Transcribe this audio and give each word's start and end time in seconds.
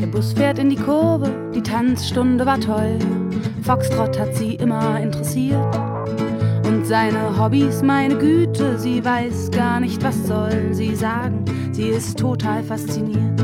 Der 0.00 0.06
Bus 0.06 0.32
fährt 0.32 0.58
in 0.58 0.70
die 0.70 0.76
Kurve, 0.76 1.50
die 1.54 1.62
Tanzstunde 1.62 2.44
war 2.46 2.60
toll. 2.60 2.98
Foxtrott 3.62 4.18
hat 4.18 4.34
sie 4.34 4.54
immer 4.54 5.00
interessiert. 5.00 5.76
Und 6.66 6.86
seine 6.86 7.38
Hobbys, 7.38 7.82
meine 7.82 8.16
Güte, 8.16 8.78
sie 8.78 9.04
weiß 9.04 9.50
gar 9.50 9.80
nicht, 9.80 10.02
was 10.02 10.26
soll 10.26 10.72
sie 10.72 10.94
sagen. 10.94 11.44
Sie 11.72 11.88
ist 11.88 12.18
total 12.18 12.62
fasziniert. 12.62 13.40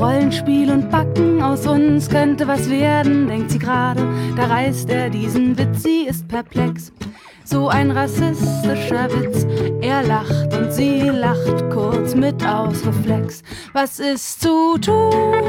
Rollenspiel 0.00 0.70
und 0.70 0.90
Backen, 0.90 1.42
aus 1.42 1.66
uns 1.66 2.08
könnte 2.08 2.48
was 2.48 2.70
werden, 2.70 3.28
denkt 3.28 3.50
sie 3.50 3.58
gerade. 3.58 4.02
Da 4.34 4.46
reißt 4.46 4.88
er 4.88 5.10
diesen 5.10 5.58
Witz, 5.58 5.82
sie 5.82 6.06
ist 6.08 6.26
perplex. 6.26 6.90
So 7.50 7.66
ein 7.66 7.90
rassistischer 7.90 9.08
Witz. 9.10 9.44
Er 9.80 10.04
lacht 10.04 10.54
und 10.56 10.72
sie 10.72 11.00
lacht 11.08 11.68
kurz 11.72 12.14
mit 12.14 12.46
aus 12.46 12.86
Reflex. 12.86 13.42
Was 13.72 13.98
ist 13.98 14.40
zu 14.40 14.78
tun? 14.78 15.42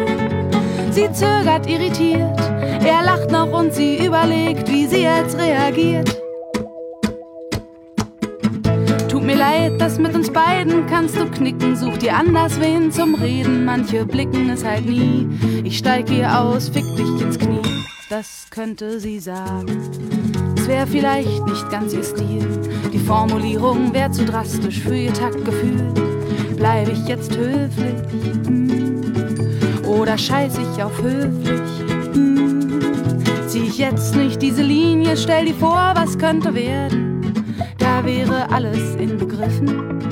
Sie 0.89 1.11
zögert 1.11 1.69
irritiert. 1.69 2.39
Er 2.83 3.03
lacht 3.03 3.29
noch 3.29 3.53
und 3.53 3.71
sie 3.71 4.03
überlegt, 4.03 4.67
wie 4.67 4.87
sie 4.87 5.03
jetzt 5.03 5.37
reagiert. 5.37 6.19
Tut 9.07 9.21
mir 9.21 9.35
leid, 9.35 9.79
das 9.79 9.99
mit 9.99 10.15
uns 10.15 10.31
beiden 10.31 10.87
kannst 10.87 11.15
du 11.15 11.27
knicken. 11.27 11.75
Such 11.75 11.97
dir 11.97 12.15
anders 12.15 12.59
wen 12.59 12.91
zum 12.91 13.13
Reden. 13.13 13.63
Manche 13.63 14.07
blicken 14.07 14.49
es 14.49 14.65
halt 14.65 14.87
nie. 14.87 15.29
Ich 15.63 15.77
steig 15.77 16.09
hier 16.09 16.41
aus, 16.41 16.69
fick 16.69 16.85
dich 16.97 17.21
ins 17.21 17.37
Knie. 17.37 17.61
Das 18.09 18.47
könnte 18.49 18.99
sie 18.99 19.19
sagen. 19.19 20.20
Es 20.71 20.77
wär 20.77 20.87
vielleicht 20.87 21.45
nicht 21.47 21.69
ganz 21.69 21.91
ihr 21.91 22.03
Stil. 22.03 22.47
Die 22.93 22.99
Formulierung 22.99 23.93
wär 23.93 24.09
zu 24.09 24.23
drastisch 24.23 24.79
für 24.79 24.95
ihr 24.95 25.13
Taktgefühl. 25.13 25.91
Bleib 26.55 26.87
ich 26.87 27.05
jetzt 27.09 27.35
höflich? 27.35 27.95
Hm. 28.45 29.01
Oder 29.85 30.17
scheiß 30.17 30.57
ich 30.59 30.81
auf 30.81 30.97
höflich? 31.01 31.61
Hm. 32.13 32.79
Zieh 33.47 33.63
ich 33.67 33.79
jetzt 33.79 34.15
nicht 34.15 34.41
diese 34.41 34.61
Linie, 34.61 35.17
stell 35.17 35.45
dir 35.45 35.55
vor, 35.55 35.91
was 35.93 36.17
könnte 36.17 36.55
werden. 36.55 37.33
Da 37.77 38.05
wäre 38.05 38.49
alles 38.49 38.95
inbegriffen. 38.95 40.10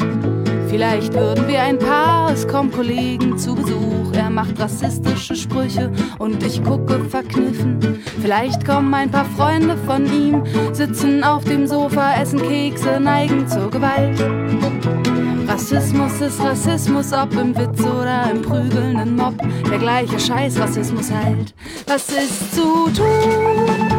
Vielleicht 0.69 1.13
würden 1.13 1.47
wir 1.47 1.61
ein 1.63 1.79
Paar, 1.79 2.31
es 2.31 2.47
kommen 2.47 2.71
Kollegen 2.71 3.37
zu 3.37 3.55
Besuch. 3.55 4.13
Er 4.13 4.29
macht 4.29 4.59
rassistische 4.59 5.35
Sprüche 5.35 5.91
und 6.19 6.43
ich 6.43 6.63
gucke 6.63 7.03
verkniffen. 7.05 8.03
Vielleicht 8.21 8.65
kommen 8.65 8.93
ein 8.93 9.09
paar 9.09 9.25
Freunde 9.25 9.75
von 9.77 10.05
ihm, 10.05 10.43
sitzen 10.71 11.23
auf 11.23 11.43
dem 11.43 11.65
Sofa, 11.65 12.13
essen 12.21 12.41
Kekse, 12.41 12.99
neigen 12.99 13.47
zur 13.47 13.71
Gewalt. 13.71 14.23
Rassismus 15.47 16.21
ist 16.21 16.39
Rassismus, 16.39 17.13
ob 17.13 17.33
im 17.33 17.57
Witz 17.57 17.81
oder 17.81 18.29
im 18.29 18.43
prügelnden 18.43 19.15
Mob. 19.15 19.33
Der 19.71 19.79
gleiche 19.79 20.19
Scheiß 20.19 20.59
Rassismus 20.59 21.11
halt. 21.11 21.53
Was 21.87 22.09
ist 22.09 22.53
zu 22.55 22.85
tun? 22.95 23.89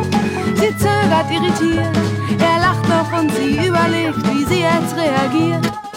Sie 0.55 0.77
zögert 0.77 1.31
irritiert. 1.31 1.97
Er 2.39 2.61
lacht 2.61 2.89
noch 2.89 3.21
und 3.21 3.33
sie 3.33 3.67
überlegt, 3.67 4.23
wie 4.33 4.45
sie 4.45 4.61
jetzt 4.61 4.97
reagiert. 4.97 5.90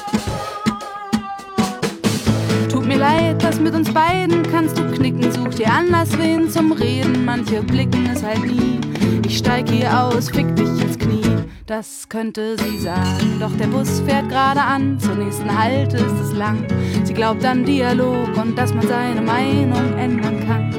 Mir 2.94 3.00
leid, 3.00 3.44
das 3.44 3.60
mit 3.60 3.74
uns 3.74 3.92
beiden 3.92 4.44
kannst 4.44 4.78
du 4.78 4.84
knicken. 4.92 5.32
Such 5.32 5.56
dir 5.56 5.72
anders 5.72 6.18
wen 6.18 6.50
zum 6.50 6.72
Reden. 6.72 7.26
Manche 7.26 7.64
blicken 7.64 8.08
es 8.14 8.24
halt 8.24 8.44
nie. 8.46 8.80
Ich 9.26 9.38
steig 9.40 9.70
hier 9.70 10.00
aus, 10.00 10.30
fick 10.30 10.56
dich 10.56 10.68
ins 10.68 11.00
Knie. 11.00 11.22
Das 11.66 12.08
könnte 12.10 12.56
sie 12.58 12.78
sagen, 12.78 13.40
doch 13.40 13.56
der 13.58 13.68
Bus 13.68 14.02
fährt 14.02 14.30
gerade 14.30 14.62
an. 14.62 15.00
Zur 15.00 15.16
nächsten 15.16 15.58
Halte 15.58 15.98
ist 15.98 16.20
es 16.22 16.34
lang. 16.34 16.66
Sie 17.04 17.14
glaubt 17.14 17.44
an 17.46 17.66
Dialog 17.66 18.36
und 18.38 18.58
dass 18.58 18.74
man 18.74 18.88
seine 18.88 19.22
Meinung 19.22 19.98
ändern 19.98 20.46
kann. 20.46 20.70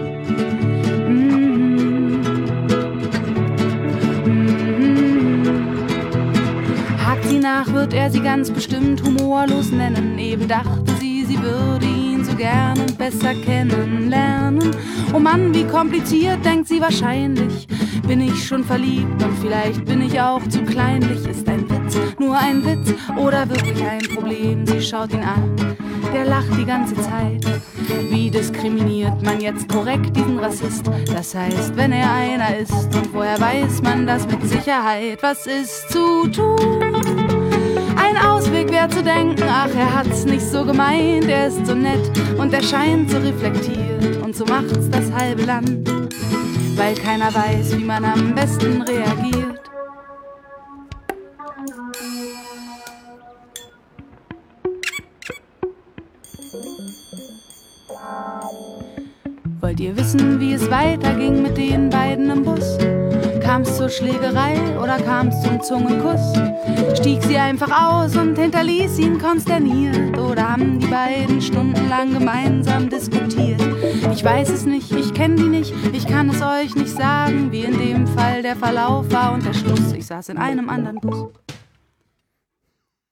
Mhm. 1.08 2.20
Mhm. 4.24 4.64
Sie 7.28 7.38
nach, 7.38 7.72
wird 7.72 7.94
er 7.94 8.10
sie 8.10 8.20
ganz 8.20 8.50
bestimmt 8.50 9.02
humorlos 9.02 9.70
nennen. 9.70 10.18
Eben 10.18 10.46
dachte 10.46 10.92
sie, 11.00 11.24
sie 11.24 11.40
würde 11.42 11.93
gerne 12.34 12.84
besser 12.98 13.34
kennenlernen. 13.34 14.70
Oh 15.12 15.18
Mann, 15.18 15.54
wie 15.54 15.64
kompliziert, 15.64 16.44
denkt 16.44 16.68
sie 16.68 16.80
wahrscheinlich. 16.80 17.66
Bin 18.06 18.20
ich 18.20 18.46
schon 18.46 18.64
verliebt 18.64 19.22
und 19.22 19.38
vielleicht 19.40 19.84
bin 19.84 20.02
ich 20.02 20.20
auch 20.20 20.46
zu 20.48 20.62
kleinlich. 20.62 21.26
Ist 21.26 21.48
ein 21.48 21.68
Witz, 21.70 21.96
nur 22.18 22.36
ein 22.36 22.64
Witz 22.64 22.94
oder 23.16 23.48
wirklich 23.48 23.82
ein 23.84 24.02
Problem? 24.14 24.66
Sie 24.66 24.82
schaut 24.82 25.12
ihn 25.12 25.22
an, 25.22 25.56
der 26.12 26.24
lacht 26.24 26.56
die 26.58 26.64
ganze 26.64 26.94
Zeit. 26.96 27.44
Wie 28.10 28.30
diskriminiert 28.30 29.22
man 29.22 29.40
jetzt 29.40 29.68
korrekt 29.68 30.16
diesen 30.16 30.38
Rassist? 30.38 30.84
Das 31.06 31.34
heißt, 31.34 31.76
wenn 31.76 31.92
er 31.92 32.12
einer 32.12 32.56
ist 32.56 32.94
und 32.94 33.12
woher 33.12 33.40
weiß 33.40 33.82
man 33.82 34.06
das 34.06 34.26
mit 34.26 34.42
Sicherheit? 34.46 35.22
Was 35.22 35.46
ist 35.46 35.90
zu 35.90 36.28
tun? 36.28 37.03
Ein 38.06 38.18
Ausweg 38.18 38.70
wäre 38.70 38.88
zu 38.90 39.02
denken, 39.02 39.44
ach, 39.48 39.74
er 39.74 39.94
hat's 39.94 40.26
nicht 40.26 40.44
so 40.44 40.62
gemeint, 40.62 41.26
er 41.26 41.46
ist 41.46 41.66
so 41.66 41.74
nett 41.74 42.10
und 42.36 42.52
er 42.52 42.62
scheint 42.62 43.10
so 43.10 43.16
reflektiert 43.16 44.22
und 44.22 44.36
so 44.36 44.44
macht's 44.44 44.90
das 44.90 45.10
halbe 45.10 45.44
Land, 45.44 45.88
weil 46.76 46.94
keiner 46.96 47.34
weiß, 47.34 47.78
wie 47.78 47.84
man 47.84 48.04
am 48.04 48.34
besten 48.34 48.82
reagiert. 48.82 49.60
Wollt 59.62 59.80
ihr 59.80 59.96
wissen, 59.96 60.38
wie 60.40 60.52
es 60.52 60.70
weiterging 60.70 61.42
mit 61.42 61.56
den 61.56 61.88
beiden 61.88 62.28
im 62.28 62.44
Bus? 62.44 62.76
Kam's 63.54 63.76
zur 63.76 63.88
Schlägerei 63.88 64.56
oder 64.82 64.96
kam's 64.96 65.40
zum 65.42 65.62
Zungenkuss? 65.62 66.32
Stieg 66.98 67.22
sie 67.22 67.36
einfach 67.36 67.70
aus 67.70 68.16
und 68.16 68.36
hinterließ 68.36 68.98
ihn 68.98 69.16
konsterniert? 69.16 70.18
Oder 70.18 70.54
haben 70.54 70.80
die 70.80 70.88
beiden 70.88 71.40
stundenlang 71.40 72.14
gemeinsam 72.14 72.90
diskutiert? 72.90 73.62
Ich 74.12 74.24
weiß 74.24 74.48
es 74.48 74.66
nicht, 74.66 74.90
ich 74.90 75.14
kenne 75.14 75.36
die 75.36 75.48
nicht, 75.48 75.72
ich 75.92 76.04
kann 76.04 76.30
es 76.30 76.42
euch 76.42 76.74
nicht 76.74 76.96
sagen, 76.96 77.52
wie 77.52 77.62
in 77.62 77.78
dem 77.78 78.08
Fall 78.08 78.42
der 78.42 78.56
Verlauf 78.56 79.12
war 79.12 79.32
und 79.32 79.46
der 79.46 79.54
Schluss. 79.54 79.92
Ich 79.92 80.06
saß 80.06 80.30
in 80.30 80.36
einem 80.36 80.68
anderen 80.68 80.96
Bus. 80.96 81.28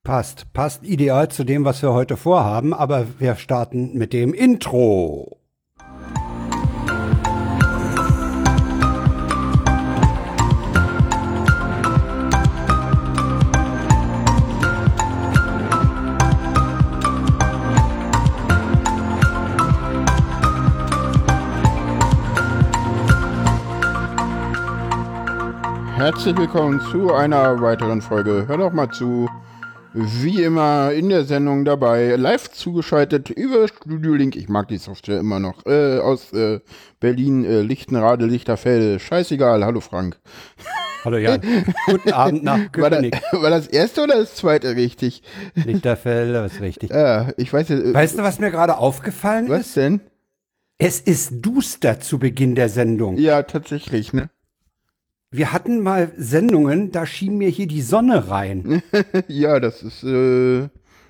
Passt, 0.02 0.52
passt 0.52 0.82
ideal 0.82 1.28
zu 1.28 1.44
dem, 1.44 1.64
was 1.64 1.82
wir 1.82 1.92
heute 1.92 2.16
vorhaben, 2.16 2.74
aber 2.74 3.06
wir 3.20 3.36
starten 3.36 3.96
mit 3.96 4.12
dem 4.12 4.34
Intro. 4.34 5.41
Herzlich 26.02 26.36
willkommen 26.36 26.80
zu 26.90 27.14
einer 27.14 27.60
weiteren 27.60 28.02
Folge. 28.02 28.46
Hör 28.48 28.56
doch 28.56 28.72
mal 28.72 28.90
zu. 28.90 29.28
Wie 29.94 30.42
immer 30.42 30.90
in 30.90 31.10
der 31.10 31.22
Sendung 31.22 31.64
dabei, 31.64 32.16
live 32.16 32.50
zugeschaltet 32.50 33.30
über 33.30 33.68
Studio 33.68 34.14
Link. 34.14 34.34
Ich 34.34 34.48
mag 34.48 34.66
die 34.66 34.78
Software 34.78 35.20
immer 35.20 35.38
noch. 35.38 35.64
Äh, 35.64 36.00
aus 36.00 36.32
äh, 36.32 36.58
Berlin, 36.98 37.44
äh, 37.44 37.60
Lichtenrade, 37.60 38.26
Lichterfelde. 38.26 38.98
Scheißegal. 38.98 39.64
Hallo 39.64 39.78
Frank. 39.78 40.18
Hallo 41.04 41.18
Jan. 41.18 41.40
Guten 41.86 42.12
Abend 42.12 42.42
nach 42.42 42.58
War, 42.58 42.90
da, 42.90 42.96
Köpenick. 42.96 43.20
war 43.30 43.50
das 43.50 43.68
erste 43.68 44.02
oder 44.02 44.16
das 44.16 44.34
zweite 44.34 44.74
richtig? 44.74 45.22
Lichterfelde, 45.54 46.44
ist 46.46 46.60
richtig. 46.60 46.90
Ja, 46.90 47.28
ich 47.36 47.52
weiß 47.52 47.68
jetzt. 47.68 47.84
äh, 47.84 47.94
Weißt 47.94 48.18
du, 48.18 48.24
was 48.24 48.40
mir 48.40 48.50
gerade 48.50 48.76
aufgefallen 48.76 49.48
was 49.48 49.68
ist? 49.68 49.76
denn? 49.76 50.00
Es 50.78 50.98
ist 50.98 51.42
duster 51.42 52.00
zu 52.00 52.18
Beginn 52.18 52.56
der 52.56 52.70
Sendung. 52.70 53.18
Ja, 53.18 53.44
tatsächlich, 53.44 54.12
ne? 54.12 54.30
Wir 55.34 55.52
hatten 55.52 55.80
mal 55.80 56.12
Sendungen, 56.18 56.92
da 56.92 57.06
schien 57.06 57.38
mir 57.38 57.48
hier 57.48 57.66
die 57.66 57.80
Sonne 57.80 58.28
rein. 58.28 58.82
ja, 59.28 59.58
das 59.60 59.82
ist, 59.82 60.04
äh, 60.04 60.68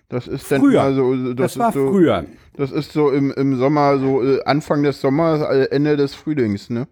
das 0.09 0.29
ist 0.29 0.51
dann 0.53 0.61
Früher. 0.61 0.81
mal 0.83 0.95
so, 0.95 1.35
Das, 1.35 1.55
das, 1.55 1.59
war 1.59 1.73
so, 1.73 1.89
früher. 1.91 2.25
Das 2.57 2.71
ist 2.71 2.93
so 2.93 3.11
im, 3.11 3.33
im 3.33 3.57
Sommer, 3.57 3.99
so 3.99 4.23
äh, 4.23 4.43
Anfang 4.45 4.85
des 4.85 5.01
Sommers, 5.01 5.41
äh, 5.43 5.65
Ende 5.73 5.97
des 5.97 6.15
Frühlings, 6.15 6.71
ne? 6.71 6.87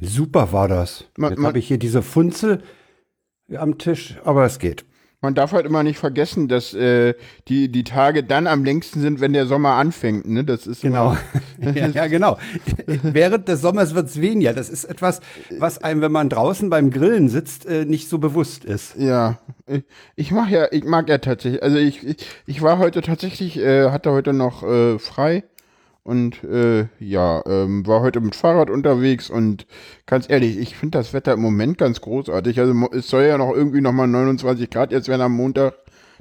Super 0.00 0.52
war 0.52 0.68
das. 0.68 1.04
Ma- 1.18 1.30
Jetzt 1.30 1.42
habe 1.42 1.58
ich 1.58 1.66
hier 1.66 1.78
diese 1.78 2.02
Funzel 2.02 2.62
am 3.56 3.76
Tisch, 3.78 4.18
aber 4.24 4.44
es 4.44 4.58
geht. 4.60 4.84
Man 5.24 5.34
darf 5.34 5.52
halt 5.52 5.64
immer 5.64 5.82
nicht 5.82 5.98
vergessen, 5.98 6.48
dass 6.48 6.74
äh, 6.74 7.14
die, 7.48 7.72
die 7.72 7.82
Tage 7.82 8.22
dann 8.22 8.46
am 8.46 8.62
längsten 8.62 9.00
sind, 9.00 9.20
wenn 9.20 9.32
der 9.32 9.46
Sommer 9.46 9.70
anfängt. 9.70 10.28
Ne? 10.28 10.44
Das 10.44 10.66
ist 10.66 10.82
Genau. 10.82 11.16
ja, 11.58 11.86
ja, 11.88 12.06
genau. 12.06 12.38
Während 12.86 13.48
des 13.48 13.62
Sommers 13.62 13.94
wird's 13.94 14.20
weniger. 14.20 14.52
Das 14.52 14.68
ist 14.68 14.84
etwas, 14.84 15.20
was 15.58 15.82
einem, 15.82 16.02
wenn 16.02 16.12
man 16.12 16.28
draußen 16.28 16.68
beim 16.68 16.90
Grillen 16.90 17.30
sitzt, 17.30 17.64
äh, 17.64 17.86
nicht 17.86 18.08
so 18.08 18.18
bewusst 18.18 18.64
ist. 18.66 18.96
Ja, 18.96 19.38
ich, 20.14 20.30
mag 20.30 20.50
ja, 20.50 20.68
ich 20.70 20.84
mag 20.84 21.08
ja 21.08 21.18
tatsächlich, 21.18 21.62
also 21.62 21.78
ich, 21.78 22.06
ich, 22.06 22.16
ich 22.46 22.62
war 22.62 22.78
heute 22.78 23.00
tatsächlich, 23.00 23.56
äh, 23.56 23.90
hatte 23.90 24.12
heute 24.12 24.34
noch 24.34 24.62
äh, 24.62 24.98
frei 24.98 25.44
und 26.04 26.44
äh, 26.44 26.86
ja, 27.00 27.42
ähm, 27.46 27.86
war 27.86 28.00
heute 28.02 28.20
mit 28.20 28.36
Fahrrad 28.36 28.70
unterwegs 28.70 29.30
und 29.30 29.66
ganz 30.06 30.28
ehrlich, 30.30 30.58
ich 30.58 30.76
finde 30.76 30.98
das 30.98 31.12
Wetter 31.12 31.32
im 31.32 31.40
Moment 31.40 31.78
ganz 31.78 32.00
großartig. 32.00 32.60
Also 32.60 32.74
es 32.92 33.08
soll 33.08 33.24
ja 33.24 33.38
noch 33.38 33.52
irgendwie 33.54 33.80
nochmal 33.80 34.06
29 34.06 34.70
Grad 34.70 34.92
jetzt 34.92 35.08
werden 35.08 35.22
am 35.22 35.32
Montag. 35.32 35.74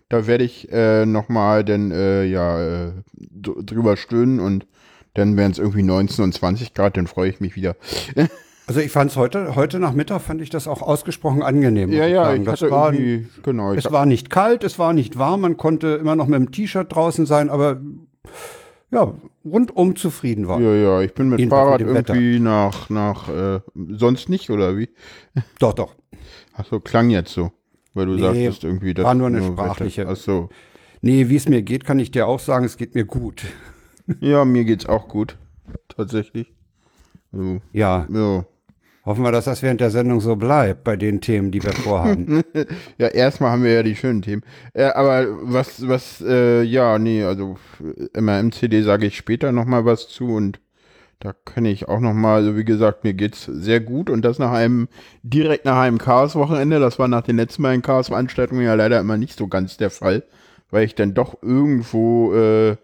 Da 0.09 0.25
werde 0.27 0.43
ich 0.43 0.71
äh, 0.71 1.05
nochmal 1.05 1.63
dann 1.63 1.91
äh, 1.91 2.23
ja 2.25 2.85
äh, 2.87 2.91
dr- 3.13 3.63
drüber 3.63 3.97
stöhnen 3.97 4.39
und 4.39 4.65
dann 5.15 5.37
werden 5.37 5.51
es 5.51 5.59
irgendwie 5.59 5.83
19 5.83 6.23
und 6.23 6.33
20 6.33 6.73
Grad, 6.73 6.97
dann 6.97 7.07
freue 7.07 7.29
ich 7.29 7.39
mich 7.39 7.55
wieder. 7.55 7.75
Also 8.65 8.79
ich 8.79 8.91
fand 8.91 9.11
es 9.11 9.17
heute, 9.17 9.57
heute 9.57 9.77
Nachmittag 9.77 10.21
fand 10.21 10.41
ich 10.41 10.49
das 10.49 10.69
auch 10.69 10.81
ausgesprochen 10.81 11.43
angenehm. 11.43 11.91
Ja, 11.91 12.07
ja, 12.07 12.33
ich 12.33 12.45
das 12.45 12.61
war, 12.61 12.93
genau, 12.93 13.73
es 13.73 13.91
war 13.91 14.05
nicht 14.05 14.29
kalt, 14.29 14.63
es 14.63 14.79
war 14.79 14.93
nicht 14.93 15.19
warm, 15.19 15.41
man 15.41 15.57
konnte 15.57 15.95
immer 15.99 16.15
noch 16.15 16.27
mit 16.27 16.39
dem 16.39 16.49
T-Shirt 16.49 16.87
draußen 16.89 17.25
sein, 17.25 17.49
aber 17.49 17.81
ja, 18.93 19.13
rundum 19.45 19.95
zufrieden 19.95 20.47
war. 20.47 20.59
Ja, 20.61 20.73
ja, 20.75 21.01
ich 21.01 21.13
bin 21.13 21.29
mit 21.29 21.39
Jedenfalls 21.39 21.63
Fahrrad 21.65 21.79
mit 21.81 21.89
dem 21.89 21.95
Wetter. 21.95 22.13
irgendwie 22.15 22.39
nach, 22.39 22.89
nach, 22.89 23.29
äh, 23.29 23.59
sonst 23.97 24.29
nicht, 24.29 24.49
oder 24.49 24.77
wie? 24.77 24.89
Doch, 25.59 25.73
doch. 25.73 25.95
Ach 26.55 26.65
so, 26.65 26.79
klang 26.79 27.09
jetzt 27.09 27.33
so. 27.33 27.51
Weil 27.95 28.05
du 28.07 28.13
Nee, 28.13 28.21
sagtest 28.21 28.63
irgendwie, 28.63 28.93
das 28.93 29.05
war 29.05 29.13
nur 29.15 29.27
eine 29.27 29.37
Wetter- 29.41 29.51
sprachliche. 29.51 30.07
Ach 30.07 30.15
so. 30.15 30.49
Nee, 31.01 31.27
wie 31.29 31.35
es 31.35 31.47
mir 31.49 31.61
geht, 31.63 31.83
kann 31.85 31.99
ich 31.99 32.11
dir 32.11 32.27
auch 32.27 32.39
sagen, 32.39 32.65
es 32.65 32.77
geht 32.77 32.95
mir 32.95 33.05
gut. 33.05 33.43
Ja, 34.19 34.45
mir 34.45 34.63
geht's 34.65 34.85
auch 34.85 35.07
gut. 35.07 35.37
Tatsächlich. 35.89 36.53
So, 37.31 37.59
Ja, 37.71 38.07
ja. 38.11 38.45
Hoffen 39.05 39.23
wir, 39.23 39.31
dass 39.31 39.45
das 39.45 39.61
während 39.61 39.81
der 39.81 39.91
Sendung 39.91 40.21
so 40.21 40.35
bleibt 40.35 40.83
bei 40.83 40.95
den 40.95 41.21
Themen, 41.21 41.51
die 41.51 41.63
wir 41.63 41.73
vorhaben. 41.73 42.43
ja, 42.97 43.07
erstmal 43.07 43.51
haben 43.51 43.63
wir 43.63 43.73
ja 43.73 43.83
die 43.83 43.95
schönen 43.95 44.21
Themen. 44.21 44.43
Äh, 44.73 44.85
aber 44.85 45.27
was, 45.41 45.87
was, 45.87 46.21
äh, 46.21 46.63
ja, 46.63 46.97
nee, 46.99 47.23
also 47.23 47.57
äh, 48.13 48.21
MRM-CD 48.21 48.81
sage 48.83 49.07
ich 49.07 49.17
später 49.17 49.51
nochmal 49.51 49.85
was 49.85 50.07
zu 50.07 50.27
und 50.27 50.59
da 51.19 51.33
kann 51.45 51.63
ich 51.63 51.87
auch 51.87 52.01
nochmal, 52.01 52.41
also 52.41 52.57
wie 52.57 52.65
gesagt, 52.65 53.05
mir 53.05 53.13
geht's 53.13 53.45
sehr 53.45 53.79
gut 53.79 54.09
und 54.09 54.23
das 54.23 54.39
nach 54.39 54.51
einem, 54.51 54.89
direkt 55.21 55.63
nach 55.63 55.77
einem 55.77 55.97
Chaos-Wochenende, 55.97 56.79
das 56.79 56.99
war 56.99 57.07
nach 57.07 57.21
den 57.21 57.37
letzten 57.37 57.63
beiden 57.63 57.81
Chaos-Veranstaltungen 57.81 58.65
ja 58.65 58.73
leider 58.73 58.99
immer 58.99 59.15
nicht 59.15 59.37
so 59.37 59.47
ganz 59.47 59.77
der 59.77 59.89
Fall, 59.89 60.23
weil 60.69 60.85
ich 60.85 60.95
dann 60.95 61.13
doch 61.13 61.41
irgendwo, 61.41 62.33
äh, 62.33 62.75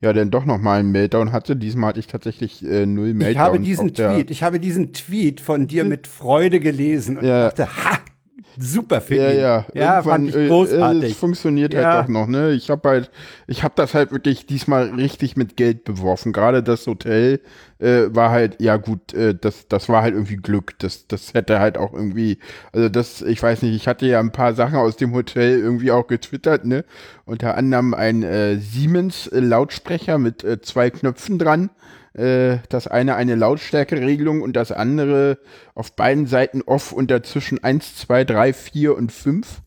ja, 0.00 0.12
dann 0.12 0.30
doch 0.30 0.44
nochmal 0.44 0.80
einen 0.80 0.92
Meltdown 0.92 1.32
hatte. 1.32 1.56
Diesmal 1.56 1.88
hatte 1.90 2.00
ich 2.00 2.06
tatsächlich 2.06 2.64
äh, 2.64 2.86
null 2.86 3.14
Meltdowns. 3.14 3.30
Ich 3.32 3.38
habe 3.38 3.60
diesen 3.60 3.94
Tweet, 3.94 4.30
ich 4.30 4.42
habe 4.42 4.60
diesen 4.60 4.92
Tweet 4.92 5.40
von 5.40 5.66
dir 5.66 5.84
mit 5.84 6.06
Freude 6.06 6.60
gelesen 6.60 7.18
und 7.18 7.24
Ja. 7.24 7.48
dachte, 7.50 7.66
ha, 7.66 7.98
super 8.58 9.00
für 9.00 9.14
Ja, 9.16 9.30
ihn. 9.30 9.40
ja. 9.40 9.66
ja 9.74 10.02
fand 10.02 10.28
ich 10.28 10.34
Irgendwann, 10.34 10.44
äh, 10.44 10.48
großartig. 10.48 11.02
Äh, 11.04 11.06
es 11.12 11.16
funktioniert 11.16 11.74
Ja. 11.74 11.92
halt 11.94 12.04
doch 12.04 12.08
noch, 12.08 12.26
ne? 12.26 12.50
Ich 12.52 12.70
habe 12.70 12.88
halt, 12.88 13.10
ich 13.46 13.62
habe 13.62 13.74
das 13.76 13.94
halt 13.94 14.12
wirklich 14.12 14.46
diesmal 14.46 14.90
richtig 14.90 15.36
mit 15.36 15.56
Geld 15.56 15.84
beworfen. 15.84 16.32
Gerade 16.32 16.62
das 16.62 16.86
Hotel 16.86 17.40
äh, 17.78 18.06
war 18.10 18.30
halt, 18.30 18.56
ja 18.60 18.76
gut, 18.76 19.14
äh, 19.14 19.34
das, 19.34 19.68
das 19.68 19.88
war 19.88 20.02
halt 20.02 20.14
irgendwie 20.14 20.36
Glück. 20.36 20.78
Das, 20.80 21.06
das 21.06 21.34
hätte 21.34 21.60
halt 21.60 21.78
auch 21.78 21.92
irgendwie, 21.94 22.38
also 22.72 22.88
das, 22.88 23.22
ich 23.22 23.42
weiß 23.42 23.62
nicht, 23.62 23.74
ich 23.76 23.86
hatte 23.88 24.06
ja 24.06 24.20
ein 24.20 24.32
paar 24.32 24.54
Sachen 24.54 24.76
aus 24.76 24.96
dem 24.96 25.14
Hotel 25.14 25.58
irgendwie 25.60 25.90
auch 25.92 26.06
getwittert, 26.06 26.64
ne? 26.64 26.84
Unter 27.24 27.56
anderem 27.56 27.94
ein 27.94 28.22
äh, 28.22 28.56
Siemens 28.56 29.26
äh, 29.28 29.40
Lautsprecher 29.40 30.18
mit 30.18 30.44
äh, 30.44 30.60
zwei 30.60 30.90
Knöpfen 30.90 31.38
dran. 31.38 31.70
Äh, 32.14 32.58
das 32.68 32.86
eine 32.86 33.14
eine 33.16 33.34
Lautstärkeregelung 33.34 34.42
und 34.42 34.54
das 34.54 34.72
andere 34.72 35.38
auf 35.74 35.92
beiden 35.92 36.26
Seiten 36.26 36.62
off 36.62 36.92
und 36.92 37.10
dazwischen 37.10 37.62
1, 37.62 37.96
2, 37.96 38.24
3, 38.24 38.52
4 38.52 38.96
und 38.96 39.12
5. 39.12 39.60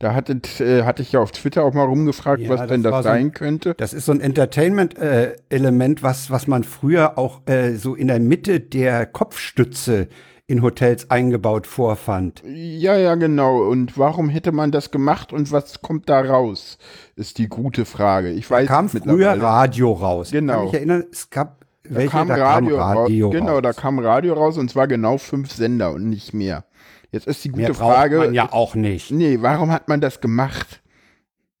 Da 0.00 0.14
hattet, 0.14 0.60
äh, 0.60 0.84
hatte 0.84 1.02
ich 1.02 1.10
ja 1.10 1.18
auf 1.20 1.32
Twitter 1.32 1.64
auch 1.64 1.74
mal 1.74 1.82
rumgefragt, 1.84 2.40
Ja, 2.42 2.50
was 2.50 2.60
das 2.60 2.68
denn 2.68 2.82
das 2.84 2.92
war 2.92 3.02
so 3.02 3.08
ein- 3.08 3.14
sein 3.16 3.32
könnte. 3.32 3.74
Das 3.78 3.92
ist 3.92 4.04
so 4.06 4.12
ein 4.12 4.20
Entertainment-Element, 4.20 6.02
was, 6.02 6.30
was 6.30 6.46
man 6.46 6.64
früher 6.64 7.18
auch 7.18 7.40
äh, 7.46 7.74
so 7.74 7.94
in 7.94 8.08
der 8.08 8.20
Mitte 8.20 8.60
der 8.60 9.06
Kopfstütze 9.06 10.08
in 10.46 10.62
Hotels 10.62 11.10
eingebaut 11.10 11.66
vorfand. 11.66 12.42
Ja, 12.46 12.96
ja, 12.96 13.16
genau. 13.16 13.68
Und 13.68 13.98
warum 13.98 14.30
hätte 14.30 14.50
man 14.50 14.70
das 14.72 14.90
gemacht 14.90 15.32
und 15.32 15.52
was 15.52 15.82
kommt 15.82 16.08
da 16.08 16.20
raus? 16.20 16.78
Ist 17.16 17.36
die 17.36 17.48
gute 17.48 17.84
Frage. 17.84 18.30
Ich 18.30 18.50
weiß 18.50 18.66
Kam 18.66 18.86
es 18.86 18.92
früher. 18.92 19.32
Radio 19.42 19.92
raus. 19.92 20.30
Genau. 20.30 20.52
Ich 20.52 20.56
kann 20.58 20.64
mich 20.66 20.74
erinnern, 20.74 21.04
es 21.12 21.28
gab 21.28 21.57
Da 21.90 22.06
kam 22.06 22.28
da 22.28 22.34
Radio, 22.36 22.76
kam 22.76 22.98
Radio 22.98 23.26
raus. 23.28 23.34
Genau, 23.36 23.60
da 23.60 23.72
kam 23.72 23.98
Radio 23.98 24.34
raus 24.34 24.58
und 24.58 24.70
zwar 24.70 24.86
genau 24.88 25.18
fünf 25.18 25.52
Sender 25.52 25.92
und 25.92 26.08
nicht 26.08 26.34
mehr. 26.34 26.64
Jetzt 27.10 27.26
ist 27.26 27.44
die 27.44 27.48
gute 27.50 27.62
Mehr 27.62 27.74
Frage. 27.74 28.18
man 28.18 28.34
ja 28.34 28.52
auch 28.52 28.74
nicht. 28.74 29.10
Nee, 29.10 29.38
warum 29.40 29.70
hat 29.70 29.88
man 29.88 30.00
das 30.00 30.20
gemacht? 30.20 30.82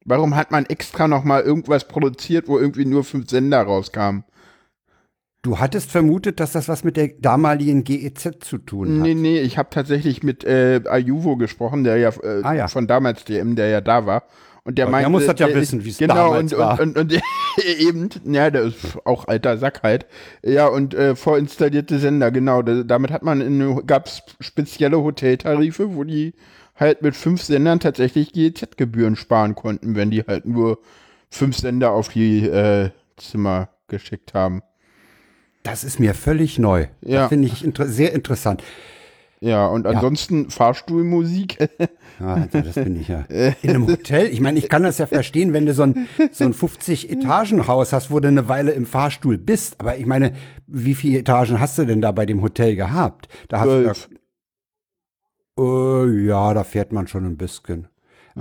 Warum 0.04 0.36
hat 0.36 0.50
man 0.50 0.64
extra 0.66 1.08
noch 1.08 1.24
mal 1.24 1.42
irgendwas 1.42 1.86
produziert, 1.86 2.48
wo 2.48 2.58
irgendwie 2.58 2.84
nur 2.84 3.04
fünf 3.04 3.28
Sender 3.30 3.62
rauskamen? 3.62 4.24
Du 5.42 5.58
hattest 5.58 5.90
vermutet, 5.90 6.40
dass 6.40 6.52
das 6.52 6.68
was 6.68 6.82
mit 6.82 6.96
der 6.96 7.08
damaligen 7.08 7.84
GEZ 7.84 8.38
zu 8.40 8.58
tun 8.58 8.88
hat. 8.98 9.02
Nee, 9.06 9.14
nee, 9.14 9.40
ich 9.40 9.56
habe 9.56 9.68
tatsächlich 9.70 10.22
mit 10.22 10.44
äh, 10.44 10.80
Ayuvo 10.86 11.36
gesprochen, 11.36 11.84
der 11.84 11.96
ja, 11.98 12.08
äh, 12.10 12.42
Ah, 12.42 12.54
ja. 12.54 12.68
von 12.68 12.86
damals 12.86 13.24
DM, 13.24 13.54
der 13.54 13.68
ja 13.68 13.80
da 13.80 14.04
war. 14.04 14.24
Und 14.64 14.76
der 14.76 14.86
Aber 14.86 14.98
der 14.98 15.08
meinte, 15.08 15.10
muss 15.10 15.26
das 15.26 15.38
ja 15.38 15.54
wissen, 15.54 15.84
wie's 15.84 15.98
genau, 15.98 16.14
damals 16.14 16.52
und, 16.52 16.58
war. 16.58 16.80
Und, 16.80 16.98
und, 16.98 17.12
und 17.12 17.22
eben, 17.78 18.10
ja, 18.24 18.50
der 18.50 18.62
ist 18.62 18.98
auch 19.04 19.26
alter 19.28 19.58
Sack 19.58 19.82
halt. 19.82 20.06
Ja, 20.42 20.66
und 20.66 20.94
äh, 20.94 21.16
vorinstallierte 21.16 21.98
Sender, 21.98 22.30
genau. 22.30 22.62
Da, 22.62 22.82
damit 22.82 23.10
hat 23.10 23.22
man 23.22 23.40
in, 23.40 23.86
gab's 23.86 24.22
spezielle 24.40 25.00
Hoteltarife, 25.00 25.94
wo 25.94 26.04
die 26.04 26.34
halt 26.76 27.02
mit 27.02 27.16
fünf 27.16 27.42
Sendern 27.42 27.80
tatsächlich 27.80 28.32
GEZ-Gebühren 28.32 29.16
sparen 29.16 29.54
konnten, 29.54 29.96
wenn 29.96 30.10
die 30.10 30.22
halt 30.22 30.46
nur 30.46 30.78
fünf 31.30 31.56
Sender 31.56 31.92
auf 31.92 32.08
die 32.08 32.46
äh, 32.46 32.90
Zimmer 33.16 33.68
geschickt 33.88 34.34
haben. 34.34 34.62
Das 35.62 35.84
ist 35.84 35.98
mir 36.00 36.14
völlig 36.14 36.58
neu. 36.58 36.86
Ja. 37.02 37.22
Das 37.22 37.28
finde 37.30 37.48
ich 37.48 37.64
inter 37.64 37.86
sehr 37.86 38.12
interessant. 38.12 38.62
Ja, 39.40 39.66
und 39.66 39.86
ansonsten 39.86 40.50
Fahrstuhlmusik. 40.50 41.58
Ja, 42.20 42.34
also 42.34 42.60
das 42.60 42.74
finde 42.74 43.00
ich 43.00 43.08
ja. 43.08 43.20
In 43.62 43.70
einem 43.70 43.86
Hotel, 43.86 44.26
ich 44.26 44.40
meine, 44.40 44.58
ich 44.58 44.68
kann 44.68 44.82
das 44.82 44.98
ja 44.98 45.06
verstehen, 45.06 45.52
wenn 45.52 45.66
du 45.66 45.74
so 45.74 45.84
ein, 45.84 46.08
so 46.32 46.44
ein 46.44 46.52
50-Etagen-Haus 46.52 47.92
hast, 47.92 48.10
wo 48.10 48.18
du 48.18 48.28
eine 48.28 48.48
Weile 48.48 48.72
im 48.72 48.86
Fahrstuhl 48.86 49.38
bist. 49.38 49.80
Aber 49.80 49.96
ich 49.96 50.06
meine, 50.06 50.32
wie 50.66 50.94
viele 50.94 51.20
Etagen 51.20 51.60
hast 51.60 51.78
du 51.78 51.84
denn 51.84 52.00
da 52.00 52.10
bei 52.10 52.26
dem 52.26 52.42
Hotel 52.42 52.74
gehabt? 52.74 53.28
Da 53.48 53.60
hast 53.60 53.66
Zwölf. 53.66 54.08
du 54.08 54.14
da, 55.56 56.04
äh, 56.04 56.26
ja, 56.26 56.54
da 56.54 56.64
fährt 56.64 56.92
man 56.92 57.06
schon 57.06 57.24
ein 57.24 57.36
bisschen. 57.36 57.88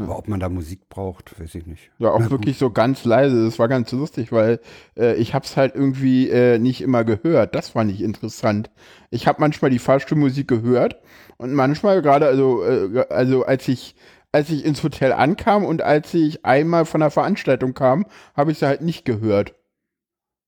Aber 0.04 0.18
ob 0.18 0.28
man 0.28 0.40
da 0.40 0.50
Musik 0.50 0.90
braucht, 0.90 1.40
weiß 1.40 1.56
ich 1.56 1.66
nicht. 1.66 1.92
Ja, 1.98 2.12
auch 2.12 2.30
wirklich 2.30 2.58
so 2.58 2.70
ganz 2.70 3.04
leise. 3.06 3.46
Das 3.46 3.58
war 3.60 3.68
ganz 3.68 3.92
lustig, 3.92 4.32
weil 4.32 4.60
äh, 4.98 5.16
ich 5.16 5.34
hab's 5.34 5.58
halt 5.58 5.76
irgendwie 5.76 6.30
äh, 6.30 6.60
nicht 6.60 6.82
immer 6.82 7.04
gehört. 7.04 7.56
Das 7.56 7.70
fand 7.70 7.92
ich 7.92 8.02
interessant. 8.02 8.70
Ich 9.10 9.28
habe 9.28 9.42
manchmal 9.42 9.72
die 9.72 9.80
Fahrstuhlmusik 9.80 10.48
gehört 10.48 11.02
und 11.38 11.54
manchmal 11.54 12.02
gerade, 12.02 12.28
also, 12.28 12.64
äh, 12.64 13.06
also 13.10 13.46
als 13.46 13.68
ich 13.68 13.96
als 14.32 14.50
ich 14.50 14.66
ins 14.66 14.84
Hotel 14.84 15.14
ankam 15.14 15.66
und 15.66 15.82
als 15.82 16.14
ich 16.14 16.46
einmal 16.46 16.86
von 16.86 17.00
der 17.00 17.12
Veranstaltung 17.12 17.74
kam, 17.74 18.06
habe 18.36 18.52
ich 18.52 18.60
sie 18.60 18.68
halt 18.68 18.82
nicht 18.82 19.06
gehört. 19.06 19.56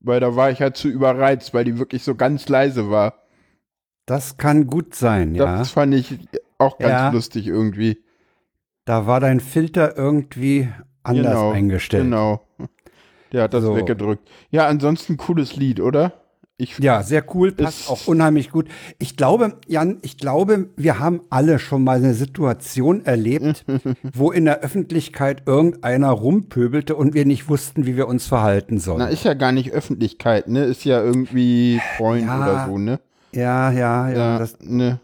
Weil 0.02 0.20
da 0.20 0.36
war 0.36 0.52
ich 0.52 0.62
halt 0.62 0.78
zu 0.78 0.90
überreizt, 0.90 1.54
weil 1.54 1.64
die 1.66 1.80
wirklich 1.80 2.04
so 2.04 2.14
ganz 2.16 2.48
leise 2.50 2.90
war. 2.90 3.24
Das 4.06 4.38
kann 4.38 4.68
gut 4.68 4.96
sein, 4.96 5.34
ja. 5.34 5.58
Das 5.58 5.72
fand 5.72 5.94
ich 5.94 6.20
auch 6.58 6.78
ganz 6.78 6.92
Ja. 6.92 7.10
lustig 7.10 7.48
irgendwie. 7.48 8.04
Da 8.90 9.06
war 9.06 9.20
dein 9.20 9.40
Filter 9.40 9.96
irgendwie 9.96 10.68
anders 11.04 11.28
genau, 11.34 11.52
eingestellt. 11.52 12.06
Genau. 12.06 12.42
Der 13.32 13.44
hat 13.44 13.54
das 13.54 13.64
So. 13.64 13.76
weggedrückt. 13.76 14.28
Ja, 14.50 14.66
ansonsten 14.66 15.16
cooles 15.16 15.56
Lied, 15.56 15.80
oder? 15.80 16.14
Ich, 16.58 16.80
Ja, 16.80 17.04
sehr 17.04 17.24
cool, 17.36 17.52
passt 17.52 17.82
Ist- 17.82 17.90
auch 17.92 18.08
unheimlich 18.08 18.50
gut. 18.50 18.68
Ich 18.98 19.16
glaube, 19.16 19.60
Jan, 19.68 20.00
ich 20.02 20.18
glaube, 20.18 20.70
wir 20.76 20.98
haben 20.98 21.22
alle 21.30 21.60
schon 21.60 21.84
mal 21.84 21.98
eine 21.98 22.16
Situation 22.16 23.06
erlebt, 23.06 23.64
wo 24.16 24.32
in 24.32 24.46
der 24.46 24.62
Öffentlichkeit 24.62 25.44
irgendeiner 25.46 26.10
rumpöbelte 26.10 26.96
und 26.96 27.14
wir 27.14 27.28
nicht 27.28 27.48
wussten, 27.48 27.86
wie 27.86 27.96
wir 27.96 28.08
uns 28.08 28.26
verhalten 28.26 28.80
sollen. 28.80 28.98
Na, 29.02 29.08
ist 29.10 29.24
ja 29.24 29.36
gar 29.36 29.52
nicht 29.52 29.72
Öffentlichkeit, 29.72 30.48
ne? 30.48 30.64
Ist 30.64 30.84
ja 30.84 31.00
irgendwie 31.00 31.80
Freund 31.98 32.26
Ja, 32.26 32.42
oder 32.42 32.66
so, 32.66 32.80
ne? 32.80 33.00
ja, 33.34 33.70
ja, 33.72 34.10
ja. 34.10 34.18
Ja, 34.18 34.40
das, 34.40 34.58
ne? 34.62 35.00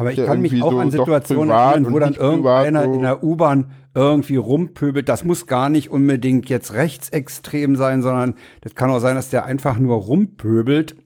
Aber 0.00 0.12
ich 0.12 0.18
ja 0.18 0.26
kann 0.26 0.40
mich 0.40 0.62
auch 0.62 0.72
so 0.72 0.78
an 0.78 0.90
Situationen 0.90 1.50
erinnern, 1.50 1.92
wo 1.92 1.98
dann 1.98 2.14
irgendeiner 2.14 2.84
so. 2.84 2.92
in 2.94 3.02
der 3.02 3.22
U-Bahn 3.22 3.70
irgendwie 3.94 4.36
rumpöbelt. 4.36 5.08
Das 5.08 5.24
muss 5.24 5.46
gar 5.46 5.68
nicht 5.68 5.90
unbedingt 5.90 6.48
jetzt 6.48 6.72
rechtsextrem 6.72 7.76
sein, 7.76 8.02
sondern 8.02 8.34
das 8.62 8.74
kann 8.74 8.90
auch 8.90 9.00
sein, 9.00 9.16
dass 9.16 9.30
der 9.30 9.44
einfach 9.44 9.78
nur 9.78 9.96
rumpöbelt. 9.96 10.96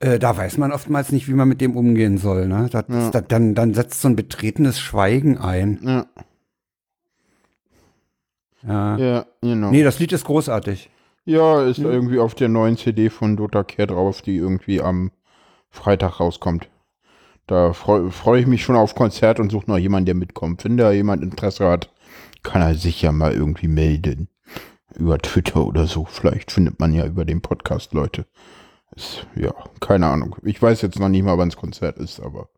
äh, 0.00 0.18
da 0.18 0.36
weiß 0.36 0.58
man 0.58 0.72
oftmals 0.72 1.10
nicht, 1.12 1.26
wie 1.28 1.32
man 1.34 1.48
mit 1.48 1.60
dem 1.60 1.76
umgehen 1.76 2.18
soll. 2.18 2.46
Ne? 2.48 2.68
Das, 2.70 2.84
Ja. 2.88 3.10
das, 3.10 3.24
dann, 3.28 3.54
dann 3.54 3.72
setzt 3.74 4.02
so 4.02 4.08
ein 4.08 4.16
betretenes 4.16 4.78
Schweigen 4.78 5.38
ein. 5.38 5.80
Ja, 5.82 6.06
Ja. 8.66 8.96
ja, 8.98 9.26
genau. 9.40 9.70
Nee, 9.70 9.82
das 9.84 9.98
Lied 9.98 10.12
ist 10.12 10.24
großartig. 10.24 10.90
Ja, 11.24 11.62
ist 11.62 11.78
irgendwie 11.78 12.18
auf 12.18 12.34
der 12.34 12.48
neuen 12.48 12.76
CD 12.76 13.10
von 13.10 13.36
Dota 13.36 13.64
Care 13.64 13.88
drauf, 13.88 14.22
die 14.22 14.36
irgendwie 14.36 14.80
am 14.80 15.10
Freitag 15.70 16.20
rauskommt. 16.20 16.68
Da 17.46 17.72
freue 17.72 18.10
freu 18.10 18.38
ich 18.38 18.46
mich 18.46 18.64
schon 18.64 18.76
auf 18.76 18.94
Konzert 18.94 19.38
und 19.38 19.52
suche 19.52 19.70
noch 19.70 19.78
jemanden, 19.78 20.06
der 20.06 20.14
mitkommt. 20.14 20.64
Wenn 20.64 20.76
da 20.76 20.90
jemand 20.90 21.22
Interesse 21.22 21.68
hat, 21.68 21.92
kann 22.42 22.62
er 22.62 22.74
sich 22.74 23.02
ja 23.02 23.12
mal 23.12 23.32
irgendwie 23.32 23.68
melden. 23.68 24.28
Über 24.94 25.18
Twitter 25.18 25.64
oder 25.64 25.86
so. 25.86 26.06
Vielleicht 26.06 26.50
findet 26.50 26.80
man 26.80 26.92
ja 26.92 27.06
über 27.06 27.24
den 27.24 27.42
Podcast 27.42 27.92
Leute. 27.92 28.26
Ist, 28.94 29.26
ja, 29.36 29.52
keine 29.80 30.06
Ahnung. 30.06 30.36
Ich 30.42 30.60
weiß 30.60 30.82
jetzt 30.82 30.98
noch 30.98 31.08
nicht 31.08 31.22
mal, 31.22 31.38
wann 31.38 31.50
das 31.50 31.58
Konzert 31.58 31.98
ist, 31.98 32.18
aber 32.18 32.48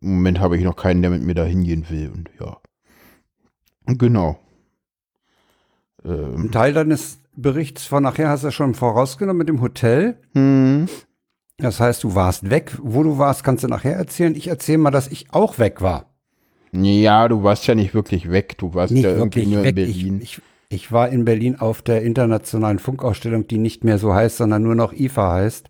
im 0.00 0.16
Moment 0.16 0.40
habe 0.40 0.56
ich 0.56 0.64
noch 0.64 0.76
keinen, 0.76 1.02
der 1.02 1.10
mit 1.10 1.22
mir 1.22 1.34
da 1.34 1.44
hingehen 1.44 1.86
will. 1.88 2.10
Und 2.10 2.30
ja. 2.38 2.58
Genau. 3.86 4.38
Ähm, 6.04 6.42
Ein 6.44 6.50
Teil 6.52 6.72
deines 6.72 7.20
Berichts 7.34 7.86
von 7.86 8.02
nachher 8.02 8.28
hast 8.28 8.44
du 8.44 8.50
schon 8.50 8.74
vorausgenommen 8.74 9.38
mit 9.38 9.48
dem 9.48 9.60
Hotel. 9.60 10.20
hm. 10.34 10.88
Das 11.58 11.80
heißt, 11.80 12.04
du 12.04 12.14
warst 12.14 12.50
weg. 12.50 12.72
Wo 12.80 13.02
du 13.02 13.18
warst, 13.18 13.42
kannst 13.44 13.64
du 13.64 13.68
nachher 13.68 13.96
erzählen. 13.96 14.34
Ich 14.36 14.46
erzähle 14.48 14.78
mal, 14.78 14.90
dass 14.90 15.08
ich 15.08 15.26
auch 15.32 15.58
weg 15.58 15.82
war. 15.82 16.06
Ja, 16.72 17.26
du 17.28 17.42
warst 17.42 17.66
ja 17.66 17.74
nicht 17.74 17.94
wirklich 17.94 18.30
weg. 18.30 18.56
Du 18.58 18.74
warst 18.74 18.92
Nicht 18.92 19.04
ja 19.04 19.10
irgendwie 19.10 19.46
nur 19.46 19.62
weg. 19.64 19.70
in 19.70 19.74
Berlin. 19.74 20.20
Ich, 20.22 20.36
ich, 20.38 20.42
ich 20.68 20.92
war 20.92 21.08
in 21.08 21.24
Berlin 21.24 21.56
auf 21.58 21.82
der 21.82 22.02
internationalen 22.02 22.78
Funkausstellung, 22.78 23.48
die 23.48 23.58
nicht 23.58 23.82
mehr 23.84 23.98
so 23.98 24.14
heißt, 24.14 24.36
sondern 24.36 24.62
nur 24.62 24.74
noch 24.74 24.92
IFA 24.92 25.32
heißt. 25.32 25.66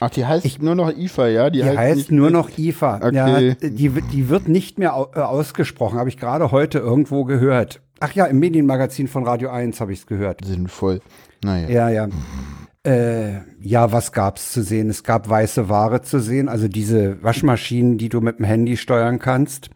Ach, 0.00 0.10
die 0.10 0.26
heißt 0.26 0.60
nur 0.62 0.74
noch 0.74 0.90
IFA, 0.96 1.28
ja? 1.28 1.50
Die 1.50 1.62
heißt 1.62 1.96
nicht- 1.96 2.10
nur 2.10 2.30
noch 2.30 2.50
IFA. 2.58 2.96
Okay. 2.96 3.14
Ja, 3.60 3.68
die, 3.70 3.94
wird- 3.94 4.12
die 4.12 4.28
wird 4.28 4.48
nicht 4.48 4.78
mehr 4.78 4.90
äh, 5.14 5.20
ausgesprochen, 5.20 5.98
habe 5.98 6.08
ich 6.08 6.16
gerade 6.16 6.50
heute 6.50 6.78
irgendwo 6.80 7.24
gehört. 7.24 7.80
Ach 8.00 8.12
ja, 8.12 8.24
im 8.26 8.40
Medienmagazin 8.40 9.06
von 9.06 9.24
Radio 9.24 9.50
1 9.50 9.80
habe 9.80 9.92
ich 9.92 10.00
es 10.00 10.06
gehört. 10.06 10.44
sinnvoll. 10.44 11.00
Naja. 11.44 11.68
Ja, 11.68 11.88
ja. 11.90 12.08
Äh, 12.86 13.40
ja, 13.60 13.92
was 13.92 14.12
gab's 14.12 14.52
zu 14.52 14.62
sehen? 14.62 14.90
Es 14.90 15.02
gab 15.02 15.28
weiße 15.28 15.68
Ware 15.68 16.02
zu 16.02 16.20
sehen, 16.20 16.48
also 16.48 16.68
diese 16.68 17.22
Waschmaschinen, 17.22 17.96
die 17.96 18.10
du 18.10 18.20
mit 18.20 18.38
dem 18.38 18.44
Handy 18.44 18.76
steuern 18.76 19.18
kannst. 19.18 19.70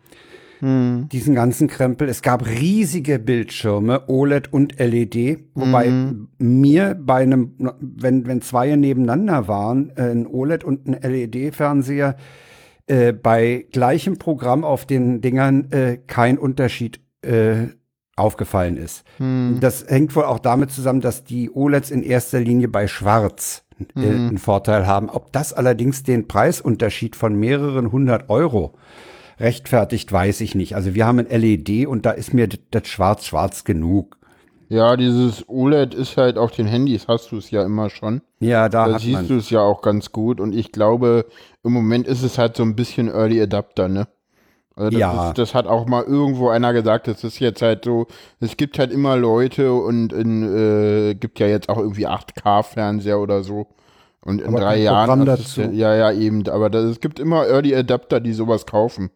Diesen 0.60 1.36
ganzen 1.36 1.68
Krempel. 1.68 2.08
Es 2.08 2.20
gab 2.20 2.44
riesige 2.44 3.20
Bildschirme, 3.20 4.08
OLED 4.08 4.52
und 4.52 4.76
LED, 4.80 5.38
wobei 5.54 5.92
mir 6.38 6.98
bei 7.00 7.22
einem, 7.22 7.54
wenn, 7.80 8.26
wenn 8.26 8.42
zwei 8.42 8.74
nebeneinander 8.74 9.46
waren, 9.46 9.92
äh, 9.94 10.10
ein 10.10 10.26
OLED 10.26 10.64
und 10.64 10.88
ein 10.88 10.98
LED-Fernseher, 11.00 12.16
äh, 12.88 13.12
bei 13.12 13.66
gleichem 13.70 14.18
Programm 14.18 14.64
auf 14.64 14.84
den 14.84 15.20
Dingern 15.20 15.70
äh, 15.70 15.98
kein 16.06 16.38
Unterschied 16.38 17.00
äh, 17.22 17.68
aufgefallen 18.18 18.76
ist. 18.76 19.04
Das 19.60 19.86
hängt 19.88 20.14
wohl 20.16 20.24
auch 20.24 20.38
damit 20.38 20.70
zusammen, 20.70 21.00
dass 21.00 21.24
die 21.24 21.50
OLEDs 21.50 21.90
in 21.90 22.02
erster 22.02 22.40
Linie 22.40 22.68
bei 22.68 22.86
Schwarz 22.88 23.64
äh, 23.96 24.00
einen 24.00 24.38
Vorteil 24.38 24.86
haben. 24.86 25.08
Ob 25.10 25.32
das 25.32 25.52
allerdings 25.52 26.02
den 26.02 26.28
Preisunterschied 26.28 27.16
von 27.16 27.34
mehreren 27.34 27.92
hundert 27.92 28.28
Euro 28.28 28.74
rechtfertigt, 29.40 30.12
weiß 30.12 30.40
ich 30.40 30.54
nicht. 30.54 30.74
Also 30.74 30.94
wir 30.94 31.06
haben 31.06 31.18
ein 31.18 31.28
LED 31.28 31.86
und 31.86 32.06
da 32.06 32.10
ist 32.10 32.34
mir 32.34 32.48
das 32.48 32.88
Schwarz 32.88 33.24
schwarz 33.24 33.64
genug. 33.64 34.16
Ja, 34.68 34.96
dieses 34.96 35.48
OLED 35.48 35.94
ist 35.94 36.16
halt 36.18 36.36
auf 36.36 36.50
den 36.50 36.66
Handys, 36.66 37.08
hast 37.08 37.32
du 37.32 37.38
es 37.38 37.50
ja 37.50 37.64
immer 37.64 37.88
schon. 37.88 38.20
Ja, 38.40 38.68
da 38.68 38.86
Da 38.86 38.98
siehst 38.98 39.30
du 39.30 39.36
es 39.36 39.48
ja 39.48 39.60
auch 39.60 39.80
ganz 39.80 40.12
gut. 40.12 40.40
Und 40.40 40.54
ich 40.54 40.72
glaube, 40.72 41.24
im 41.64 41.72
Moment 41.72 42.06
ist 42.06 42.22
es 42.22 42.36
halt 42.36 42.56
so 42.56 42.64
ein 42.64 42.76
bisschen 42.76 43.08
Early 43.08 43.40
Adapter, 43.40 43.88
ne? 43.88 44.08
Also 44.78 44.90
das, 44.90 45.00
Ja. 45.00 45.28
ist, 45.30 45.38
das 45.38 45.54
hat 45.54 45.66
auch 45.66 45.86
mal 45.86 46.04
irgendwo 46.04 46.48
einer 46.50 46.72
gesagt, 46.72 47.08
das 47.08 47.24
ist 47.24 47.40
jetzt 47.40 47.62
halt 47.62 47.84
so, 47.84 48.06
es 48.40 48.56
gibt 48.56 48.78
halt 48.78 48.92
immer 48.92 49.16
Leute 49.16 49.72
und 49.72 50.12
in, 50.12 50.42
äh, 51.10 51.14
gibt 51.14 51.40
ja 51.40 51.48
jetzt 51.48 51.68
auch 51.68 51.78
irgendwie 51.78 52.06
8K-Fernseher 52.06 53.18
oder 53.18 53.42
so. 53.42 53.66
Und 54.24 54.40
in 54.40 54.48
Aber 54.48 54.60
drei 54.60 54.78
Jahren. 54.78 55.24
Dazu. 55.24 55.62
Ja, 55.62 55.94
ja, 55.94 56.12
eben. 56.12 56.46
Aber 56.48 56.70
das, 56.70 56.84
es 56.84 57.00
gibt 57.00 57.18
immer 57.18 57.46
Early 57.46 57.74
Adapter, 57.74 58.20
die 58.20 58.32
sowas 58.32 58.66
kaufen. 58.66 59.10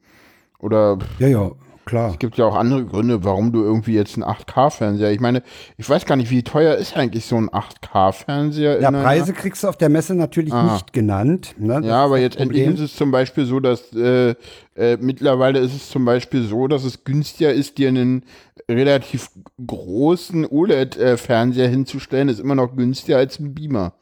Oder 0.59 0.99
Ja, 1.19 1.28
ja, 1.28 1.50
klar. 1.85 2.11
es 2.11 2.19
gibt 2.19 2.37
ja 2.39 2.45
auch 2.47 2.55
andere 2.57 2.85
Gründe, 2.85 3.25
warum 3.25 3.53
du 3.53 3.62
irgendwie 3.62 3.95
jetzt 3.95 4.15
einen 4.17 4.25
8K-Fernseher. 4.25 5.11
Ich 5.12 5.21
meine, 5.21 5.43
ich 5.77 5.89
weiß 5.89 6.05
gar 6.07 6.17
nicht, 6.17 6.31
wie 6.31 6.43
teuer 6.43 6.77
ist 6.77 6.97
eigentlich 6.97 7.25
so 7.27 7.37
ein 7.37 7.49
8K-Fernseher? 7.51 8.81
Ja, 8.81 8.91
Preise 8.91 9.33
kriegst 9.33 9.62
du 9.65 9.69
auf 9.69 9.77
der 9.77 9.89
Messe 9.89 10.15
natürlich 10.15 10.53
Ah. 10.53 10.75
nicht 10.75 10.93
genannt. 10.93 11.55
Ne? 11.59 11.81
Ja, 11.85 12.05
aber 12.05 12.19
jetzt 12.19 12.37
das 12.37 12.43
endlich 12.43 12.62
Problem. 12.65 12.83
ist 12.85 12.91
es 12.93 12.97
zum 12.97 13.11
Beispiel 13.11 13.45
so, 13.45 13.61
dass 13.61 13.93
äh, 13.95 14.35
äh, 14.77 14.97
mittlerweile 15.01 15.59
ist 15.59 15.75
es 15.75 15.91
zum 15.91 16.05
Beispiel 16.05 16.43
so, 16.45 16.67
dass 16.69 16.85
es 16.85 17.05
günstiger 17.05 17.53
ist, 17.53 17.79
dir 17.79 17.89
einen 17.89 18.25
relativ 18.71 19.31
großen 19.67 20.47
OLED-Fernseher 20.47 21.69
hinzustellen, 21.69 22.29
ist 22.29 22.41
immer 22.41 22.55
noch 22.55 22.75
günstiger 22.77 23.19
als 23.19 23.39
ein 23.39 23.55
Beamer. 23.55 23.95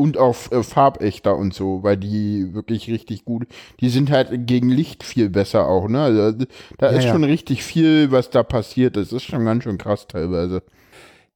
Und 0.00 0.16
auch 0.18 0.36
äh, 0.52 0.62
farbechter 0.62 1.36
und 1.36 1.52
so, 1.54 1.82
weil 1.82 1.96
die 1.98 2.54
wirklich 2.54 2.88
richtig 2.90 3.24
gut, 3.26 3.46
die 3.80 3.90
sind 3.90 4.10
halt 4.10 4.46
gegen 4.46 4.70
Licht 4.70 5.02
viel 5.04 5.28
besser 5.30 5.66
auch, 5.68 5.88
ne? 5.88 6.00
Also, 6.02 6.46
da 6.78 6.90
Ja, 6.90 6.98
ist 6.98 7.04
ja. 7.04 7.12
schon 7.12 7.24
richtig 7.24 7.62
viel, 7.62 8.10
was 8.10 8.30
da 8.30 8.42
passiert. 8.42 8.96
Das 8.96 9.12
ist 9.12 9.24
schon 9.24 9.44
ganz 9.44 9.64
schön 9.64 9.78
krass 9.78 10.06
teilweise. 10.08 10.62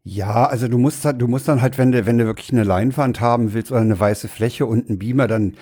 Ja, 0.05 0.47
also 0.47 0.69
du 0.69 0.79
musst, 0.79 1.05
halt- 1.05 1.21
du 1.23 1.29
musst 1.29 1.49
dann 1.49 1.63
halt, 1.63 1.79
wenn 1.79 1.93
du, 1.93 2.05
wenn 2.07 2.19
du 2.19 2.27
wirklich 2.27 2.53
eine 2.53 2.65
Leinwand 2.65 3.21
haben 3.21 3.55
willst 3.55 3.71
oder 3.73 3.81
eine 3.81 3.99
weiße 3.99 4.29
Fläche 4.29 4.67
und 4.67 4.89
einen 4.89 4.99
Beamer, 4.99 5.27
dann 5.29 5.55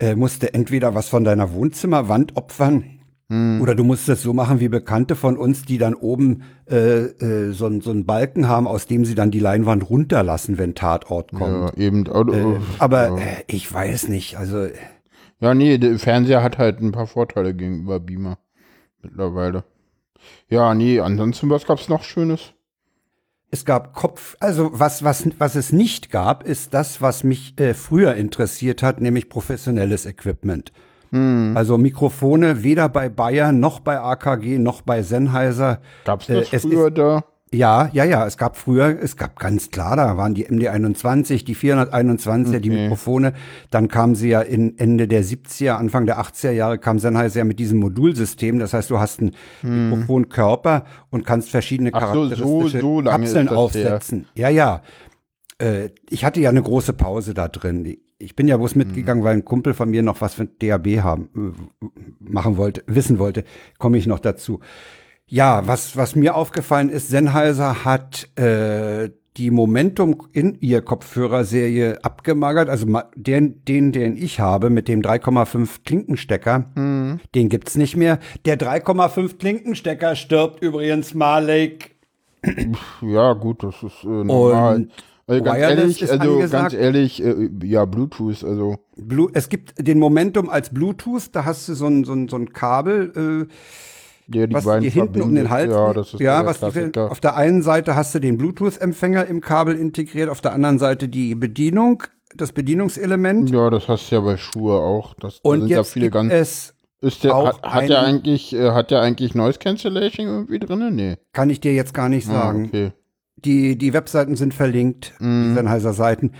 äh, 0.00 0.14
musst 0.16 0.42
du 0.42 0.52
entweder 0.54 0.94
was 0.94 1.08
von 1.08 1.24
deiner 1.24 1.52
Wohnzimmerwand 1.52 2.36
opfern 2.36 2.95
oder 3.28 3.74
du 3.74 3.82
musst 3.82 4.08
es 4.08 4.22
so 4.22 4.32
machen 4.32 4.60
wie 4.60 4.68
Bekannte 4.68 5.16
von 5.16 5.36
uns, 5.36 5.64
die 5.64 5.78
dann 5.78 5.94
oben 5.94 6.44
äh, 6.70 7.06
äh, 7.06 7.52
so, 7.52 7.80
so 7.80 7.90
einen 7.90 8.06
Balken 8.06 8.46
haben, 8.46 8.68
aus 8.68 8.86
dem 8.86 9.04
sie 9.04 9.16
dann 9.16 9.32
die 9.32 9.40
Leinwand 9.40 9.90
runterlassen, 9.90 10.58
wenn 10.58 10.76
Tatort 10.76 11.32
kommt. 11.32 11.76
Ja, 11.76 11.82
eben. 11.84 12.06
Äh, 12.06 12.10
oh, 12.10 12.58
aber 12.78 13.08
ja. 13.08 13.16
äh, 13.16 13.44
ich 13.48 13.72
weiß 13.72 14.08
nicht, 14.08 14.36
also 14.36 14.68
Ja, 15.40 15.54
nee, 15.54 15.76
der 15.78 15.98
Fernseher 15.98 16.42
hat 16.42 16.58
halt 16.58 16.80
ein 16.80 16.92
paar 16.92 17.08
Vorteile 17.08 17.52
gegenüber 17.52 17.98
Beamer 17.98 18.38
mittlerweile. 19.02 19.64
Ja, 20.48 20.74
nee, 20.74 21.00
ansonsten, 21.00 21.50
was 21.50 21.66
gab's 21.66 21.88
noch 21.88 22.04
Schönes? 22.04 22.52
Es 23.50 23.64
gab 23.64 23.92
Kopf, 23.92 24.36
also 24.38 24.70
was, 24.72 25.02
was, 25.02 25.28
was 25.38 25.56
es 25.56 25.72
nicht 25.72 26.12
gab, 26.12 26.44
ist 26.44 26.74
das, 26.74 27.02
was 27.02 27.24
mich 27.24 27.58
äh, 27.58 27.74
früher 27.74 28.14
interessiert 28.14 28.82
hat, 28.82 29.00
nämlich 29.00 29.28
professionelles 29.28 30.06
Equipment. 30.06 30.72
Also 31.56 31.78
Mikrofone 31.78 32.62
weder 32.62 32.88
bei 32.88 33.08
Bayer 33.08 33.52
noch 33.52 33.80
bei 33.80 34.00
AKG 34.00 34.58
noch 34.58 34.82
bei 34.82 35.02
Sennheiser. 35.02 35.80
Gab's 36.04 36.28
Äh, 36.28 36.44
es 36.52 36.62
früher 36.62 36.90
da? 36.90 37.24
Ja, 37.52 37.88
ja, 37.92 38.02
ja, 38.04 38.26
es 38.26 38.36
gab 38.38 38.56
früher, 38.56 38.98
es 39.00 39.16
gab 39.16 39.38
ganz 39.38 39.70
klar, 39.70 39.94
da 39.94 40.16
waren 40.16 40.34
die 40.34 40.46
MD21, 40.48 41.44
die 41.44 41.54
421er, 41.54 42.58
die 42.58 42.70
Okay. 42.70 42.82
Mikrofone. 42.82 43.34
Dann 43.70 43.86
kamen 43.86 44.16
sie 44.16 44.30
ja 44.30 44.40
in 44.40 44.76
Ende 44.78 45.06
der 45.06 45.22
70er, 45.22 45.74
Anfang 45.76 46.06
der 46.06 46.18
80er 46.20 46.50
Jahre 46.50 46.78
kam 46.78 46.98
Sennheiser 46.98 47.38
ja 47.38 47.44
mit 47.44 47.60
diesem 47.60 47.78
Modulsystem. 47.78 48.58
Das 48.58 48.74
heißt, 48.74 48.90
du 48.90 48.98
hast 48.98 49.20
einen 49.20 49.30
Mikrofonkörper 49.62 50.84
und 51.10 51.24
kannst 51.24 51.50
verschiedene 51.50 51.90
Ach 51.92 52.12
so, 52.14 52.24
so- 52.24 52.30
charakteristische 52.34 52.80
so 52.80 53.00
lange 53.00 53.24
Kapseln 53.24 53.46
ist 53.46 53.50
das 53.52 53.52
her. 53.52 53.58
aufsetzen. 53.94 54.26
Ja, 54.34 54.48
ja. 54.48 54.82
Äh, 55.58 55.90
ich 56.10 56.24
hatte 56.24 56.40
ja 56.40 56.50
eine 56.50 56.62
große 56.62 56.92
Pause 56.92 57.32
da 57.32 57.48
drin. 57.48 57.96
Ich 58.18 58.34
bin 58.34 58.48
ja 58.48 58.56
bloß 58.56 58.74
Mhm. 58.74 58.78
mitgegangen, 58.78 59.24
weil 59.24 59.34
ein 59.34 59.44
Kumpel 59.44 59.74
von 59.74 59.90
mir 59.90 60.02
noch 60.02 60.20
was 60.20 60.34
für 60.34 60.46
DAB 60.46 61.00
haben, 61.02 61.54
äh, 61.82 61.86
machen 62.20 62.56
wollte, 62.56 62.82
wissen 62.86 63.18
wollte. 63.18 63.44
Komme 63.78 63.98
ich 63.98 64.06
noch 64.06 64.20
dazu. 64.20 64.60
Ja, 65.26 65.66
was, 65.66 65.96
was 65.96 66.14
mir 66.16 66.34
aufgefallen 66.36 66.88
ist, 66.88 67.08
Sennheiser 67.08 67.84
hat 67.84 68.28
äh, 68.38 69.10
die 69.36 69.50
Momentum 69.50 70.16
in 70.32 70.56
ihr 70.60 70.80
Kopfhörerserie 70.80 71.98
abgemagert. 72.02 72.70
Also 72.70 72.86
den, 73.16 73.62
den, 73.66 73.92
den 73.92 74.16
ich 74.16 74.40
habe 74.40 74.70
mit 74.70 74.88
dem 74.88 75.02
3,5 75.02 75.82
Klinkenstecker, 75.84 76.70
Mhm. 76.74 77.20
den 77.34 77.48
gibt's 77.50 77.76
nicht 77.76 77.96
mehr. 77.96 78.18
Der 78.46 78.56
3,5 78.56 79.36
Klinkenstecker 79.36 80.16
stirbt 80.16 80.62
übrigens 80.62 81.12
malig. 81.12 81.96
Ja, 83.02 83.32
gut, 83.34 83.62
das 83.62 83.82
ist 83.82 84.04
äh, 84.04 84.08
normal. 84.08 84.76
Und 84.76 84.92
also 85.26 85.42
ganz 85.42 85.58
Wireless 85.58 85.78
ehrlich, 85.80 86.02
ist 86.02 86.10
also 86.10 86.32
angesagt. 86.34 86.62
ganz 86.70 86.74
ehrlich, 86.74 87.22
äh, 87.24 87.48
ja, 87.64 87.84
Bluetooth, 87.84 88.44
also 88.44 88.76
Blue, 88.96 89.30
es 89.34 89.48
gibt 89.48 89.74
den 89.86 89.98
Momentum 89.98 90.48
als 90.48 90.70
Bluetooth, 90.70 91.28
da 91.32 91.44
hast 91.44 91.68
du 91.68 91.74
so 91.74 91.86
ein, 91.86 92.04
so 92.04 92.12
ein, 92.12 92.28
so 92.28 92.36
ein 92.36 92.52
Kabel, 92.52 93.46
äh, 93.48 93.52
der 94.28 94.46
die 94.48 94.54
was 94.54 94.64
dir 94.64 94.90
hinten 94.90 95.22
um 95.22 95.34
den. 95.34 95.50
Hals 95.50 95.70
Ja, 95.72 95.92
das 95.92 96.14
ist 96.14 96.20
ja, 96.20 96.44
was 96.44 96.60
die, 96.60 96.98
auf 96.98 97.20
der 97.20 97.36
einen 97.36 97.62
Seite 97.62 97.94
hast 97.94 98.14
du 98.14 98.18
den 98.18 98.36
Bluetooth-Empfänger 98.38 99.26
im 99.26 99.40
Kabel 99.40 99.76
integriert, 99.76 100.28
auf 100.30 100.40
der 100.40 100.52
anderen 100.52 100.78
Seite 100.78 101.08
die 101.08 101.34
Bedienung, 101.34 102.02
das 102.34 102.52
Bedienungselement. 102.52 103.50
Ja, 103.50 103.70
das 103.70 103.88
hast 103.88 104.10
du 104.10 104.16
ja 104.16 104.20
bei 104.20 104.36
Schuhe 104.36 104.74
auch. 104.80 105.14
Das, 105.14 105.40
da 105.42 105.48
Und 105.48 105.60
sind 105.60 105.68
ja 105.70 105.78
jetzt 105.78 105.92
viele 105.92 106.06
gibt 106.06 106.14
ganz. 106.14 106.32
es, 106.32 106.74
Ist 107.00 107.22
der, 107.24 107.36
hat, 107.36 107.62
hat 107.62 107.88
der 107.88 108.02
eigentlich, 108.02 108.52
äh, 108.52 108.72
hat 108.72 108.90
der 108.90 109.00
eigentlich 109.00 109.34
Noise 109.34 109.58
Cancellation 109.58 110.26
irgendwie 110.26 110.58
drin? 110.58 110.94
Nee. 110.94 111.16
kann 111.32 111.48
ich 111.50 111.60
dir 111.60 111.72
jetzt 111.74 111.94
gar 111.94 112.08
nicht 112.08 112.28
Ah, 112.28 112.32
sagen. 112.32 112.66
okay. 112.66 112.92
Die, 113.36 113.76
die 113.76 113.92
Webseiten 113.92 114.34
sind 114.36 114.54
verlinkt, 114.54 115.12
Mhm. 115.20 115.48
die 115.50 115.54
Sennheiser 115.54 115.92
Seiten. 115.92 116.32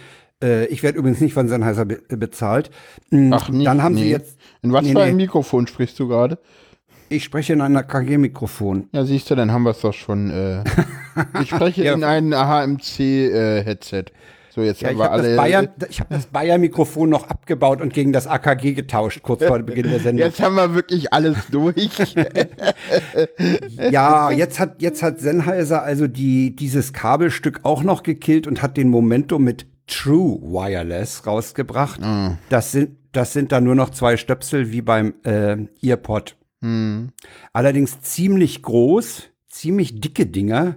Äh, 0.42 0.66
ich 0.66 0.82
werde 0.82 0.98
übrigens 0.98 1.20
nicht 1.20 1.34
von 1.34 1.48
Sennheiser 1.48 1.84
be 1.84 2.00
bezahlt. 2.08 2.70
Mm, 3.10 3.32
Ach, 3.32 3.48
nicht, 3.48 3.66
Dann 3.66 3.82
haben 3.82 3.94
nee. 3.94 4.02
sie 4.04 4.10
jetzt, 4.10 4.38
In 4.62 4.72
was 4.72 4.84
Nee, 4.84 4.92
für 4.92 5.02
einem 5.02 5.16
nee. 5.16 5.24
Mikrofon 5.24 5.66
sprichst 5.66 5.98
du 5.98 6.08
gerade? 6.08 6.38
ich 7.08 7.22
spreche 7.22 7.52
in 7.52 7.60
einer 7.60 7.84
KG-Mikrofon. 7.84 8.88
Ja, 8.92 9.04
siehst 9.04 9.30
du, 9.30 9.36
dann 9.36 9.52
haben 9.52 9.62
wir 9.62 9.70
es 9.70 9.80
doch 9.80 9.92
schon. 9.94 10.30
Äh, 10.30 10.64
ich 11.42 11.50
spreche 11.50 11.84
Ja. 11.84 11.92
in 11.94 12.02
ein 12.02 12.34
HMC-Headset. 12.34 14.06
So, 14.56 14.62
jetzt 14.62 14.80
Ja, 14.80 14.88
haben 14.88 14.94
ich 14.94 15.00
wir 15.00 15.04
habe 15.04 15.16
das 15.18 15.26
alle. 15.26 15.36
Bayer, 15.36 15.68
ich 15.90 16.00
hab 16.00 16.08
das 16.08 16.26
Bayer-Mikrofon 16.26 17.10
noch 17.10 17.28
abgebaut 17.28 17.82
und 17.82 17.92
gegen 17.92 18.14
das 18.14 18.26
AKG 18.26 18.72
getauscht, 18.72 19.22
kurz 19.22 19.44
vor 19.46 19.58
Beginn 19.58 19.90
der 19.90 20.00
Sendung. 20.00 20.26
Jetzt 20.26 20.40
haben 20.40 20.54
wir 20.54 20.74
wirklich 20.74 21.12
alles 21.12 21.36
durch. 21.50 22.14
Ja, 23.90 24.30
jetzt 24.30 24.58
hat, 24.58 24.80
jetzt 24.80 25.02
hat 25.02 25.20
Sennheiser 25.20 25.82
also 25.82 26.06
die, 26.06 26.56
dieses 26.56 26.92
Kabelstück 26.92 27.60
auch 27.64 27.82
noch 27.82 28.02
gekillt 28.02 28.46
und 28.46 28.62
hat 28.62 28.76
den 28.76 28.88
Momento 28.88 29.38
mit 29.38 29.66
True 29.86 30.40
Wireless 30.40 31.26
rausgebracht. 31.26 32.00
Das 32.48 32.72
sind, 32.72 32.96
das 33.12 33.32
sind 33.32 33.52
dann 33.52 33.64
nur 33.64 33.74
noch 33.74 33.90
zwei 33.90 34.16
Stöpsel 34.16 34.72
wie 34.72 34.82
beim 34.82 35.14
äh, 35.24 35.56
EarPod. 35.82 36.36
Allerdings 37.52 38.00
ziemlich 38.00 38.62
groß, 38.62 39.24
ziemlich 39.48 40.00
dicke 40.00 40.26
Dinger, 40.26 40.76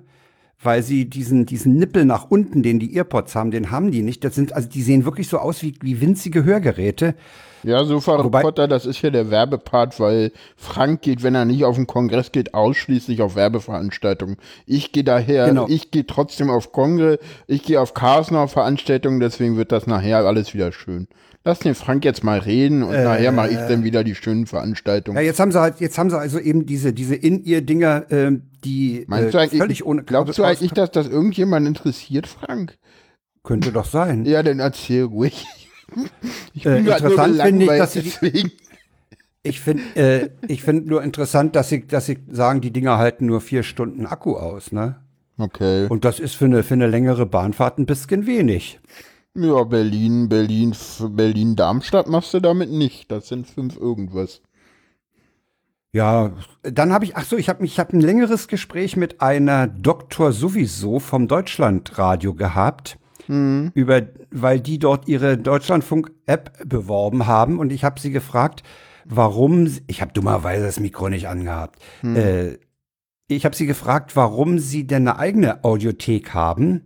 weil 0.62 0.84
sie 0.84 1.06
diesen, 1.10 1.46
diesen 1.46 1.75
Nippel 1.75 2.06
nach 2.06 2.30
unten, 2.30 2.63
den 2.63 2.80
die 2.80 2.96
EarPods 2.96 3.36
haben, 3.36 3.51
den 3.51 3.72
haben 3.72 3.92
die 3.92 4.01
nicht. 4.01 4.24
Das 4.24 4.36
sind, 4.36 4.54
also 4.54 4.68
die 4.68 4.82
sehen 4.82 5.06
wirklich 5.06 5.30
so 5.30 5.38
aus 5.38 5.62
wie, 5.62 5.74
wie 5.82 6.01
winzige 6.01 6.44
Hörgeräte. 6.44 7.16
ja, 7.63 7.84
so 7.86 8.06
Wobei- 8.06 8.42
Potter, 8.42 8.68
das 8.68 8.86
ist 8.86 9.01
ja 9.01 9.10
der 9.10 9.30
Werbepart, 9.32 10.00
weil 10.00 10.32
Frank 10.58 11.01
geht, 11.01 11.24
wenn 11.24 11.36
er 11.36 11.46
nicht 11.46 11.63
auf 11.63 11.75
den 11.75 11.88
Kongress 11.88 12.32
geht, 12.32 12.54
ausschließlich 12.54 13.22
auf 13.22 13.36
Werbeveranstaltungen. 13.36 14.36
Ich 14.66 14.92
gehe 14.92 15.04
daher, 15.06 15.48
Genau. 15.48 15.66
ich 15.70 15.92
gehe 15.92 16.06
trotzdem 16.06 16.50
auf 16.50 16.72
Kongress, 16.74 17.20
ich 17.48 17.63
gehe 17.63 17.80
auf 17.80 17.94
Chaosnau 17.94 18.48
Veranstaltungen, 18.48 19.20
deswegen 19.22 19.56
wird 19.58 19.72
das 19.72 19.88
nachher 19.88 20.25
alles 20.25 20.54
wieder 20.54 20.72
schön. 20.74 21.08
Lass 21.46 21.60
den 21.60 21.74
Frank 21.74 22.03
jetzt 22.03 22.24
mal 22.24 22.39
reden 22.39 22.84
und 22.84 22.91
nachher 22.91 23.31
mache 23.31 23.50
ich 23.50 23.58
dann 23.58 23.84
wieder 23.84 24.03
die 24.03 24.13
schönen 24.13 24.46
Veranstaltungen. 24.46 25.17
Ja, 25.17 25.24
jetzt 25.24 25.39
haben 25.39 25.51
sie 25.51 25.60
halt, 25.60 25.79
jetzt 25.79 25.98
haben 25.98 26.10
sie 26.10 26.17
also 26.17 26.38
eben 26.38 26.65
diese, 26.65 26.91
diese 26.91 27.15
In-Ear-Dinger, 27.15 28.08
ähm, 28.10 28.43
die 28.65 29.05
Meinst 29.08 29.34
äh, 29.36 29.48
völlig 29.48 29.86
ohne 29.86 30.03
glaubst 30.03 30.38
du 30.38 30.43
eigentlich, 30.43 30.74
dass 30.74 30.91
das 30.91 31.08
irgendjemand 31.08 31.65
interessiert, 31.65 32.27
Frank? 32.27 32.77
Könnte 33.43 33.72
doch 33.72 33.86
sein. 33.86 34.25
Ja, 34.25 34.43
dann 34.43 34.60
erzähl 34.60 35.03
ruhig. 35.03 35.46
Ich 36.53 36.67
Äh, 36.67 36.84
grad 36.84 37.01
nur 37.01 37.10
interessant 37.10 37.41
finde 37.41 37.65
ich, 37.65 37.72
dass 37.72 37.93
sie 37.93 38.03
deswegen. 38.03 38.51
Ich 39.41 39.60
finde 39.60 39.84
äh, 39.96 40.29
ich 40.48 40.62
find 40.62 40.86
nur 40.86 41.01
interessant, 41.01 41.55
dass 41.55 41.69
sie, 41.69 41.88
dass 41.88 42.05
sie 42.05 42.19
sagen, 42.29 42.62
die 42.62 42.69
Dinger 42.69 43.00
halten 43.00 43.25
nur 43.25 43.41
vier 43.41 43.63
Stunden 43.63 44.05
Akku 44.05 44.36
aus, 44.36 44.72
ne? 44.72 44.98
Okay. 45.39 45.88
Und 45.88 46.05
das 46.05 46.19
ist 46.19 46.36
für 46.36 46.46
eine, 46.46 46.62
für 46.62 46.75
eine 46.75 46.86
längere 46.86 47.25
Bahnfahrt 47.25 47.79
ein 47.79 47.88
bisschen 47.88 48.27
wenig. 48.27 48.79
Ja, 49.36 49.64
Berlin, 49.64 50.28
Berlin, 50.28 50.76
Berlin, 51.12 51.56
Darmstadt 51.56 52.08
machst 52.10 52.34
du 52.34 52.40
damit 52.40 52.72
nicht. 52.72 53.12
Das 53.12 53.28
sind 53.28 53.48
fünf 53.48 53.78
irgendwas. 53.78 54.42
Ja, 55.92 56.34
dann 56.62 56.94
habe 56.94 57.06
ich, 57.06 57.16
ach 57.16 57.26
so, 57.26 57.36
ich 57.38 57.50
habe 57.50 57.66
ich 57.66 57.80
hab 57.80 57.94
ein 57.94 58.02
längeres 58.02 58.48
Gespräch 58.48 58.96
mit 58.96 59.22
einer 59.22 59.68
Doktor 59.68 60.32
sowieso 60.34 61.00
vom 61.00 61.28
Deutschlandradio 61.28 62.34
gehabt, 62.36 63.00
über, 63.74 64.02
weil 64.32 64.60
die 64.60 64.78
dort 64.80 65.08
ihre 65.08 65.38
Deutschlandfunk-App 65.38 66.68
beworben 66.68 67.26
haben 67.28 67.60
und 67.60 67.72
ich 67.72 67.84
habe 67.84 68.00
sie 68.00 68.12
gefragt, 68.12 68.64
warum, 69.06 69.68
ich 69.88 70.02
habe 70.02 70.14
dummerweise 70.14 70.66
das 70.66 70.80
Mikro 70.80 71.10
nicht 71.10 71.28
angehabt, 71.28 71.80
äh, 72.16 72.58
ich 73.36 73.46
habe 73.46 73.56
sie 73.56 73.68
gefragt, 73.68 74.16
warum 74.16 74.60
sie 74.60 74.88
denn 74.88 75.08
eine 75.08 75.20
eigene 75.20 75.64
Audiothek 75.64 76.34
haben. 76.34 76.82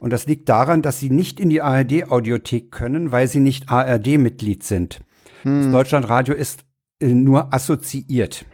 Und 0.00 0.12
das 0.12 0.26
liegt 0.26 0.48
daran, 0.48 0.82
dass 0.82 0.98
sie 0.98 1.08
nicht 1.08 1.38
in 1.38 1.50
die 1.50 1.62
ARD-Audiothek 1.62 2.72
können, 2.72 3.12
weil 3.12 3.28
sie 3.28 3.40
nicht 3.40 3.70
ARD-Mitglied 3.70 4.64
sind. 4.64 5.00
Das 5.44 5.70
Deutschlandradio 5.72 6.34
ist 6.34 6.64
äh, 7.00 7.08
nur 7.08 7.54
assoziiert. 7.54 8.44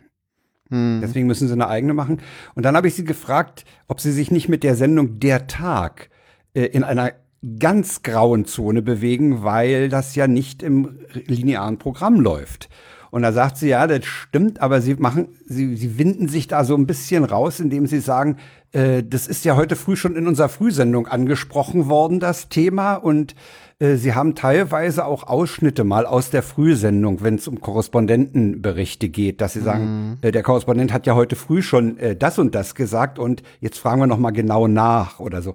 Deswegen 1.00 1.26
müssen 1.26 1.48
sie 1.48 1.54
eine 1.54 1.68
eigene 1.68 1.94
machen. 1.94 2.20
Und 2.54 2.64
dann 2.64 2.76
habe 2.76 2.88
ich 2.88 2.94
sie 2.94 3.04
gefragt, 3.04 3.64
ob 3.88 4.00
sie 4.00 4.12
sich 4.12 4.30
nicht 4.30 4.48
mit 4.48 4.62
der 4.62 4.76
Sendung 4.76 5.18
Der 5.18 5.46
Tag 5.46 6.10
äh, 6.52 6.64
in 6.66 6.84
einer 6.84 7.12
ganz 7.58 8.02
grauen 8.02 8.44
Zone 8.44 8.82
bewegen, 8.82 9.42
weil 9.42 9.88
das 9.88 10.14
ja 10.14 10.28
nicht 10.28 10.62
im 10.62 10.98
linearen 11.12 11.78
Programm 11.78 12.20
läuft. 12.20 12.68
Und 13.10 13.22
da 13.22 13.32
sagt 13.32 13.56
sie, 13.56 13.68
ja, 13.68 13.86
das 13.86 14.04
stimmt, 14.04 14.60
aber 14.60 14.80
sie 14.80 14.94
machen, 14.94 15.28
sie, 15.46 15.76
sie 15.76 15.98
winden 15.98 16.28
sich 16.28 16.46
da 16.48 16.64
so 16.64 16.76
ein 16.76 16.86
bisschen 16.86 17.24
raus, 17.24 17.60
indem 17.60 17.86
sie 17.86 18.00
sagen, 18.00 18.36
äh, 18.72 19.02
das 19.02 19.26
ist 19.26 19.44
ja 19.44 19.56
heute 19.56 19.76
früh 19.76 19.96
schon 19.96 20.16
in 20.16 20.26
unserer 20.26 20.48
Frühsendung 20.48 21.06
angesprochen 21.06 21.88
worden, 21.88 22.20
das 22.20 22.48
Thema. 22.48 22.94
Und 22.94 23.34
äh, 23.80 23.96
sie 23.96 24.14
haben 24.14 24.34
teilweise 24.34 25.06
auch 25.06 25.24
Ausschnitte 25.24 25.84
mal 25.84 26.06
aus 26.06 26.30
der 26.30 26.42
Frühsendung, 26.42 27.22
wenn 27.22 27.36
es 27.36 27.48
um 27.48 27.60
Korrespondentenberichte 27.60 29.08
geht, 29.08 29.40
dass 29.40 29.54
sie 29.54 29.60
sagen, 29.60 30.18
äh, 30.22 30.30
der 30.30 30.42
Korrespondent 30.42 30.92
hat 30.92 31.06
ja 31.06 31.14
heute 31.14 31.34
früh 31.34 31.62
schon 31.62 31.98
äh, 31.98 32.14
das 32.14 32.38
und 32.38 32.54
das 32.54 32.74
gesagt 32.74 33.18
und 33.18 33.42
jetzt 33.60 33.78
fragen 33.78 34.00
wir 34.00 34.06
noch 34.06 34.18
mal 34.18 34.30
genau 34.30 34.68
nach 34.68 35.18
oder 35.18 35.42
so. 35.42 35.54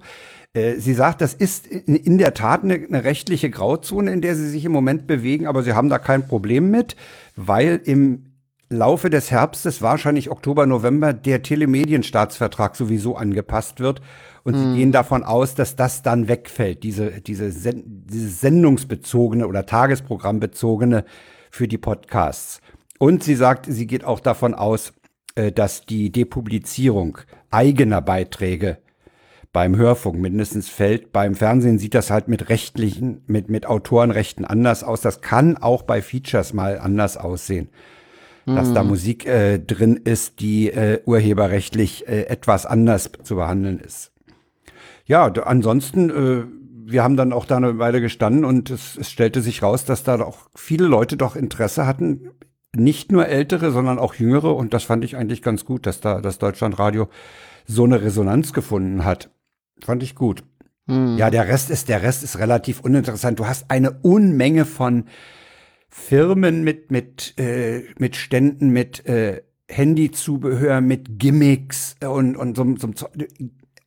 Äh, 0.54 0.76
Sie 0.76 0.94
sagt, 0.94 1.20
das 1.20 1.34
ist 1.34 1.66
in 1.66 2.18
der 2.18 2.34
Tat 2.34 2.64
eine, 2.64 2.74
eine 2.74 3.04
rechtliche 3.04 3.50
Grauzone, 3.50 4.12
in 4.12 4.20
der 4.20 4.36
Sie 4.36 4.48
sich 4.48 4.64
im 4.64 4.72
Moment 4.72 5.06
bewegen, 5.06 5.46
aber 5.46 5.62
Sie 5.62 5.72
haben 5.72 5.88
da 5.88 5.98
kein 5.98 6.26
Problem 6.26 6.70
mit, 6.70 6.96
weil 7.36 7.80
im 7.84 8.26
Laufe 8.68 9.10
des 9.10 9.30
Herbstes, 9.30 9.80
wahrscheinlich 9.80 10.28
Oktober, 10.30 10.66
November, 10.66 11.12
der 11.12 11.42
Telemedienstaatsvertrag 11.42 12.74
sowieso 12.74 13.16
angepasst 13.16 13.78
wird. 13.78 14.00
Und 14.42 14.54
sie 14.54 14.74
gehen 14.76 14.92
davon 14.92 15.22
aus, 15.24 15.54
dass 15.54 15.76
das 15.76 16.02
dann 16.02 16.28
wegfällt, 16.28 16.82
diese, 16.82 17.20
diese, 17.20 17.50
diese 17.52 18.28
sendungsbezogene 18.28 19.46
oder 19.46 19.66
tagesprogrammbezogene 19.66 21.04
für 21.50 21.68
die 21.68 21.78
Podcasts. 21.78 22.60
Und 22.98 23.22
sie 23.22 23.34
sagt, 23.34 23.66
sie 23.68 23.86
geht 23.86 24.04
auch 24.04 24.20
davon 24.20 24.54
aus, 24.54 24.92
äh, 25.34 25.52
dass 25.52 25.86
die 25.86 26.10
Depublizierung 26.10 27.18
eigener 27.50 28.00
Beiträge 28.00 28.78
beim 29.56 29.74
Hörfunk 29.74 30.20
mindestens 30.20 30.68
fällt. 30.68 31.14
Beim 31.14 31.34
Fernsehen 31.34 31.78
sieht 31.78 31.94
das 31.94 32.10
halt 32.10 32.28
mit 32.28 32.50
rechtlichen, 32.50 33.22
mit, 33.26 33.48
mit 33.48 33.64
Autorenrechten 33.64 34.44
anders 34.44 34.84
aus. 34.84 35.00
Das 35.00 35.22
kann 35.22 35.56
auch 35.56 35.80
bei 35.80 36.02
Features 36.02 36.52
mal 36.52 36.78
anders 36.78 37.16
aussehen. 37.16 37.70
Dass 38.44 38.74
da 38.74 38.84
Musik 38.84 39.24
äh, 39.24 39.58
drin 39.58 39.98
ist, 40.04 40.40
die 40.40 40.68
äh, 40.68 41.00
urheberrechtlich 41.06 42.06
äh, 42.06 42.24
etwas 42.24 42.66
anders 42.66 43.10
zu 43.22 43.36
behandeln 43.36 43.80
ist. 43.80 44.12
Ja, 45.06 45.24
ansonsten, 45.24 46.10
äh, 46.10 46.44
wir 46.84 47.02
haben 47.02 47.16
dann 47.16 47.32
auch 47.32 47.46
da 47.46 47.56
eine 47.56 47.78
Weile 47.78 48.02
gestanden 48.02 48.44
und 48.44 48.68
es, 48.68 48.98
es 48.98 49.10
stellte 49.10 49.40
sich 49.40 49.62
raus, 49.62 49.86
dass 49.86 50.04
da 50.04 50.20
auch 50.20 50.50
viele 50.54 50.86
Leute 50.86 51.16
doch 51.16 51.34
Interesse 51.34 51.86
hatten. 51.86 52.28
Nicht 52.76 53.10
nur 53.10 53.26
ältere, 53.26 53.70
sondern 53.70 53.98
auch 53.98 54.16
jüngere. 54.16 54.54
Und 54.54 54.74
das 54.74 54.84
fand 54.84 55.02
ich 55.02 55.16
eigentlich 55.16 55.40
ganz 55.40 55.64
gut, 55.64 55.86
dass 55.86 56.02
da 56.02 56.20
das 56.20 56.36
Deutschlandradio 56.36 57.08
so 57.64 57.84
eine 57.84 58.02
Resonanz 58.02 58.52
gefunden 58.52 59.06
hat. 59.06 59.30
Fand 59.82 60.02
ich 60.02 60.14
gut. 60.14 60.42
Ja, 60.88 61.30
der 61.30 61.48
Rest 61.48 61.70
ist, 61.70 61.88
der 61.88 62.02
Rest 62.02 62.22
ist 62.22 62.38
relativ 62.38 62.80
uninteressant. 62.80 63.40
Du 63.40 63.46
hast 63.46 63.70
eine 63.72 63.98
Unmenge 64.02 64.64
von 64.64 65.06
Firmen 65.88 66.62
mit, 66.62 66.92
mit, 66.92 67.34
äh, 67.38 67.82
mit 67.98 68.14
Ständen, 68.14 68.70
mit 68.70 69.04
äh, 69.06 69.42
Handyzubehör, 69.68 70.80
mit 70.80 71.18
Gimmicks 71.18 71.96
und, 72.08 72.36
und 72.36 72.56
so, 72.56 72.76
so, 72.76 72.90
so 72.94 73.08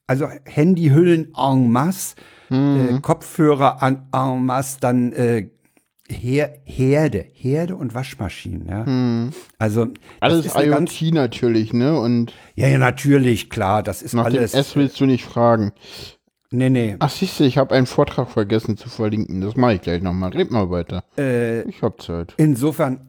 also 0.07 0.27
Handyhüllen 0.43 1.33
en 1.37 1.71
masse, 1.71 2.15
äh, 2.49 2.99
Kopfhörer 3.01 3.77
en, 3.81 4.07
en 4.11 4.45
masse, 4.45 4.79
dann 4.81 5.13
äh, 5.13 5.49
Her 6.09 6.55
Herde, 6.65 7.25
Herde 7.33 7.75
und 7.75 7.93
Waschmaschinen, 7.93 8.67
ja. 8.67 9.29
Also 9.59 9.85
das 9.85 9.93
Alles 10.19 10.45
ist 10.47 10.55
eine 10.55 10.71
ganz, 10.71 11.01
IoT 11.01 11.13
natürlich, 11.13 11.73
ne? 11.73 11.99
Und 11.99 12.33
ja, 12.55 12.67
ja, 12.67 12.77
natürlich, 12.77 13.49
klar, 13.49 13.83
das 13.83 14.01
ist 14.01 14.13
nach 14.13 14.25
alles. 14.25 14.51
dem 14.51 14.59
S 14.59 14.75
willst 14.75 14.99
du 14.99 15.05
nicht 15.05 15.23
fragen. 15.23 15.71
nee, 16.51 16.69
nee. 16.69 16.95
Ach, 16.99 17.09
siehst 17.09 17.39
du, 17.39 17.43
ich 17.43 17.57
habe 17.57 17.75
einen 17.75 17.85
Vortrag 17.85 18.29
vergessen 18.29 18.75
zu 18.75 18.89
verlinken. 18.89 19.41
Das 19.41 19.55
mache 19.55 19.75
ich 19.75 19.81
gleich 19.81 20.01
nochmal. 20.01 20.31
Red 20.31 20.51
mal 20.51 20.69
weiter. 20.71 21.03
Äh, 21.17 21.61
Ich 21.69 21.81
hab 21.83 22.01
Zeit. 22.01 22.33
Insofern, 22.37 23.08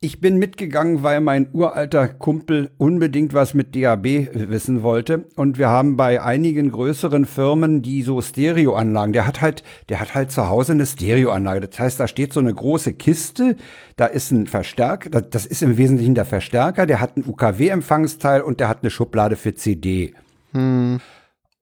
ich 0.00 0.20
bin 0.20 0.38
mitgegangen, 0.38 1.02
weil 1.02 1.20
mein 1.20 1.48
uralter 1.52 2.06
Kumpel 2.06 2.70
unbedingt 2.78 3.34
was 3.34 3.54
mit 3.54 3.74
DAB 3.74 4.04
wissen 4.32 4.84
wollte. 4.84 5.24
Und 5.34 5.58
wir 5.58 5.68
haben 5.70 5.96
bei 5.96 6.22
einigen 6.22 6.70
größeren 6.70 7.24
Firmen, 7.26 7.82
die 7.82 8.02
so 8.02 8.20
Stereoanlagen, 8.22 9.12
der 9.12 9.26
hat 9.26 9.40
halt, 9.40 9.64
der 9.88 9.98
hat 9.98 10.14
halt 10.14 10.30
zu 10.30 10.48
Hause 10.48 10.72
eine 10.72 10.86
Stereoanlage. 10.86 11.66
Das 11.66 11.80
heißt, 11.80 11.98
da 11.98 12.06
steht 12.06 12.32
so 12.32 12.38
eine 12.38 12.54
große 12.54 12.92
Kiste, 12.92 13.56
da 13.96 14.06
ist 14.06 14.30
ein 14.30 14.46
Verstärker, 14.46 15.10
das- 15.20 15.46
ist 15.46 15.62
im 15.64 15.76
Wesentlichen 15.76 16.14
der 16.14 16.26
Verstärker, 16.26 16.86
der 16.86 17.00
hat 17.00 17.16
ein 17.16 17.24
UKW-Empfangsteil 17.26 18.42
und 18.42 18.60
der 18.60 18.68
hat 18.68 18.82
eine 18.82 18.90
Schublade 18.90 19.34
für 19.34 19.54
CD. 19.54 20.14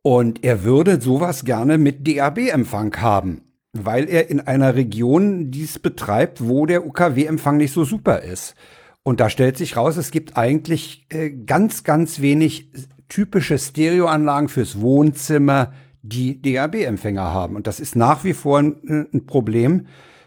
Und 0.03 0.45
er 0.45 0.63
würde 0.63 1.01
sowas 1.01 1.45
gerne 1.47 1.79
mit 1.79 2.07
DAB-Empfang 2.07 2.95
haben, 3.01 3.41
weil 3.73 4.09
er 4.09 4.31
in 4.31 4.41
einer 4.41 4.75
Region 4.75 5.51
dies 5.51 5.79
betreibt, 5.79 6.47
wo 6.47 6.67
der 6.67 6.87
UKW-Empfang 6.87 7.57
nicht 7.57 7.73
so 7.73 7.85
super 7.85 8.23
ist. 8.23 8.55
Und 9.03 9.21
da 9.21 9.31
stellt 9.31 9.57
sich 9.57 9.77
raus, 9.77 9.97
es 9.97 10.11
gibt 10.11 10.37
eigentlich 10.37 11.07
äh, 11.11 11.31
ganz, 11.31 11.85
ganz 11.85 12.21
wenig 12.21 12.71
typische 13.09 13.59
Stereoanlagen 13.59 14.49
fürs 14.49 14.81
Wohnzimmer, 14.81 15.73
die 16.03 16.41
DAB-Empfänger 16.43 17.33
haben. 17.33 17.57
Und 17.57 17.67
das 17.67 17.81
ist 17.81 17.97
nach 17.97 18.25
wie 18.25 18.33
vor 18.33 18.59
ein, 18.59 19.09
ein 19.13 19.27
Problem, 19.27 19.87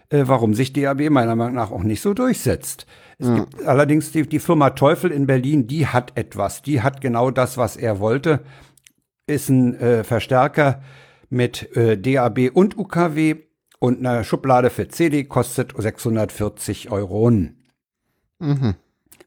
äh, 0.10 0.24
warum 0.26 0.54
sich 0.54 0.74
DAB 0.74 1.10
meiner 1.10 1.36
Meinung 1.36 1.56
nach 1.56 1.72
auch 1.72 1.84
nicht 1.84 2.02
so 2.02 2.14
durchsetzt. 2.14 2.86
Es 3.18 3.28
ja. 3.28 3.36
gibt 3.40 3.66
allerdings 3.66 4.12
die, 4.12 4.24
die 4.24 4.40
Firma 4.40 4.72
Teufel 4.72 5.12
in 5.12 5.28
Berlin, 5.28 5.68
die 5.68 5.88
hat 5.88 6.14
etwas, 6.16 6.62
die 6.62 6.82
hat 6.82 7.02
genau 7.02 7.32
das, 7.32 7.58
was 7.58 7.76
er 7.76 8.00
wollte, 8.00 8.42
ist 9.28 9.50
ein 9.50 9.76
äh, 9.76 10.04
Verstärker 10.04 10.82
mit 11.30 11.76
äh, 11.76 11.98
DAB 11.98 12.52
und 12.54 12.78
UKW 12.78 13.36
und 13.80 14.06
eine 14.06 14.24
Schublade 14.24 14.70
für 14.70 14.88
CD 14.88 15.24
kostet 15.24 15.74
640 15.78 16.92
Euro. 16.92 17.30
Mhm. 17.30 18.76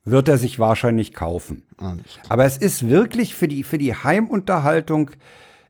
Wird 0.05 0.29
er 0.29 0.39
sich 0.39 0.59
wahrscheinlich 0.59 1.15
kaufen. 1.15 1.63
Aber 2.29 2.45
es 2.45 2.57
ist 2.59 2.89
wirklich 2.89 3.35
für 3.35 3.49
die, 3.49 3.63
für 3.63 3.79
die 3.79 3.95
Heimunterhaltung, 3.95 5.13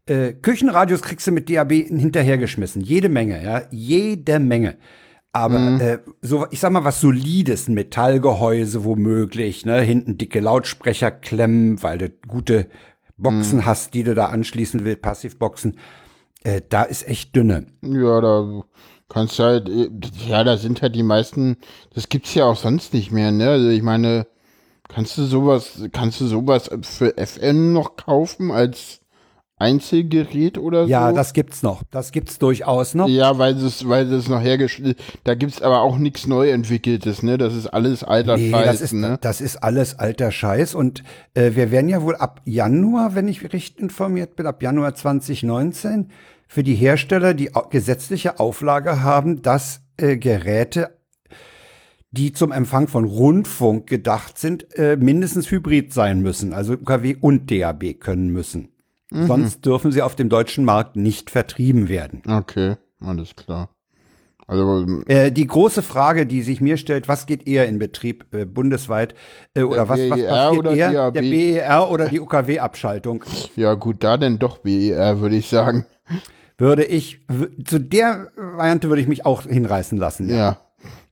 äh, 0.06 0.32
Küchenradios 0.32 1.02
kriegst 1.02 1.26
du 1.26 1.32
mit 1.32 1.50
DAB 1.50 1.72
hinterhergeschmissen. 1.72 2.82
Jede 2.82 3.08
Menge, 3.08 3.42
ja, 3.42 3.62
jede 3.70 4.38
Menge. 4.38 4.76
Aber 5.32 5.58
mhm. 5.58 5.80
äh, 5.80 5.98
so, 6.20 6.46
ich 6.50 6.60
sag 6.60 6.72
mal, 6.72 6.84
was 6.84 7.00
solides, 7.00 7.68
ein 7.68 7.74
Metallgehäuse 7.74 8.84
womöglich, 8.84 9.64
ne, 9.64 9.80
hinten 9.80 10.18
dicke 10.18 10.40
Lautsprecher 10.40 11.10
klemmen, 11.10 11.82
weil 11.82 11.98
du 11.98 12.10
gute 12.28 12.68
Boxen 13.16 13.60
mhm. 13.60 13.66
hast, 13.66 13.94
die 13.94 14.02
du 14.02 14.14
da 14.14 14.26
anschließen 14.26 14.84
willst, 14.84 15.02
Passivboxen. 15.02 15.78
Äh, 16.44 16.62
da 16.68 16.82
ist 16.84 17.06
echt 17.06 17.34
dünne. 17.36 17.66
Ja, 17.82 18.20
da 18.20 18.62
kannst 19.08 19.38
du 19.38 19.42
halt, 19.44 19.68
äh, 19.68 19.90
ja, 20.28 20.44
da 20.44 20.56
sind 20.56 20.82
halt 20.82 20.94
die 20.96 21.02
meisten, 21.02 21.56
das 21.94 22.08
gibt's 22.08 22.34
ja 22.34 22.46
auch 22.46 22.56
sonst 22.56 22.94
nicht 22.94 23.12
mehr, 23.12 23.30
ne? 23.30 23.50
Also 23.50 23.68
ich 23.68 23.82
meine, 23.82 24.26
kannst 24.88 25.18
du 25.18 25.24
sowas, 25.24 25.82
kannst 25.92 26.20
du 26.22 26.26
sowas 26.28 26.70
für 26.82 27.18
FN 27.18 27.74
noch 27.74 27.96
kaufen 27.96 28.52
als 28.52 29.01
Einzelgerät 29.62 30.58
oder 30.58 30.84
so? 30.84 30.90
Ja, 30.90 31.12
das 31.12 31.32
gibt's 31.32 31.62
noch. 31.62 31.82
Das 31.92 32.10
gibt's 32.10 32.38
durchaus 32.38 32.94
noch. 32.94 33.08
Ja, 33.08 33.38
weil 33.38 33.56
es, 33.56 33.88
weil 33.88 34.12
es 34.12 34.28
noch 34.28 34.42
hergestellt, 34.42 34.98
da 35.22 35.34
gibt's 35.34 35.62
aber 35.62 35.82
auch 35.82 35.98
nichts 35.98 36.26
neu 36.26 36.50
entwickeltes, 36.50 37.22
ne? 37.22 37.38
Das 37.38 37.54
ist 37.54 37.68
alles 37.68 38.02
alter 38.02 38.36
nee, 38.36 38.50
Scheiß, 38.50 38.66
das 38.66 38.80
ist, 38.80 38.92
ne? 38.92 39.18
Das 39.20 39.40
ist 39.40 39.56
alles 39.56 39.98
alter 39.98 40.32
Scheiß 40.32 40.74
und 40.74 41.04
äh, 41.34 41.52
wir 41.54 41.70
werden 41.70 41.88
ja 41.88 42.02
wohl 42.02 42.16
ab 42.16 42.40
Januar, 42.44 43.14
wenn 43.14 43.28
ich 43.28 43.42
richtig 43.44 43.78
informiert 43.78 44.34
bin, 44.34 44.46
ab 44.46 44.62
Januar 44.62 44.94
2019 44.94 46.10
für 46.48 46.64
die 46.64 46.74
Hersteller 46.74 47.32
die 47.32 47.50
gesetzliche 47.70 48.40
Auflage 48.40 49.02
haben, 49.02 49.42
dass 49.42 49.80
äh, 49.96 50.16
Geräte 50.16 50.90
die 52.12 52.32
zum 52.32 52.52
Empfang 52.52 52.88
von 52.88 53.04
Rundfunk 53.04 53.86
gedacht 53.86 54.38
sind, 54.38 54.66
äh, 54.76 54.96
mindestens 54.96 55.50
hybrid 55.50 55.94
sein 55.94 56.20
müssen, 56.20 56.52
also 56.52 56.74
UKW 56.74 57.16
und 57.20 57.50
DAB 57.50 57.98
können 57.98 58.28
müssen. 58.28 58.68
Mhm. 59.12 59.26
Sonst 59.26 59.66
dürfen 59.66 59.92
sie 59.92 60.02
auf 60.02 60.16
dem 60.16 60.28
deutschen 60.28 60.64
Markt 60.64 60.96
nicht 60.96 61.30
vertrieben 61.30 61.88
werden. 61.88 62.22
Okay, 62.26 62.76
alles 63.00 63.36
klar. 63.36 63.68
Also, 64.46 65.02
äh, 65.06 65.30
die 65.30 65.46
große 65.46 65.82
Frage, 65.82 66.26
die 66.26 66.42
sich 66.42 66.60
mir 66.60 66.76
stellt, 66.76 67.08
was 67.08 67.26
geht 67.26 67.46
eher 67.46 67.68
in 67.68 67.78
Betrieb 67.78 68.26
äh, 68.34 68.44
bundesweit 68.44 69.14
äh, 69.54 69.62
oder 69.62 69.88
was, 69.88 70.00
was 70.10 70.20
passiert 70.20 70.58
oder 70.58 70.72
eher, 70.72 70.92
DAB? 70.92 71.14
der 71.14 71.20
BER 71.22 71.90
oder 71.90 72.08
die 72.08 72.20
UKW-Abschaltung? 72.20 73.24
Ja 73.56 73.74
gut, 73.74 74.02
da 74.04 74.16
denn 74.16 74.38
doch 74.38 74.58
BER, 74.58 75.20
würde 75.20 75.36
ich 75.36 75.48
sagen. 75.48 75.86
Würde 76.58 76.84
ich, 76.84 77.20
zu 77.64 77.80
der 77.80 78.28
Variante 78.36 78.88
würde 78.88 79.00
ich 79.00 79.08
mich 79.08 79.24
auch 79.24 79.42
hinreißen 79.42 79.96
lassen. 79.96 80.28
Ja. 80.28 80.36
ja. 80.36 80.58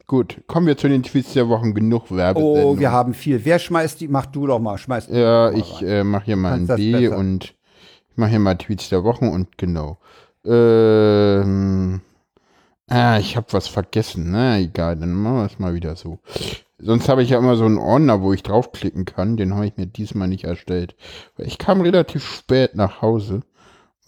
Gut, 0.06 0.42
kommen 0.48 0.66
wir 0.66 0.76
zu 0.76 0.88
den 0.88 1.04
Tweets 1.04 1.34
der 1.34 1.48
Wochen. 1.48 1.72
Genug 1.72 2.10
Werbesendung. 2.10 2.64
Oh, 2.64 2.78
wir 2.78 2.90
haben 2.90 3.14
viel. 3.14 3.44
Wer 3.44 3.60
schmeißt 3.60 4.00
die? 4.00 4.08
Mach 4.08 4.26
du 4.26 4.46
doch 4.48 4.58
mal. 4.58 4.76
Schmeiß 4.76 5.06
ja, 5.08 5.52
ich 5.52 5.82
äh, 5.82 6.02
mache 6.02 6.24
hier 6.24 6.36
mal 6.36 6.50
Kannst 6.50 6.72
ein 6.72 6.76
B 6.76 7.08
und 7.08 7.54
ich 8.10 8.16
mache 8.16 8.30
hier 8.30 8.38
mal 8.38 8.56
Tweets 8.56 8.88
der 8.88 9.04
Wochen 9.04 9.28
und 9.28 9.56
genau. 9.58 9.98
Ähm, 10.44 12.00
ah, 12.88 13.18
ich 13.18 13.36
habe 13.36 13.46
was 13.50 13.68
vergessen. 13.68 14.30
Na, 14.30 14.58
egal, 14.58 14.96
dann 14.96 15.12
machen 15.12 15.36
wir 15.36 15.46
es 15.46 15.58
mal 15.58 15.74
wieder 15.74 15.96
so. 15.96 16.18
Sonst 16.78 17.08
habe 17.08 17.22
ich 17.22 17.30
ja 17.30 17.38
immer 17.38 17.56
so 17.56 17.66
einen 17.66 17.78
Ordner, 17.78 18.22
wo 18.22 18.32
ich 18.32 18.42
draufklicken 18.42 19.04
kann. 19.04 19.36
Den 19.36 19.54
habe 19.54 19.66
ich 19.66 19.76
mir 19.76 19.86
diesmal 19.86 20.28
nicht 20.28 20.44
erstellt. 20.44 20.96
Ich 21.36 21.58
kam 21.58 21.82
relativ 21.82 22.24
spät 22.24 22.74
nach 22.74 23.02
Hause. 23.02 23.42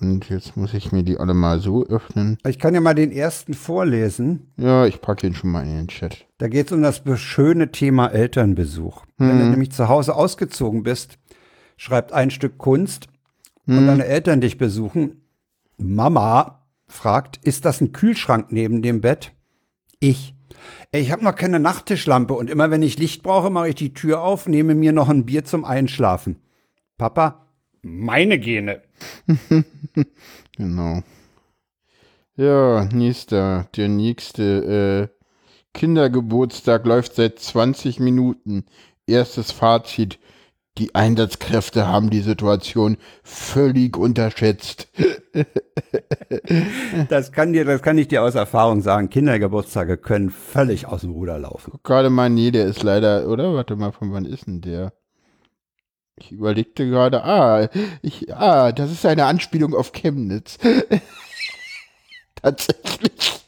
Und 0.01 0.29
jetzt 0.31 0.57
muss 0.57 0.75
ich 0.75 0.91
mir 0.91 1.05
die 1.05 1.19
alle 1.19 1.33
mal 1.33 1.61
so 1.61 1.87
öffnen. 1.87 2.37
Ich 2.45 2.59
kann 2.59 2.75
ja 2.75 2.81
mal 2.81 2.95
den 2.95 3.13
ersten 3.13 3.55
vorlesen. 3.55 4.53
Ja, 4.57 4.85
ich 4.85 5.01
packe 5.01 5.29
ihn 5.29 5.35
schon 5.35 5.51
mal 5.51 5.63
in 5.63 5.77
den 5.77 5.89
Chat. 5.89 6.27
Da 6.39 6.49
geht 6.49 6.67
es 6.67 6.73
um 6.73 6.83
das 6.83 7.03
schöne 7.21 7.71
Thema 7.71 8.09
Elternbesuch. 8.09 9.03
Hm. 9.19 9.29
Wenn 9.29 9.39
du 9.39 9.45
nämlich 9.45 9.71
zu 9.71 9.89
Hause 9.89 10.17
ausgezogen 10.17 10.83
bist, 10.83 11.19
schreibt 11.77 12.13
ein 12.13 12.33
Stück 12.33 12.59
Kunst 12.59 13.07
hm. 13.67 13.79
und 13.79 13.87
deine 13.87 14.07
Eltern 14.07 14.41
dich 14.41 14.59
besuchen. 14.59 15.23
Mama 15.77 16.67
fragt, 16.87 17.39
ist 17.43 17.65
das 17.65 17.81
ein 17.81 17.93
Kühlschrank 17.93 18.53
neben 18.53 18.83
dem 18.83 19.01
Bett? 19.01 19.33
Ich. 20.01 20.35
Ich 20.93 21.11
habe 21.11 21.25
noch 21.25 21.35
keine 21.35 21.59
Nachttischlampe 21.59 22.35
und 22.35 22.51
immer 22.51 22.71
wenn 22.71 22.83
ich 22.83 22.99
Licht 22.99 23.23
brauche, 23.23 23.51
mache 23.51 23.71
ich 23.71 23.75
die 23.75 23.95
Tür 23.95 24.23
auf, 24.23 24.47
nehme 24.47 24.75
mir 24.75 24.93
noch 24.93 25.09
ein 25.09 25.25
Bier 25.25 25.45
zum 25.45 25.65
Einschlafen. 25.65 26.37
Papa, 26.99 27.47
meine 27.83 28.39
Gene. 28.39 28.83
genau. 30.57 31.03
Ja, 32.37 32.85
nächster, 32.93 33.69
der 33.77 33.89
nächste 33.89 35.11
äh, 35.13 35.23
Kindergeburtstag 35.75 36.87
läuft 36.87 37.15
seit 37.15 37.39
20 37.39 37.99
Minuten. 38.01 38.65
Erstes 39.07 39.51
Fazit. 39.51 40.19
Die 40.79 40.95
Einsatzkräfte 40.95 41.87
haben 41.87 42.09
die 42.09 42.23
Situation 42.23 42.97
völlig 43.23 43.99
unterschätzt. 43.99 44.89
das 47.11 47.31
kann 47.31 47.53
dir, 47.53 47.67
das 47.67 47.83
kann 47.83 47.99
ich 47.99 48.09
dir 48.09 48.23
aus 48.23 48.35
Erfahrung 48.35 48.81
sagen. 48.81 49.11
Kindergeburtstage 49.11 49.99
können 49.99 50.31
völlig 50.31 50.87
aus 50.87 51.03
dem 51.03 51.11
Ruder 51.11 51.39
laufen. 51.39 51.79
Gerade 51.83 52.09
mal, 52.09 52.31
nee, 52.31 52.51
der 52.51 52.65
ist 52.65 52.83
leider, 52.83 53.29
oder? 53.29 53.55
Warte 53.55 53.77
mal, 53.77 53.93
von 53.93 54.13
wann 54.13 54.25
ist 54.25 54.47
denn 54.47 54.63
der? 54.63 54.95
Ich 56.17 56.33
überlegte 56.33 56.89
gerade, 56.89 57.23
ah, 57.23 57.69
ich, 58.01 58.35
ah, 58.35 58.73
das 58.73 58.91
ist 58.93 59.05
eine 59.05 59.27
Anspielung 59.27 59.75
auf 59.75 59.93
Chemnitz. 59.93 60.59
Tatsächlich. 62.43 63.43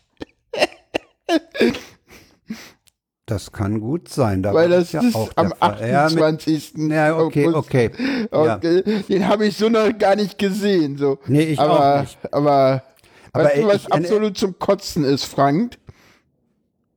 Das 3.35 3.51
kann 3.51 3.81
gut 3.81 4.09
sein. 4.09 4.45
Da 4.45 4.55
Weil 4.55 4.69
das 4.69 4.93
ja 4.93 5.01
ist 5.01 5.17
am 5.35 5.53
28. 5.59 6.75
Ja, 6.77 7.19
okay, 7.19 7.49
okay. 7.49 7.91
okay. 8.31 8.83
Ja. 8.87 9.03
Den 9.03 9.27
habe 9.27 9.47
ich 9.47 9.57
so 9.57 9.69
noch 9.69 9.91
gar 9.99 10.15
nicht 10.15 10.39
gesehen. 10.39 10.97
So. 10.99 11.19
Nee, 11.27 11.43
ich 11.43 11.59
aber, 11.59 11.97
auch 11.97 12.01
nicht. 12.03 12.17
Aber, 12.31 12.85
aber 13.33 13.45
weißt 13.45 13.57
du, 13.57 13.67
was 13.67 13.83
ich, 13.83 13.93
absolut 13.93 14.39
zum 14.39 14.57
Kotzen 14.61 15.03
ist, 15.03 15.25
Frank? 15.25 15.79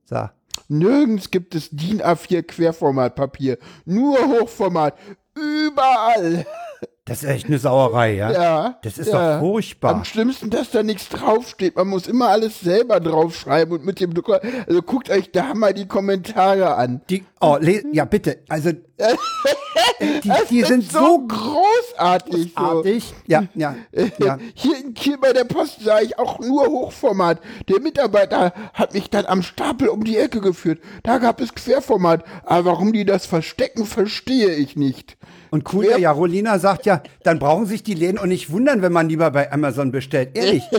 So. 0.05 0.29
Nirgends 0.67 1.31
gibt 1.31 1.55
es 1.55 1.71
DIN 1.71 2.03
A4 2.03 2.43
Querformatpapier. 2.43 3.57
Nur 3.85 4.19
Hochformat 4.19 4.93
überall. 5.33 6.45
Das 7.07 7.23
ist 7.23 7.29
echt 7.29 7.47
eine 7.47 7.57
Sauerei, 7.57 8.15
ja? 8.15 8.31
Ja. 8.31 8.79
Das 8.81 8.97
ist 8.97 9.07
ja. 9.07 9.35
doch 9.35 9.39
furchtbar. 9.39 9.95
Am 9.95 10.03
schlimmsten, 10.03 10.49
dass 10.49 10.71
da 10.71 10.83
nichts 10.83 11.07
draufsteht. 11.07 11.77
Man 11.77 11.87
muss 11.87 12.05
immer 12.05 12.27
alles 12.27 12.59
selber 12.59 12.99
draufschreiben 12.99 13.77
und 13.77 13.85
mit 13.85 14.01
dem 14.01 14.13
Drucker. 14.13 14.41
Also 14.67 14.81
guckt 14.81 15.09
euch 15.09 15.31
da 15.31 15.53
mal 15.53 15.73
die 15.73 15.87
Kommentare 15.87 16.75
an. 16.75 17.01
Die, 17.09 17.23
oh, 17.39 17.57
ja, 17.93 18.03
bitte. 18.03 18.39
Also, 18.49 18.71
die, 20.01 20.31
die 20.49 20.63
sind 20.63 20.91
so 20.91 21.25
großartig. 21.25 22.53
Großartig. 22.53 23.03
So. 23.05 23.15
Ja, 23.25 23.43
ja, 23.55 23.75
ja. 24.19 24.37
Hier, 24.53 24.75
hier 24.97 25.17
bei 25.17 25.31
der 25.31 25.45
Post 25.45 25.79
sah 25.85 26.01
ich 26.01 26.19
auch 26.19 26.39
nur 26.39 26.67
Hochformat. 26.67 27.39
Der 27.69 27.79
Mitarbeiter 27.79 28.51
hat 28.73 28.93
mich 28.93 29.09
dann 29.09 29.25
am 29.27 29.43
Stapel 29.43 29.87
um 29.87 30.03
die 30.03 30.17
Ecke 30.17 30.41
geführt. 30.41 30.81
Da 31.03 31.19
gab 31.19 31.39
es 31.39 31.55
Querformat. 31.55 32.25
Aber 32.43 32.65
warum 32.65 32.91
die 32.91 33.05
das 33.05 33.25
verstecken, 33.25 33.85
verstehe 33.85 34.55
ich 34.55 34.75
nicht. 34.75 35.17
Und 35.51 35.73
cool, 35.73 35.87
ja, 35.97 36.11
Rolina 36.11 36.59
sagt 36.59 36.85
ja, 36.85 37.01
dann 37.23 37.39
brauchen 37.39 37.65
sich 37.65 37.83
die 37.83 37.93
Läden 37.93 38.17
und 38.17 38.29
nicht 38.29 38.51
wundern, 38.51 38.81
wenn 38.81 38.91
man 38.91 39.09
lieber 39.09 39.31
bei 39.31 39.51
Amazon 39.51 39.91
bestellt. 39.91 40.31
Ehrlich. 40.33 40.63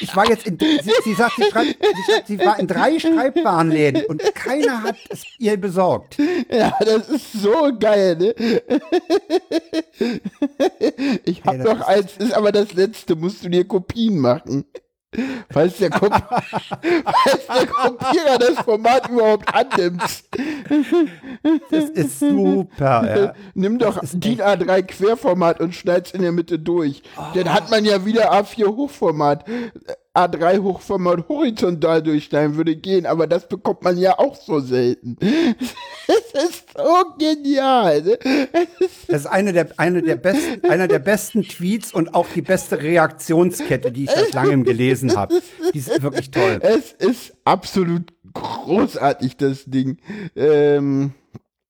Ich 0.00 0.14
war 0.14 0.28
jetzt 0.28 0.46
in, 0.46 0.58
sie, 0.58 0.92
sie 1.02 1.14
sagt, 1.14 1.36
sie, 1.36 1.44
schreibt, 1.50 1.78
sie, 2.26 2.36
sie, 2.36 2.44
war 2.44 2.58
in 2.60 2.66
drei 2.66 2.98
Schreibwarenläden 3.00 4.04
und 4.04 4.22
keiner 4.34 4.82
hat 4.82 4.96
es 5.08 5.24
ihr 5.38 5.56
besorgt. 5.56 6.18
Ja, 6.50 6.74
das 6.78 7.08
ist 7.08 7.32
so 7.32 7.72
geil, 7.78 8.16
ne? 8.16 8.34
Ich 11.24 11.42
hab 11.42 11.54
hey, 11.54 11.64
noch 11.64 11.80
eins, 11.86 12.16
ist 12.18 12.34
aber 12.34 12.52
das 12.52 12.74
letzte, 12.74 13.16
musst 13.16 13.44
du 13.44 13.48
dir 13.48 13.64
Kopien 13.66 14.18
machen. 14.18 14.66
Falls 15.50 15.78
der, 15.78 15.88
Kop 15.88 16.12
falls 16.82 17.46
der 17.46 17.66
Kopierer 17.66 18.38
das 18.38 18.58
Format 18.62 19.08
überhaupt 19.08 19.54
annimmt. 19.54 20.02
Das 21.70 21.84
ist 21.84 22.20
super. 22.20 23.16
Ja. 23.16 23.34
Nimm 23.54 23.78
doch 23.78 24.00
DIN 24.12 24.42
A3 24.42 24.82
Querformat 24.82 25.60
und 25.60 25.74
schneid's 25.74 26.10
in 26.10 26.20
der 26.20 26.32
Mitte 26.32 26.58
durch. 26.58 27.02
Oh. 27.16 27.22
Dann 27.34 27.52
hat 27.52 27.70
man 27.70 27.86
ja 27.86 28.04
wieder 28.04 28.32
A4 28.32 28.66
Hochformat. 28.66 29.46
A3 30.18 30.62
Hochformat 30.62 31.28
horizontal 31.28 32.02
durchschneiden 32.02 32.56
würde 32.56 32.74
gehen, 32.74 33.06
aber 33.06 33.26
das 33.26 33.46
bekommt 33.48 33.84
man 33.84 33.96
ja 33.96 34.18
auch 34.18 34.36
so 34.36 34.60
selten. 34.60 35.16
Es 36.10 36.44
ist 36.44 36.64
so 36.74 37.04
genial. 37.18 38.02
Ne? 38.02 38.18
Das 39.08 39.20
ist 39.22 39.26
eine 39.26 39.52
der, 39.52 39.68
eine 39.76 40.00
der 40.02 40.16
besten, 40.16 40.64
einer 40.64 40.88
der 40.88 41.00
besten 41.00 41.42
Tweets 41.42 41.92
und 41.92 42.14
auch 42.14 42.26
die 42.34 42.40
beste 42.40 42.80
Reaktionskette, 42.80 43.92
die 43.92 44.04
ich 44.04 44.10
seit 44.10 44.32
langem 44.32 44.64
gelesen 44.64 45.14
habe. 45.16 45.40
Die 45.74 45.78
ist 45.78 46.02
wirklich 46.02 46.30
toll. 46.30 46.60
Es 46.62 46.92
ist 46.92 47.34
absolut 47.44 48.14
großartig, 48.32 49.36
das 49.36 49.64
Ding. 49.66 49.98
Ähm, 50.34 51.12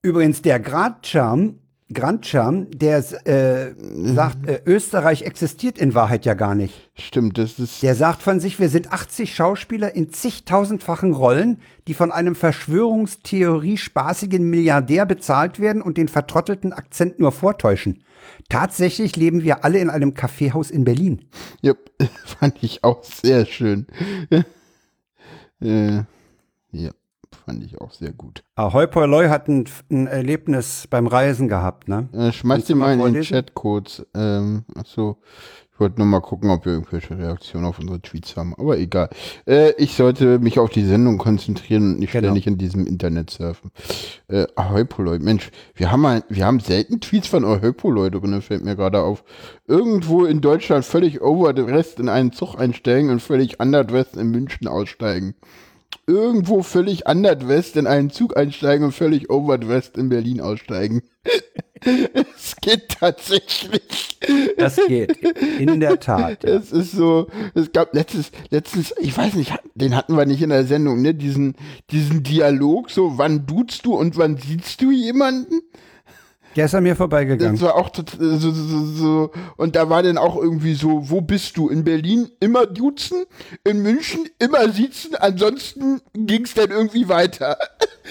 Übrigens, 0.03 0.43
der 0.43 0.61
Grandcharme, 0.61 1.55
Grandcharme, 1.93 2.67
der 2.67 2.99
äh, 2.99 3.75
sagt, 4.15 4.47
äh, 4.47 4.61
Österreich 4.67 5.23
existiert 5.23 5.79
in 5.79 5.95
Wahrheit 5.95 6.27
ja 6.27 6.35
gar 6.35 6.55
nicht. 6.55 6.91
stimmt, 6.95 7.39
das 7.39 7.59
ist. 7.59 7.83
Der 7.83 7.95
sagt 7.95 8.23
von 8.23 8.41
sich, 8.41 8.61
wir 8.61 8.69
sind 8.69 8.93
80 8.93 9.35
Schauspieler 9.35 9.95
in 9.95 10.13
zigtausendfachen 10.13 11.15
Rollen, 11.15 11.61
die 11.87 11.95
von 11.95 12.13
einem 12.13 12.35
Verschwörungstheorie 12.35 13.79
spaßigen 13.79 14.49
Milliardär 14.49 15.07
bezahlt 15.07 15.61
werden 15.61 15.81
und 15.81 15.97
den 15.97 16.09
vertrottelten 16.09 16.75
Akzent 16.75 17.19
nur 17.19 17.33
vortäuschen. 17.33 18.05
Tatsächlich 18.51 19.17
leben 19.17 19.43
wir 19.43 19.65
alle 19.65 19.79
in 19.79 19.89
einem 19.89 20.13
Kaffeehaus 20.13 20.71
in 20.71 20.85
Berlin. 20.85 21.25
Ja, 21.63 21.73
fand 22.25 22.63
ich 22.63 22.85
auch 22.85 23.03
sehr 23.03 23.47
schön. 23.47 23.87
äh, 25.63 26.03
ja, 26.73 26.91
fand 27.45 27.65
ich 27.65 27.81
auch 27.81 27.93
sehr 27.93 28.13
gut. 28.13 28.43
Ahoi 28.55 28.87
Poiloi 28.87 29.29
hat 29.29 29.49
ein, 29.49 29.65
ein 29.91 30.07
Erlebnis 30.07 30.87
beim 30.89 31.07
Reisen 31.07 31.49
gehabt, 31.49 31.89
ne? 31.89 32.09
Äh, 32.13 32.33
schmeiß 32.33 32.65
dir 32.67 32.77
mal 32.77 32.99
in 32.99 33.13
den? 33.15 33.23
Chat 33.23 33.55
kurz. 33.55 34.05
Ähm, 34.15 34.65
achso, 34.75 35.19
ich 35.73 35.81
wollte 35.81 35.99
nur 35.99 36.07
mal 36.07 36.21
gucken, 36.21 36.51
ob 36.51 36.65
wir 36.65 36.73
irgendwelche 36.73 37.17
Reaktionen 37.17 37.65
auf 37.65 37.79
unsere 37.79 38.01
Tweets 38.03 38.37
haben. 38.37 38.53
Aber 38.59 38.77
egal. 38.79 39.11
Äh, 39.47 39.73
ich 39.79 39.95
sollte 39.95 40.41
mich 40.41 40.59
auf 40.59 40.71
die 40.71 40.83
Sendung 40.85 41.19
konzentrieren 41.19 41.93
und 41.93 41.99
nicht 42.01 42.11
Genau. 42.13 42.25
ständig 42.27 42.47
in 42.49 42.59
diesem 42.59 42.85
Internet 42.85 43.31
surfen. 43.31 43.71
Äh, 44.27 44.47
Ahoi 44.57 44.85
Poloi, 44.85 45.21
Mensch, 45.21 45.51
wir 45.75 45.93
haben 45.93 46.01
mal, 46.01 46.25
wir 46.29 46.45
haben 46.47 46.59
selten 46.59 47.01
Tweets 47.01 47.29
von 47.29 47.45
Ahoi 47.45 47.73
Poloi 47.73 48.11
drin, 48.11 48.43
fällt 48.43 48.65
mir 48.65 48.75
gerade 48.75 49.01
auf. 49.01 49.23
Irgendwo 49.69 50.25
in 50.25 50.41
Deutschland 50.41 50.85
völlig 50.85 51.21
overdressed 51.23 52.01
in 52.01 52.09
einen 52.09 52.33
Zug 52.33 52.57
einsteigen 52.59 53.11
und 53.11 53.21
völlig 53.23 53.61
underdressed 53.61 54.17
in 54.17 54.31
München 54.33 54.67
aussteigen. 54.67 55.35
Irgendwo 56.07 56.63
völlig 56.63 57.07
underdressed 57.07 57.77
in 57.77 57.87
einen 57.87 58.11
Zug 58.11 58.37
einsteigen 58.37 58.87
und 58.87 58.93
völlig 58.93 59.31
overdressed 59.31 59.99
in 59.99 60.09
Berlin 60.09 60.41
aussteigen. 60.41 61.03
es 61.85 62.57
geht 62.61 62.89
tatsächlich. 62.89 64.19
Das 64.57 64.77
geht. 64.89 65.17
In 65.59 65.81
der 65.81 66.01
Tat. 66.01 66.45
Ja. 66.45 66.51
Es 66.51 66.73
ist 66.73 66.93
so, 66.93 67.29
es 67.55 67.73
gab 67.73 67.95
letztes, 67.95 68.31
letztens, 68.51 68.95
ich 68.99 69.17
weiß 69.17 69.35
nicht, 69.35 69.53
den 69.75 69.95
hatten 69.95 70.17
wir 70.17 70.27
nicht 70.27 70.43
in 70.43 70.51
der 70.51 70.65
Sendung, 70.65 71.03
ne? 71.03 71.15
Diesen, 71.15 71.55
diesen 71.91 72.23
Dialog, 72.23 72.91
so, 72.91 73.19
wann 73.19 73.47
duzt 73.47 73.85
du 73.87 73.95
und 73.95 74.17
wann 74.17 74.37
siehst 74.39 74.81
du 74.81 74.91
jemanden? 74.91 75.61
Der 76.57 76.65
ist 76.65 76.75
an 76.75 76.83
mir 76.83 76.91
Das 76.91 76.99
vorbeigegangen. 76.99 77.61
war 77.61 77.75
auch 77.77 77.91
tot- 77.91 78.17
so, 78.19 78.39
so, 78.51 78.85
so, 78.87 79.31
und 79.57 79.77
da 79.77 79.89
war 79.91 80.03
dann 80.03 80.19
auch 80.19 80.37
irgendwie 80.37 80.75
so, 80.75 81.09
wo 81.11 81.21
bist 81.21 81.57
du? 81.57 81.69
In 81.69 81.85
Berlin 81.85 82.31
immer 82.41 82.67
duzen, 82.67 83.25
in 83.65 83.83
München 83.83 84.29
immer 84.39 84.69
sitzen, 84.71 85.15
ansonsten 85.15 86.01
ging's 86.15 86.55
dann 86.55 86.71
irgendwie 86.71 87.09
weiter. 87.09 87.59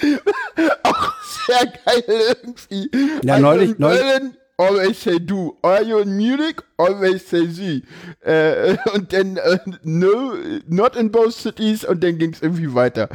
auch 0.84 1.12
sehr 1.46 1.66
geil 1.84 2.04
irgendwie. 2.42 2.90
Ja, 3.24 3.38
neulich- 3.38 3.70
in 3.70 3.76
Berlin, 3.78 4.36
always 4.58 5.00
say 5.00 5.18
do. 5.18 5.56
Are 5.62 5.82
you 5.82 5.98
in 5.98 6.16
Munich? 6.16 6.56
Always 6.76 7.28
say 7.28 7.46
sie. 7.46 7.84
Äh, 8.20 8.76
und 8.94 9.12
dann 9.12 9.36
äh, 9.36 9.58
no, 9.82 10.34
not 10.68 10.96
in 10.96 11.10
both 11.10 11.32
cities 11.32 11.84
und 11.84 12.02
dann 12.04 12.18
ging's 12.18 12.42
irgendwie 12.42 12.74
weiter. 12.74 13.08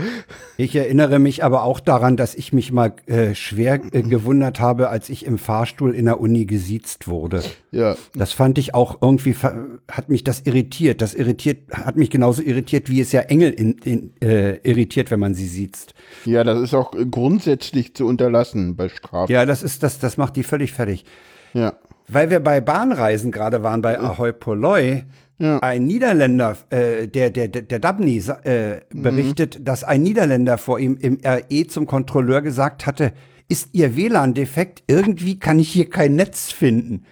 Ich 0.58 0.76
erinnere 0.76 1.20
mich 1.20 1.44
aber 1.44 1.64
auch 1.64 1.80
daran, 1.80 2.18
dass 2.18 2.36
ich 2.36 2.54
mich 2.54 2.72
mal 2.72 2.94
äh, 3.06 3.36
schwer 3.36 3.82
äh, 3.92 4.02
gewundert 4.02 4.60
habe, 4.60 4.90
als 4.90 5.10
ich 5.10 5.26
im 5.26 5.38
Fahrstuhl 5.38 5.94
in 5.94 6.06
der 6.06 6.20
Uni 6.20 6.46
gesiezt 6.46 7.08
wurde. 7.08 7.44
Ja. 7.72 7.96
Das 8.16 8.32
fand 8.32 8.58
ich 8.58 8.74
auch 8.74 9.02
irgendwie, 9.02 9.36
hat 9.36 10.10
mich 10.10 10.24
das 10.24 10.42
irritiert. 10.42 11.02
Das 11.02 11.14
irritiert, 11.14 11.72
hat 11.72 11.96
mich 11.96 12.10
genauso 12.10 12.42
irritiert, 12.42 12.90
wie 12.90 13.02
es 13.02 13.12
ja 13.12 13.22
Engel 13.22 13.52
in, 13.52 13.74
in, 13.84 14.14
äh, 14.22 14.58
irritiert, 14.64 15.12
wenn 15.12 15.20
man 15.20 15.36
sie 15.36 15.48
sieht. 15.48 15.94
Ja, 16.26 16.44
das 16.44 16.60
ist 16.60 16.74
auch 16.74 16.94
grundsätzlich 17.12 17.96
zu 17.96 18.06
unterlassen 18.06 18.76
bei 18.76 18.90
Strafen. 18.90 19.32
Ja, 19.32 19.46
das 19.46 19.64
ist, 19.64 19.84
das, 19.84 20.00
das 20.00 20.18
macht 20.18 20.36
die 20.36 20.44
völlig 20.44 20.72
fertig. 20.72 21.06
Ja. 21.54 21.74
Weil 22.10 22.30
wir 22.30 22.42
bei 22.42 22.60
Bahnreisen 22.60 23.32
gerade 23.32 23.64
waren, 23.64 23.82
bei 23.82 23.98
Ahoy 24.00 24.34
Polloi, 24.34 25.04
Ja. 25.38 25.60
ein 25.60 25.86
Niederländer, 25.86 26.58
äh, 26.70 27.08
der, 27.08 27.30
der, 27.30 27.48
der, 27.48 27.80
Dabney 27.80 28.22
äh, 28.44 28.82
berichtet, 28.94 29.68
dass 29.68 29.84
ein 29.84 30.04
Niederländer 30.04 30.58
vor 30.58 30.80
ihm 30.80 30.98
im 31.00 31.18
RE 31.26 31.68
zum 31.68 31.88
Kontrolleur 31.88 32.42
gesagt 32.42 32.86
hatte, 32.86 33.14
ist 33.48 33.70
Ihr 33.74 33.96
WLAN 33.96 34.34
defekt? 34.34 34.84
Irgendwie 34.88 35.40
kann 35.40 35.60
ich 35.60 35.70
hier 35.70 35.90
kein 35.90 36.16
Netz 36.16 36.52
finden. 36.52 37.06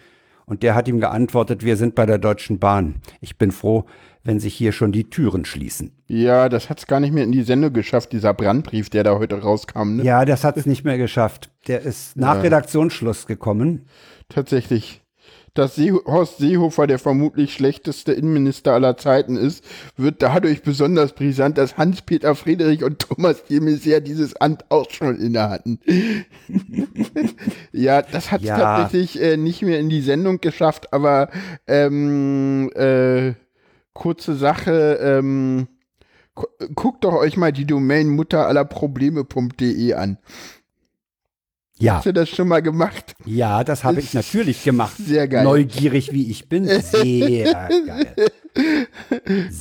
Und 0.45 0.63
der 0.63 0.75
hat 0.75 0.87
ihm 0.87 0.99
geantwortet, 0.99 1.63
wir 1.63 1.77
sind 1.77 1.95
bei 1.95 2.05
der 2.05 2.17
Deutschen 2.17 2.59
Bahn. 2.59 2.95
Ich 3.21 3.37
bin 3.37 3.51
froh, 3.51 3.85
wenn 4.23 4.39
sich 4.39 4.53
hier 4.53 4.71
schon 4.71 4.91
die 4.91 5.09
Türen 5.09 5.45
schließen. 5.45 5.93
Ja, 6.07 6.49
das 6.49 6.69
hat's 6.69 6.87
gar 6.87 6.99
nicht 6.99 7.13
mehr 7.13 7.23
in 7.23 7.31
die 7.31 7.43
Sendung 7.43 7.73
geschafft, 7.73 8.11
dieser 8.11 8.33
Brandbrief, 8.33 8.89
der 8.89 9.03
da 9.03 9.17
heute 9.17 9.41
rauskam. 9.41 9.95
Ne? 9.97 10.03
Ja, 10.03 10.25
das 10.25 10.43
hat 10.43 10.57
es 10.57 10.65
nicht 10.65 10.83
mehr 10.83 10.97
geschafft. 10.97 11.51
Der 11.67 11.81
ist 11.81 12.17
nach 12.17 12.43
Redaktionsschluss 12.43 13.27
gekommen. 13.27 13.85
Tatsächlich. 14.33 15.01
Dass 15.53 15.75
See 15.75 15.91
Horst 15.91 16.37
Seehofer 16.37 16.87
der 16.87 16.97
vermutlich 16.97 17.53
schlechteste 17.53 18.13
Innenminister 18.13 18.71
aller 18.73 18.95
Zeiten 18.95 19.35
ist, 19.35 19.65
wird 19.97 20.21
dadurch 20.21 20.63
besonders 20.63 21.11
brisant, 21.13 21.57
dass 21.57 21.77
Hans-Peter 21.77 22.35
Friedrich 22.35 22.85
und 22.85 22.99
Thomas 22.99 23.43
de 23.43 23.59
Maizière 23.59 23.99
dieses 23.99 24.33
Amt 24.37 24.63
auch 24.71 24.89
schon 24.89 25.19
inne 25.19 25.49
hatten. 25.49 25.79
ja, 27.73 28.01
das 28.01 28.31
hat 28.31 28.41
Ja. 28.41 28.57
tatsächlich 28.57 29.21
äh, 29.21 29.35
nicht 29.35 29.61
mehr 29.61 29.79
in 29.79 29.89
die 29.89 30.01
Sendung 30.01 30.39
geschafft, 30.39 30.93
aber 30.93 31.29
ähm, 31.67 32.71
äh, 32.75 33.33
kurze 33.93 34.35
Sache, 34.35 34.99
ähm, 35.01 35.67
gu- 36.33 36.47
guckt 36.75 37.03
doch 37.03 37.13
euch 37.15 37.35
mal 37.35 37.51
die 37.51 37.65
Domain 37.65 38.07
mutter 38.07 38.47
aller 38.47 38.63
Probleme.de 38.65 39.93
an. 39.95 40.17
Ja, 41.81 41.95
Hast 41.97 42.05
du 42.05 42.13
das 42.13 42.29
schon 42.29 42.47
mal 42.47 42.61
gemacht? 42.61 43.15
ja, 43.25 43.63
das 43.63 43.83
habe 43.83 43.99
ich 43.99 44.13
natürlich 44.13 44.63
gemacht. 44.63 44.93
Sehr 45.03 45.27
geil. 45.27 45.43
Neugierig 45.43 46.11
wie 46.13 46.29
ich 46.29 46.47
bin. 46.47 46.65
Sehr 46.81 47.53
geil. 47.53 48.07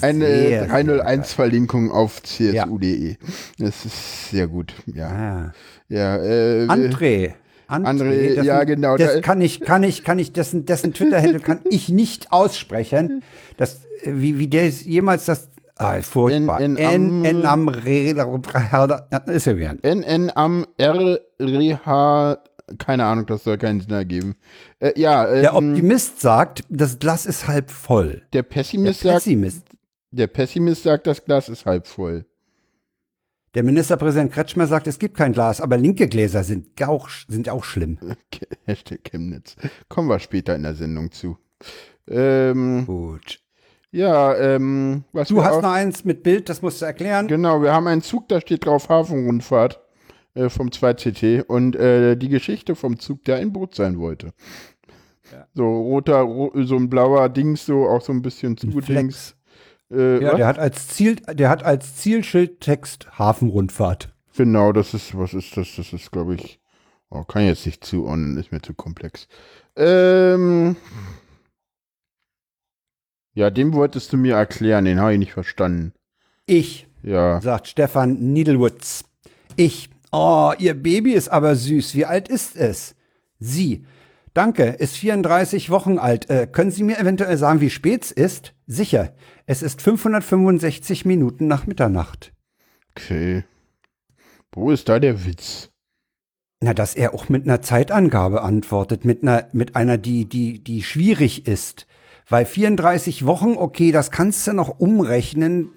Eine 0.03 0.27
Sehr, 0.27 0.67
sehr 0.67 0.69
301-Verlinkung 0.71 1.91
auf 1.91 2.23
csu.de. 2.23 3.17
Das 3.59 3.85
ist 3.85 4.31
sehr 4.31 4.49
gut. 4.49 4.75
Ja, 4.87 5.09
Ah. 5.09 5.53
ja. 5.89 6.17
Äh, 6.17 6.67
André. 6.67 7.33
André, 7.69 8.35
dessen- 8.35 8.45
ja, 8.45 8.65
genau, 8.65 8.97
Das 8.97 9.15
da- 9.15 9.21
kann 9.21 9.41
ich, 9.41 9.61
kann 9.61 9.85
ich, 9.85 10.03
kann 10.03 10.19
ich, 10.19 10.33
dessen, 10.33 10.67
dessen 10.67 10.93
Twitter-Handle 10.93 11.39
kann 11.41 11.61
ich 11.71 11.89
nicht 11.89 12.33
aussprechen. 12.33 13.23
Das, 13.57 13.77
äh, 14.03 14.13
wie, 14.17 14.39
wie 14.41 14.49
der 14.49 14.69
jemals 14.69 15.25
das, 15.27 15.49
ah, 15.81 16.03
furchtbar. 16.03 16.61
N- 16.61 16.77
N, 16.77 17.25
N- 17.25 17.25
N, 17.25 17.47
am, 17.47 17.69
ist 17.69 19.47
er 19.47 19.57
wieder. 19.57 19.75
NN 19.83 20.31
am 20.35 20.67
RRH, 20.81 22.39
keine 22.79 23.05
Ahnung, 23.05 23.27
das 23.27 23.45
soll 23.45 23.59
keinen 23.59 23.81
Sinn 23.81 23.91
ergeben. 23.93 24.37
Äh, 24.79 24.99
ja, 25.01 25.27
ähm, 25.29 25.43
Der 25.43 25.55
Optimist 25.57 26.21
sagt, 26.21 26.63
das 26.69 26.99
Glas 26.99 27.27
ist 27.27 27.49
halb 27.49 27.71
voll. 27.71 28.23
der 28.33 28.43
Der 28.43 28.43
Pessimist 28.43 29.01
sagt, 29.01 29.15
Pessimist. 29.25 29.67
der 30.13 30.27
Pessimist 30.29 30.83
sagt, 30.85 31.07
das 31.07 31.25
Glas 31.25 31.49
ist 31.49 31.67
halb 31.67 31.87
voll. 31.87 32.25
Der 33.55 33.65
Ministerpräsident 33.65 34.31
Kretschmer 34.33 34.69
sagt, 34.69 34.87
es 34.87 35.01
gibt 35.01 35.17
kein 35.17 35.33
Glas, 35.33 35.61
aber 35.61 35.77
linke 35.77 36.07
Gläser 36.07 36.45
sind 36.45 36.69
auch, 36.87 37.09
sind 37.27 37.49
auch 37.49 37.65
schlimm. 37.65 37.99
Hashtag 38.65 39.03
Chemnitz. 39.03 39.57
Kommen 39.89 40.09
wir 40.09 40.21
später 40.21 40.55
in 40.55 40.63
der 40.63 40.77
Sendung 40.77 41.11
zu. 41.11 41.37
Ähm, 42.09 42.87
Gut. 42.87 43.41
Ja, 43.93 44.37
ähm, 44.37 45.05
was 45.13 45.29
Du 45.29 45.43
hast 45.45 45.55
auch- 45.57 45.63
noch 45.63 45.73
eins 45.73 46.05
mit 46.05 46.23
Bild, 46.23 46.49
das 46.49 46.63
musst 46.63 46.81
du 46.81 46.87
erklären. 46.87 47.27
Genau, 47.29 47.63
wir 47.63 47.73
haben 47.73 47.87
einen 47.87 48.03
Zug, 48.03 48.29
da 48.29 48.41
steht 48.41 48.65
drauf 48.67 48.89
Hafenrundfahrt 48.89 49.81
äh, 50.35 50.49
vom 50.49 50.69
2CT 50.71 51.43
und 51.47 51.75
äh, 51.77 52.17
die 52.17 52.29
Geschichte 52.29 52.75
vom 52.77 52.99
Zug, 52.99 53.25
der 53.25 53.37
ein 53.37 53.53
Boot 53.53 53.75
sein 53.75 53.99
wollte. 53.99 54.33
So 55.55 55.65
roter, 55.83 56.21
ro 56.23 56.51
so 56.57 56.77
ein 56.77 56.91
blauer 56.91 57.29
Dings, 57.29 57.65
so 57.67 57.89
auch 57.89 58.01
so 58.03 58.13
ein 58.13 58.21
bisschen 58.23 58.57
Zugdings. 58.57 59.37
Äh, 59.91 60.21
Ja, 60.23 60.31
was? 60.33 60.37
der 60.39 60.47
hat 60.47 60.59
als 60.59 60.89
Ziel, 60.89 61.17
der 61.17 61.49
hat 61.49 61.63
als 61.65 61.97
Zielschildtext 61.97 63.19
Hafenrundfahrt. 63.19 64.13
genau, 64.37 64.73
das 64.73 64.93
ist, 64.95 65.17
was 65.17 65.35
ist 65.35 65.57
das? 65.57 65.75
Das 65.77 65.93
ist, 65.93 66.11
glaube 66.11 66.35
ich, 66.35 66.61
oh, 67.11 67.23
kann 67.25 67.43
ich 67.43 67.49
jetzt 67.49 67.67
nicht 67.67 67.85
zuordnen, 67.85 68.37
ist 68.39 68.51
mir 68.53 68.61
zu 68.61 68.75
komplex. 68.75 69.29
Ähm, 69.77 70.77
ja, 73.35 73.51
den 73.51 73.73
wolltest 73.73 74.13
du 74.13 74.17
mir 74.17 74.37
erklären, 74.37 74.85
den 74.85 75.01
habe 75.01 75.13
ich 75.13 75.19
nicht 75.19 75.33
verstanden. 75.33 75.93
Ich, 76.47 76.89
Ja, 77.03 77.41
sagt 77.41 77.69
Stefan 77.69 78.33
Niedelwutz. 78.33 79.05
Ich, 79.57 79.91
oh, 80.13 80.53
ihr 80.59 80.75
Baby 80.75 81.13
ist 81.13 81.29
aber 81.29 81.55
süß. 81.55 81.95
Wie 81.95 82.07
alt 82.07 82.29
ist 82.29 82.57
es? 82.57 82.95
Sie, 83.39 83.87
danke, 84.35 84.65
ist 84.65 84.97
34 84.97 85.71
Wochen 85.71 85.99
alt. 85.99 86.29
Äh, 86.29 86.47
können 86.51 86.71
Sie 86.71 86.83
mir 86.83 86.99
eventuell 86.99 87.37
sagen, 87.37 87.61
wie 87.61 87.71
spät 87.71 88.05
es 88.05 88.13
ist? 88.13 88.55
Sicher, 88.67 89.15
es 89.47 89.63
ist 89.63 89.81
565 89.83 91.05
Minuten 91.05 91.47
nach 91.47 91.67
Mitternacht. 91.67 92.33
okay. 92.97 93.45
Wo 94.53 94.71
ist 94.71 94.89
da 94.89 94.99
der 94.99 95.25
Witz? 95.25 95.71
Na, 96.61 96.75
dass 96.75 96.95
er 96.95 97.15
auch 97.15 97.29
mit 97.29 97.45
einer 97.45 97.63
Zeitangabe 97.63 98.43
antwortet, 98.43 99.05
mit 99.05 99.23
einer, 99.23 99.49
mit 99.53 99.77
einer, 99.77 99.97
die, 99.97 100.29
die, 100.29 100.63
die 100.63 100.83
schwierig 100.83 101.47
ist. 101.47 101.87
Weil 102.31 102.47
34 102.47 103.27
Wochen, 103.27 103.57
okay, 103.57 103.93
das 103.93 104.11
kannst 104.11 104.47
du 104.47 104.53
noch 104.53 104.79
umrechnen. 104.79 105.71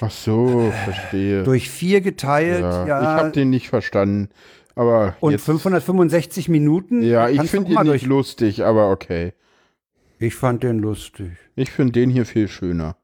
Ach 0.00 0.10
so, 0.10 0.72
verstehe. 0.84 1.44
Durch 1.44 1.68
vier 1.68 2.00
geteilt, 2.00 2.62
ja. 2.62 2.86
ja. 2.86 3.00
Ich 3.00 3.06
habe 3.06 3.30
den 3.30 3.50
nicht 3.50 3.68
verstanden. 3.68 4.30
Aber 4.74 5.16
und 5.20 5.32
jetzt, 5.32 5.44
565 5.44 6.48
Minuten? 6.48 7.02
Ja, 7.02 7.28
ich 7.28 7.42
finde 7.50 7.72
ihn 7.72 7.82
nicht 7.82 8.06
lustig, 8.06 8.64
aber 8.64 8.90
okay. 8.90 9.34
Ich 10.18 10.34
fand 10.34 10.62
den 10.62 10.78
lustig. 10.78 11.32
Ich 11.56 11.70
finde 11.70 11.92
den 11.92 12.10
hier 12.10 12.24
viel 12.24 12.48
schöner. 12.48 12.96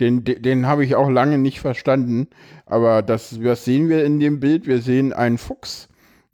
Den, 0.00 0.24
den, 0.24 0.42
den 0.42 0.66
habe 0.66 0.84
ich 0.84 0.96
auch 0.96 1.08
lange 1.08 1.38
nicht 1.38 1.60
verstanden. 1.60 2.28
Aber 2.66 3.02
das, 3.02 3.42
was 3.42 3.64
sehen 3.64 3.88
wir 3.88 4.04
in 4.04 4.20
dem 4.20 4.40
Bild? 4.40 4.66
Wir 4.66 4.82
sehen 4.82 5.12
einen 5.12 5.38
Fuchs, 5.38 5.88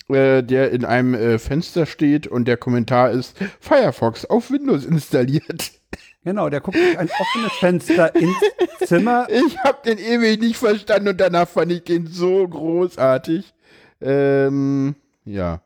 äh, 0.09 0.43
der 0.43 0.71
in 0.71 0.85
einem 0.85 1.15
äh, 1.15 1.39
Fenster 1.39 1.85
steht 1.85 2.27
und 2.27 2.47
der 2.49 2.57
Kommentar 2.57 3.11
ist 3.11 3.37
Firefox 3.61 4.25
auf 4.25 4.51
Windows 4.51 4.85
installiert. 4.85 5.73
Genau, 6.25 6.49
der 6.49 6.61
guckt 6.61 6.77
durch 6.77 6.99
ein 6.99 7.11
offenes 7.19 7.53
Fenster 7.59 8.15
ins 8.15 8.37
Zimmer. 8.87 9.27
Ich 9.29 9.59
habe 9.59 9.79
den 9.85 9.99
ewig 9.99 10.41
nicht 10.41 10.57
verstanden 10.57 11.09
und 11.09 11.21
danach 11.21 11.49
fand 11.49 11.73
ich 11.73 11.83
den 11.85 12.07
so 12.07 12.47
großartig. 12.47 13.53
Ähm, 14.01 14.95
ja. 15.25 15.63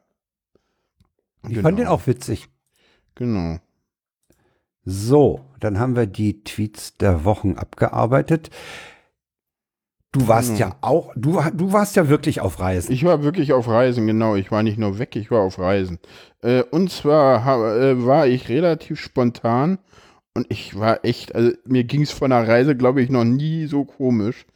Ich 1.49 1.59
fand 1.59 1.79
den 1.79 1.87
auch 1.87 2.07
witzig. 2.07 2.49
Genau. 3.15 3.59
So, 4.85 5.41
dann 5.61 5.79
haben 5.79 5.95
wir 5.97 6.07
die 6.07 6.43
Tweets 6.43 6.97
der 6.97 7.25
Wochen 7.25 7.57
abgearbeitet. 7.57 8.51
Du 10.13 10.29
warst 10.29 10.51
Hm. 10.53 10.57
ja 10.57 10.77
auch, 10.81 11.13
du, 11.17 11.43
du 11.53 11.73
warst 11.73 11.97
ja 11.97 12.09
wirklich 12.09 12.41
auf 12.41 12.61
Reisen. 12.61 12.93
Ich 12.93 13.05
war 13.05 13.23
wirklich 13.23 13.53
auf 13.53 13.69
Reisen, 13.69 14.07
genau. 14.07 14.37
Ich 14.37 14.51
war 14.51 14.63
nicht 14.63 14.79
nur 14.79 14.99
weg, 14.99 15.15
ich 15.17 15.31
war 15.31 15.41
auf 15.43 15.59
Reisen. 15.59 15.99
Äh, 16.43 16.63
und 16.63 16.91
zwar 16.91 17.77
äh, 17.79 18.07
war 18.07 18.27
ich 18.27 18.49
relativ 18.49 18.99
spontan 19.01 19.79
und 20.37 20.47
ich 20.51 20.79
war 20.79 21.05
echt, 21.05 21.35
also 21.35 21.53
mir 21.65 21.85
ging 21.85 22.03
es 22.03 22.13
von 22.13 22.31
der 22.31 22.47
Reise, 22.47 22.77
glaube 22.77 23.03
ich, 23.03 23.11
noch 23.11 23.25
nie 23.25 23.67
so 23.67 23.85
komisch. 23.85 24.47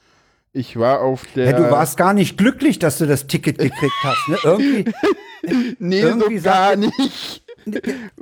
Ich 0.53 0.77
war 0.79 1.01
auf 1.01 1.25
der. 1.35 1.47
ja, 1.47 1.53
du 1.53 1.71
warst 1.71 1.97
gar 1.97 2.13
nicht 2.13 2.37
glücklich, 2.37 2.79
dass 2.79 2.99
du 2.99 3.07
das 3.07 3.27
Ticket 3.27 3.59
gekriegt 3.59 3.95
hast. 4.03 4.29
Ne? 4.29 4.39
Irgendwie, 4.45 4.93
Nee, 5.79 6.01
irgendwie 6.01 6.39
so 6.39 6.45
gar 6.45 6.77
nicht. 6.77 7.43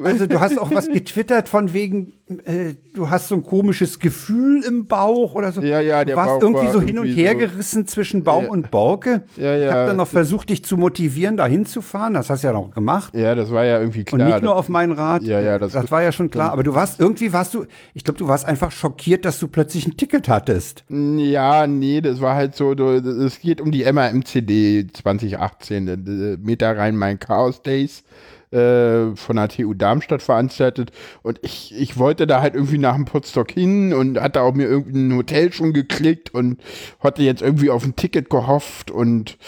Also 0.03 0.27
du 0.27 0.41
hast 0.41 0.59
auch 0.59 0.71
was 0.71 0.89
getwittert 0.93 1.49
von 1.49 1.73
wegen, 1.73 2.13
äh, 2.45 2.75
du 2.95 3.09
hast 3.11 3.29
so 3.29 3.37
ein 3.37 3.43
komisches 3.45 3.99
Gefühl 3.99 4.63
im 4.65 4.87
Bauch 4.87 5.35
oder 5.35 5.53
so. 5.53 5.61
Ja, 5.63 5.81
ja, 5.81 6.01
du 6.01 6.07
der 6.09 6.17
warst 6.17 6.35
Bauch 6.35 6.43
irgendwie 6.43 6.67
war 6.67 6.73
so 6.73 6.81
hin 6.81 6.99
und 6.99 7.07
her 7.07 7.33
so- 7.33 7.39
gerissen 7.39 7.87
zwischen 7.87 8.25
Baum 8.25 8.45
Ja. 8.45 8.51
und 8.51 8.71
Borke. 8.71 9.23
Ja, 9.37 9.57
Ich 9.57 9.63
ja. 9.65 9.73
habe 9.73 9.87
dann 9.89 9.97
noch 9.97 10.09
versucht, 10.09 10.51
dich 10.51 10.65
zu 10.65 10.77
motivieren, 10.77 11.37
da 11.37 11.47
hinzufahren. 11.47 12.15
Das 12.15 12.29
hast 12.31 12.43
du 12.43 12.49
ja 12.49 12.53
noch 12.53 12.71
gemacht. 12.75 13.15
Ja, 13.15 13.35
das 13.35 13.51
war 13.51 13.65
ja 13.65 13.79
irgendwie 13.81 14.01
Und 14.01 14.07
klar. 14.07 14.29
nicht 14.29 14.43
nur 14.43 14.57
auf 14.57 14.69
meinen 14.69 14.93
Rat. 14.93 15.23
Ja, 15.23 15.41
ja, 15.41 15.59
das- 15.59 15.73
das 15.73 15.91
war 15.91 16.03
ja 16.03 16.13
schon 16.13 16.31
klar. 16.31 16.53
Aber 16.53 16.63
du 16.63 16.75
warst, 16.75 17.01
irgendwie 17.01 17.33
warst 17.33 17.55
du, 17.55 17.65
ich 17.95 18.05
glaube, 18.05 18.19
du 18.19 18.29
warst 18.29 18.45
einfach 18.47 18.73
schockiert, 18.73 19.25
dass 19.25 19.39
du 19.39 19.49
plötzlich 19.49 19.87
ein 19.87 19.97
Ticket 19.97 20.29
hattest. 20.29 20.85
Ja, 20.89 21.67
nee, 21.67 22.01
das 22.01 22.21
war 22.21 22.35
halt 22.35 22.55
so, 22.55 22.75
du- 22.75 22.89
es 23.25 23.41
geht 23.41 23.61
um 23.61 23.71
die 23.71 23.85
MAMCD 23.91 24.87
2018, 24.93 25.89
äh, 25.89 26.37
Meter 26.43 26.77
rein 26.77 26.97
mein 26.97 27.19
Chaos 27.19 27.63
Days 27.63 28.03
äh, 28.53 29.15
von 29.17 29.37
der 29.37 29.49
TU 29.49 29.75
Darmstadt 29.75 30.23
veranstaltet 30.23 30.91
und 31.23 31.39
ich, 31.43 31.75
ich 31.79 31.99
wollte 31.99 32.27
da 32.27 32.41
halt 32.41 32.55
irgendwie 32.55 32.79
nach 32.79 32.95
dem 32.95 33.05
Potsdok 33.05 33.51
hin 33.51 33.93
und 33.93 34.21
hatte 34.21 34.43
auch 34.43 34.55
mir 34.55 34.67
irgendein 34.67 35.17
Hotel 35.17 35.53
schon 35.53 35.73
geklickt 35.73 36.33
und 36.35 36.61
hatte 37.01 37.23
jetzt 37.23 37.43
irgendwie 37.43 37.71
auf 37.71 37.85
ein 37.85 37.97
Ticket 37.97 38.31
gehofft 38.31 38.91
und 38.91 39.39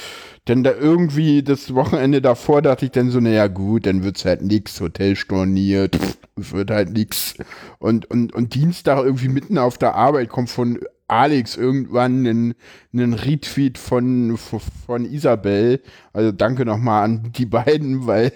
dann 0.47 0.65
da 0.65 0.73
irgendwie 0.73 1.43
das 1.43 1.75
Wochenende 1.75 2.21
davor 2.21 2.63
dachte 2.63 2.87
ich 2.87 2.91
dann 2.91 3.11
so, 3.11 3.21
naja 3.21 3.47
gut, 3.47 3.87
dann 3.87 4.03
wird's 4.03 4.25
halt 4.25 4.43
nix, 4.43 4.81
Hotel 4.81 5.15
storniert, 5.15 5.97
pff, 5.97 6.53
wird 6.53 6.71
halt 6.71 6.91
nix. 6.91 7.35
Und, 7.79 8.11
und, 8.11 8.35
und 8.35 8.55
Dienstag 8.55 9.05
irgendwie 9.05 9.29
mitten 9.29 9.59
auf 9.59 9.79
der 9.79 9.95
Arbeit 9.95 10.29
kommt 10.29 10.51
von 10.51 10.81
Alex 11.11 11.57
irgendwann 11.57 12.27
einen, 12.27 12.55
einen 12.93 13.15
Retweet 13.15 13.79
von, 13.79 14.37
von 14.37 15.05
Isabel. 15.05 15.81
Also 16.13 16.33
danke 16.33 16.65
nochmal 16.65 17.05
an 17.05 17.33
die 17.37 17.47
beiden, 17.47 18.07
weil 18.07 18.33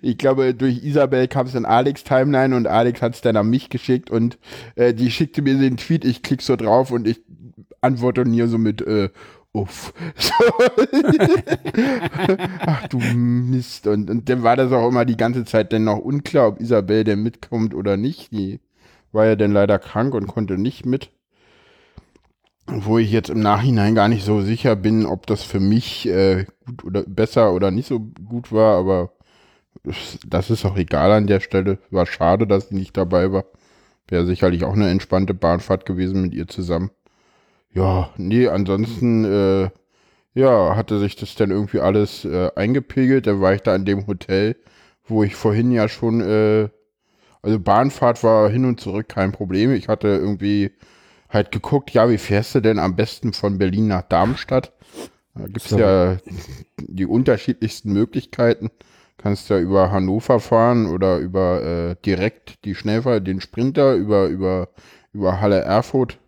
ich 0.00 0.18
glaube, 0.18 0.54
durch 0.54 0.82
Isabel 0.84 1.28
kam 1.28 1.46
es 1.46 1.54
in 1.54 1.64
Alex 1.66 2.04
Timeline 2.04 2.56
und 2.56 2.66
Alex 2.66 3.02
hat 3.02 3.14
es 3.14 3.20
dann 3.20 3.36
an 3.36 3.50
mich 3.50 3.68
geschickt 3.68 4.10
und 4.10 4.38
äh, 4.76 4.94
die 4.94 5.10
schickte 5.10 5.42
mir 5.42 5.56
den 5.58 5.76
Tweet, 5.76 6.04
ich 6.04 6.22
klick 6.22 6.42
so 6.42 6.56
drauf 6.56 6.90
und 6.90 7.06
ich 7.06 7.20
antworte 7.80 8.24
mir 8.24 8.48
so 8.48 8.58
mit 8.58 8.80
äh, 8.82 9.10
uff. 9.52 9.92
Ach 12.66 12.88
du 12.88 12.98
Mist. 12.98 13.86
Und, 13.86 14.10
und 14.10 14.28
dann 14.28 14.42
war 14.42 14.56
das 14.56 14.72
auch 14.72 14.88
immer 14.88 15.04
die 15.04 15.16
ganze 15.16 15.44
Zeit 15.44 15.72
dann 15.72 15.84
noch 15.84 15.98
unklar, 15.98 16.48
ob 16.48 16.60
Isabel 16.60 17.04
denn 17.04 17.22
mitkommt 17.22 17.74
oder 17.74 17.96
nicht. 17.96 18.32
Die 18.32 18.60
war 19.12 19.26
ja 19.26 19.36
dann 19.36 19.52
leider 19.52 19.78
krank 19.78 20.14
und 20.14 20.26
konnte 20.26 20.58
nicht 20.58 20.84
mit. 20.84 21.10
Wo 22.66 22.98
ich 22.98 23.10
jetzt 23.12 23.30
im 23.30 23.40
Nachhinein 23.40 23.94
gar 23.94 24.08
nicht 24.08 24.24
so 24.24 24.40
sicher 24.40 24.74
bin, 24.74 25.04
ob 25.04 25.26
das 25.26 25.42
für 25.42 25.60
mich 25.60 26.08
äh, 26.08 26.46
gut 26.66 26.84
oder 26.84 27.02
besser 27.02 27.52
oder 27.52 27.70
nicht 27.70 27.88
so 27.88 28.00
gut 28.00 28.52
war, 28.52 28.78
aber 28.78 29.12
das 30.26 30.50
ist 30.50 30.64
auch 30.64 30.76
egal 30.76 31.12
an 31.12 31.26
der 31.26 31.40
Stelle. 31.40 31.78
War 31.90 32.06
schade, 32.06 32.46
dass 32.46 32.68
sie 32.68 32.74
nicht 32.76 32.96
dabei 32.96 33.32
war. 33.32 33.44
Wäre 34.08 34.26
sicherlich 34.26 34.64
auch 34.64 34.74
eine 34.74 34.88
entspannte 34.90 35.34
Bahnfahrt 35.34 35.86
gewesen 35.86 36.22
mit 36.22 36.34
ihr 36.34 36.48
zusammen. 36.48 36.90
Ja, 37.72 38.10
nee, 38.16 38.48
ansonsten, 38.48 39.24
äh, 39.24 39.70
ja, 40.34 40.76
hatte 40.76 40.98
sich 41.00 41.16
das 41.16 41.34
dann 41.34 41.50
irgendwie 41.50 41.80
alles 41.80 42.24
äh, 42.24 42.50
eingepegelt. 42.56 43.26
Dann 43.26 43.40
war 43.40 43.54
ich 43.54 43.62
da 43.62 43.74
in 43.74 43.84
dem 43.84 44.06
Hotel, 44.06 44.56
wo 45.06 45.24
ich 45.24 45.34
vorhin 45.36 45.72
ja 45.72 45.88
schon, 45.88 46.20
äh, 46.20 46.68
also 47.42 47.60
Bahnfahrt 47.60 48.22
war 48.24 48.48
hin 48.50 48.64
und 48.64 48.80
zurück 48.80 49.08
kein 49.08 49.32
Problem. 49.32 49.72
Ich 49.74 49.88
hatte 49.88 50.08
irgendwie 50.08 50.72
halt 51.28 51.52
geguckt, 51.52 51.90
ja, 51.90 52.08
wie 52.10 52.18
fährst 52.18 52.54
du 52.54 52.60
denn 52.60 52.78
am 52.78 52.96
besten 52.96 53.32
von 53.32 53.58
Berlin 53.58 53.88
nach 53.88 54.02
Darmstadt? 54.02 54.72
Da 55.34 55.46
gibt's 55.48 55.70
So. 55.70 55.78
ja 55.78 56.18
die 56.78 57.06
unterschiedlichsten 57.06 57.92
Möglichkeiten. 57.92 58.70
Kannst 59.18 59.48
ja 59.50 59.58
über 59.58 59.90
Hannover 59.90 60.40
fahren 60.40 60.86
oder 60.86 61.18
über 61.18 61.62
äh, 61.62 61.96
direkt 62.04 62.64
die 62.64 62.74
Schnellfahrt, 62.74 63.26
den 63.26 63.40
Sprinter, 63.40 63.94
über, 63.94 64.26
über, 64.28 64.68
über 65.12 65.40
Halle 65.40 65.60
Erfurt 65.60 66.18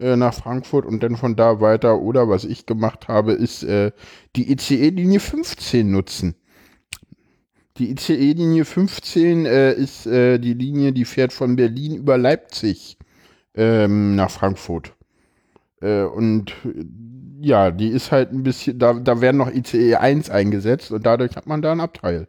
äh, 0.00 0.16
nach 0.16 0.34
Frankfurt 0.34 0.86
und 0.86 1.02
dann 1.02 1.16
von 1.16 1.36
da 1.36 1.60
weiter. 1.60 2.00
Oder 2.00 2.28
was 2.28 2.44
ich 2.44 2.66
gemacht 2.66 3.08
habe, 3.08 3.32
ist 3.32 3.64
äh, 3.64 3.92
die 4.36 4.52
ICE-Linie 4.52 5.20
15 5.20 5.90
nutzen. 5.90 6.36
Die 7.78 7.90
ICE-Linie 7.90 8.64
15 8.64 9.46
äh, 9.46 9.72
ist 9.72 10.06
äh, 10.06 10.38
die 10.38 10.54
Linie, 10.54 10.92
die 10.92 11.04
fährt 11.04 11.32
von 11.32 11.56
Berlin 11.56 11.96
über 11.96 12.18
Leipzig 12.18 12.98
ähm, 13.54 14.16
nach 14.16 14.30
Frankfurt. 14.30 14.94
Äh, 15.80 16.02
und 16.02 16.54
ja, 17.40 17.70
die 17.70 17.88
ist 17.88 18.12
halt 18.12 18.32
ein 18.32 18.42
bisschen, 18.42 18.78
da, 18.78 18.94
da 18.94 19.20
werden 19.20 19.36
noch 19.38 19.50
ICE 19.50 19.96
1 19.96 20.30
eingesetzt 20.30 20.92
und 20.92 21.04
dadurch 21.04 21.36
hat 21.36 21.46
man 21.46 21.60
da 21.60 21.72
einen 21.72 21.80
Abteil. 21.80 22.28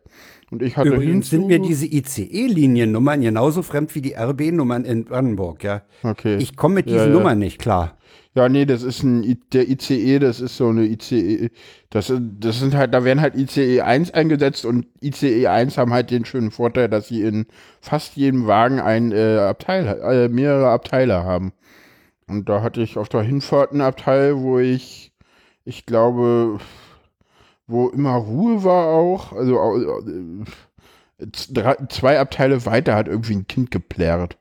Und 0.51 0.61
ich 0.61 0.77
hatte 0.77 0.89
Übrigens 0.89 1.29
sind 1.29 1.47
mir 1.47 1.59
diese 1.59 1.85
ICE-Liniennummern 1.85 3.21
genauso 3.21 3.63
fremd 3.63 3.93
wie 3.95 4.01
die 4.01 4.13
RB-Nummern 4.15 4.85
in 4.85 5.05
Brandenburg, 5.05 5.63
ja. 5.63 5.81
Okay. 6.03 6.37
Ich 6.37 6.55
komme 6.55 6.75
mit 6.75 6.87
Ja, 6.87 6.93
diesen 6.93 7.11
ja. 7.11 7.17
Nummern 7.17 7.39
nicht 7.39 7.59
klar. 7.59 7.97
Ja, 8.35 8.49
nee, 8.49 8.65
das 8.65 8.81
ist 8.81 9.03
ein, 9.03 9.39
der 9.53 9.69
ICE, 9.69 10.17
das 10.19 10.41
ist 10.41 10.57
so 10.57 10.69
eine 10.69 10.85
ICE, 10.85 11.51
das, 11.91 12.11
das 12.39 12.59
sind 12.59 12.73
halt, 12.73 12.91
da 12.93 13.03
werden 13.03 13.21
halt 13.21 13.35
ICE 13.35 13.81
1 13.81 14.11
eingesetzt 14.11 14.65
und 14.65 14.87
ICE 15.03 15.47
1 15.47 15.77
haben 15.77 15.93
halt 15.93 16.09
den 16.09 16.25
schönen 16.25 16.49
Vorteil, 16.49 16.89
dass 16.89 17.09
sie 17.09 17.21
in 17.21 17.45
fast 17.79 18.15
jedem 18.15 18.47
Wagen 18.47 18.79
ein 18.79 19.11
äh, 19.11 19.37
Abteil, 19.37 19.85
äh, 20.01 20.29
mehrere 20.29 20.69
Abteile 20.69 21.23
haben. 21.23 21.53
Und 22.27 22.49
da 22.49 22.61
hatte 22.63 22.81
ich 22.81 22.97
auf 22.97 23.09
der 23.09 23.21
Hinfahrt 23.21 23.71
einen 23.71 23.81
Abteil, 23.81 24.39
wo 24.39 24.59
ich, 24.59 25.13
ich 25.65 25.85
glaube, 25.85 26.59
wo 27.67 27.89
immer 27.89 28.15
Ruhe 28.15 28.63
war 28.63 28.87
auch, 28.87 29.33
also 29.33 29.59
äh, 31.19 31.27
zwei 31.89 32.19
Abteile 32.19 32.65
weiter 32.65 32.95
hat 32.95 33.07
irgendwie 33.07 33.35
ein 33.35 33.47
Kind 33.47 33.71
geplärrt. 33.71 34.37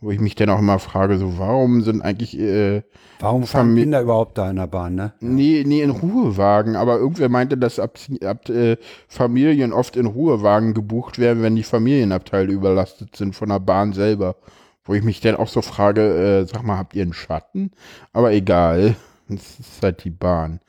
Wo 0.00 0.10
ich 0.10 0.20
mich 0.20 0.34
dann 0.34 0.50
auch 0.50 0.58
immer 0.58 0.78
frage, 0.78 1.18
so 1.18 1.38
warum 1.38 1.82
sind 1.82 2.02
eigentlich 2.02 2.38
äh, 2.38 2.82
Warum 3.20 3.44
fahren 3.44 3.74
Kinder 3.74 4.02
überhaupt 4.02 4.38
da 4.38 4.50
in 4.50 4.56
der 4.56 4.66
Bahn, 4.66 4.94
ne? 4.94 5.12
Nee, 5.20 5.64
nee, 5.66 5.82
in 5.82 5.90
Ruhewagen. 5.90 6.76
Aber 6.76 6.98
irgendwer 6.98 7.28
meinte, 7.28 7.56
dass 7.56 7.78
ab, 7.78 7.98
ab, 8.24 8.48
äh, 8.48 8.76
Familien 9.08 9.72
oft 9.72 9.96
in 9.96 10.06
Ruhewagen 10.06 10.74
gebucht 10.74 11.18
werden, 11.18 11.42
wenn 11.42 11.56
die 11.56 11.62
Familienabteile 11.62 12.52
überlastet 12.52 13.16
sind 13.16 13.34
von 13.34 13.48
der 13.48 13.60
Bahn 13.60 13.92
selber. 13.92 14.36
Wo 14.84 14.94
ich 14.94 15.02
mich 15.02 15.20
dann 15.20 15.36
auch 15.36 15.48
so 15.48 15.62
frage, 15.62 16.02
äh, 16.02 16.46
sag 16.46 16.62
mal, 16.62 16.76
habt 16.76 16.94
ihr 16.94 17.02
einen 17.02 17.14
Schatten? 17.14 17.70
Aber 18.12 18.32
egal. 18.32 18.96
Es 19.28 19.58
ist 19.58 19.82
halt 19.82 20.04
die 20.04 20.10
Bahn. 20.10 20.60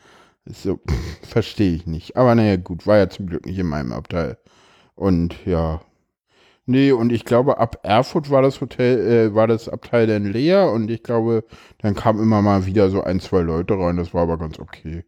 So, 0.46 0.80
verstehe 1.22 1.76
ich 1.76 1.88
nicht. 1.88 2.16
Aber 2.16 2.36
naja, 2.36 2.56
gut, 2.58 2.88
war 2.88 2.98
ja 2.98 3.10
zum 3.10 3.28
Glück 3.28 3.46
nicht 3.46 3.60
in 3.60 3.68
meinem 3.68 3.91
Abteil. 3.91 4.38
Und 4.96 5.46
ja. 5.46 5.82
Nee, 6.68 6.91
und 6.91 7.12
ich 7.12 7.26
glaube, 7.26 7.60
ab 7.60 7.80
Erfurt 7.84 8.32
war 8.32 8.41
das 8.41 8.60
Hotel, 8.60 9.30
äh, 9.30 9.36
war 9.36 9.46
das 9.48 9.70
Abteil 9.70 10.08
dann 10.08 10.26
leer 10.26 10.72
und 10.72 10.89
ich 10.89 11.04
glaube, 11.04 11.43
dann 11.86 11.94
kamen 11.94 12.20
immer 12.20 12.42
mal 12.42 12.66
wieder 12.66 12.90
so 12.90 13.04
ein, 13.04 13.20
zwei 13.20 13.42
Leute 13.42 13.78
rein, 13.78 13.98
das 13.98 14.12
war 14.12 14.24
aber 14.24 14.40
ganz 14.40 14.58
okay. 14.58 15.04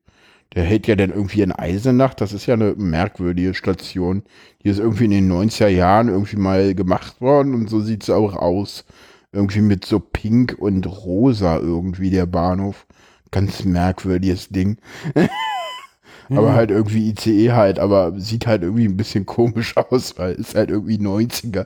der 0.54 0.64
hält 0.64 0.86
ja 0.86 0.96
dann 0.96 1.10
irgendwie 1.10 1.42
in 1.42 1.52
Eisenach. 1.52 2.14
Das 2.14 2.34
ist 2.34 2.46
ja 2.46 2.54
eine 2.54 2.76
merkwürdige 2.76 3.56
Station. 3.56 4.22
Die 4.64 4.70
ist 4.70 4.78
irgendwie 4.78 5.06
in 5.06 5.12
den 5.12 5.32
90er 5.32 5.70
Jahren 5.70 6.08
irgendwie 6.08 6.38
mal 6.38 6.76
gemacht 6.76 7.20
worden 7.20 7.56
und 7.56 7.68
so 7.68 7.82
sieht 7.82 8.04
es 8.04 8.12
auch 8.12 8.36
aus. 8.36 8.86
Irgendwie 9.32 9.62
mit 9.62 9.86
so 9.86 10.00
pink 10.00 10.56
und 10.60 10.86
rosa 10.86 11.58
irgendwie 11.58 12.12
der 12.12 12.28
Bahnhof. 12.28 12.86
Ganz 13.32 13.66
merkwürdiges 13.66 14.50
Ding. 14.50 14.78
aber 16.30 16.54
halt 16.54 16.70
irgendwie 16.70 17.10
ICE 17.10 17.54
halt, 17.54 17.80
aber 17.80 18.20
sieht 18.20 18.46
halt 18.46 18.62
irgendwie 18.62 18.86
ein 18.86 18.98
bisschen 18.98 19.26
komisch 19.26 19.76
aus, 19.90 20.16
weil 20.20 20.34
es 20.34 20.54
halt 20.54 20.70
irgendwie 20.70 20.98
90er. 21.00 21.66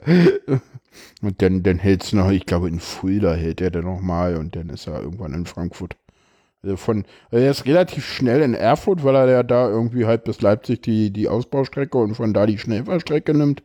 Und 1.21 1.41
dann, 1.41 1.63
dann 1.63 1.79
hält's 1.79 2.13
noch, 2.13 2.31
ich 2.31 2.45
glaube 2.45 2.67
in 2.67 2.79
Fulda 2.79 3.33
hält 3.33 3.61
er 3.61 3.71
dann 3.71 3.85
noch 3.85 4.01
mal 4.01 4.37
und 4.37 4.55
dann 4.55 4.69
ist 4.69 4.87
er 4.87 5.01
irgendwann 5.01 5.33
in 5.33 5.45
Frankfurt. 5.45 5.95
Also 6.63 6.77
von, 6.77 7.05
also 7.31 7.43
er 7.43 7.51
ist 7.51 7.65
relativ 7.65 8.05
schnell 8.05 8.41
in 8.41 8.53
Erfurt, 8.53 9.03
weil 9.03 9.15
er 9.15 9.29
ja 9.29 9.43
da 9.43 9.67
irgendwie 9.67 10.05
halt 10.05 10.23
bis 10.23 10.41
Leipzig 10.41 10.81
die, 10.81 11.11
die 11.11 11.27
Ausbaustrecke 11.27 11.97
und 11.97 12.15
von 12.15 12.33
da 12.33 12.45
die 12.45 12.59
Schnellfahrstrecke 12.59 13.33
nimmt. 13.33 13.63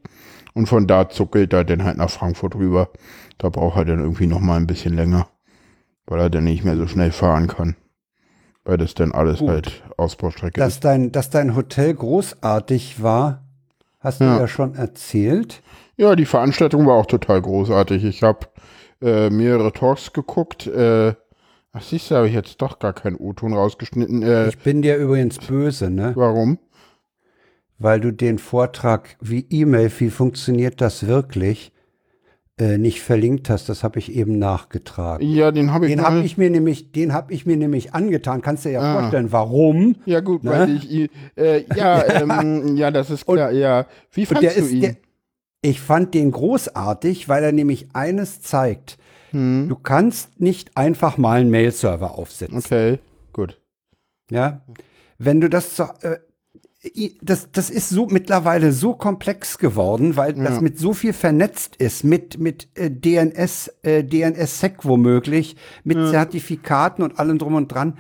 Und 0.55 0.67
von 0.67 0.87
da 0.87 1.11
zuckelt 1.11 1.53
er 1.53 1.65
dann 1.65 1.85
halt 1.85 1.99
nach 1.99 2.09
Frankfurt 2.09 2.55
rüber. 2.55 2.89
Da 3.37 3.51
braucht 3.51 3.77
er 3.77 3.85
dann 3.85 4.01
irgendwie 4.01 4.27
noch 4.27 4.41
mal 4.41 4.57
ein 4.57 4.67
bisschen 4.67 4.95
länger, 4.95 5.29
weil 6.07 6.21
er 6.21 6.31
dann 6.31 6.45
nicht 6.45 6.65
mehr 6.65 6.77
so 6.77 6.87
schnell 6.87 7.13
fahren 7.13 7.47
kann. 7.47 7.77
Weil 8.65 8.79
das 8.79 8.95
dann 8.95 9.13
alles 9.13 9.41
Gut. 9.41 9.49
halt 9.51 9.83
Ausbaustrecke 9.99 10.59
dass 10.59 10.75
ist. 10.75 10.85
Dein, 10.85 11.13
dass 11.13 11.29
dein 11.29 11.55
Hotel 11.55 11.93
großartig 11.93 13.03
war, 13.03 13.45
hast 14.01 14.23
ja. 14.23 14.35
du 14.35 14.41
ja 14.41 14.49
schon 14.49 14.75
erzählt. 14.75 15.63
Ja, 15.97 16.15
die 16.15 16.27
Veranstaltung 16.27 16.87
war 16.87 16.95
auch 16.95 17.07
total 17.07 17.41
großartig. 17.41 18.05
Ich 18.05 18.23
habe 18.23 18.47
äh, 19.01 19.31
mehrere 19.31 19.73
Talks 19.73 20.13
geguckt. 20.13 20.67
Äh, 20.67 21.15
ach, 21.73 21.83
siehst 21.83 22.11
du, 22.11 22.17
habe 22.17 22.29
ich 22.29 22.35
jetzt 22.35 22.61
doch 22.61 22.79
gar 22.79 22.93
keinen 22.93 23.17
O-Ton 23.17 23.55
rausgeschnitten. 23.55 24.23
Äh, 24.23 24.49
ich 24.49 24.59
bin 24.59 24.83
dir 24.83 24.97
übrigens 24.97 25.39
böse, 25.39 25.91
ne? 25.91 26.13
Warum? 26.15 26.59
Weil 27.79 28.01
du 28.01 28.11
den 28.11 28.39
Vortrag 28.39 29.17
wie 29.21 29.47
E-Mail, 29.51 29.91
wie 29.99 30.11
funktioniert 30.11 30.81
das 30.81 31.07
wirklich, 31.07 31.73
äh, 32.59 32.79
nicht 32.79 33.03
verlinkt 33.03 33.51
hast, 33.51 33.69
das 33.69 33.85
habe 33.85 33.99
ich 33.99 34.15
eben 34.15 34.39
nachgetragen. 34.39 35.27
Ja, 35.27 35.51
den 35.51 35.75
habe 35.75 35.87
ich. 35.87 35.93
Den 35.93 36.03
habe 36.03 36.21
ich 36.21 36.39
mir 36.39 36.49
nämlich, 36.49 36.91
den 36.93 37.13
habe 37.13 37.35
ich 37.35 37.45
mir 37.45 37.57
nämlich 37.57 37.95
angetan. 37.95 38.41
Kannst 38.41 38.65
du 38.65 38.71
dir 38.71 38.77
ja 38.77 38.81
ah. 38.81 39.01
vorstellen, 39.01 39.31
warum? 39.31 39.97
Ja 40.07 40.21
gut, 40.21 40.43
ne? 40.43 40.51
weil 40.51 40.77
ich, 40.77 41.11
äh, 41.37 41.65
ja, 41.75 42.03
ähm, 42.23 42.77
ja, 42.77 42.91
das 42.91 43.11
ist 43.11 43.27
klar. 43.27 43.51
Und, 43.51 43.57
ja, 43.57 43.87
wie 44.13 44.25
fandest 44.25 44.57
du 44.57 44.61
ist, 44.63 44.73
ihn? 44.73 44.81
Der, 44.81 44.97
ich 45.71 45.81
fand 45.81 46.15
den 46.15 46.31
großartig, 46.31 47.29
weil 47.29 47.43
er 47.43 47.53
nämlich 47.53 47.89
eines 47.93 48.41
zeigt. 48.41 48.99
Hm. 49.31 49.69
Du 49.69 49.77
kannst 49.77 50.41
nicht 50.41 50.77
einfach 50.77 51.19
mal 51.19 51.41
einen 51.41 51.51
Mail-Server 51.51 52.13
aufsetzen. 52.13 52.59
Okay, 52.59 52.99
gut. 53.33 53.61
Ja, 54.31 54.63
wenn 55.19 55.41
du 55.41 55.49
das, 55.49 55.79
äh, 55.79 56.19
das, 57.23 57.51
das 57.51 57.71
ist 57.71 57.89
so 57.89 58.07
mittlerweile 58.07 58.73
so 58.73 58.95
komplex 58.95 59.59
geworden, 59.59 60.17
weil 60.17 60.37
ja. 60.37 60.45
das 60.45 60.61
mit 60.61 60.79
so 60.79 60.93
viel 60.93 61.13
vernetzt 61.13 61.77
ist, 61.77 62.05
mit, 62.05 62.39
mit 62.39 62.69
äh, 62.75 62.91
DNS, 62.91 63.73
äh, 63.83 64.05
DNS-Sec 64.05 64.85
womöglich, 64.85 65.57
mit 65.85 65.97
ja. 65.97 66.11
Zertifikaten 66.11 67.03
und 67.03 67.19
allem 67.19 67.39
drum 67.39 67.55
und 67.55 67.69
dran. 67.69 67.99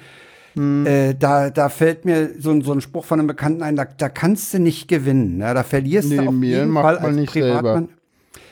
Hm. 0.56 0.86
Äh, 0.86 1.14
da, 1.14 1.50
da 1.50 1.68
fällt 1.68 2.04
mir 2.04 2.30
so, 2.38 2.58
so 2.62 2.72
ein 2.72 2.80
Spruch 2.80 3.04
von 3.04 3.20
einem 3.20 3.26
Bekannten 3.26 3.62
ein, 3.62 3.76
da, 3.76 3.84
da 3.84 4.08
kannst 4.08 4.52
du 4.54 4.58
nicht 4.58 4.88
gewinnen. 4.88 5.40
Ja, 5.40 5.54
da 5.54 5.62
verlierst 5.62 6.08
nee, 6.08 6.16
du 6.16 6.28
auf 6.28 6.42
jeden 6.42 6.72
Fall 6.72 6.98
als 6.98 7.26
Privatmann. 7.26 7.88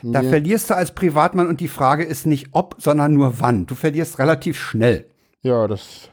Da 0.03 0.21
nee. 0.23 0.29
verlierst 0.29 0.69
du 0.69 0.77
als 0.77 0.93
Privatmann 0.93 1.49
und 1.49 1.61
die 1.61 1.69
Frage 1.69 2.05
ist 2.05 2.27
nicht 2.27 2.49
ob, 2.53 2.77
sondern 2.79 3.15
nur 3.15 3.41
wann. 3.41 3.67
Du 3.67 3.75
verlierst 3.75 4.19
relativ 4.19 4.59
schnell. 4.59 5.07
Ja, 5.43 5.67
das 5.67 6.11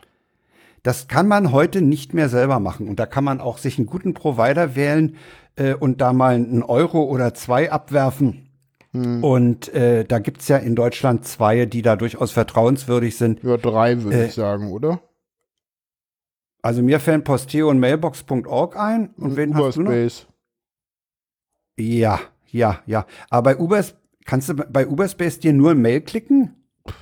das 0.83 1.07
kann 1.07 1.27
man 1.27 1.51
heute 1.51 1.81
nicht 1.81 2.13
mehr 2.13 2.29
selber 2.29 2.59
machen. 2.59 2.87
Und 2.87 2.99
da 2.99 3.05
kann 3.05 3.23
man 3.23 3.39
auch 3.39 3.57
sich 3.57 3.77
einen 3.77 3.85
guten 3.85 4.13
Provider 4.13 4.75
wählen 4.75 5.15
äh, 5.55 5.73
und 5.73 6.01
da 6.01 6.13
mal 6.13 6.35
einen 6.35 6.63
Euro 6.63 7.03
oder 7.03 7.33
zwei 7.33 7.71
abwerfen. 7.71 8.49
Hm. 8.91 9.23
Und 9.23 9.73
äh, 9.73 10.05
da 10.05 10.19
gibt's 10.19 10.47
ja 10.47 10.57
in 10.57 10.75
Deutschland 10.75 11.25
zwei, 11.25 11.65
die 11.65 11.81
da 11.81 11.95
durchaus 11.95 12.31
vertrauenswürdig 12.31 13.15
sind. 13.15 13.43
Ja, 13.43 13.57
drei 13.57 14.01
würde 14.01 14.23
äh, 14.23 14.25
ich 14.25 14.33
sagen, 14.33 14.71
oder? 14.71 15.01
Also 16.61 16.83
mir 16.83 16.99
fällt 16.99 17.23
Posteo 17.23 17.69
und 17.69 17.79
Mailbox.org 17.79 18.77
ein. 18.77 19.09
Und, 19.17 19.23
und 19.23 19.37
wen 19.37 19.49
Uberspace. 19.51 19.73
hast 19.73 19.77
du 19.77 19.81
noch? 19.83 20.31
Ja, 21.79 22.19
ja, 22.51 22.79
ja. 22.85 23.05
Aber 23.29 23.53
bei 23.53 23.59
Ubers 23.59 23.95
kannst 24.25 24.49
du 24.49 24.55
bei 24.55 24.87
Uberspace 24.87 25.39
dir 25.39 25.53
nur 25.53 25.73
Mail 25.73 26.01
klicken? 26.01 26.55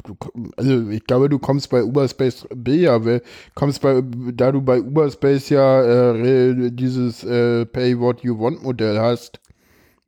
Du, 0.04 0.16
also 0.58 0.90
ich 0.90 1.04
glaube, 1.06 1.30
du 1.30 1.40
kommst 1.40 1.70
bei 1.70 1.84
Uberspace 1.84 2.48
B 2.54 2.82
ja, 2.82 3.00
kommst 3.56 3.82
bei, 3.82 4.02
da 4.34 4.52
du 4.52 4.62
bei 4.62 4.82
Uberspace 4.82 5.50
ja 5.50 6.14
äh, 6.14 6.72
dieses 6.72 7.24
äh, 7.24 7.66
Pay 7.66 8.00
What 8.00 8.22
You 8.22 8.40
Want 8.40 8.62
Modell 8.62 9.00
hast. 9.00 9.40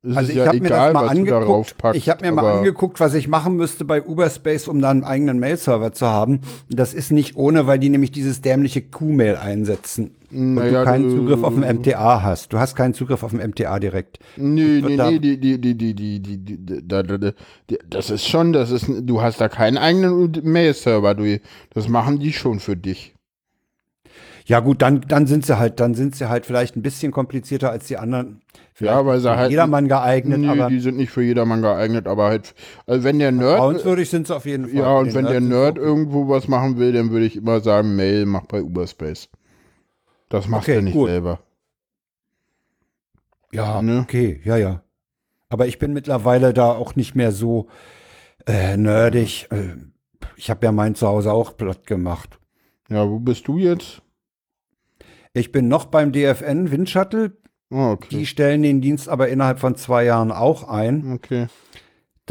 Ist 0.03 0.17
also 0.17 0.31
ich 0.31 0.37
ja 0.37 0.47
habe 0.47 0.59
mir 0.59 0.69
das 0.69 0.93
mal 0.93 1.07
angeguckt. 1.07 1.77
Packst, 1.77 1.97
ich 1.97 2.09
habe 2.09 2.25
mir 2.25 2.31
mal 2.31 2.57
angeguckt, 2.57 2.99
was 2.99 3.13
ich 3.13 3.27
machen 3.27 3.55
müsste 3.55 3.85
bei 3.85 4.01
Uberspace, 4.01 4.67
um 4.67 4.81
dann 4.81 4.97
einen 4.97 5.03
eigenen 5.03 5.39
Mail-Server 5.39 5.93
zu 5.93 6.07
haben. 6.07 6.41
Das 6.69 6.95
ist 6.95 7.11
nicht 7.11 7.35
ohne, 7.35 7.67
weil 7.67 7.77
die 7.77 7.89
nämlich 7.89 8.11
dieses 8.11 8.41
dämliche 8.41 8.81
Q-Mail 8.81 9.35
einsetzen. 9.35 10.15
Naja, 10.31 10.63
und 10.63 10.73
du 10.73 10.83
keinen 10.85 11.03
du, 11.03 11.15
Zugriff 11.17 11.43
auf 11.43 11.53
den 11.53 11.77
MTA 11.77 12.23
hast. 12.23 12.51
Du 12.51 12.57
hast 12.57 12.75
keinen 12.75 12.95
Zugriff 12.95 13.21
auf 13.21 13.29
den 13.29 13.47
MTA 13.47 13.77
direkt. 13.77 14.17
Nee, 14.37 14.81
nee, 14.83 14.97
nee, 14.97 15.19
die, 15.19 15.39
die, 15.39 15.61
die, 15.61 15.77
die, 15.77 15.93
die, 15.93 16.19
die, 16.19 16.37
die, 16.39 16.87
da, 16.87 17.03
da, 17.03 17.19
da, 17.19 17.31
das 17.87 18.09
ist 18.09 18.27
schon, 18.27 18.53
das 18.53 18.71
ist, 18.71 18.87
du 18.89 19.21
hast 19.21 19.39
da 19.39 19.49
keinen 19.49 19.77
eigenen 19.77 20.31
Mail-Server, 20.41 21.13
du, 21.13 21.39
das 21.75 21.87
machen 21.89 22.17
die 22.17 22.33
schon 22.33 22.59
für 22.59 22.75
dich. 22.75 23.13
Ja 24.45 24.59
gut, 24.59 24.81
dann, 24.81 25.01
dann 25.07 25.27
sind 25.27 25.45
sie 25.45 25.57
halt, 25.57 25.79
dann 25.79 25.93
sind 25.93 26.15
sie 26.15 26.29
halt 26.29 26.45
vielleicht 26.45 26.75
ein 26.75 26.81
bisschen 26.81 27.11
komplizierter 27.11 27.69
als 27.69 27.87
die 27.87 27.97
anderen. 27.97 28.41
Vielleicht 28.73 28.95
ja, 28.95 29.05
weil 29.05 29.19
sie 29.19 29.35
halt 29.35 29.51
jedermann 29.51 29.87
geeignet, 29.87 30.39
nee, 30.39 30.47
aber 30.47 30.69
die 30.69 30.79
sind 30.79 30.97
nicht 30.97 31.11
für 31.11 31.21
jedermann 31.21 31.61
geeignet, 31.61 32.07
aber 32.07 32.25
halt, 32.25 32.55
also 32.87 33.03
wenn 33.03 33.19
der 33.19 33.31
Nerd 33.31 33.49
vertrauenswürdig 33.49 34.09
sind 34.09 34.27
sie 34.27 34.35
auf 34.35 34.45
jeden 34.45 34.67
Fall. 34.67 34.77
Ja, 34.77 34.97
und 34.97 35.13
wenn 35.13 35.23
Nerd 35.23 35.33
der 35.33 35.41
Nerd 35.41 35.77
irgendwo 35.77 36.27
was 36.27 36.47
machen 36.47 36.77
will, 36.77 36.93
dann 36.93 37.11
würde 37.11 37.25
ich 37.25 37.35
immer 37.35 37.59
sagen, 37.59 37.95
Mail 37.95 38.25
mach 38.25 38.45
bei 38.45 38.61
Uberspace. 38.61 39.29
Das 40.29 40.47
macht 40.47 40.63
okay, 40.63 40.75
er 40.75 40.81
nicht 40.81 40.93
gut. 40.93 41.09
selber. 41.09 41.39
Ja, 43.51 43.81
ne? 43.81 43.99
okay, 43.99 44.41
ja, 44.43 44.57
ja. 44.57 44.81
Aber 45.49 45.67
ich 45.67 45.77
bin 45.77 45.91
mittlerweile 45.91 46.53
da 46.53 46.71
auch 46.71 46.95
nicht 46.95 47.15
mehr 47.15 47.33
so 47.33 47.67
äh, 48.47 48.77
nerdig. 48.77 49.47
Äh, 49.51 49.75
ich 50.37 50.49
habe 50.49 50.65
ja 50.65 50.71
mein 50.71 50.95
Zuhause 50.95 51.33
auch 51.33 51.57
platt 51.57 51.85
gemacht. 51.85 52.39
Ja, 52.89 53.07
wo 53.09 53.19
bist 53.19 53.47
du 53.47 53.57
jetzt? 53.57 54.00
Ich 55.33 55.51
bin 55.51 55.67
noch 55.67 55.85
beim 55.85 56.11
DFN 56.11 56.71
Windshuttle. 56.71 57.37
Oh, 57.69 57.91
okay. 57.91 58.07
Die 58.11 58.25
stellen 58.25 58.63
den 58.63 58.81
Dienst 58.81 59.07
aber 59.07 59.29
innerhalb 59.29 59.59
von 59.59 59.75
zwei 59.75 60.03
Jahren 60.03 60.31
auch 60.31 60.67
ein. 60.67 61.13
Okay. 61.13 61.47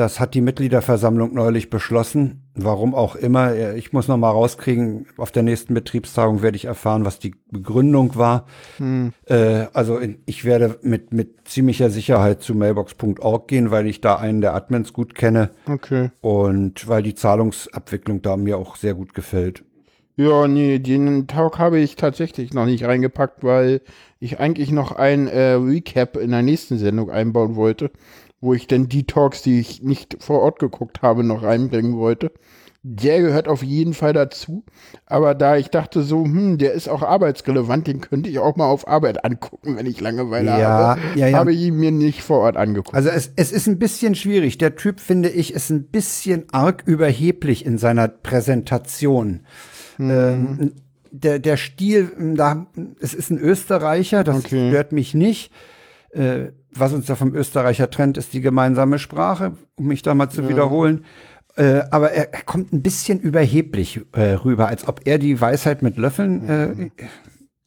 Das 0.00 0.20
hat 0.20 0.34
die 0.34 0.40
Mitgliederversammlung 0.40 1.34
neulich 1.34 1.68
beschlossen. 1.68 2.50
Warum 2.54 2.94
auch 2.94 3.16
immer. 3.16 3.74
Ich 3.74 3.92
muss 3.92 4.06
noch 4.06 4.16
mal 4.16 4.30
rauskriegen. 4.30 5.06
Auf 5.16 5.32
der 5.32 5.42
nächsten 5.42 5.74
Betriebstagung 5.74 6.42
werde 6.42 6.56
ich 6.56 6.66
erfahren, 6.66 7.04
was 7.04 7.18
die 7.18 7.34
Begründung 7.50 8.16
war. 8.16 8.46
Hm. 8.76 9.12
Äh, 9.26 9.66
also 9.72 9.98
ich 10.26 10.44
werde 10.44 10.78
mit, 10.82 11.12
mit 11.12 11.48
ziemlicher 11.48 11.90
Sicherheit 11.90 12.40
zu 12.40 12.54
mailbox.org 12.54 13.48
gehen, 13.48 13.70
weil 13.70 13.86
ich 13.86 14.00
da 14.00 14.16
einen 14.16 14.40
der 14.40 14.54
Admins 14.54 14.92
gut 14.92 15.14
kenne. 15.14 15.50
Okay. 15.66 16.10
Und 16.20 16.86
weil 16.86 17.02
die 17.02 17.14
Zahlungsabwicklung 17.14 18.22
da 18.22 18.36
mir 18.36 18.58
auch 18.58 18.76
sehr 18.76 18.94
gut 18.94 19.12
gefällt. 19.12 19.64
Ja, 20.22 20.48
nee, 20.48 20.78
den 20.78 21.26
Talk 21.26 21.58
habe 21.58 21.78
ich 21.78 21.96
tatsächlich 21.96 22.52
noch 22.52 22.66
nicht 22.66 22.84
reingepackt, 22.84 23.42
weil 23.42 23.80
ich 24.18 24.38
eigentlich 24.38 24.70
noch 24.70 24.92
ein 24.92 25.28
äh, 25.28 25.52
Recap 25.52 26.16
in 26.16 26.30
der 26.30 26.42
nächsten 26.42 26.78
Sendung 26.78 27.10
einbauen 27.10 27.56
wollte 27.56 27.90
wo 28.40 28.54
ich 28.54 28.66
dann 28.66 28.88
die 28.88 29.04
Talks, 29.04 29.42
die 29.42 29.60
ich 29.60 29.82
nicht 29.82 30.16
vor 30.20 30.40
Ort 30.40 30.58
geguckt 30.58 31.02
habe, 31.02 31.24
noch 31.24 31.42
reinbringen 31.42 31.96
wollte. 31.96 32.32
Der 32.82 33.20
gehört 33.20 33.46
auf 33.46 33.62
jeden 33.62 33.92
Fall 33.92 34.14
dazu. 34.14 34.64
Aber 35.04 35.34
da 35.34 35.58
ich 35.58 35.68
dachte 35.68 36.02
so, 36.02 36.24
hm, 36.24 36.56
der 36.56 36.72
ist 36.72 36.88
auch 36.88 37.02
arbeitsrelevant, 37.02 37.86
den 37.86 38.00
könnte 38.00 38.30
ich 38.30 38.38
auch 38.38 38.56
mal 38.56 38.68
auf 38.68 38.88
Arbeit 38.88 39.22
angucken, 39.22 39.76
wenn 39.76 39.84
ich 39.84 40.00
Langeweile 40.00 40.46
ja, 40.46 40.68
habe, 40.68 41.00
ja, 41.14 41.26
ja. 41.28 41.36
habe 41.36 41.52
ich 41.52 41.60
ihn 41.60 41.76
mir 41.76 41.90
nicht 41.90 42.22
vor 42.22 42.38
Ort 42.38 42.56
angeguckt. 42.56 42.94
Also 42.94 43.10
es, 43.10 43.30
es 43.36 43.52
ist 43.52 43.66
ein 43.66 43.78
bisschen 43.78 44.14
schwierig. 44.14 44.56
Der 44.56 44.76
Typ, 44.76 44.98
finde 44.98 45.28
ich, 45.28 45.52
ist 45.52 45.68
ein 45.68 45.84
bisschen 45.88 46.44
arg 46.52 46.82
überheblich 46.86 47.66
in 47.66 47.76
seiner 47.76 48.08
Präsentation. 48.08 49.40
Mhm. 50.00 50.10
Ähm, 50.10 50.72
der, 51.12 51.38
der 51.38 51.56
Stil, 51.56 52.12
da, 52.36 52.66
es 53.00 53.14
ist 53.14 53.30
ein 53.30 53.38
Österreicher, 53.38 54.24
das 54.24 54.44
okay. 54.44 54.68
stört 54.68 54.92
mich 54.92 55.14
nicht. 55.14 55.52
Äh, 56.10 56.52
was 56.72 56.92
uns 56.92 57.06
da 57.06 57.16
vom 57.16 57.34
Österreicher 57.34 57.90
trennt, 57.90 58.16
ist 58.16 58.32
die 58.32 58.40
gemeinsame 58.40 58.98
Sprache, 58.98 59.52
um 59.74 59.86
mich 59.86 60.02
da 60.02 60.14
mal 60.14 60.30
zu 60.30 60.42
ja. 60.42 60.48
wiederholen. 60.48 61.04
Äh, 61.56 61.82
aber 61.90 62.12
er, 62.12 62.32
er, 62.32 62.42
kommt 62.42 62.72
ein 62.72 62.82
bisschen 62.82 63.18
überheblich 63.18 64.00
äh, 64.12 64.32
rüber, 64.32 64.68
als 64.68 64.86
ob 64.86 65.00
er 65.04 65.18
die 65.18 65.40
Weisheit 65.40 65.82
mit 65.82 65.96
Löffeln 65.96 66.48
äh, 66.48 66.90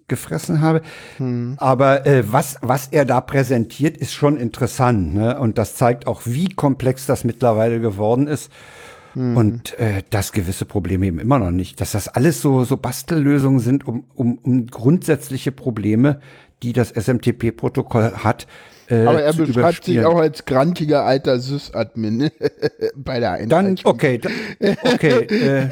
gefressen 0.08 0.62
habe. 0.62 0.82
Hm. 1.18 1.56
Aber 1.58 2.06
äh, 2.06 2.24
was, 2.32 2.58
was 2.62 2.88
er 2.88 3.04
da 3.04 3.20
präsentiert, 3.20 3.98
ist 3.98 4.14
schon 4.14 4.38
interessant. 4.38 5.14
Ne? 5.14 5.38
Und 5.38 5.58
das 5.58 5.76
zeigt 5.76 6.08
auch, 6.08 6.22
wie 6.26 6.50
komplex 6.50 7.06
das 7.06 7.24
mittlerweile 7.26 7.82
geworden 7.82 8.28
ist. 8.28 8.52
Mhm. 9.16 9.38
Und 9.38 9.80
äh, 9.80 10.04
dass 10.10 10.32
gewisse 10.32 10.66
Probleme 10.66 11.06
eben 11.06 11.20
immer 11.20 11.40
noch 11.40 11.52
nicht. 11.52 11.82
Dass 11.82 11.92
das 11.92 12.08
alles 12.08 12.42
so, 12.42 12.64
so 12.64 12.78
Bastellösungen 12.78 13.60
sind, 13.60 13.88
um, 13.88 14.06
um, 14.16 14.38
um 14.40 14.68
grundsätzliche 14.68 15.52
Probleme, 15.52 16.20
die 16.62 16.74
das 16.74 16.92
SMTP-Protokoll 16.92 18.14
hat, 18.24 18.48
äh, 18.90 19.06
Aber 19.06 19.22
er 19.22 19.34
beschreibt 19.34 19.86
sich 19.86 20.04
auch 20.04 20.18
als 20.18 20.46
grantiger 20.46 21.04
alter 21.06 21.40
Sys-Admin 21.40 22.30
bei 22.96 23.20
der 23.20 23.32
Einrichtung. 23.32 23.50
Dann, 23.50 23.80
okay, 23.86 24.18
da, 24.20 24.30
okay. 24.84 25.26
äh, 25.30 25.64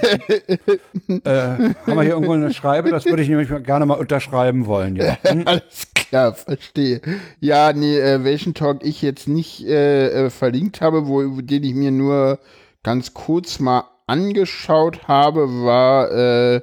äh, 1.08 1.28
haben 1.28 1.76
wir 1.86 2.02
hier 2.04 2.12
irgendwo 2.14 2.34
eine 2.34 2.54
Schreibe? 2.54 2.90
Das 2.90 3.06
würde 3.06 3.22
ich 3.22 3.30
nämlich 3.30 3.50
gerne 3.64 3.86
mal 3.86 3.96
unterschreiben 3.96 4.66
wollen. 4.66 4.96
Ja. 4.96 5.18
Hm? 5.32 5.44
Alles 5.46 5.88
klar, 5.94 6.34
verstehe. 6.34 7.00
Ja, 7.40 7.72
nee, 7.74 7.98
äh, 7.98 8.24
welchen 8.24 8.54
Talk 8.54 8.84
ich 8.84 9.02
jetzt 9.02 9.28
nicht 9.28 9.66
äh, 9.66 10.26
äh, 10.26 10.30
verlinkt 10.30 10.82
habe, 10.82 11.08
wo, 11.08 11.22
den 11.42 11.64
ich 11.64 11.74
mir 11.74 11.92
nur 11.92 12.40
ganz 12.84 13.14
kurz 13.14 13.60
mal 13.60 13.86
angeschaut 14.08 15.08
habe, 15.08 15.64
war 15.64 16.12
äh, 16.12 16.62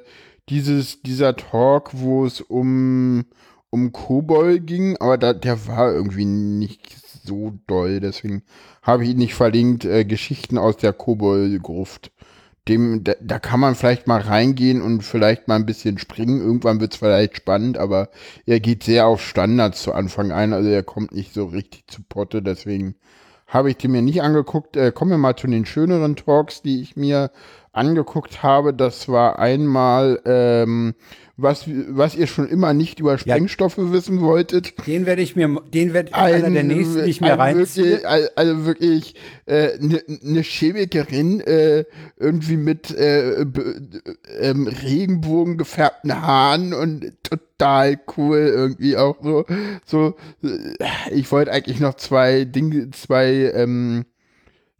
dieses, 0.49 1.01
dieser 1.01 1.35
Talk, 1.35 1.91
wo 1.93 2.25
es 2.25 2.41
um 2.41 3.25
um 3.69 3.91
Kobol 3.91 4.59
ging, 4.59 4.97
aber 4.97 5.17
da, 5.17 5.33
der 5.33 5.67
war 5.67 5.91
irgendwie 5.93 6.25
nicht 6.25 6.95
so 7.23 7.53
doll, 7.67 7.99
deswegen 7.99 8.43
habe 8.81 9.03
ich 9.03 9.11
ihn 9.11 9.17
nicht 9.17 9.35
verlinkt. 9.35 9.85
Äh, 9.85 10.05
Geschichten 10.05 10.57
aus 10.57 10.77
der 10.77 10.93
Kobol-Gruft. 10.93 12.11
Dem, 12.67 13.03
da, 13.03 13.13
da, 13.21 13.39
kann 13.39 13.59
man 13.59 13.75
vielleicht 13.75 14.07
mal 14.07 14.21
reingehen 14.21 14.81
und 14.81 15.01
vielleicht 15.01 15.47
mal 15.47 15.55
ein 15.55 15.65
bisschen 15.65 15.97
springen. 15.97 16.39
Irgendwann 16.39 16.79
wird 16.79 16.93
es 16.93 16.99
vielleicht 16.99 17.37
spannend, 17.37 17.77
aber 17.77 18.09
er 18.45 18.59
geht 18.59 18.83
sehr 18.83 19.07
auf 19.07 19.21
Standards 19.21 19.81
zu 19.81 19.93
Anfang 19.93 20.31
ein, 20.31 20.53
also 20.53 20.69
er 20.69 20.83
kommt 20.83 21.11
nicht 21.11 21.33
so 21.33 21.45
richtig 21.45 21.85
zu 21.87 22.01
Potte, 22.03 22.41
deswegen 22.41 22.95
habe 23.49 23.71
ich 23.71 23.77
den 23.77 23.91
mir 23.91 24.01
nicht 24.01 24.21
angeguckt. 24.21 24.77
Äh, 24.77 24.91
kommen 24.91 25.11
wir 25.11 25.17
mal 25.17 25.35
zu 25.35 25.47
den 25.47 25.65
schöneren 25.65 26.15
Talks, 26.15 26.61
die 26.61 26.81
ich 26.81 26.95
mir 26.95 27.31
angeguckt 27.73 28.41
habe. 28.43 28.73
Das 28.73 29.09
war 29.09 29.39
einmal 29.39 30.21
ähm, 30.25 30.95
was, 31.41 31.65
was 31.67 32.15
ihr 32.15 32.27
schon 32.27 32.47
immer 32.47 32.73
nicht 32.73 32.99
über 32.99 33.17
Sprengstoffe 33.17 33.77
ja. 33.77 33.91
wissen 33.91 34.21
wolltet. 34.21 34.73
Den 34.87 35.05
werde 35.05 35.21
ich 35.21 35.35
mir, 35.35 35.61
den 35.73 35.93
werde 35.93 36.13
einer 36.13 36.47
ein, 36.47 36.53
der 36.53 36.63
nächsten 36.63 37.05
nicht 37.05 37.21
mehr 37.21 37.37
reinziehen. 37.37 38.01
also 38.35 38.65
wirklich 38.65 39.15
eine 39.47 39.57
äh, 39.57 39.77
ne, 39.79 40.03
ne 40.21 40.41
Chemikerin 40.41 41.41
äh, 41.41 41.85
irgendwie 42.17 42.57
mit 42.57 42.91
äh, 42.91 43.41
ähm, 44.39 44.67
Regenbogen 44.67 45.57
gefärbten 45.57 46.21
Haaren 46.21 46.73
und 46.73 47.13
total 47.23 47.99
cool 48.17 48.37
irgendwie 48.37 48.97
auch 48.97 49.17
so. 49.21 49.45
So, 49.85 50.15
äh, 50.43 50.75
ich 51.11 51.31
wollte 51.31 51.51
eigentlich 51.51 51.79
noch 51.79 51.95
zwei 51.95 52.45
Dinge, 52.45 52.91
zwei 52.91 53.51
ähm, 53.53 54.05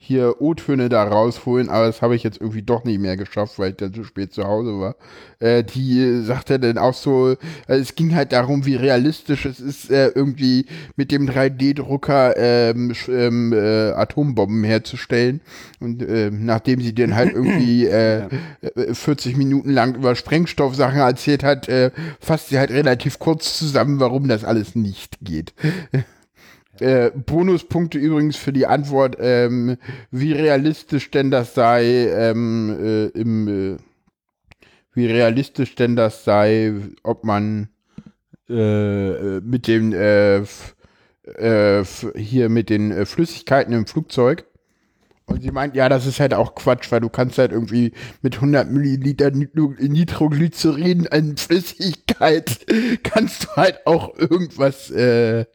hier 0.02 0.42
O-Töne 0.42 0.88
da 0.88 1.04
rausholen, 1.04 1.68
aber 1.68 1.88
das 1.88 2.02
habe 2.02 2.16
ich 2.16 2.24
jetzt 2.24 2.40
irgendwie 2.40 2.62
doch 2.62 2.86
nicht 2.86 3.02
mehr 3.02 3.18
geschafft, 3.18 3.60
weil 3.60 3.72
ich 3.72 3.76
dann 3.76 3.94
zu 3.94 4.06
spät 4.06 4.34
zu 4.34 4.46
Hause 4.46 4.80
war. 4.80 4.96
Äh, 5.40 5.66
die 5.66 6.22
sagte 6.24 6.58
dann 6.58 6.78
auch 6.78 6.94
so, 6.94 7.36
also 7.68 7.82
es 7.82 7.96
ging 7.96 8.16
halt 8.16 8.32
darum, 8.32 8.66
wie 8.66 8.76
realistisch 8.76 9.46
es 9.46 9.60
ist, 9.60 9.92
äh, 9.92 10.08
irgendwie 10.16 10.68
mit 10.96 11.12
dem 11.12 11.30
3D-Drucker 11.30 12.38
ähm, 12.38 12.94
ähm, 13.10 13.52
äh, 13.52 13.92
Atombomben 13.92 14.64
herzustellen. 14.64 15.42
Und 15.82 16.02
äh, 16.02 16.32
nachdem 16.32 16.80
sie 16.80 16.96
dann 16.96 17.14
halt 17.14 17.34
irgendwie 17.34 17.86
äh, 17.86 18.30
40 18.94 19.36
Minuten 19.36 19.70
lang 19.70 19.96
über 19.96 20.16
Sprengstoffsachen 20.16 21.00
erzählt 21.00 21.44
hat, 21.44 21.68
äh, 21.68 21.92
fasst 22.22 22.50
sie 22.50 22.58
halt 22.58 22.72
relativ 22.72 23.20
kurz 23.20 23.58
zusammen, 23.58 24.00
warum 24.00 24.30
das 24.30 24.46
alles 24.46 24.76
nicht 24.76 25.18
geht. 25.22 25.54
Äh, 26.80 27.12
Bonuspunkte 27.12 27.98
übrigens 27.98 28.38
für 28.38 28.54
die 28.54 28.66
Antwort, 28.66 29.18
ähm, 29.20 29.78
wie 30.12 30.32
realistisch 30.32 31.12
denn 31.12 31.30
das 31.32 31.54
sei, 31.54 32.08
ähm, 32.08 32.78
äh, 32.80 33.06
im, 33.08 33.48
äh, 33.48 33.78
wie 34.94 35.08
realistisch 35.08 35.76
denn 35.76 35.96
das 35.96 36.24
sei, 36.24 36.74
ob 37.04 37.24
man 37.24 37.70
äh, 38.50 39.40
mit 39.42 39.68
dem 39.68 39.94
äh, 39.94 40.40
äh, 41.38 41.84
hier 42.16 42.50
mit 42.50 42.70
den 42.70 43.06
Flüssigkeiten 43.06 43.74
im 43.74 43.86
Flugzeug. 43.86 44.46
Und 45.30 45.44
sie 45.44 45.52
meint, 45.52 45.76
ja, 45.76 45.90
das 45.90 46.08
ist 46.08 46.20
halt 46.20 46.34
auch 46.34 46.56
Quatsch, 46.56 46.92
weil 46.92 47.02
du 47.02 47.10
kannst 47.10 47.38
halt 47.38 47.52
irgendwie 47.52 47.94
mit 48.24 48.36
100 48.36 48.72
Milliliter 48.72 49.30
Nitroglycerin 49.30 51.08
an 51.08 51.38
Flüssigkeit 51.38 52.66
kannst 53.04 53.44
du 53.44 53.48
halt 53.56 53.86
auch 53.86 54.18
irgendwas 54.18 54.90
äh, 54.90 55.46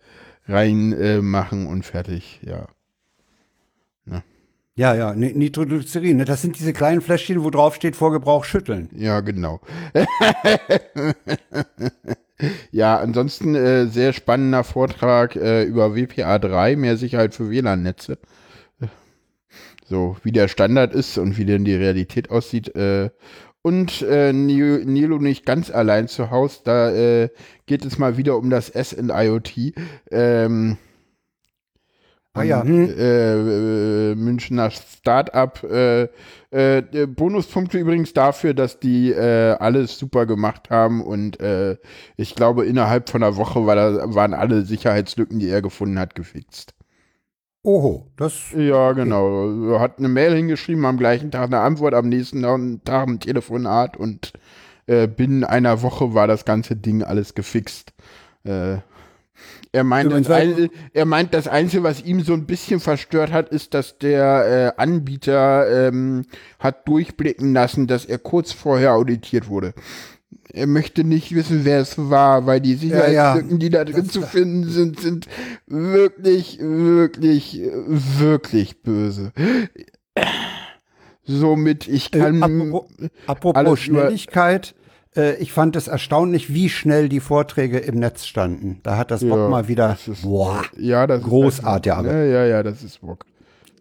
reinmachen 0.46 1.66
äh, 1.66 1.68
und 1.68 1.84
fertig, 1.84 2.40
ja. 2.42 2.66
Ne? 4.04 4.22
Ja, 4.76 4.94
ja, 4.94 5.14
Nitroglycerin, 5.14 6.16
ne? 6.18 6.24
das 6.24 6.42
sind 6.42 6.58
diese 6.58 6.72
kleinen 6.72 7.00
Fläschchen, 7.00 7.44
wo 7.44 7.50
drauf 7.50 7.76
steht, 7.76 7.96
vor 7.96 8.12
Gebrauch 8.12 8.44
schütteln. 8.44 8.88
Ja, 8.96 9.20
genau. 9.20 9.60
ja, 12.72 12.98
ansonsten 12.98 13.54
äh, 13.54 13.86
sehr 13.86 14.12
spannender 14.12 14.64
Vortrag 14.64 15.36
äh, 15.36 15.62
über 15.64 15.88
WPA3, 15.88 16.76
mehr 16.76 16.96
Sicherheit 16.96 17.34
für 17.34 17.50
WLAN-Netze. 17.50 18.18
So, 19.86 20.16
wie 20.22 20.32
der 20.32 20.48
Standard 20.48 20.94
ist 20.94 21.18
und 21.18 21.36
wie 21.36 21.44
denn 21.44 21.64
die 21.64 21.74
Realität 21.74 22.30
aussieht. 22.30 22.74
Äh, 22.74 23.10
und 23.64 24.02
äh, 24.02 24.34
Nilo 24.34 25.16
nicht 25.18 25.46
ganz 25.46 25.70
allein 25.70 26.06
zu 26.06 26.30
Hause. 26.30 26.60
Da 26.64 26.90
äh, 26.90 27.30
geht 27.64 27.86
es 27.86 27.96
mal 27.96 28.18
wieder 28.18 28.36
um 28.36 28.50
das 28.50 28.68
S 28.68 28.92
in 28.92 29.08
IoT. 29.08 29.72
Ähm, 30.10 30.76
ah 32.34 32.42
ja. 32.42 32.62
Hm. 32.62 32.90
Äh, 32.90 34.10
äh, 34.10 34.14
Münchner 34.16 34.70
Startup. 34.70 35.62
Äh, 35.64 36.08
äh, 36.50 37.06
Bonuspunkte 37.06 37.78
übrigens 37.78 38.12
dafür, 38.12 38.52
dass 38.52 38.80
die 38.80 39.12
äh, 39.12 39.56
alles 39.58 39.98
super 39.98 40.26
gemacht 40.26 40.68
haben 40.68 41.02
und 41.02 41.40
äh, 41.40 41.78
ich 42.18 42.34
glaube, 42.34 42.66
innerhalb 42.66 43.08
von 43.08 43.22
einer 43.22 43.36
Woche 43.36 43.64
war 43.64 43.76
da, 43.76 44.14
waren 44.14 44.34
alle 44.34 44.66
Sicherheitslücken, 44.66 45.38
die 45.38 45.48
er 45.48 45.62
gefunden 45.62 45.98
hat, 45.98 46.14
gefixt. 46.14 46.74
Oho, 47.64 48.06
das. 48.16 48.52
Ja, 48.54 48.92
genau. 48.92 49.80
Hat 49.80 49.98
eine 49.98 50.08
Mail 50.08 50.34
hingeschrieben, 50.36 50.84
am 50.84 50.98
gleichen 50.98 51.30
Tag 51.30 51.46
eine 51.46 51.60
Antwort, 51.60 51.94
am 51.94 52.10
nächsten 52.10 52.42
Tag 52.84 53.08
ein 53.08 53.20
Telefonat 53.20 53.96
und 53.96 54.34
äh, 54.86 55.08
binnen 55.08 55.44
einer 55.44 55.80
Woche 55.80 56.12
war 56.12 56.26
das 56.26 56.44
ganze 56.44 56.76
Ding 56.76 57.02
alles 57.02 57.34
gefixt. 57.34 57.94
Äh, 58.44 58.76
er 59.72 59.82
meint, 59.82 60.12
das 60.12 60.30
ein, 60.30 60.68
er 60.92 61.06
meint, 61.06 61.32
das 61.32 61.48
Einzige, 61.48 61.82
was 61.82 62.04
ihm 62.04 62.20
so 62.20 62.34
ein 62.34 62.46
bisschen 62.46 62.80
verstört 62.80 63.32
hat, 63.32 63.48
ist, 63.48 63.72
dass 63.74 63.98
der 63.98 64.74
äh, 64.76 64.80
Anbieter 64.80 65.88
ähm, 65.88 66.26
hat 66.60 66.86
durchblicken 66.86 67.54
lassen, 67.54 67.86
dass 67.86 68.04
er 68.04 68.18
kurz 68.18 68.52
vorher 68.52 68.92
auditiert 68.92 69.48
wurde 69.48 69.72
er 70.52 70.66
möchte 70.66 71.04
nicht 71.04 71.34
wissen, 71.34 71.64
wer 71.64 71.80
es 71.80 71.96
war, 71.98 72.46
weil 72.46 72.60
die 72.60 72.74
Sicherheitslücken, 72.74 73.50
ja, 73.50 73.54
ja. 73.54 73.58
die 73.58 73.70
da 73.70 73.84
drin 73.84 74.04
das 74.04 74.12
zu 74.12 74.22
finden 74.22 74.68
sind, 74.68 75.00
sind 75.00 75.26
wirklich, 75.66 76.58
wirklich, 76.60 77.60
wirklich 78.18 78.82
böse. 78.82 79.32
Somit, 81.24 81.88
ich 81.88 82.14
äh, 82.14 82.18
kann. 82.18 82.42
Äh, 82.42 82.44
apropos, 82.44 82.84
apropos 83.26 83.80
Schnelligkeit, 83.80 84.74
äh, 85.16 85.36
ich 85.36 85.52
fand 85.52 85.76
es 85.76 85.88
erstaunlich, 85.88 86.52
wie 86.52 86.68
schnell 86.68 87.08
die 87.08 87.20
Vorträge 87.20 87.78
im 87.78 87.96
Netz 87.98 88.26
standen. 88.26 88.80
Da 88.82 88.96
hat 88.96 89.10
das 89.10 89.22
ja, 89.22 89.28
Bock 89.28 89.50
mal 89.50 89.68
wieder 89.68 89.96
ist, 90.06 90.22
boah, 90.22 90.62
ja, 90.76 91.06
das 91.06 91.22
großartig. 91.22 91.92
Ist, 91.92 92.06
ja, 92.06 92.24
ja, 92.24 92.44
ja, 92.44 92.62
das 92.62 92.82
ist 92.82 93.00
Bock. 93.00 93.26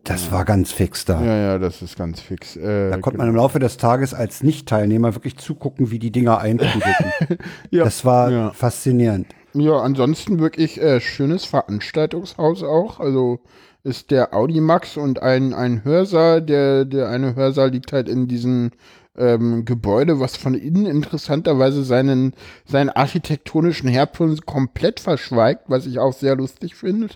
Das 0.03 0.31
war 0.33 0.43
ganz 0.43 0.73
fix 0.73 1.05
da. 1.05 1.23
Ja, 1.23 1.35
ja, 1.35 1.59
das 1.59 1.81
ist 1.81 1.97
ganz 1.97 2.19
fix. 2.19 2.57
Äh, 2.57 2.89
da 2.89 2.97
konnte 2.97 3.17
man 3.17 3.29
im 3.29 3.35
Laufe 3.35 3.59
des 3.59 3.77
Tages 3.77 4.13
als 4.13 4.43
Nicht-Teilnehmer 4.43 5.15
wirklich 5.15 5.37
zugucken, 5.37 5.91
wie 5.91 5.99
die 5.99 6.11
Dinger 6.11 6.39
eintrudelten. 6.39 7.37
ja, 7.71 7.85
das 7.85 8.03
war 8.03 8.31
ja. 8.31 8.51
faszinierend. 8.51 9.27
Ja, 9.53 9.79
ansonsten 9.79 10.39
wirklich 10.39 10.81
äh, 10.81 10.99
schönes 10.99 11.45
Veranstaltungshaus 11.45 12.63
auch. 12.63 12.99
Also 12.99 13.39
ist 13.83 14.11
der 14.11 14.33
Audimax 14.33 14.97
und 14.97 15.21
ein, 15.21 15.53
ein 15.53 15.85
Hörsaal. 15.85 16.41
Der, 16.41 16.83
der 16.83 17.07
eine 17.07 17.35
Hörsaal 17.35 17.69
liegt 17.69 17.93
halt 17.93 18.09
in 18.09 18.27
diesem 18.27 18.71
ähm, 19.17 19.63
Gebäude, 19.63 20.19
was 20.19 20.35
von 20.35 20.53
innen 20.53 20.85
interessanterweise 20.85 21.83
seinen, 21.83 22.33
seinen 22.65 22.89
architektonischen 22.89 23.87
Herkunft 23.87 24.45
komplett 24.45 24.99
verschweigt, 24.99 25.65
was 25.67 25.85
ich 25.85 25.99
auch 25.99 26.13
sehr 26.13 26.35
lustig 26.35 26.75
finde. 26.75 27.07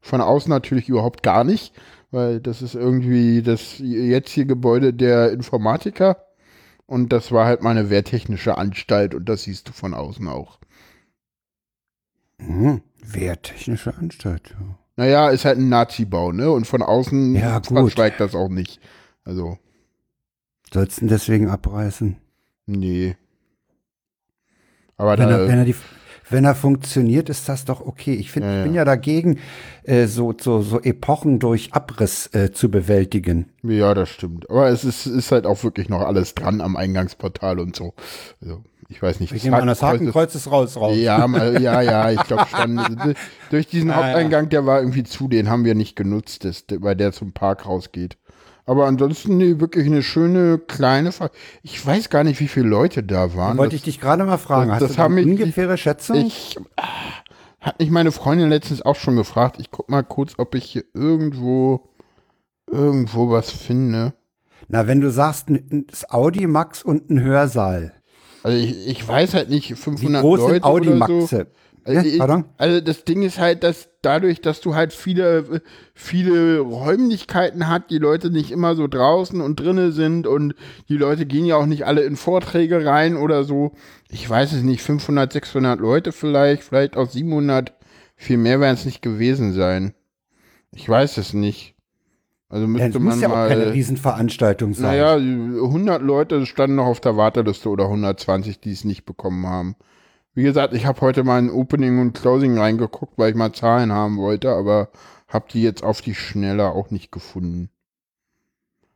Von 0.00 0.20
außen 0.20 0.50
natürlich 0.50 0.88
überhaupt 0.88 1.22
gar 1.22 1.42
nicht 1.42 1.72
weil 2.12 2.40
das 2.40 2.62
ist 2.62 2.74
irgendwie 2.74 3.42
das 3.42 3.78
jetzige 3.78 4.46
Gebäude 4.46 4.94
der 4.94 5.32
Informatiker 5.32 6.24
und 6.86 7.12
das 7.12 7.32
war 7.32 7.46
halt 7.46 7.62
mal 7.62 7.70
eine 7.70 7.90
wehrtechnische 7.90 8.56
Anstalt 8.56 9.14
und 9.14 9.28
das 9.28 9.42
siehst 9.44 9.68
du 9.68 9.72
von 9.72 9.94
außen 9.94 10.28
auch. 10.28 10.58
Hm, 12.38 12.82
wehrtechnische 13.02 13.96
Anstalt, 13.96 14.50
ja. 14.50 14.78
Naja, 14.96 15.30
ist 15.30 15.44
halt 15.44 15.58
ein 15.58 15.70
Nazi-Bau, 15.70 16.32
ne? 16.32 16.50
Und 16.50 16.66
von 16.66 16.82
außen 16.82 17.34
ja, 17.34 17.62
verschweigt 17.62 18.20
das 18.20 18.34
auch 18.34 18.50
nicht. 18.50 18.78
Also. 19.24 19.58
Sollst 20.72 21.00
du 21.00 21.06
deswegen 21.06 21.48
abreißen? 21.48 22.18
Nee. 22.66 23.16
Aber 24.96 25.18
wenn, 25.18 25.28
da, 25.28 25.38
er, 25.38 25.48
wenn 25.48 25.58
er 25.58 25.64
die 25.64 25.74
wenn 26.32 26.44
er 26.44 26.54
funktioniert, 26.54 27.28
ist 27.28 27.48
das 27.48 27.64
doch 27.64 27.80
okay. 27.80 28.14
Ich 28.14 28.30
finde, 28.32 28.48
Ja, 28.48 28.58
ich 28.58 28.64
bin 28.64 28.74
ja. 28.74 28.84
dagegen, 28.84 29.38
äh, 29.84 30.06
so, 30.06 30.34
so, 30.40 30.62
so 30.62 30.80
Epochen 30.80 31.38
durch 31.38 31.72
Abriss 31.72 32.28
äh, 32.34 32.50
zu 32.52 32.70
bewältigen. 32.70 33.50
Ja, 33.62 33.94
das 33.94 34.08
stimmt. 34.08 34.48
Aber 34.50 34.68
es 34.68 34.84
ist, 34.84 35.06
ist 35.06 35.30
halt 35.32 35.46
auch 35.46 35.62
wirklich 35.64 35.88
noch 35.88 36.00
alles 36.02 36.34
dran 36.34 36.60
am 36.60 36.76
Eingangsportal 36.76 37.60
und 37.60 37.76
so. 37.76 37.94
Also, 38.40 38.62
ich 38.88 39.00
weiß 39.00 39.20
nicht. 39.20 39.32
Ich 39.32 39.42
nehme 39.44 39.56
an, 39.58 39.66
das 39.66 39.82
Hakenkreuz 39.82 40.34
ist 40.34 40.50
raus, 40.50 40.76
raus. 40.76 40.96
Ja, 40.98 41.26
mal, 41.26 41.62
ja, 41.62 41.80
ja, 41.80 42.10
ich 42.10 42.22
glaube 42.24 42.44
schon. 42.54 43.14
Durch 43.50 43.66
diesen 43.66 43.90
Ah. 43.90 43.96
Haupteingang, 43.96 44.48
der 44.50 44.66
war 44.66 44.80
irgendwie 44.80 45.02
zu, 45.04 45.28
den 45.28 45.48
haben 45.48 45.64
wir 45.64 45.74
nicht 45.74 45.96
genutzt, 45.96 46.44
das, 46.44 46.64
weil 46.68 46.94
der 46.96 47.12
zum 47.12 47.32
Park 47.32 47.64
rausgeht. 47.66 48.18
Aber 48.64 48.86
ansonsten 48.86 49.36
nee, 49.38 49.58
wirklich 49.58 49.86
eine 49.86 50.02
schöne 50.02 50.58
kleine. 50.58 51.12
Ver 51.12 51.30
ich 51.62 51.84
weiß 51.84 52.10
gar 52.10 52.22
nicht, 52.24 52.38
wie 52.40 52.48
viele 52.48 52.68
Leute 52.68 53.02
da 53.02 53.34
waren. 53.34 53.58
Wollte 53.58 53.70
Das- 53.76 53.80
ich 53.80 53.84
dich 53.84 54.00
gerade 54.00 54.24
mal 54.24 54.38
fragen. 54.38 54.68
das- 54.70 54.74
Hast 54.76 54.82
das 54.90 54.96
du 54.96 55.02
haben 55.02 55.16
eine 55.16 55.26
ungefähre 55.30 55.76
Schätzung? 55.76 56.16
Ich 56.16 56.56
ah, 56.76 56.84
hat 57.60 57.80
mich 57.80 57.90
meine 57.90 58.12
Freundin 58.12 58.48
letztens 58.50 58.82
auch 58.82 58.96
schon 58.96 59.16
gefragt. 59.16 59.56
Ich 59.58 59.70
guck 59.70 59.88
mal 59.90 60.02
kurz, 60.02 60.34
ob 60.38 60.54
ich 60.54 60.64
hier 60.64 60.84
irgendwo 60.94 61.88
irgendwo 62.70 63.30
was 63.30 63.50
finde. 63.50 64.14
Na, 64.68 64.86
wenn 64.86 65.00
du 65.00 65.10
sagst, 65.10 65.48
ein 65.48 65.66
ein 65.72 65.86
Audi 66.08 66.46
Max 66.46 66.82
und 66.82 67.10
ein 67.10 67.20
Hörsaal. 67.20 67.92
Also 68.44 68.56
ich, 68.58 68.88
ich 68.88 69.06
weiß 69.06 69.34
halt 69.34 69.50
nicht, 69.50 69.70
Wie 69.70 69.74
500 69.74 70.22
groß 70.22 70.40
Leute 70.40 70.52
sind 70.54 70.64
Audi 70.64 70.88
oder 70.88 71.06
so. 71.06 71.44
Also, 71.84 72.08
Ja, 72.08 72.14
ich, 72.38 72.44
also 72.58 72.80
das 72.80 73.04
Ding 73.04 73.22
ist 73.22 73.38
halt, 73.38 73.64
dass 73.64 73.88
dadurch, 74.02 74.40
dass 74.40 74.60
du 74.60 74.74
halt 74.74 74.92
viele, 74.92 75.62
viele 75.94 76.60
Räumlichkeiten 76.60 77.68
hast, 77.68 77.90
die 77.90 77.98
Leute 77.98 78.30
nicht 78.30 78.50
immer 78.50 78.74
so 78.74 78.86
draußen 78.86 79.40
und 79.40 79.58
drinnen 79.58 79.92
sind 79.92 80.26
und 80.26 80.54
die 80.88 80.96
Leute 80.96 81.26
gehen 81.26 81.44
ja 81.44 81.56
auch 81.56 81.66
nicht 81.66 81.86
alle 81.86 82.02
in 82.02 82.16
Vorträge 82.16 82.84
rein 82.84 83.16
oder 83.16 83.44
so. 83.44 83.72
Ich 84.08 84.28
weiß 84.28 84.52
es 84.52 84.62
nicht, 84.62 84.82
500, 84.82 85.32
600 85.32 85.80
Leute 85.80 86.12
vielleicht, 86.12 86.62
vielleicht 86.62 86.96
auch 86.96 87.08
700. 87.08 87.72
Viel 88.16 88.36
mehr 88.36 88.60
werden 88.60 88.74
es 88.74 88.84
nicht 88.84 89.02
gewesen 89.02 89.52
sein. 89.52 89.94
Ich 90.72 90.88
weiß 90.88 91.16
es 91.16 91.32
nicht. 91.32 91.74
Also 92.48 92.64
Ja, 92.64 92.68
müsste 92.68 92.90
das 92.90 93.00
man 93.00 93.14
muss 93.14 93.20
ja 93.22 93.28
auch 93.28 93.32
mal. 93.32 93.48
keine 93.48 93.72
Riesenveranstaltung 93.72 94.74
sein. 94.74 94.84
Naja, 94.98 95.14
100 95.14 96.02
Leute 96.02 96.44
standen 96.46 96.76
noch 96.76 96.86
auf 96.86 97.00
der 97.00 97.16
Warteliste 97.16 97.68
oder 97.70 97.84
120, 97.84 98.60
die 98.60 98.72
es 98.72 98.84
nicht 98.84 99.04
bekommen 99.06 99.46
haben. 99.46 99.74
Wie 100.34 100.42
gesagt, 100.42 100.72
ich 100.72 100.86
habe 100.86 101.00
heute 101.02 101.24
mal 101.24 101.38
in 101.38 101.50
Opening 101.50 102.00
und 102.00 102.14
Closing 102.14 102.56
reingeguckt, 102.58 103.12
weil 103.18 103.30
ich 103.30 103.36
mal 103.36 103.52
Zahlen 103.52 103.92
haben 103.92 104.16
wollte, 104.16 104.50
aber 104.50 104.88
habe 105.28 105.46
die 105.52 105.62
jetzt 105.62 105.82
auf 105.82 106.00
die 106.00 106.14
Schnelle 106.14 106.70
auch 106.70 106.90
nicht 106.90 107.12
gefunden. 107.12 107.70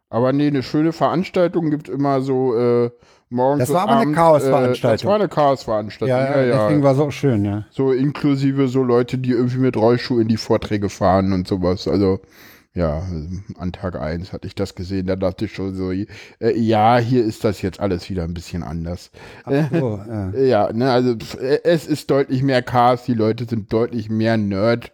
Aber 0.08 0.32
nee, 0.32 0.46
eine 0.46 0.62
schöne 0.62 0.92
Veranstaltung 0.92 1.70
gibt 1.70 1.88
immer 1.88 2.20
so 2.20 2.56
äh, 2.56 2.90
morgens 3.28 3.66
Das 3.66 3.74
war 3.74 3.82
aber 3.82 3.92
eine 3.92 4.02
abends, 4.02 4.16
Chaosveranstaltung. 4.16 4.90
Äh, 4.90 4.96
das 4.96 5.04
war 5.04 5.14
eine 5.16 5.28
Chaosveranstaltung, 5.28 6.16
ja, 6.16 6.42
ja, 6.42 6.58
deswegen 6.62 6.82
war 6.82 6.92
es 6.92 7.00
auch 7.00 7.10
schön, 7.10 7.44
ja. 7.44 7.64
so 7.70 7.92
inklusive 7.92 8.68
so 8.68 8.82
Leute, 8.82 9.18
die 9.18 9.30
irgendwie 9.30 9.58
mit 9.58 9.76
Rollschuh 9.76 10.20
in 10.20 10.28
die 10.28 10.36
Vorträge 10.36 10.88
fahren 10.88 11.32
und 11.32 11.48
sowas. 11.48 11.88
Also 11.88 12.20
ja, 12.76 13.02
an 13.56 13.72
Tag 13.72 13.96
eins 13.96 14.32
hatte 14.32 14.46
ich 14.46 14.54
das 14.54 14.74
gesehen. 14.74 15.06
Da 15.06 15.16
dachte 15.16 15.46
ich 15.46 15.54
schon 15.54 15.74
so, 15.74 15.90
äh, 15.92 16.06
ja, 16.54 16.98
hier 16.98 17.24
ist 17.24 17.42
das 17.42 17.62
jetzt 17.62 17.80
alles 17.80 18.08
wieder 18.10 18.24
ein 18.24 18.34
bisschen 18.34 18.62
anders. 18.62 19.10
So, 19.46 19.52
ja. 20.06 20.32
Ja, 20.36 20.72
ne, 20.72 20.90
also 20.90 21.12
äh, 21.40 21.60
es 21.64 21.86
ist 21.86 22.10
deutlich 22.10 22.42
mehr 22.42 22.62
Chaos, 22.62 23.04
die 23.04 23.14
Leute 23.14 23.46
sind 23.46 23.72
deutlich 23.72 24.10
mehr 24.10 24.36
Nerd. 24.36 24.92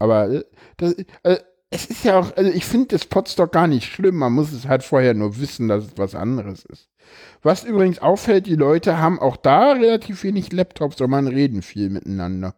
Aber 0.00 0.28
äh, 0.28 0.44
das, 0.76 0.96
äh, 1.22 1.38
es 1.70 1.86
ist 1.86 2.04
ja 2.04 2.18
auch, 2.18 2.36
also 2.36 2.50
ich 2.50 2.64
finde 2.64 2.88
das 2.88 3.04
Podstock 3.04 3.52
gar 3.52 3.68
nicht 3.68 3.86
schlimm. 3.92 4.16
Man 4.16 4.32
muss 4.32 4.52
es 4.52 4.66
halt 4.66 4.82
vorher 4.82 5.14
nur 5.14 5.38
wissen, 5.38 5.68
dass 5.68 5.84
es 5.84 5.92
was 5.96 6.16
anderes 6.16 6.64
ist. 6.64 6.88
Was 7.42 7.62
übrigens 7.64 8.00
auffällt, 8.00 8.46
die 8.46 8.56
Leute 8.56 8.98
haben 8.98 9.20
auch 9.20 9.36
da 9.36 9.72
relativ 9.72 10.24
wenig 10.24 10.52
Laptops, 10.52 10.98
sondern 10.98 11.28
reden 11.28 11.62
viel 11.62 11.90
miteinander. 11.90 12.56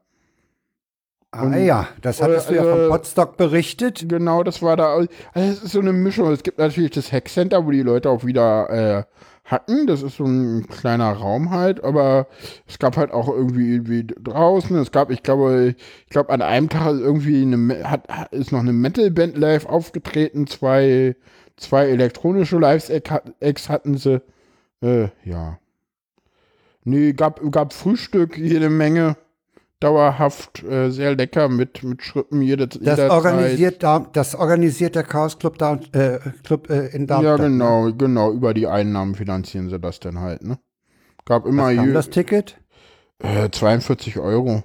Ah 1.34 1.56
ja, 1.56 1.88
das 2.02 2.20
hattest 2.20 2.50
du 2.50 2.54
ja 2.54 2.62
äh, 2.62 2.70
vom 2.70 2.90
Podstock 2.90 3.38
berichtet. 3.38 4.06
Genau, 4.06 4.42
das 4.42 4.60
war 4.60 4.76
da. 4.76 4.94
Also 4.94 5.08
es 5.32 5.62
ist 5.62 5.72
so 5.72 5.80
eine 5.80 5.94
Mischung. 5.94 6.30
Es 6.30 6.42
gibt 6.42 6.58
natürlich 6.58 6.90
das 6.90 7.10
Hackcenter, 7.10 7.64
wo 7.64 7.70
die 7.70 7.82
Leute 7.82 8.10
auch 8.10 8.24
wieder 8.24 8.68
äh, 8.68 9.04
hacken. 9.50 9.86
Das 9.86 10.02
ist 10.02 10.18
so 10.18 10.24
ein 10.24 10.66
kleiner 10.68 11.10
Raum 11.10 11.50
halt, 11.50 11.82
aber 11.82 12.26
es 12.66 12.78
gab 12.78 12.98
halt 12.98 13.12
auch 13.12 13.28
irgendwie, 13.28 14.06
draußen. 14.06 14.76
Es 14.76 14.92
gab, 14.92 15.10
ich 15.10 15.22
glaube, 15.22 15.74
ich 16.04 16.10
glaube, 16.10 16.30
an 16.30 16.42
einem 16.42 16.68
Tag 16.68 16.94
ist 16.94 17.00
irgendwie 17.00 17.40
eine, 17.40 17.88
hat, 17.88 18.32
ist 18.32 18.52
noch 18.52 18.60
eine 18.60 18.74
Metalband 18.74 19.38
live 19.38 19.64
aufgetreten. 19.64 20.46
Zwei, 20.46 21.16
zwei 21.56 21.86
elektronische 21.88 22.58
Live-Acts 22.58 23.70
hatten 23.70 23.96
sie. 23.96 24.20
Äh, 24.82 25.08
ja. 25.24 25.58
Nee, 26.84 27.14
gab, 27.14 27.40
gab 27.52 27.72
Frühstück, 27.72 28.36
jede 28.36 28.68
Menge. 28.68 29.16
Dauerhaft, 29.82 30.62
äh, 30.64 30.90
sehr 30.90 31.14
lecker 31.16 31.48
mit, 31.48 31.82
mit 31.82 32.02
Schritten 32.02 32.40
jede, 32.42 32.68
Das 32.68 33.10
organisiert, 33.10 33.82
da, 33.82 33.98
das 34.12 34.34
organisiert 34.34 34.94
der 34.94 35.02
Chaos 35.02 35.38
Club, 35.38 35.58
da, 35.58 35.80
äh, 35.92 36.18
Club 36.44 36.70
äh, 36.70 36.86
in 36.88 37.06
Darmstadt. 37.06 37.38
Ja, 37.40 37.44
genau, 37.48 37.92
genau. 37.92 38.32
Über 38.32 38.54
die 38.54 38.66
Einnahmen 38.66 39.14
finanzieren 39.14 39.68
sie 39.70 39.78
das 39.80 40.00
dann 40.00 40.20
halt, 40.20 40.42
ne? 40.44 40.58
Gab 41.24 41.46
immer 41.46 41.68
Was 41.68 41.76
kam 41.76 41.94
das 41.94 42.10
Ticket? 42.10 42.58
äh, 43.20 43.48
42 43.50 44.18
Euro. 44.18 44.62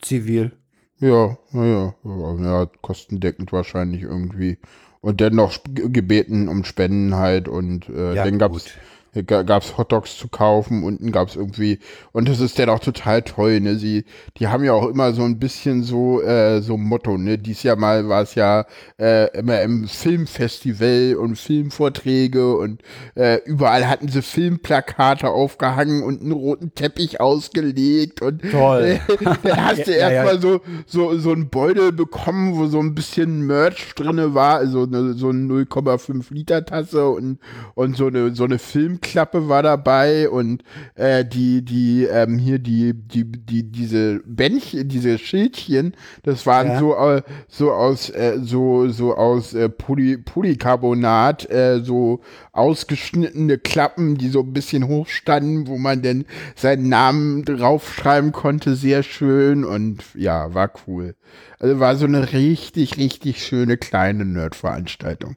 Zivil. 0.00 0.52
Ja, 0.98 1.36
ja, 1.52 1.94
ja, 2.04 2.66
kostendeckend 2.80 3.52
wahrscheinlich 3.52 4.02
irgendwie. 4.02 4.58
Und 5.00 5.20
dann 5.20 5.34
noch 5.34 5.50
sp- 5.50 5.90
gebeten 5.90 6.48
um 6.48 6.64
Spenden 6.64 7.16
halt 7.16 7.48
und 7.48 7.88
äh, 7.88 8.14
Ja, 8.14 8.24
dann 8.24 8.38
gab's 8.38 8.64
gut. 8.64 8.78
Ga- 9.14 9.42
gab's 9.42 9.76
Hotdogs 9.76 10.16
zu 10.18 10.28
kaufen, 10.28 10.82
unten 10.84 11.12
gab's 11.12 11.36
irgendwie 11.36 11.78
und 12.12 12.28
das 12.28 12.40
ist 12.40 12.58
dann 12.58 12.68
auch 12.70 12.78
total 12.80 13.22
toll, 13.22 13.60
ne? 13.60 13.76
Sie, 13.76 14.04
die 14.38 14.48
haben 14.48 14.64
ja 14.64 14.72
auch 14.72 14.88
immer 14.88 15.12
so 15.12 15.22
ein 15.24 15.38
bisschen 15.38 15.82
so 15.82 16.22
äh, 16.22 16.60
so 16.62 16.74
ein 16.74 16.82
Motto, 16.82 17.18
ne? 17.18 17.38
Dies 17.38 17.62
Jahr 17.62 17.76
mal 17.76 18.08
war 18.08 18.22
es 18.22 18.34
ja 18.34 18.64
äh, 18.98 19.36
immer 19.38 19.60
im 19.62 19.86
Filmfestival 19.88 21.16
und 21.16 21.36
Filmvorträge 21.36 22.56
und 22.56 22.82
äh, 23.14 23.38
überall 23.44 23.88
hatten 23.88 24.08
sie 24.08 24.22
Filmplakate 24.22 25.28
aufgehangen 25.28 26.02
und 26.02 26.22
einen 26.22 26.32
roten 26.32 26.74
Teppich 26.74 27.20
ausgelegt 27.20 28.22
und 28.22 28.42
Toll. 28.50 29.00
dann 29.44 29.64
hast 29.66 29.86
du 29.86 29.92
Ja, 29.98 30.08
ja, 30.08 30.10
ja. 30.10 30.24
erstmal 30.24 30.40
so, 30.40 30.60
so, 30.86 31.18
so 31.18 31.32
ein 31.32 31.48
Beutel 31.48 31.92
bekommen, 31.92 32.56
wo 32.56 32.66
so 32.66 32.78
ein 32.80 32.94
bisschen 32.94 33.46
Merch 33.46 33.94
drinne 33.94 34.34
war, 34.34 34.56
also 34.58 34.84
eine, 34.84 35.14
so 35.14 35.28
eine 35.30 35.46
0,5 35.46 36.32
Liter 36.32 36.64
Tasse 36.64 37.08
und, 37.08 37.38
und 37.74 37.96
so 37.96 38.06
eine, 38.06 38.34
so 38.34 38.44
eine 38.44 38.58
Filmklappe 39.02 39.48
war 39.48 39.62
dabei 39.62 40.28
und 40.30 40.62
äh, 40.94 41.24
die, 41.24 41.64
die, 41.64 42.04
ähm, 42.04 42.38
hier 42.38 42.58
die, 42.58 42.94
die, 42.94 43.24
die, 43.24 43.70
diese 43.70 44.20
Bändchen, 44.24 44.88
diese 44.88 45.18
Schildchen, 45.18 45.94
das 46.22 46.46
waren 46.46 46.68
Ja. 46.68 46.78
so, 46.78 46.94
äh, 46.94 47.22
so 47.48 47.72
aus, 47.72 48.10
äh, 48.10 48.38
so, 48.40 48.88
so 48.88 49.14
aus 49.14 49.54
äh, 49.54 49.68
Poly, 49.68 50.18
Polycarbonat, 50.18 51.50
äh, 51.50 51.80
so 51.82 52.20
ausgeschnittene 52.52 53.58
Klappen, 53.58 54.16
die 54.16 54.28
so 54.28 54.40
ein 54.40 54.52
bisschen 54.52 54.86
hoch 54.86 55.08
standen, 55.08 55.66
wo 55.66 55.76
man 55.78 56.02
denn 56.02 56.24
seinen 56.54 56.88
Namen 56.88 57.44
draufschreiben 57.44 58.32
konnte, 58.32 58.76
sehr 58.76 59.02
schön 59.02 59.64
und 59.64 60.02
ja, 60.14 60.54
war 60.54 60.72
cool. 60.86 61.14
Also 61.58 61.78
war 61.80 61.96
so 61.96 62.06
eine 62.06 62.32
richtig, 62.32 62.98
richtig 62.98 63.44
schöne 63.44 63.76
kleine 63.76 64.24
Nerd-Veranstaltung. 64.24 65.36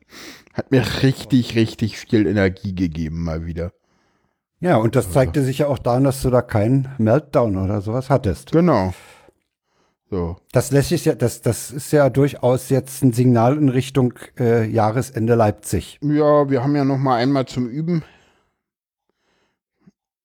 Hat 0.56 0.72
mir 0.72 0.84
richtig, 1.04 1.56
richtig 1.56 1.98
viel 1.98 2.26
Energie 2.26 2.74
gegeben 2.74 3.24
mal 3.24 3.46
wieder. 3.46 3.74
Ja, 4.62 4.78
und 4.78 4.96
das 4.96 5.12
zeigte 5.12 5.44
sich 5.44 5.60
ja 5.60 5.68
auch 5.68 5.78
daran, 5.78 6.06
dass 6.06 6.22
du 6.22 6.30
da 6.30 6.42
keinen 6.42 6.88
Meltdown 6.98 7.58
oder 7.58 7.82
sowas 7.82 8.10
hattest. 8.10 8.54
Genau. 8.54 8.94
So. 10.10 10.38
Das 10.54 10.72
lässt 10.72 10.90
sich 10.90 11.04
ja, 11.04 11.14
das, 11.14 11.42
das 11.42 11.72
ist 11.72 11.92
ja 11.92 12.10
durchaus 12.10 12.70
jetzt 12.70 13.04
ein 13.04 13.12
Signal 13.12 13.58
in 13.58 13.68
Richtung 13.68 14.14
äh, 14.40 14.66
Jahresende 14.66 15.36
Leipzig. 15.36 16.00
Ja, 16.02 16.50
wir 16.50 16.64
haben 16.64 16.76
ja 16.76 16.86
noch 16.86 16.98
mal 16.98 17.18
einmal 17.18 17.46
zum 17.48 17.68
Üben. 17.68 18.04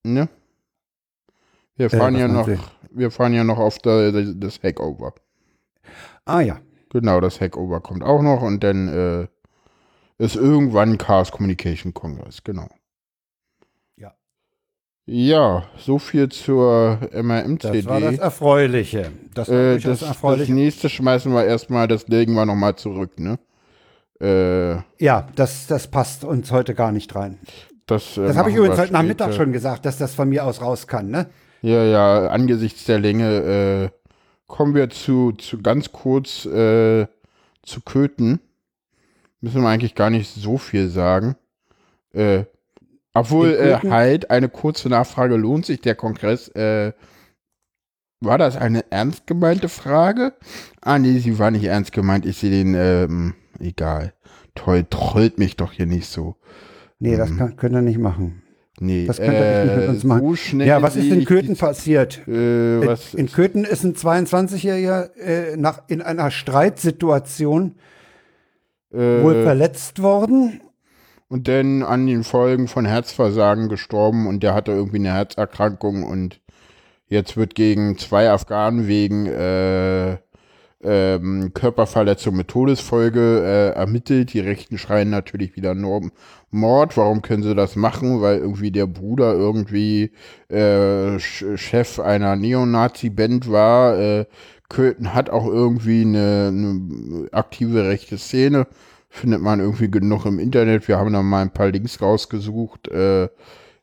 Ne? 0.04 0.28
Wir 1.74 1.90
fahren 1.90 2.14
was 2.14 2.20
ja 2.20 2.28
noch, 2.28 2.48
wir 2.92 3.10
fahren 3.10 3.34
ja 3.34 3.42
noch 3.42 3.58
auf 3.58 3.78
der, 3.78 4.12
das 4.12 4.62
Hackover. 4.62 5.12
Ah 6.24 6.40
ja. 6.40 6.60
Genau, 6.90 7.20
das 7.20 7.40
Hackover 7.40 7.80
kommt 7.80 8.04
auch 8.04 8.22
noch 8.22 8.42
und 8.42 8.62
dann 8.62 8.88
äh, 8.88 9.26
ist 10.20 10.36
irgendwann 10.36 10.98
Chaos 10.98 11.32
Communication 11.32 11.94
Congress, 11.94 12.44
genau. 12.44 12.68
Ja. 13.96 14.12
Ja, 15.06 15.64
so 15.78 15.98
viel 15.98 16.28
zur 16.28 16.98
MRM-CD. 17.10 17.78
Das 17.82 17.86
war 17.86 18.00
das 18.00 18.18
Erfreuliche. 18.18 19.12
Das 19.32 19.48
war 19.48 19.56
äh, 19.56 19.78
das, 19.78 20.00
das 20.00 20.08
erfreulich. 20.08 20.50
nächste 20.50 20.90
schmeißen 20.90 21.32
wir 21.32 21.46
erstmal, 21.46 21.88
das 21.88 22.06
legen 22.08 22.34
wir 22.34 22.44
nochmal 22.44 22.76
zurück, 22.76 23.18
ne? 23.18 23.38
Äh, 24.20 24.82
Ja, 25.02 25.26
das, 25.34 25.66
das 25.66 25.86
passt 25.86 26.24
uns 26.24 26.52
heute 26.52 26.74
gar 26.74 26.92
nicht 26.92 27.14
rein. 27.14 27.38
das 27.86 28.18
äh, 28.18 28.26
Das 28.26 28.36
habe 28.36 28.50
ich 28.50 28.56
übrigens 28.56 28.78
heute 28.78 28.92
Nachmittag 28.92 29.32
schon 29.32 29.52
gesagt, 29.52 29.86
dass 29.86 29.96
das 29.96 30.14
von 30.14 30.28
mir 30.28 30.44
aus 30.44 30.60
raus 30.60 30.86
kann, 30.86 31.08
ne? 31.08 31.30
Ja, 31.62 31.82
ja, 31.84 32.26
angesichts 32.28 32.84
der 32.84 32.98
Länge 32.98 33.90
äh, 33.90 34.10
kommen 34.46 34.74
wir 34.74 34.90
zu, 34.90 35.32
zu 35.32 35.62
ganz 35.62 35.92
kurz 35.92 36.44
äh, 36.44 37.06
zu 37.62 37.80
Köthen. 37.86 38.40
Müssen 39.40 39.62
wir 39.62 39.68
eigentlich 39.68 39.94
gar 39.94 40.10
nicht 40.10 40.32
so 40.32 40.58
viel 40.58 40.88
sagen. 40.88 41.36
Äh, 42.12 42.44
obwohl, 43.14 43.50
In 43.50 43.68
äh, 43.68 43.90
halt, 43.90 44.30
eine 44.30 44.48
kurze 44.48 44.88
Nachfrage 44.88 45.36
lohnt 45.36 45.66
sich 45.66 45.80
der 45.80 45.94
Kongress. 45.94 46.48
Äh, 46.48 46.92
war 48.20 48.38
das 48.38 48.56
eine 48.56 48.84
ernst 48.90 49.26
gemeinte 49.26 49.68
Frage? 49.68 50.34
Ah, 50.82 50.98
nee, 50.98 51.18
sie 51.18 51.38
war 51.38 51.50
nicht 51.50 51.64
ernst 51.64 51.92
gemeint. 51.92 52.26
Ich 52.26 52.36
sehe 52.36 52.50
den, 52.50 52.74
ähm, 52.74 53.34
egal. 53.58 54.12
Toll, 54.54 54.84
trollt 54.88 55.38
mich 55.38 55.56
doch 55.56 55.72
hier 55.72 55.86
nicht 55.86 56.06
so. 56.06 56.36
Nee, 56.98 57.16
das 57.16 57.34
kann, 57.36 57.56
könnt 57.56 57.74
ihr 57.74 57.82
nicht 57.82 57.98
machen. 57.98 58.42
Nee, 58.78 59.06
Das 59.06 59.18
könnt 59.18 59.32
ihr 59.32 59.44
echt 59.44 59.66
nicht 59.66 59.76
mit 59.76 59.88
uns 59.88 60.04
machen. 60.04 60.36
so 60.36 60.56
Ja, 60.58 60.82
was 60.82 60.96
ist 60.96 61.10
in 61.10 61.24
Köthen 61.24 61.56
passiert? 61.56 62.26
Äh, 62.28 62.86
was 62.86 63.14
in 63.14 63.30
Köthen 63.30 63.64
ist 63.64 63.84
ein 63.84 63.94
22-Jähriger 63.94 65.14
äh, 65.16 65.56
nach, 65.56 65.82
in 65.88 66.02
einer 66.02 66.30
Streitsituation 66.30 67.76
wohl 68.90 69.36
äh, 69.36 69.42
verletzt 69.42 70.02
worden. 70.02 70.60
und 71.28 71.48
dann 71.48 71.82
an 71.82 72.06
den 72.06 72.24
Folgen 72.24 72.68
von 72.68 72.84
Herzversagen 72.84 73.68
gestorben 73.68 74.26
und 74.26 74.42
der 74.42 74.54
hatte 74.54 74.72
irgendwie 74.72 74.98
eine 74.98 75.14
Herzerkrankung 75.14 76.02
und 76.02 76.40
jetzt 77.08 77.36
wird 77.36 77.54
gegen 77.54 77.98
zwei 77.98 78.30
Afghanen 78.30 78.86
wegen 78.86 79.26
äh, 79.26 80.18
ähm, 80.82 81.52
Körperverletzung 81.52 82.34
mit 82.34 82.48
Todesfolge 82.48 83.42
äh, 83.44 83.78
ermittelt. 83.78 84.32
Die 84.32 84.40
Rechten 84.40 84.78
schreien 84.78 85.10
natürlich 85.10 85.56
wieder 85.56 85.74
Norm 85.74 86.10
Mord. 86.50 86.96
Warum 86.96 87.22
können 87.22 87.42
sie 87.42 87.54
das 87.54 87.76
machen? 87.76 88.22
Weil 88.22 88.38
irgendwie 88.38 88.70
der 88.70 88.86
Bruder 88.86 89.34
irgendwie 89.34 90.12
äh, 90.48 91.18
Chef 91.18 91.98
einer 92.00 92.36
Neonazi-Band 92.36 93.50
war. 93.50 93.98
Äh, 93.98 94.26
Köthen 94.70 95.12
hat 95.12 95.28
auch 95.28 95.46
irgendwie 95.46 96.00
eine, 96.02 96.48
eine 96.48 97.28
aktive 97.32 97.84
rechte 97.84 98.16
Szene. 98.16 98.66
Findet 99.10 99.42
man 99.42 99.60
irgendwie 99.60 99.90
genug 99.90 100.24
im 100.24 100.38
Internet. 100.38 100.88
Wir 100.88 100.96
haben 100.96 101.12
da 101.12 101.22
mal 101.22 101.42
ein 101.42 101.50
paar 101.50 101.70
Links 101.70 102.00
rausgesucht. 102.00 102.88
Äh, 102.88 103.28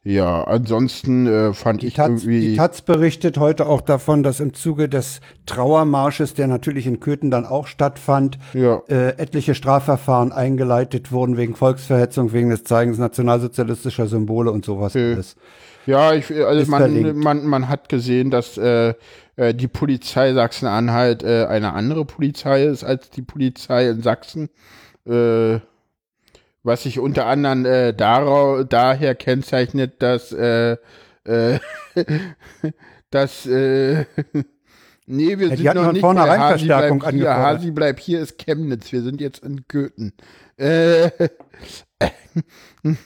ja, 0.03 0.45
ansonsten 0.45 1.27
äh, 1.27 1.53
fand 1.53 1.81
Die 1.81 1.87
ich 1.87 1.95
Taz, 1.95 2.07
irgendwie. 2.07 2.39
die 2.39 2.55
Taz 2.55 2.81
berichtet 2.81 3.37
heute 3.37 3.65
auch 3.67 3.81
davon, 3.81 4.23
dass 4.23 4.39
im 4.39 4.53
Zuge 4.53 4.87
des 4.87 5.19
Trauermarsches, 5.45 6.33
der 6.33 6.47
natürlich 6.47 6.87
in 6.87 7.01
Köthen 7.01 7.29
dann 7.29 7.45
auch 7.45 7.67
stattfand, 7.67 8.39
ja, 8.53 8.81
äh, 8.87 9.17
etliche 9.17 9.53
Strafverfahren 9.53 10.31
eingeleitet 10.31 11.11
wurden 11.11 11.35
wegen 11.35 11.55
Volksverhetzung, 11.55 12.31
wegen 12.31 12.49
des 12.49 12.63
Zeigens 12.63 12.97
nationalsozialistischer 12.97 14.07
Symbole 14.07 14.49
und 14.49 14.63
sowas 14.63 14.95
Okay. 14.95 15.13
alles. 15.15 15.35
Ja, 15.85 16.13
ich, 16.13 16.31
also 16.33 16.71
man, 16.71 17.17
man, 17.17 17.45
man 17.45 17.67
hat 17.67 17.89
gesehen, 17.89 18.31
dass 18.31 18.57
äh, 18.57 18.93
äh, 19.37 19.53
die 19.53 19.67
Polizei 19.67 20.33
Sachsen-Anhalt 20.33 21.23
äh, 21.23 21.45
eine 21.45 21.73
andere 21.73 22.03
Polizei 22.05 22.65
ist 22.65 22.83
als 22.83 23.09
die 23.09 23.21
Polizei 23.21 23.87
in 23.87 24.01
Sachsen. 24.01 24.49
Äh, 25.05 25.59
was 26.63 26.83
sich 26.83 26.99
unter 26.99 27.27
anderem 27.27 27.65
äh, 27.65 27.93
darau, 27.93 28.63
daher 28.63 29.15
kennzeichnet, 29.15 30.01
dass 30.01 30.33
äh, 30.33 30.75
äh, 31.23 31.59
dass 33.09 33.45
äh, 33.45 34.05
nee, 35.05 35.39
wir 35.39 35.53
Ja, 35.53 35.71
sind 35.71 35.83
noch 35.83 35.91
nicht 35.93 36.01
vornherein 36.01 36.39
bei 36.39 36.45
Hasi 36.45 36.65
Verstärkung 36.65 36.99
bleib 36.99 37.13
hier. 37.13 37.33
Hasi 37.33 37.71
bleib 37.71 37.99
hier 37.99 38.19
ist 38.19 38.37
Chemnitz, 38.37 38.91
wir 38.91 39.01
sind 39.01 39.21
jetzt 39.21 39.43
in 39.43 39.65
Köthen. 39.67 40.13
Äh, 40.57 41.09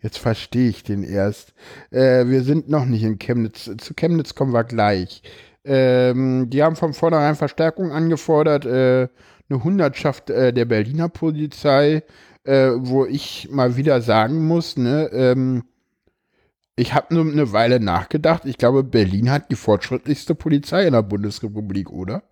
Jetzt 0.00 0.18
verstehe 0.18 0.68
ich 0.68 0.84
den 0.84 1.02
erst. 1.02 1.54
Äh, 1.90 2.26
wir 2.26 2.42
sind 2.42 2.68
noch 2.68 2.84
nicht 2.84 3.02
in 3.02 3.18
Chemnitz. 3.18 3.70
Zu 3.78 3.94
Chemnitz 3.94 4.34
kommen 4.34 4.52
wir 4.52 4.64
gleich. 4.64 5.22
Ähm, 5.64 6.48
die 6.50 6.62
haben 6.62 6.76
von 6.76 6.94
vornherein 6.94 7.34
Verstärkung 7.34 7.90
angefordert, 7.90 8.64
äh, 8.64 9.08
eine 9.50 9.64
Hundertschaft 9.64 10.30
äh, 10.30 10.52
der 10.52 10.66
Berliner 10.66 11.08
Polizei, 11.08 12.02
äh, 12.44 12.70
wo 12.76 13.06
ich 13.06 13.48
mal 13.50 13.76
wieder 13.76 14.00
sagen 14.00 14.46
muss, 14.46 14.76
ne, 14.76 15.10
ähm, 15.12 15.64
ich 16.76 16.94
habe 16.94 17.12
nur 17.12 17.30
eine 17.30 17.52
Weile 17.52 17.80
nachgedacht. 17.80 18.44
Ich 18.44 18.56
glaube, 18.56 18.84
Berlin 18.84 19.32
hat 19.32 19.50
die 19.50 19.56
fortschrittlichste 19.56 20.36
Polizei 20.36 20.86
in 20.86 20.92
der 20.92 21.02
Bundesrepublik, 21.02 21.90
oder? 21.90 22.22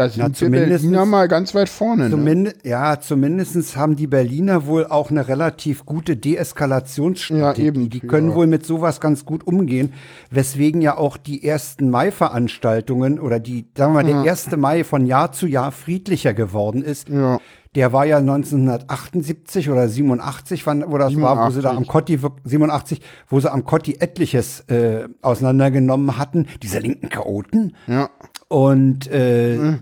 Da 0.00 0.08
sind 0.08 0.40
wir 0.40 0.50
Berliner 0.50 1.04
mal 1.04 1.28
ganz 1.28 1.54
weit 1.54 1.68
vorne. 1.68 2.04
Ne? 2.04 2.10
Zumindest, 2.10 2.56
ja, 2.64 3.00
zumindest 3.00 3.76
haben 3.76 3.96
die 3.96 4.06
Berliner 4.06 4.66
wohl 4.66 4.86
auch 4.86 5.10
eine 5.10 5.28
relativ 5.28 5.84
gute 5.84 6.16
Deeskalationsstrategie. 6.16 7.62
Ja, 7.62 7.68
eben, 7.68 7.90
die 7.90 8.00
können 8.00 8.30
ja. 8.30 8.34
wohl 8.34 8.46
mit 8.46 8.64
sowas 8.64 9.00
ganz 9.00 9.24
gut 9.24 9.46
umgehen, 9.46 9.92
weswegen 10.30 10.80
ja 10.80 10.96
auch 10.96 11.16
die 11.16 11.44
ersten 11.44 11.90
Mai-Veranstaltungen 11.90 13.20
oder 13.20 13.40
die, 13.40 13.66
sagen 13.76 13.94
wir 13.94 14.02
mal, 14.02 14.22
der 14.24 14.32
1. 14.32 14.56
Mai 14.56 14.84
von 14.84 15.06
Jahr 15.06 15.32
zu 15.32 15.46
Jahr 15.46 15.72
friedlicher 15.72 16.34
geworden 16.34 16.82
ist. 16.82 17.08
Ja. 17.08 17.38
Der 17.76 17.92
war 17.92 18.04
ja 18.04 18.16
1978 18.16 19.70
oder 19.70 19.88
87, 19.88 20.66
wann, 20.66 20.84
wo 20.88 20.98
das 20.98 21.14
war, 21.20 21.46
wo 21.46 21.50
sie 21.50 21.62
da 21.62 21.70
am 21.70 21.84
87. 21.84 21.88
Kotti, 21.88 22.22
wirk- 22.22 22.40
87, 22.42 23.00
wo 23.28 23.38
sie 23.38 23.50
am 23.50 23.64
Kotti 23.64 23.96
etliches 24.00 24.60
äh, 24.68 25.08
auseinandergenommen 25.22 26.18
hatten, 26.18 26.48
diese 26.62 26.80
linken 26.80 27.10
Chaoten. 27.10 27.76
Ja. 27.86 28.10
Und 28.50 29.06
äh, 29.06 29.78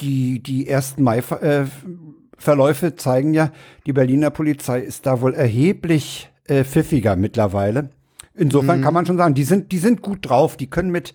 die, 0.00 0.40
die 0.40 0.68
ersten 0.68 1.02
Mai-Verläufe 1.02 2.94
zeigen 2.94 3.34
ja, 3.34 3.50
die 3.84 3.92
Berliner 3.92 4.30
Polizei 4.30 4.78
ist 4.78 5.06
da 5.06 5.20
wohl 5.20 5.34
erheblich 5.34 6.30
äh, 6.44 6.62
pfiffiger 6.62 7.16
mittlerweile. 7.16 7.90
Insofern 8.34 8.80
kann 8.80 8.94
man 8.94 9.06
schon 9.06 9.16
sagen, 9.16 9.34
die 9.34 9.42
sind, 9.42 9.72
die 9.72 9.78
sind 9.78 10.02
gut 10.02 10.28
drauf, 10.28 10.56
die 10.56 10.70
können 10.70 10.92
mit, 10.92 11.14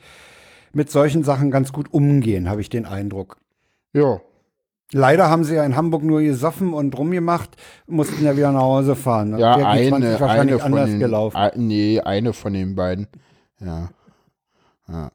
mit 0.73 0.91
solchen 0.91 1.23
Sachen 1.23 1.49
ganz 1.49 1.71
gut 1.71 1.93
umgehen, 1.93 2.49
habe 2.49 2.59
ich 2.59 2.67
den 2.67 2.85
Eindruck. 2.85 3.37
Ja. 3.93 4.19
Leider 4.91 5.29
haben 5.29 5.45
sie 5.45 5.55
ja 5.55 5.63
in 5.63 5.77
Hamburg 5.77 6.03
nur 6.03 6.19
gesoffen 6.19 6.73
und 6.73 6.97
rumgemacht, 6.97 7.55
mussten 7.87 8.25
ja 8.25 8.35
wieder 8.35 8.51
nach 8.51 8.63
Hause 8.63 8.97
fahren. 8.97 9.29
ne? 9.29 9.39
Ja, 9.39 9.53
20 9.53 9.93
eine, 9.93 10.19
wahrscheinlich 10.19 10.55
eine 10.55 10.59
von 10.59 10.73
anders 10.73 10.89
den, 10.89 10.99
gelaufen. 10.99 11.37
Ein, 11.37 11.51
nee, 11.55 12.01
eine 12.01 12.33
von 12.33 12.51
den 12.51 12.75
beiden. 12.75 13.07
Ja. 13.61 13.91
Ja, 14.89 15.11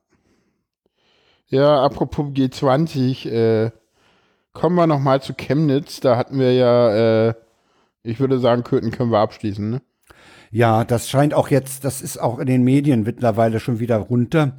ja 1.48 1.82
apropos 1.82 2.26
G20, 2.32 3.28
äh, 3.28 3.70
kommen 4.52 4.76
wir 4.76 4.86
noch 4.86 5.00
mal 5.00 5.20
zu 5.22 5.34
Chemnitz. 5.34 6.00
Da 6.00 6.16
hatten 6.16 6.38
wir 6.38 6.52
ja, 6.54 7.28
äh, 7.28 7.34
ich 8.02 8.20
würde 8.20 8.38
sagen, 8.38 8.64
Köthen 8.64 8.90
können 8.90 9.10
wir 9.10 9.18
abschließen, 9.18 9.70
ne? 9.70 9.82
Ja, 10.50 10.84
das 10.84 11.08
scheint 11.10 11.34
auch 11.34 11.48
jetzt, 11.48 11.84
das 11.84 12.00
ist 12.00 12.18
auch 12.18 12.38
in 12.38 12.46
den 12.46 12.62
Medien 12.62 13.02
mittlerweile 13.02 13.58
schon 13.60 13.80
wieder 13.80 13.96
runter, 13.98 14.56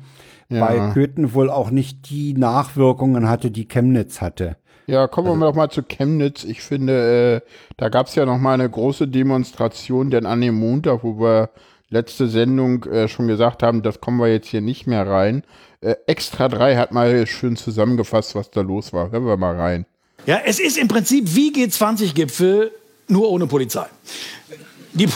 Ja. 0.49 0.61
weil 0.61 0.91
Köthen 0.93 1.33
wohl 1.33 1.49
auch 1.49 1.71
nicht 1.71 2.09
die 2.09 2.33
Nachwirkungen 2.33 3.27
hatte, 3.29 3.51
die 3.51 3.67
Chemnitz 3.67 4.21
hatte. 4.21 4.57
Ja, 4.85 5.07
kommen 5.07 5.39
wir 5.39 5.45
doch 5.47 5.55
mal 5.55 5.69
zu 5.69 5.83
Chemnitz. 5.83 6.43
Ich 6.43 6.61
finde, 6.61 7.41
äh, 7.43 7.49
da 7.77 7.89
gab 7.89 8.07
es 8.07 8.15
ja 8.15 8.25
noch 8.25 8.37
mal 8.37 8.53
eine 8.53 8.69
große 8.69 9.07
Demonstration, 9.07 10.09
denn 10.11 10.25
an 10.25 10.39
dem 10.41 10.55
Montag, 10.55 11.03
wo 11.03 11.19
wir 11.19 11.49
letzte 11.89 12.27
Sendung 12.27 12.83
äh, 12.85 13.07
schon 13.07 13.27
gesagt 13.27 13.63
haben, 13.63 13.81
das 13.81 13.99
kommen 13.99 14.19
wir 14.19 14.27
jetzt 14.27 14.47
hier 14.47 14.61
nicht 14.61 14.87
mehr 14.87 15.07
rein. 15.07 15.43
Äh, 15.81 15.95
Extra 16.07 16.47
3 16.47 16.75
hat 16.77 16.91
mal 16.91 17.27
schön 17.27 17.55
zusammengefasst, 17.55 18.35
was 18.35 18.49
da 18.49 18.61
los 18.61 18.93
war. 18.93 19.11
Hören 19.11 19.25
wir 19.25 19.37
mal 19.37 19.55
rein. 19.55 19.85
Ja, 20.25 20.41
es 20.43 20.59
ist 20.59 20.77
im 20.77 20.87
Prinzip 20.87 21.35
wie 21.35 21.51
G20-Gipfel, 21.51 22.71
nur 23.07 23.29
ohne 23.29 23.47
Polizei. 23.47 23.85
Die, 24.93 25.07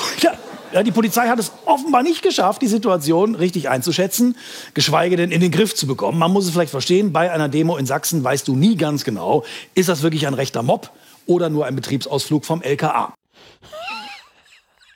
ja, 0.71 0.83
die 0.83 0.91
Polizei 0.91 1.27
hat 1.27 1.39
es 1.39 1.51
offenbar 1.65 2.03
nicht 2.03 2.21
geschafft, 2.21 2.61
die 2.61 2.67
Situation 2.67 3.35
richtig 3.35 3.67
einzuschätzen, 3.67 4.37
geschweige 4.73 5.17
denn 5.17 5.31
in 5.31 5.41
den 5.41 5.51
Griff 5.51 5.75
zu 5.75 5.87
bekommen. 5.87 6.19
Man 6.19 6.31
muss 6.31 6.45
es 6.45 6.51
vielleicht 6.51 6.71
verstehen, 6.71 7.11
bei 7.11 7.31
einer 7.31 7.49
Demo 7.49 7.77
in 7.77 7.85
Sachsen 7.85 8.23
weißt 8.23 8.47
du 8.47 8.55
nie 8.55 8.77
ganz 8.77 9.03
genau, 9.03 9.43
ist 9.73 9.89
das 9.89 10.03
wirklich 10.03 10.27
ein 10.27 10.35
rechter 10.35 10.61
Mob 10.61 10.91
oder 11.25 11.49
nur 11.49 11.65
ein 11.65 11.75
Betriebsausflug 11.75 12.45
vom 12.45 12.61
LKA. 12.61 13.13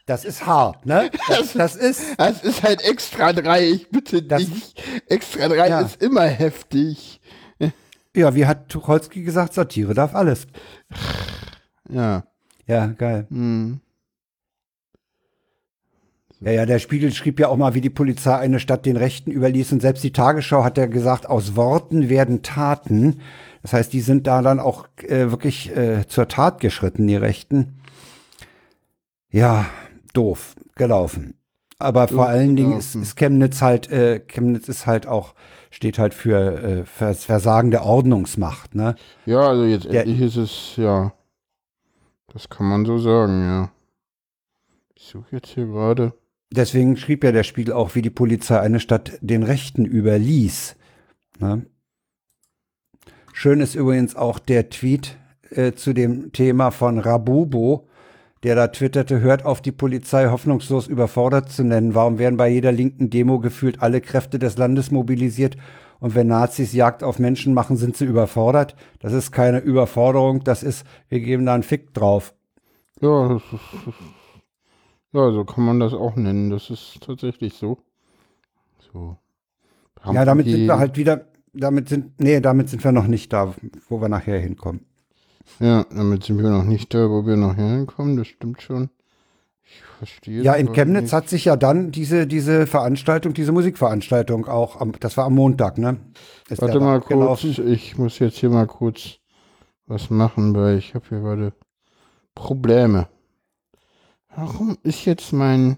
Das 0.05 0.23
ist 0.23 0.45
hart, 0.45 0.85
ne? 0.85 1.09
Das, 1.27 1.53
das 1.53 1.75
ist, 1.75 2.03
Das 2.17 2.43
ist 2.43 2.61
halt 2.63 2.81
Extra 2.83 3.33
3, 3.33 3.69
ich 3.69 3.89
bitte 3.89 4.21
Das- 4.21 4.45
dich. 4.45 4.75
Extra 5.07 5.47
3 5.47 5.67
Ja. 5.69 5.81
ist 5.81 6.01
immer 6.01 6.25
heftig. 6.25 7.19
ja, 8.15 8.35
wie 8.35 8.45
hat 8.45 8.69
Tucholsky 8.69 9.23
gesagt, 9.23 9.53
Satire 9.53 9.93
darf 9.93 10.13
alles. 10.15 10.47
Ja. 11.89 12.23
Ja, 12.67 12.87
geil. 12.87 13.25
Hm. 13.29 13.79
Ja, 16.41 16.51
ja, 16.51 16.65
der 16.65 16.79
Spiegel 16.79 17.11
schrieb 17.13 17.39
ja 17.39 17.47
auch 17.47 17.57
mal, 17.57 17.73
wie 17.73 17.81
die 17.81 17.89
Polizei 17.89 18.35
eine 18.35 18.59
Stadt 18.59 18.85
den 18.85 18.97
Rechten 18.97 19.31
überließ. 19.31 19.71
Und 19.71 19.81
selbst 19.81 20.03
die 20.03 20.11
Tagesschau 20.11 20.63
hat 20.63 20.77
ja 20.77 20.85
gesagt, 20.85 21.27
aus 21.27 21.55
Worten 21.55 22.09
werden 22.09 22.43
Taten. 22.43 23.21
Das 23.63 23.73
heißt, 23.73 23.93
die 23.93 24.01
sind 24.01 24.27
da 24.27 24.41
dann 24.41 24.59
auch 24.59 24.87
äh, 25.01 25.31
wirklich 25.31 25.75
äh, 25.75 26.05
zur 26.07 26.27
Tat 26.27 26.59
geschritten, 26.59 27.07
die 27.07 27.15
Rechten. 27.15 27.79
Ja, 29.31 29.65
doof 30.16 30.55
gelaufen. 30.76 31.36
Aber 31.78 32.07
vor 32.07 32.28
allen 32.28 32.55
Dingen 32.55 32.78
ist, 32.78 32.95
ist 32.95 33.18
Chemnitz 33.18 33.61
halt, 33.61 33.91
äh, 33.91 34.22
Chemnitz 34.22 34.70
ist 34.70 34.86
halt 34.86 35.07
auch, 35.07 35.36
steht 35.72 35.99
halt 35.99 36.13
für 36.13 36.38
äh, 36.63 36.86
Vers 36.86 37.26
Versagen 37.26 37.70
der 37.70 37.84
Ordnungsmacht, 37.84 38.76
ne? 38.76 38.95
Ja, 39.26 39.41
also 39.49 39.66
jetzt 39.66 39.86
Der- 39.91 40.03
endlich 40.03 40.22
ist 40.22 40.38
es, 40.38 40.74
ja. 40.78 41.13
Das 42.32 42.49
kann 42.49 42.68
man 42.68 42.86
so 42.86 42.97
sagen, 42.97 43.43
ja. 43.43 43.72
Ich 44.95 45.07
suche 45.07 45.28
jetzt 45.36 45.49
hier 45.49 45.66
gerade. 45.66 46.13
Deswegen 46.51 46.95
schrieb 46.95 47.24
ja 47.26 47.32
der 47.34 47.43
Spiegel 47.43 47.74
auch, 47.74 47.95
wie 47.95 48.01
die 48.01 48.09
Polizei 48.09 48.59
eine 48.59 48.80
Stadt 48.80 49.18
den 49.22 49.43
Rechten 49.43 49.86
überließ. 49.86 50.76
Ne? 51.39 51.66
Schön 53.34 53.59
ist 53.59 53.76
übrigens 53.76 54.16
auch 54.16 54.39
der 54.39 54.70
Tweet 54.70 55.18
äh, 55.49 55.74
zu 55.74 55.93
dem 55.93 56.32
Thema 56.32 56.72
von 56.72 56.99
Rabubo, 56.99 57.88
der 58.45 58.53
da 58.53 58.67
twitterte, 58.67 59.21
hört 59.21 59.43
auf 59.43 59.59
die 59.59 59.71
Polizei 59.71 60.27
hoffnungslos 60.27 60.85
überfordert 60.85 61.51
zu 61.51 61.63
nennen. 61.63 61.95
Warum 61.95 62.19
werden 62.19 62.37
bei 62.37 62.47
jeder 62.47 62.71
linken 62.71 63.09
Demo 63.09 63.39
gefühlt 63.39 63.81
alle 63.81 64.01
Kräfte 64.01 64.37
des 64.37 64.55
Landes 64.55 64.91
mobilisiert? 64.91 65.57
Und 65.99 66.13
wenn 66.13 66.27
Nazis 66.27 66.71
Jagd 66.71 67.03
auf 67.03 67.17
Menschen 67.17 67.55
machen, 67.55 67.75
sind 67.75 67.97
sie 67.97 68.05
überfordert? 68.05 68.75
Das 68.99 69.13
ist 69.13 69.31
keine 69.31 69.57
Überforderung, 69.61 70.43
das 70.43 70.61
ist, 70.61 70.85
wir 71.09 71.21
geben 71.21 71.47
da 71.47 71.55
einen 71.55 71.63
Fick 71.63 71.95
drauf. 71.95 72.35
Ja, 73.01 73.29
das 73.29 73.41
ist, 73.51 73.95
ja, 75.11 75.31
so 75.31 75.43
kann 75.43 75.65
man 75.65 75.79
das 75.79 75.95
auch 75.95 76.15
nennen. 76.15 76.51
Das 76.51 76.69
ist 76.69 76.99
tatsächlich 77.01 77.55
so. 77.55 77.79
So. 78.93 79.17
Haben 80.01 80.15
Ja, 80.17 80.23
damit 80.23 80.45
sind 80.45 80.67
wir 80.67 80.77
halt 80.77 80.97
wieder, 80.97 81.25
damit 81.51 81.89
sind, 81.89 82.19
nee, 82.19 82.39
damit 82.41 82.69
sind 82.69 82.83
wir 82.83 82.91
noch 82.91 83.07
nicht 83.07 83.33
da, 83.33 83.55
wo 83.89 83.99
wir 83.99 84.07
nachher 84.07 84.39
hinkommen. 84.39 84.85
Ja, 85.59 85.85
damit 85.89 86.23
sind 86.23 86.41
wir 86.41 86.49
noch 86.49 86.63
nicht 86.63 86.93
da, 86.93 87.09
wo 87.09 87.25
wir 87.25 87.37
noch 87.37 87.55
hinkommen. 87.55 88.17
Das 88.17 88.27
stimmt 88.27 88.61
schon. 88.61 88.89
Ich 89.63 89.81
verstehe. 89.97 90.41
Ja, 90.43 90.53
in 90.53 90.73
Chemnitz 90.73 91.03
nicht. 91.03 91.13
hat 91.13 91.29
sich 91.29 91.45
ja 91.45 91.55
dann 91.55 91.91
diese, 91.91 92.27
diese 92.27 92.67
Veranstaltung, 92.67 93.33
diese 93.33 93.51
Musikveranstaltung 93.51 94.47
auch, 94.47 94.79
am, 94.79 94.91
das 94.99 95.17
war 95.17 95.25
am 95.25 95.35
Montag, 95.35 95.77
ne? 95.77 95.97
Ist 96.49 96.61
Warte 96.61 96.79
mal 96.79 96.99
kurz. 96.99 97.11
abgelaufen. 97.11 97.67
Ich 97.67 97.97
muss 97.97 98.19
jetzt 98.19 98.37
hier 98.37 98.49
mal 98.49 98.67
kurz 98.67 99.19
was 99.87 100.09
machen, 100.09 100.55
weil 100.55 100.77
ich 100.77 100.93
habe 100.93 101.05
hier 101.09 101.19
gerade 101.19 101.53
Probleme. 102.35 103.07
Warum 104.35 104.77
ist 104.83 105.05
jetzt 105.05 105.31
mein 105.31 105.77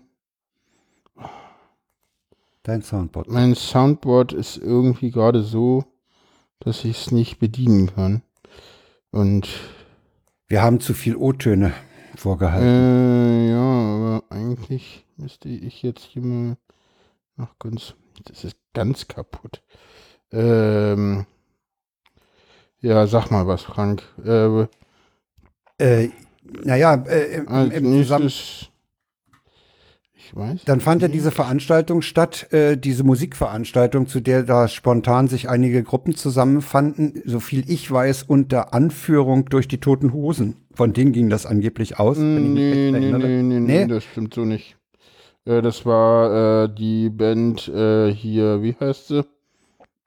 Dein 2.64 2.82
Soundboard. 2.82 3.30
mein 3.30 3.56
Soundboard 3.56 4.34
ist 4.34 4.58
irgendwie 4.58 5.12
gerade 5.12 5.42
so, 5.44 5.86
dass 6.60 6.84
ich 6.84 6.98
es 7.06 7.12
nicht 7.12 7.40
bedienen 7.40 7.94
kann. 7.94 8.24
Und 9.18 9.50
Wir 10.48 10.62
haben 10.62 10.80
zu 10.80 10.94
viel 10.94 11.16
O-Töne 11.16 11.74
vorgehalten. 12.16 12.68
äh, 12.68 13.50
ja, 13.50 13.58
aber 13.58 14.24
eigentlich 14.30 15.06
müsste 15.18 15.50
ich 15.50 15.82
jetzt 15.82 16.04
hier 16.04 16.22
mal 16.22 16.58
noch 17.36 17.58
ganz. 17.58 17.96
Das 18.26 18.44
ist 18.44 18.58
ganz 18.76 19.08
kaputt. 19.08 19.64
Ähm, 20.32 21.26
ja, 22.80 23.08
sag 23.08 23.32
mal 23.32 23.48
was, 23.48 23.64
Frank. 23.64 24.04
Äh, 24.24 24.68
Äh, 25.80 26.10
naja, 26.64 26.94
äh, 27.08 27.38
im, 27.38 27.48
als 27.48 27.74
im 27.74 27.86
Zusammen. 27.86 28.32
Ich 30.28 30.36
weiß. 30.36 30.66
dann 30.66 30.82
fand 30.82 31.02
ja 31.02 31.08
diese 31.08 31.32
Veranstaltung 31.32 32.02
statt, 32.02 32.52
äh, 32.52 32.76
diese 32.76 33.06
Musikveranstaltung, 33.06 34.08
zu 34.08 34.20
der 34.20 34.44
da 34.44 34.68
spontan 34.68 35.30
sich 35.30 35.48
einige 35.50 35.84
Gruppen 35.84 36.16
zusammenfanden, 36.16 37.22
so 37.26 37.40
viel 37.40 37.64
ich 37.70 37.90
weiß, 37.90 38.24
unter 38.24 38.74
Anführung 38.74 39.46
durch 39.46 39.70
die 39.70 39.80
Toten 39.80 40.12
Hosen. 40.12 40.58
Von 40.74 40.92
denen 40.92 41.14
ging 41.14 41.30
das 41.30 41.46
angeblich 41.46 41.98
aus. 41.98 42.18
wenn 42.18 42.36
ich 42.36 42.42
mich 42.42 42.54
Nee, 42.54 42.92
nee, 42.92 43.12
nee, 43.12 43.42
nee, 43.44 43.60
nee, 43.60 43.88
das 43.88 44.04
stimmt 44.04 44.34
so 44.34 44.44
nicht. 44.44 44.76
Äh, 45.46 45.62
das 45.62 45.86
war 45.86 46.66
äh, 46.66 46.76
die 46.76 47.10
Band 47.10 47.70
äh, 47.70 48.12
hier, 48.14 48.62
wie 48.62 48.76
heißt 48.78 49.08
sie? 49.08 49.26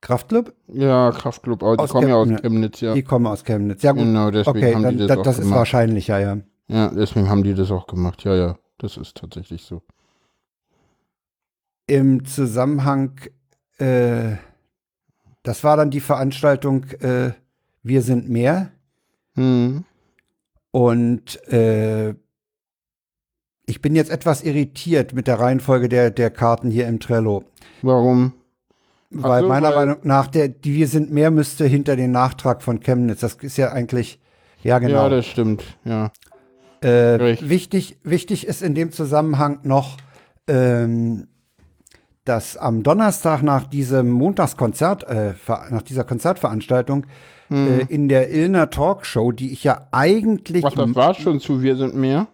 Kraftclub? 0.03 0.53
Ja, 0.69 1.11
Kraftclub, 1.13 1.63
aber 1.63 1.77
die 1.77 1.83
Aus 1.83 1.91
kommen 1.91 2.09
ja 2.09 2.17
aus 2.17 2.29
Chemnitz. 2.29 2.81
Ja. 2.81 2.95
Die 2.95 3.03
kommen 3.03 3.27
aus 3.27 3.45
Chemnitz. 3.45 3.83
Ja 3.83 3.93
gut, 3.93 4.03
Genau, 4.03 4.31
deswegen 4.31 4.59
okay, 4.59 4.75
haben 4.75 4.83
dann, 4.83 4.93
die 4.99 4.99
das 4.99 5.09
das, 5.09 5.19
auch 5.19 5.23
das 5.23 5.35
ist 5.37 5.43
gemacht. 5.43 5.59
wahrscheinlicher, 5.59 6.19
ja. 6.19 6.39
Ja, 6.69 6.89
deswegen 6.89 7.29
haben 7.29 7.43
die 7.43 7.55
das 7.55 7.71
auch 7.71 7.87
gemacht. 7.87 8.23
Ja, 8.25 8.35
ja, 8.35 8.57
das 8.79 8.97
ist 8.97 9.17
tatsächlich 9.17 9.63
so. 9.63 9.83
Im 11.91 12.25
Zusammenhang, 12.25 13.19
äh, 13.79 14.37
das 15.43 15.65
war 15.65 15.77
dann 15.77 15.91
die 15.91 15.99
Veranstaltung 15.99 16.85
äh, 17.01 17.33
Wir 17.83 18.03
sind 18.03 18.29
mehr. 18.29 18.71
Hm. 19.35 19.85
Und 20.71 21.45
äh, 21.53 22.15
ich 23.67 23.83
bin 23.83 23.97
jetzt 23.97 24.13
etwas 24.13 24.43
irritiert 24.43 25.15
mit 25.15 25.27
der 25.27 25.41
Reihenfolge 25.41 25.89
der, 25.89 26.13
der 26.13 26.31
Karten 26.31 26.71
hier 26.71 26.87
im 26.87 27.01
Trello. 27.01 27.43
Warum? 27.83 28.35
Weil 29.11 29.43
so, 29.43 29.49
meiner 29.49 29.71
weil- 29.71 29.87
Meinung 29.87 29.97
nach, 30.05 30.29
der, 30.29 30.47
die 30.49 30.75
Wir 30.75 30.87
sind 30.87 31.11
mehr 31.11 31.33
müsste 31.33 31.67
hinter 31.67 31.97
den 31.97 32.13
Nachtrag 32.13 32.63
von 32.63 32.79
Chemnitz. 32.79 33.19
Das 33.19 33.35
ist 33.35 33.57
ja 33.57 33.73
eigentlich, 33.73 34.21
ja 34.63 34.79
genau. 34.79 35.03
Ja, 35.03 35.09
das 35.09 35.27
stimmt, 35.27 35.65
ja. 35.85 36.13
Äh, 36.83 37.41
wichtig, 37.41 37.99
wichtig 38.05 38.47
ist 38.47 38.63
in 38.63 38.77
dem 38.77 38.93
Zusammenhang 38.93 39.59
noch, 39.65 39.97
ähm, 40.47 41.27
dass 42.31 42.57
am 42.57 42.85
Donnerstag 42.85 43.43
nach 43.43 43.65
diesem 43.67 44.09
Montagskonzert, 44.11 45.03
äh, 45.09 45.35
nach 45.71 45.83
dieser 45.83 46.05
Konzertveranstaltung 46.05 47.07
Hm. 47.49 47.67
äh, 47.67 47.81
in 47.89 48.09
der 48.09 48.31
Illner 48.31 48.71
Talkshow, 48.71 49.33
die 49.33 49.53
ich 49.53 49.65
ja 49.65 49.89
eigentlich, 49.91 50.65
Ach, 50.65 50.73
das 50.73 50.95
war 50.95 51.15
schon 51.15 51.41
zu 51.41 51.61
Wir 51.63 51.75
sind 51.75 51.97
mehr? 51.97 52.29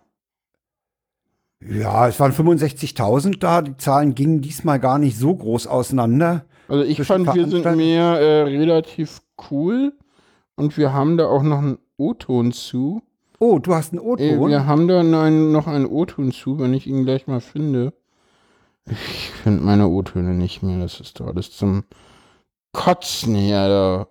ja, 1.66 2.06
es 2.08 2.20
waren 2.20 2.32
65.000 2.32 3.38
da, 3.40 3.62
die 3.62 3.76
Zahlen 3.78 4.14
gingen 4.14 4.42
diesmal 4.42 4.78
gar 4.78 4.98
nicht 4.98 5.16
so 5.18 5.34
groß 5.34 5.66
auseinander. 5.66 6.44
Also 6.68 6.84
ich 6.84 7.00
fand, 7.02 7.32
wir 7.34 7.46
sind 7.48 7.64
mehr 7.76 8.02
äh, 8.20 8.42
relativ 8.42 9.22
cool 9.50 9.94
und 10.56 10.76
wir 10.76 10.92
haben 10.92 11.16
da 11.16 11.26
auch 11.26 11.42
noch 11.42 11.58
einen 11.58 11.78
O-Ton 11.96 12.52
zu. 12.52 13.00
Oh, 13.38 13.58
du 13.58 13.74
hast 13.74 13.94
einen 13.94 14.02
Äh, 14.02 14.06
O-Ton. 14.36 14.50
wir 14.50 14.66
haben 14.66 14.86
da 14.88 15.00
einen, 15.00 15.52
noch 15.52 15.66
einen 15.66 15.86
O-Ton 15.86 16.32
zu, 16.32 16.58
wenn 16.58 16.74
ich 16.74 16.86
ihn 16.86 17.04
gleich 17.04 17.26
mal 17.26 17.40
finde. 17.40 17.94
Ich 18.86 19.30
finde 19.42 19.62
meine 19.62 19.88
O-Töne 19.88 20.34
nicht 20.34 20.62
mehr. 20.62 20.78
Das 20.78 21.00
ist 21.00 21.18
doch 21.18 21.26
alles 21.26 21.56
zum 21.56 21.84
Kotzen 22.72 23.34
hier. 23.34 23.68
Da. 23.68 24.08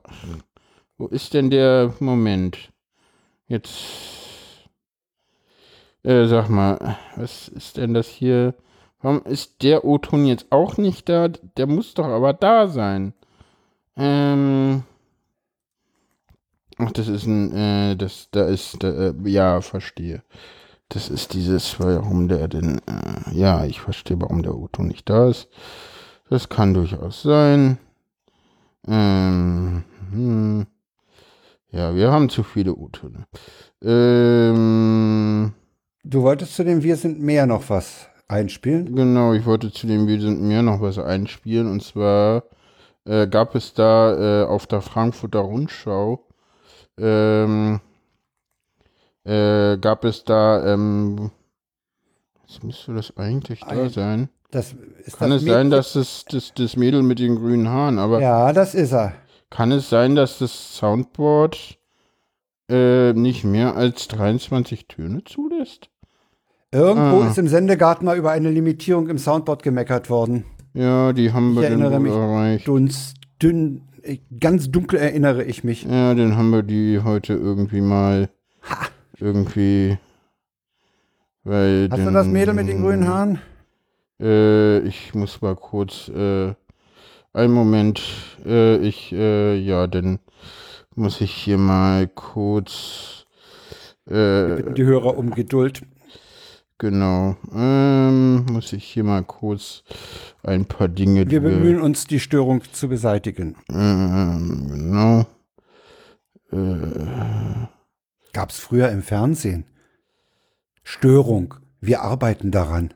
Wo 0.97 1.07
ist 1.07 1.34
denn 1.34 1.49
der 1.49 1.93
Moment? 1.99 2.71
Jetzt. 3.47 3.71
Äh, 6.03 6.28
sag 6.28 6.49
mal, 6.49 6.97
was 7.15 7.47
ist 7.47 7.78
denn 7.78 7.93
das 7.93 8.07
hier? 8.07 8.53
Warum 9.01 9.23
ist 9.23 9.63
der 9.63 9.86
O-Ton 9.86 10.26
jetzt 10.26 10.51
auch 10.51 10.78
nicht 10.78 11.09
da? 11.09 11.30
Der 11.30 11.67
muss 11.67 11.93
doch 11.93 12.05
aber 12.05 12.34
da 12.34 12.67
sein. 12.67 13.13
Ähm. 13.95 14.84
Ach, 16.78 16.91
das 16.91 17.07
ist 17.07 17.26
ein, 17.26 17.53
äh, 17.55 17.95
das, 17.95 18.28
da 18.32 18.45
ist, 18.47 18.84
da, 18.84 18.89
äh, 18.89 19.13
ja, 19.23 19.61
verstehe. 19.61 20.23
Das 20.90 21.10
ist 21.10 21.34
dieses, 21.34 21.80
warum 21.80 22.28
der 22.28 22.48
denn, 22.48 22.80
äh, 22.88 23.34
ja, 23.34 23.66
ich 23.66 23.82
verstehe, 23.82 24.20
warum 24.20 24.44
der 24.44 24.56
O-Ton 24.56 24.88
nicht 24.88 25.10
da 25.10 25.30
ist. 25.30 25.48
Das 26.30 26.50
kann 26.50 26.74
durchaus 26.74 27.22
sein. 27.22 27.78
Ähm, 28.88 29.84
hm. 30.12 30.68
Ja, 31.72 31.96
wir 31.96 32.12
haben 32.12 32.30
zu 32.30 32.44
viele 32.44 32.76
O-Töne. 32.76 33.26
Ähm, 33.84 35.54
Du 36.08 36.22
wolltest 36.22 36.56
zu 36.56 36.64
dem 36.64 36.84
Wir 36.84 36.98
sind 36.98 37.20
mehr 37.20 37.48
noch 37.48 37.72
was 37.72 38.08
einspielen? 38.28 38.96
Genau, 38.96 39.34
ich 39.34 39.44
wollte 39.48 39.72
zu 39.72 39.88
dem 39.88 40.06
Wir 40.08 40.22
sind 40.22 40.40
mehr 40.40 40.62
noch 40.62 40.80
was 40.80 41.00
einspielen. 41.00 41.68
Und 41.68 41.82
zwar 41.82 42.44
äh, 43.06 43.26
gab 43.26 43.56
es 43.56 43.74
da 43.74 44.44
äh, 44.44 44.46
auf 44.46 44.68
der 44.68 44.82
Frankfurter 44.82 45.40
Rundschau, 45.40 46.24
ähm, 47.00 47.82
äh, 49.26 49.78
gab 49.78 50.03
es 50.05 50.23
da, 50.23 50.73
ähm, 50.73 51.32
was 52.47 52.63
müsste 52.63 52.93
das 52.93 53.15
eigentlich 53.17 53.59
da 53.61 53.67
Ein- 53.67 53.89
sein? 53.89 54.30
Das 54.51 54.73
Kann 55.17 55.32
das 55.32 55.41
es 55.41 55.47
sein, 55.47 55.69
dass 55.69 55.95
es 55.95 56.23
das, 56.30 56.53
das 56.55 56.78
Mädel 56.78 57.03
mit 57.03 57.19
den 57.19 57.36
grünen 57.36 57.67
Haaren, 57.67 57.99
aber 57.99 58.21
Ja, 58.21 58.53
das 58.53 58.73
ist 58.73 58.93
er. 58.93 59.13
kann 59.49 59.71
es 59.71 59.89
sein, 59.89 60.15
dass 60.15 60.38
das 60.39 60.78
Soundboard 60.78 61.78
äh, 62.69 63.13
nicht 63.13 63.43
mehr 63.43 63.76
als 63.76 64.07
23 64.07 64.88
Töne 64.88 65.23
zulässt? 65.26 65.89
Irgendwo 66.71 67.21
Ah. 67.21 67.28
ist 67.28 67.38
im 67.38 67.47
Sendegarten 67.47 68.05
mal 68.05 68.17
über 68.17 68.32
eine 68.32 68.49
Limitierung 68.49 69.09
im 69.09 69.17
Soundboard 69.17 69.61
gemeckert 69.63 70.09
worden. 70.09 70.45
Ja, 70.73 71.11
die 71.13 71.32
haben 71.34 71.51
Ich 71.51 71.57
wir 71.59 71.63
erinnere 71.67 71.99
mich 71.99 72.11
erreicht. 72.13 72.67
Dunst, 72.67 73.17
dünn, 73.41 73.82
äh, 74.03 74.17
ganz 74.39 74.71
dunkel 74.71 74.99
erinnere 74.99 75.43
ich 75.43 75.63
mich. 75.63 75.84
Ja, 75.84 76.13
den 76.13 76.38
haben 76.38 76.49
wir 76.51 76.63
die 76.63 77.01
heute 77.03 77.34
irgendwie 77.34 77.82
mal 77.82 78.30
irgendwie. 79.20 79.97
Weil 81.43 81.89
Hast 81.91 81.99
du 81.99 82.05
den- 82.05 82.13
das 82.13 82.28
Mädel 82.28 82.53
mit 82.53 82.68
den 82.68 82.82
grünen 82.82 83.07
Haaren? 83.07 83.39
Äh, 84.20 84.80
ich 84.80 85.13
muss 85.13 85.41
mal 85.41 85.55
kurz, 85.55 86.07
äh, 86.09 86.53
einen 87.34 87.53
Moment, 87.53 88.01
äh, 88.45 88.78
ich, 88.78 89.11
äh, 89.11 89.55
ja, 89.57 89.88
dann 89.88 90.20
muss 90.95 91.20
ich 91.22 91.32
hier 91.34 91.57
mal 91.57 92.07
kurz, 92.07 93.26
äh, 94.07 94.74
die 94.74 94.84
Hörer 94.86 95.18
um 95.18 95.32
Geduld. 95.32 95.82
genau, 96.78 97.36
ähm, 97.53 98.45
muss 98.51 98.72
ich 98.74 98.86
hier 98.86 99.03
mal 99.03 99.24
kurz 99.24 99.84
ein 100.43 100.66
paar 100.66 100.88
Dinge, 100.88 101.30
Wir 101.30 101.41
bemühen 101.41 101.82
uns, 101.82 102.05
die 102.07 102.20
Störung 102.22 102.61
zu 102.72 102.88
beseitigen. 102.88 103.55
ähm, 103.70 104.68
genau, 104.72 105.26
äh, 106.51 107.68
Gab 108.36 108.50
es 108.50 108.60
früher 108.60 108.90
im 108.90 109.02
Fernsehen. 109.02 109.64
Störung. 110.84 111.54
Wir 111.80 112.02
arbeiten 112.02 112.52
daran. 112.52 112.94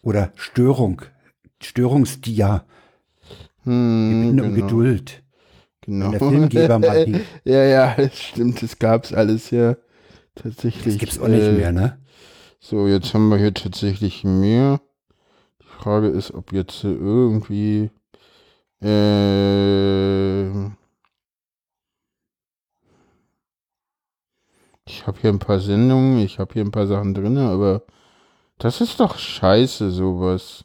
Oder 0.00 0.30
Störung. 0.36 1.02
Störungsdia. 1.60 2.64
Wir 3.64 3.72
hm, 3.72 4.22
bitten 4.22 4.40
um 4.40 4.54
genau, 4.54 4.66
Geduld. 4.68 5.24
genau. 5.80 6.04
Wenn 6.04 6.10
der 6.12 6.20
Filmgeber 6.20 6.78
mal 6.78 6.98
hinkt. 7.04 7.26
Ja, 7.42 7.64
ja, 7.64 7.94
das 7.96 8.16
stimmt, 8.16 8.62
das 8.62 8.78
gab's 8.78 9.12
alles 9.12 9.50
ja 9.50 9.74
tatsächlich. 10.36 10.94
Das 10.94 10.98
gibt's 10.98 11.18
auch 11.18 11.26
nicht 11.26 11.42
äh, 11.42 11.52
mehr, 11.54 11.72
ne? 11.72 11.98
So, 12.60 12.86
jetzt 12.86 13.12
haben 13.12 13.28
wir 13.28 13.38
hier 13.38 13.54
tatsächlich 13.54 14.22
mehr. 14.22 14.80
Die 15.62 15.82
Frage 15.82 16.06
ist, 16.06 16.32
ob 16.32 16.52
jetzt 16.52 16.84
irgendwie. 16.84 17.90
Äh, 18.80 18.86
ich 24.88 25.06
habe 25.06 25.18
hier 25.20 25.30
ein 25.30 25.38
paar 25.38 25.60
Sendungen, 25.60 26.18
ich 26.18 26.38
habe 26.38 26.54
hier 26.54 26.64
ein 26.64 26.70
paar 26.70 26.86
Sachen 26.86 27.14
drin, 27.14 27.36
aber 27.38 27.82
das 28.58 28.80
ist 28.80 29.00
doch 29.00 29.18
scheiße, 29.18 29.90
sowas. 29.90 30.64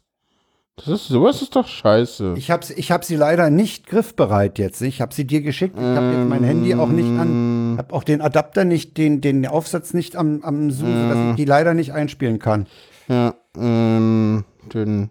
Das 0.76 0.88
ist, 0.88 1.08
sowas 1.08 1.42
ist 1.42 1.54
doch 1.54 1.66
scheiße. 1.66 2.34
Ich 2.38 2.50
habe 2.50 2.64
ich 2.74 2.90
hab 2.90 3.04
sie 3.04 3.16
leider 3.16 3.50
nicht 3.50 3.86
griffbereit 3.86 4.58
jetzt. 4.58 4.80
Ich 4.80 5.02
habe 5.02 5.12
sie 5.12 5.26
dir 5.26 5.42
geschickt. 5.42 5.76
Ich 5.76 5.82
habe 5.84 6.12
jetzt 6.16 6.28
mein 6.28 6.42
Handy 6.44 6.74
auch 6.74 6.88
nicht 6.88 7.08
an. 7.08 7.74
habe 7.76 7.92
auch 7.92 8.04
den 8.04 8.22
Adapter 8.22 8.64
nicht, 8.64 8.96
den, 8.96 9.20
den 9.20 9.46
Aufsatz 9.46 9.92
nicht 9.92 10.16
am, 10.16 10.42
am 10.42 10.70
Zoom, 10.70 10.94
sodass 10.94 11.30
ich 11.30 11.36
die 11.36 11.44
leider 11.44 11.74
nicht 11.74 11.92
einspielen 11.92 12.38
kann. 12.38 12.66
Ja, 13.06 13.34
ähm, 13.56 14.44
den. 14.72 15.10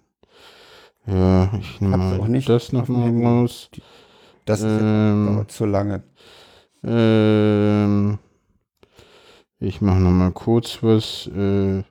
Ja, 1.05 1.51
ich 1.59 1.79
nehme 1.79 2.41
das 2.45 2.73
nochmal 2.73 3.23
raus. 3.23 3.69
Das 4.45 4.61
ist 4.61 4.81
Ähm. 4.81 5.45
zu 5.47 5.65
lange. 5.65 6.03
Ähm, 6.83 8.17
ich 9.61 9.79
mache 9.79 9.99
nochmal 9.99 10.31
kurz 10.31 10.79
was. 10.81 11.27
Äh, 11.27 11.83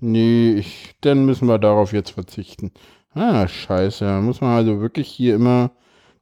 nee, 0.00 0.52
ich, 0.52 0.94
dann 1.00 1.24
müssen 1.24 1.48
wir 1.48 1.58
darauf 1.58 1.92
jetzt 1.92 2.10
verzichten. 2.10 2.72
Ah, 3.14 3.48
scheiße. 3.48 4.04
Da 4.04 4.20
muss 4.20 4.40
man 4.40 4.56
also 4.56 4.80
wirklich 4.80 5.08
hier 5.08 5.34
immer 5.34 5.70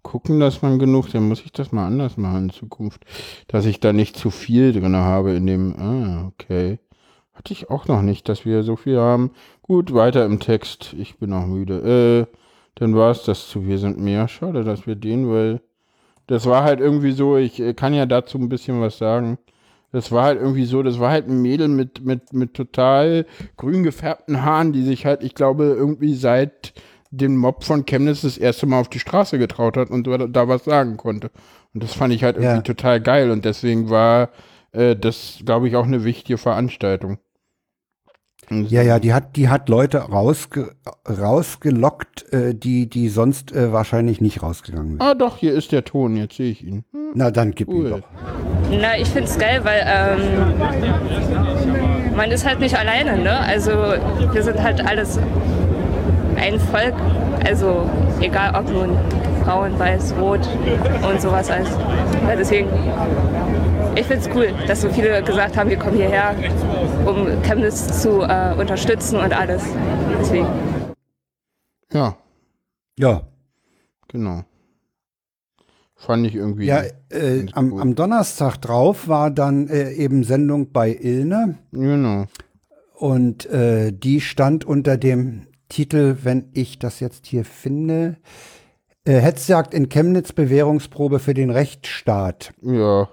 gucken, 0.03 0.41
dass 0.41 0.63
man 0.63 0.79
genug, 0.79 1.11
dann 1.11 1.29
muss 1.29 1.45
ich 1.45 1.53
das 1.53 1.73
mal 1.73 1.87
anders 1.87 2.17
machen 2.17 2.45
in 2.45 2.51
Zukunft. 2.51 3.05
Dass 3.49 3.67
ich 3.67 3.81
da 3.81 3.93
nicht 3.93 4.17
zu 4.17 4.31
viel 4.31 4.73
drin 4.73 4.97
habe 4.97 5.33
in 5.33 5.47
dem. 5.47 5.75
Ah, 5.79 6.27
okay. 6.29 6.79
Hatte 7.35 7.53
ich 7.53 7.71
auch 7.71 7.89
noch 7.89 8.03
nicht, 8.03 8.29
dass 8.29 8.45
wir 8.45 8.63
so 8.63 8.77
viel 8.77 8.99
haben. 8.99 9.33
Gut, 9.63 9.93
weiter 9.95 10.25
im 10.27 10.39
Text. 10.39 10.95
Ich 10.99 11.19
bin 11.19 11.33
auch 11.33 11.47
müde. 11.47 12.29
Äh, 12.31 12.37
dann 12.77 12.95
war 12.95 13.11
es 13.11 13.25
das 13.25 13.49
zu 13.49 13.67
Wir 13.67 13.79
sind 13.79 13.99
mehr. 13.99 14.29
Schade, 14.29 14.65
dass 14.65 14.87
wir 14.87 14.95
den, 14.95 15.29
weil 15.29 15.61
das 16.29 16.47
war 16.47 16.63
halt 16.63 16.81
irgendwie 16.81 17.13
so, 17.13 17.37
ich 17.37 17.59
äh, 17.61 17.75
kann 17.75 17.95
ja 17.95 18.07
dazu 18.07 18.39
ein 18.39 18.49
bisschen 18.49 18.81
was 18.81 18.99
sagen. 18.99 19.39
Das 19.93 20.11
war 20.11 20.25
halt 20.25 20.41
irgendwie 20.41 20.65
so, 20.65 20.83
das 20.83 20.99
war 20.99 21.11
halt 21.11 21.29
ein 21.29 21.43
Mädel 21.43 21.69
mit, 21.69 22.05
mit, 22.05 22.33
mit 22.33 22.55
total 22.55 23.27
grün 23.57 23.83
gefärbten 23.83 24.43
Haaren, 24.43 24.73
die 24.73 24.83
sich 24.83 25.05
halt, 25.07 25.23
ich 25.23 25.35
glaube, 25.35 25.65
irgendwie 25.65 26.15
seit 26.15 26.73
dem 27.11 27.37
Mob 27.37 27.63
von 27.65 27.85
Chemnitz 27.85 28.23
das 28.23 28.39
erste 28.39 28.67
Mal 28.67 28.81
auf 28.81 28.89
die 28.89 28.99
Straße 28.99 29.39
getraut 29.39 29.77
hat 29.77 29.91
und 29.91 30.07
da 30.07 30.49
was 30.49 30.65
sagen 30.65 30.97
konnte. 30.97 31.31
Und 31.75 31.83
das 31.83 31.93
fand 31.93 32.15
ich 32.15 32.25
halt 32.25 32.37
irgendwie 32.37 32.57
Ja. 32.57 32.63
total 32.63 33.01
geil 33.01 33.31
und 33.31 33.45
deswegen 33.45 33.91
war 33.91 34.31
äh, 34.73 34.97
das, 34.97 35.41
glaube 35.45 35.69
ich, 35.69 35.77
auch 35.77 35.85
eine 35.85 36.05
wichtige 36.05 36.39
Veranstaltung. 36.39 37.19
Ja, 38.51 38.83
ja, 38.83 38.99
die 38.99 39.15
hat, 39.15 39.37
die 39.37 39.49
hat 39.49 39.69
Leute 39.69 39.99
rausge 39.99 40.73
rausgelockt, 41.09 42.33
äh, 42.33 42.55
die, 42.55 42.89
die 42.89 43.09
sonst 43.09 43.53
äh, 43.53 43.73
wahrscheinlich 43.73 44.21
nicht 44.21 44.43
rausgegangen 44.43 44.99
wären. 44.99 45.01
Ah, 45.09 45.15
doch, 45.15 45.37
hier 45.39 45.55
ist 45.55 45.73
der 45.73 45.85
Ton, 45.85 46.17
jetzt 46.17 46.37
sehe 46.37 46.51
ich 46.51 46.63
ihn. 46.63 46.85
Hm, 46.93 47.13
Na, 47.15 47.31
dann 47.31 47.53
gib 47.53 47.69
ihn 47.69 47.75
cool. 47.75 47.91
doch. 47.91 48.01
Na, 48.71 48.99
ich 48.99 49.09
find's 49.09 49.39
geil, 49.39 49.61
weil 49.65 49.83
ähm, 49.87 50.59
man 52.17 52.31
ist 52.31 52.47
halt 52.47 52.61
nicht 52.61 52.77
alleine, 52.77 53.17
ne? 53.19 53.39
Also 53.39 53.71
wir 53.71 54.43
sind 54.43 54.63
halt 54.63 54.85
alles 54.87 55.19
ein 56.37 56.59
Volk, 56.59 56.95
also 57.47 57.89
egal 58.21 58.55
ob 58.59 58.71
nun 58.71 58.97
braun, 59.45 59.79
weiß, 59.79 60.15
rot 60.21 60.41
und 61.09 61.21
sowas 61.21 61.51
alles. 61.51 61.71
Ja, 62.29 62.37
deswegen, 62.37 62.69
ich 63.95 64.07
find's 64.07 64.29
cool, 64.35 64.53
dass 64.67 64.81
so 64.81 64.89
viele 64.91 65.23
gesagt 65.23 65.57
haben, 65.57 65.69
wir 65.71 65.79
kommen 65.79 65.97
hierher, 65.97 66.35
um 67.07 67.27
Chemnitz 67.43 68.01
zu 68.03 68.23
äh, 68.23 68.55
unterstützen 68.59 69.17
und 69.19 69.33
alles. 69.33 69.63
Deswegen. 70.21 70.47
Ja, 71.93 72.17
Ja, 72.99 73.23
genau. 74.09 74.43
Fand 75.95 76.27
ich 76.27 76.35
irgendwie. 76.35 76.67
ja 76.67 76.83
äh, 76.83 76.91
Finde 77.11 77.57
am, 77.57 77.79
am 77.79 77.95
Donnerstag 77.95 78.57
drauf 78.57 79.07
war 79.09 79.31
dann 79.31 79.69
äh, 79.69 79.93
eben 79.93 80.25
Sendung 80.25 80.73
bei 80.73 80.93
Ilne 80.93 81.59
Genau. 81.71 82.25
und 82.95 83.47
äh, 83.47 83.93
die 83.93 84.21
stand 84.21 84.65
unter 84.65 84.97
dem 84.97 85.47
Titel, 85.69 86.17
wenn 86.23 86.49
ich 86.55 86.79
das 86.81 86.99
jetzt 86.99 87.27
hier 87.27 87.45
finde, 87.45 88.17
äh, 89.07 89.21
Hetzjagd 89.21 89.75
in 89.75 89.89
Chemnitz, 89.91 90.33
Bewährungsprobe 90.33 91.19
für 91.21 91.35
den 91.35 91.51
Rechtsstaat. 91.51 92.53
Ja. 92.63 93.09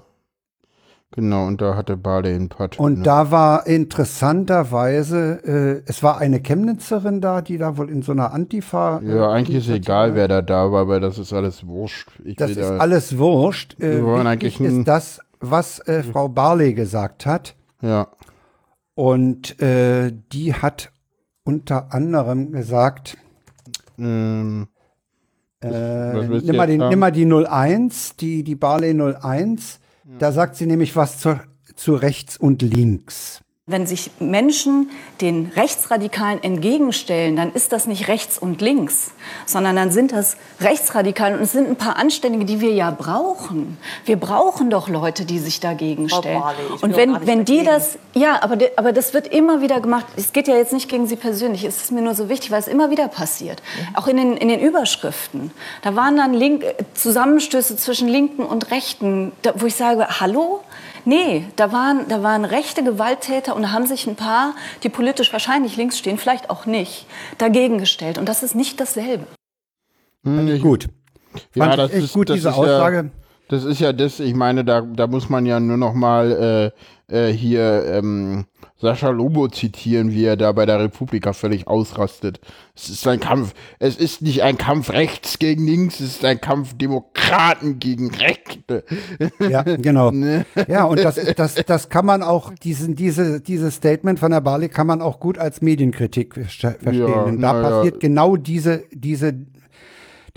Genau, 1.12 1.48
und 1.48 1.60
da 1.60 1.76
hatte 1.76 1.98
Bade 1.98 2.30
einen 2.30 2.50
Part. 2.50 2.80
Und 2.80 3.00
ne? 3.00 3.04
da 3.04 3.32
war 3.32 3.66
interessanterweise, 3.66 5.42
äh, 5.44 5.82
es 5.90 6.04
war 6.04 6.20
eine 6.20 6.40
Chemnitzerin 6.40 7.20
da, 7.20 7.42
die 7.42 7.58
da 7.58 7.78
wohl 7.78 7.90
in 7.90 8.04
so 8.04 8.12
einer 8.12 8.32
Antifa. 8.32 9.00
äh, 9.00 9.16
Ja, 9.16 9.32
eigentlich 9.32 9.68
ist 9.68 9.74
egal, 9.74 10.14
wer 10.14 10.28
da 10.28 10.44
da 10.44 10.72
war, 10.72 10.88
weil 10.88 11.00
das 11.00 11.18
ist 11.18 11.34
alles 11.34 11.66
wurscht. 11.66 12.10
Ich 12.24 12.36
Das 12.36 12.52
ist 12.52 12.60
da, 12.62 12.78
alles 12.78 13.18
wurscht. 13.18 13.76
Äh, 13.80 13.98
Wir 13.98 14.06
wollen 14.06 14.28
eigentlich 14.28 14.60
ein- 14.60 14.80
ist 14.82 14.88
das, 14.88 15.20
was 15.40 15.80
äh, 15.88 16.04
Frau 16.04 16.30
Barley 16.30 16.76
gesagt 16.76 17.26
hat. 17.26 17.56
Ja. 17.82 18.08
Und 18.94 19.60
äh, 19.62 20.12
die 20.32 20.54
hat 20.54 20.92
unter 21.44 21.92
anderem 21.94 22.52
gesagt, 22.52 23.18
Ähm, 23.98 24.68
äh, 25.62 26.28
nimm, 26.42 26.56
mal 26.56 26.68
den, 26.68 26.88
nimm 26.88 27.00
mal 27.00 27.12
die 27.12 27.26
01, 27.26 28.16
die, 28.18 28.44
die 28.44 28.56
Barley 28.56 28.94
01. 28.94 29.80
Da 30.18 30.32
sagt 30.32 30.56
sie 30.56 30.66
nämlich 30.66 30.96
was 30.96 31.20
zu, 31.20 31.40
zu 31.76 31.96
rechts 31.96 32.38
und 32.38 32.62
links. 32.62 33.42
Wenn 33.70 33.86
sich 33.86 34.10
Menschen 34.20 34.90
den 35.22 35.52
Rechtsradikalen 35.56 36.42
entgegenstellen, 36.42 37.36
dann 37.36 37.54
ist 37.54 37.72
das 37.72 37.86
nicht 37.86 38.08
rechts 38.08 38.40
und 38.40 38.62
links, 38.62 39.12
sondern 39.46 39.76
dann 39.76 39.92
sind 39.92 40.12
das 40.12 40.38
Rechtsradikale 40.60 41.36
und 41.36 41.44
es 41.44 41.52
sind 41.52 41.70
ein 41.70 41.76
paar 41.76 41.98
Anständige, 41.98 42.46
die 42.46 42.62
wir 42.62 42.74
ja 42.74 42.90
brauchen. 42.90 43.78
Wir 44.06 44.16
brauchen 44.18 44.72
doch 44.72 44.90
Leute, 44.90 45.24
die 45.24 45.38
sich 45.38 45.60
dagegen 45.60 46.10
stellen. 46.10 46.42
Und 46.82 46.98
wenn, 46.98 47.28
wenn 47.28 47.46
die 47.46 47.64
das, 47.64 48.00
ja, 48.16 48.42
aber, 48.42 48.58
aber 48.76 48.92
das 48.92 49.14
wird 49.14 49.28
immer 49.28 49.62
wieder 49.62 49.80
gemacht. 49.82 50.08
Es 50.18 50.34
geht 50.34 50.48
ja 50.48 50.56
jetzt 50.56 50.74
nicht 50.74 50.90
gegen 50.90 51.06
Sie 51.06 51.16
persönlich, 51.16 51.64
es 51.64 51.84
ist 51.84 51.92
mir 51.92 52.02
nur 52.02 52.16
so 52.16 52.28
wichtig, 52.28 52.50
weil 52.50 52.62
es 52.62 52.68
immer 52.68 52.90
wieder 52.90 53.08
passiert. 53.08 53.62
Auch 53.94 54.08
in 54.08 54.18
den, 54.18 54.36
in 54.36 54.48
den 54.48 54.62
Überschriften. 54.62 55.52
Da 55.84 55.96
waren 55.96 56.18
dann 56.18 56.34
Link, 56.34 56.64
äh, 56.64 56.74
Zusammenstöße 56.96 57.78
zwischen 57.78 58.08
Linken 58.08 58.44
und 58.44 58.72
Rechten, 58.72 59.32
wo 59.54 59.68
ich 59.68 59.76
sage, 59.76 60.08
hallo? 60.20 60.62
Nee, 61.10 61.46
da 61.56 61.72
waren, 61.72 62.08
da 62.08 62.22
waren 62.22 62.46
rechte 62.46 62.84
Gewalttäter 62.84 63.56
und 63.56 63.64
da 63.64 63.72
haben 63.72 63.88
sich 63.88 64.06
ein 64.06 64.16
paar, 64.16 64.54
die 64.84 64.90
politisch 64.90 65.34
wahrscheinlich 65.34 65.76
links 65.76 65.98
stehen, 65.98 66.20
vielleicht 66.20 66.52
auch 66.52 66.68
nicht, 66.68 67.08
dagegen 67.40 67.80
gestellt. 67.80 68.20
Und 68.20 68.30
das 68.30 68.44
ist 68.44 68.54
nicht 68.54 68.80
dasselbe. 68.80 69.26
hm, 70.24 70.48
ich, 70.50 70.62
Gut. 70.62 70.86
ja, 71.56 71.66
Fand 71.66 71.80
das 71.80 71.92
ist, 71.94 72.14
gut, 72.14 72.30
das 72.30 72.36
diese 72.36 72.50
ist 72.50 72.56
Aussage. 72.56 72.98
Ja, 72.98 73.24
das 73.48 73.64
ist 73.64 73.80
ja 73.80 73.92
das, 73.92 74.20
ich 74.20 74.36
meine, 74.36 74.64
da, 74.64 74.82
da 74.82 75.08
muss 75.08 75.30
man 75.30 75.48
ja 75.48 75.60
nur 75.60 75.78
noch 75.78 75.96
mal 75.96 76.72
äh, 76.76 76.80
äh, 77.10 77.28
hier 77.28 77.86
ähm, 77.88 78.46
Sascha 78.78 79.10
Lobo 79.10 79.50
zitieren, 79.50 80.12
wie 80.12 80.24
er 80.24 80.38
da 80.38 80.52
bei 80.54 80.66
der 80.66 80.80
Republika 80.80 81.34
völlig 81.34 81.68
ausrastet. 81.68 82.40
Es 82.76 82.90
ist 82.90 83.06
ein 83.08 83.20
Kampf, 83.20 83.54
es 83.80 83.98
ist 83.98 84.22
nicht 84.22 84.42
ein 84.44 84.58
Kampf 84.58 84.92
rechts 84.92 85.38
gegen 85.38 85.66
links, 85.68 86.00
es 86.00 86.16
ist 86.16 86.26
ein 86.26 86.40
Kampf 86.40 86.76
Demokraten 86.78 87.80
gegen 87.80 88.10
Rechte. 88.16 88.84
Ja, 89.40 89.64
genau. 89.64 90.12
Ne? 90.20 90.46
Ja, 90.68 90.86
und 90.86 91.04
das, 91.04 91.16
das, 91.36 91.56
das 91.56 91.90
kann 91.90 92.06
man 92.06 92.24
auch, 92.24 92.54
diesen, 92.54 92.96
diese, 92.96 93.42
dieses 93.42 93.76
Statement 93.76 94.20
von 94.20 94.32
der 94.32 94.42
Barley 94.42 94.70
kann 94.70 94.88
man 94.88 95.02
auch 95.02 95.20
gut 95.20 95.38
als 95.38 95.62
Medienkritik 95.62 96.36
verste- 96.36 96.80
verstehen. 96.80 97.08
Ja, 97.08 97.26
Denn 97.26 97.42
da 97.42 97.54
ja. 97.56 97.70
passiert 97.70 98.00
genau 98.00 98.36
diese, 98.36 98.84
diese, 98.92 99.34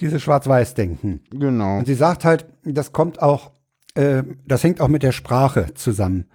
diese 0.01 0.21
Schwarz-Weiß-Denken. 0.21 1.21
Genau. 1.31 1.79
Und 1.79 1.87
sie 1.87 1.95
sagt 1.95 2.25
halt, 2.25 2.47
das 2.65 2.93
kommt 2.93 3.23
auch, 3.23 3.53
äh, 3.95 4.23
das 4.47 4.65
hängt 4.65 4.81
auch 4.81 4.89
mit 4.89 5.03
der 5.03 5.13
Sprache 5.13 5.75
zusammen. 5.75 6.27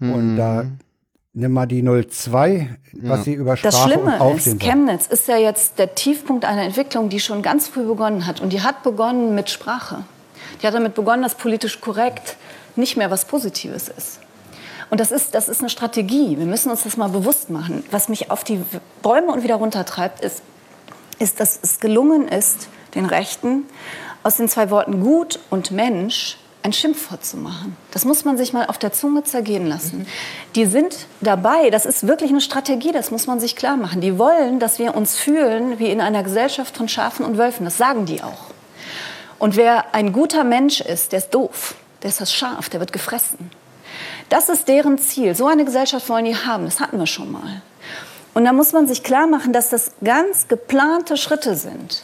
Mhm. 0.00 0.14
Und 0.14 0.36
da 0.36 0.64
nimm 1.32 1.52
mal 1.52 1.66
die 1.66 1.82
02, 1.82 2.68
was 3.02 3.24
sie 3.24 3.34
über 3.34 3.54
Das 3.56 3.80
Schlimme 3.80 4.14
und 4.16 4.20
Aufstehen 4.20 4.58
ist. 4.58 4.62
Chemnitz 4.62 5.06
ist 5.06 5.28
ja 5.28 5.36
jetzt 5.36 5.78
der 5.78 5.94
Tiefpunkt 5.94 6.44
einer 6.44 6.62
Entwicklung, 6.62 7.08
die 7.08 7.20
schon 7.20 7.42
ganz 7.42 7.68
früh 7.68 7.84
begonnen 7.84 8.26
hat. 8.26 8.40
Und 8.40 8.52
die 8.52 8.62
hat 8.62 8.82
begonnen 8.82 9.34
mit 9.34 9.50
Sprache. 9.50 10.04
Die 10.60 10.66
hat 10.66 10.74
damit 10.74 10.94
begonnen, 10.94 11.22
dass 11.22 11.36
politisch 11.36 11.80
korrekt 11.80 12.36
nicht 12.76 12.96
mehr 12.96 13.10
was 13.10 13.24
Positives 13.24 13.88
ist. 13.88 14.20
Und 14.90 14.98
das 14.98 15.12
ist, 15.12 15.34
das 15.34 15.48
ist 15.48 15.60
eine 15.60 15.70
Strategie. 15.70 16.36
Wir 16.36 16.46
müssen 16.46 16.70
uns 16.70 16.82
das 16.82 16.96
mal 16.96 17.08
bewusst 17.08 17.48
machen. 17.48 17.84
Was 17.92 18.08
mich 18.08 18.30
auf 18.30 18.42
die 18.42 18.60
Bäume 19.02 19.28
und 19.32 19.44
wieder 19.44 19.54
runtertreibt, 19.54 20.20
ist, 20.20 20.42
ist, 21.20 21.38
dass 21.38 21.60
es 21.62 21.78
gelungen 21.78 22.26
ist, 22.26 22.68
den 22.96 23.06
Rechten 23.06 23.64
aus 24.24 24.36
den 24.36 24.48
zwei 24.48 24.70
Worten 24.70 25.00
gut 25.00 25.38
und 25.48 25.70
Mensch 25.70 26.38
ein 26.62 26.72
Schimpfwort 26.72 27.24
zu 27.24 27.36
machen. 27.36 27.76
Das 27.90 28.04
muss 28.04 28.24
man 28.24 28.36
sich 28.36 28.52
mal 28.52 28.66
auf 28.66 28.78
der 28.78 28.92
Zunge 28.92 29.24
zergehen 29.24 29.66
lassen. 29.66 30.06
Die 30.54 30.66
sind 30.66 31.06
dabei, 31.20 31.70
das 31.70 31.86
ist 31.86 32.06
wirklich 32.06 32.30
eine 32.30 32.40
Strategie, 32.40 32.92
das 32.92 33.10
muss 33.10 33.26
man 33.26 33.40
sich 33.40 33.56
klar 33.56 33.76
machen. 33.76 34.00
Die 34.00 34.18
wollen, 34.18 34.58
dass 34.58 34.78
wir 34.78 34.94
uns 34.94 35.16
fühlen 35.16 35.78
wie 35.78 35.90
in 35.90 36.00
einer 36.00 36.22
Gesellschaft 36.22 36.76
von 36.76 36.88
Schafen 36.88 37.24
und 37.24 37.38
Wölfen. 37.38 37.64
Das 37.64 37.78
sagen 37.78 38.04
die 38.04 38.22
auch. 38.22 38.50
Und 39.38 39.56
wer 39.56 39.94
ein 39.94 40.12
guter 40.12 40.44
Mensch 40.44 40.80
ist, 40.82 41.12
der 41.12 41.20
ist 41.20 41.30
doof. 41.30 41.74
Der 42.02 42.10
ist 42.10 42.20
das 42.20 42.32
Schaf, 42.32 42.68
der 42.68 42.80
wird 42.80 42.92
gefressen. 42.92 43.50
Das 44.28 44.48
ist 44.48 44.68
deren 44.68 44.98
Ziel. 44.98 45.34
So 45.34 45.46
eine 45.46 45.64
Gesellschaft 45.64 46.08
wollen 46.08 46.26
die 46.26 46.36
haben. 46.36 46.66
Das 46.66 46.78
hatten 46.78 46.98
wir 46.98 47.06
schon 47.06 47.32
mal. 47.32 47.62
Und 48.34 48.44
da 48.44 48.52
muss 48.52 48.72
man 48.72 48.86
sich 48.86 49.02
klar 49.02 49.26
machen, 49.26 49.52
dass 49.52 49.70
das 49.70 49.92
ganz 50.04 50.46
geplante 50.46 51.16
Schritte 51.16 51.56
sind. 51.56 52.02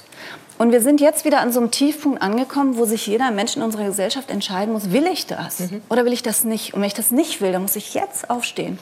Und 0.59 0.72
wir 0.72 0.80
sind 0.80 1.00
jetzt 1.00 1.24
wieder 1.24 1.40
an 1.40 1.52
so 1.52 1.61
einem 1.61 1.70
Tiefpunkt 1.70 2.22
angekommen, 2.22 2.76
wo 2.76 2.86
sich 2.86 3.07
jeder 3.07 3.30
Mensch 3.30 3.57
in 3.57 3.62
unserer 3.62 3.84
Gesellschaft 3.84 4.30
entscheiden 4.30 4.72
muss, 4.72 4.90
will 4.90 5.07
ich 5.07 5.26
das 5.26 5.61
mhm. 5.61 5.82
oder 5.90 6.04
will 6.04 6.12
ich 6.12 6.22
das 6.22 6.44
nicht? 6.44 6.72
Und 6.72 6.80
wenn 6.80 6.86
ich 6.86 6.94
das 6.94 7.11
nicht 7.11 7.40
will, 7.40 7.52
dann 7.52 7.62
muss 7.62 7.76
ich 7.76 7.94
jetzt 7.94 8.30
aufstehen. 8.30 8.78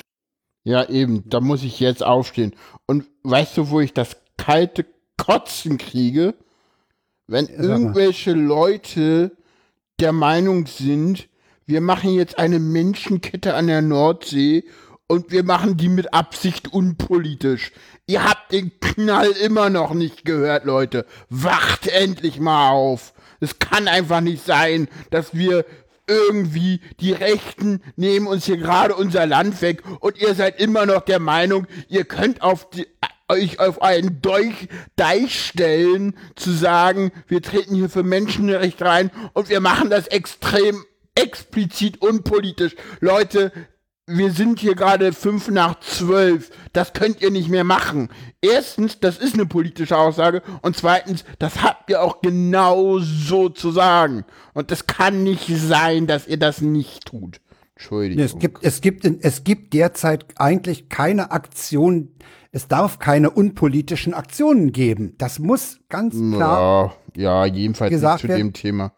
Ja, 0.63 0.89
eben, 0.89 1.29
da 1.29 1.41
muss 1.41 1.63
ich 1.63 1.81
jetzt 1.81 2.03
aufstehen. 2.03 2.55
Und 2.87 3.05
weißt 3.25 3.57
du, 3.57 3.71
wo 3.71 3.81
ich 3.81 3.93
das 3.93 4.17
kalte 4.39 4.87
Kotzen 5.17 5.79
kriege? 5.79 6.35
Wenn 7.27 7.49
irgendwelche 7.49 8.33
Leute 8.33 9.33
der 9.99 10.13
Meinung 10.13 10.67
sind, 10.67 11.29
wir 11.67 11.81
machen 11.81 12.11
jetzt 12.15 12.39
eine 12.39 12.59
Menschenkette 12.59 13.55
an 13.55 13.67
der 13.67 13.83
Nordsee 13.83 14.65
und 15.15 15.31
wir 15.31 15.45
machen 15.45 15.77
die 15.77 15.89
mit 15.89 16.13
Absicht 16.13 16.73
unpolitisch. 16.73 17.71
Ihr 18.07 18.25
habt 18.25 18.51
den 18.51 18.73
Knall 18.81 19.31
immer 19.31 19.71
noch 19.71 19.95
nicht 19.95 20.25
gehört, 20.25 20.65
Leute. 20.65 21.07
Wacht 21.31 21.87
endlich 21.87 22.41
mal 22.41 22.71
auf. 22.71 23.15
Es 23.39 23.61
kann 23.61 23.87
einfach 23.87 24.21
nicht 24.21 24.45
sein, 24.45 24.89
dass 25.11 25.33
wir 25.33 25.65
irgendwie 26.09 26.81
die 26.99 27.13
Rechten 27.13 27.81
nehmen 27.95 28.27
uns 28.27 28.45
hier 28.45 28.57
gerade 28.57 28.97
unser 28.97 29.25
Land 29.25 29.63
weg 29.63 29.85
und 30.01 30.19
ihr 30.19 30.35
seid 30.35 30.61
immer 30.61 30.85
noch 30.85 31.03
der 31.03 31.21
Meinung, 31.21 31.67
ihr 31.89 32.05
könnt 32.05 32.43
auf 32.43 32.69
die, 32.71 32.87
euch 33.29 33.61
auf 33.61 33.81
einen 33.83 34.21
Deich, 34.21 34.69
Deich 34.97 35.47
stellen, 35.47 36.15
zu 36.35 36.51
sagen, 36.51 37.13
wir 37.29 37.41
treten 37.41 37.77
hier 37.77 37.89
für 37.89 38.03
Menschenrecht 38.03 38.83
rein 38.83 39.13
und 39.33 39.49
wir 39.49 39.61
machen 39.61 39.91
das 39.91 40.09
extrem 40.09 40.85
explizit 41.15 42.03
unpolitisch. 42.03 42.75
Leute, 43.01 43.53
wir 44.07 44.33
sind 44.33 44.61
hier 44.61 44.75
gerade 44.75 45.13
fünf 45.13 45.49
nach 45.49 45.81
zwölf. 45.81 46.51
Das 46.73 46.93
könnt 46.93 47.23
ihr 47.23 47.31
nicht 47.31 47.49
mehr 47.49 47.65
machen. 47.65 48.09
Erstens, 48.43 49.01
das 49.01 49.19
ist 49.19 49.35
eine 49.35 49.47
politische 49.47 49.97
Aussage. 49.97 50.43
Und 50.63 50.77
zweitens, 50.77 51.25
das 51.39 51.63
habt 51.63 51.89
ihr 51.91 52.03
auch 52.03 52.21
genau 52.21 52.99
so 52.99 53.49
zu 53.49 53.71
sagen. 53.71 54.25
Und 54.53 54.71
es 54.71 54.87
kann 54.87 55.23
nicht 55.23 55.47
sein, 55.47 56.07
dass 56.07 56.27
ihr 56.27 56.39
das 56.39 56.61
nicht 56.61 57.07
tut. 57.07 57.41
Entschuldigung. 57.77 58.25
Es 58.25 58.39
gibt, 58.39 58.63
es 58.63 58.81
gibt, 58.81 59.05
es 59.05 59.45
gibt 59.45 59.73
derzeit 59.73 60.27
eigentlich 60.37 60.89
keine 60.89 61.31
Aktion. 61.31 62.11
Es 62.53 62.69
darf 62.69 62.99
keine 62.99 63.31
unpolitischen 63.31 64.15
Aktionen 64.15 64.73
geben. 64.73 65.15
Das 65.19 65.39
muss 65.39 65.81
ganz 65.89 66.15
klar. 66.15 66.95
Ja, 67.17 67.45
ja 67.47 67.55
jedenfalls 67.55 67.91
gesagt 67.91 68.21
zu 68.21 68.29
dem 68.29 68.53
Thema. 68.53 68.93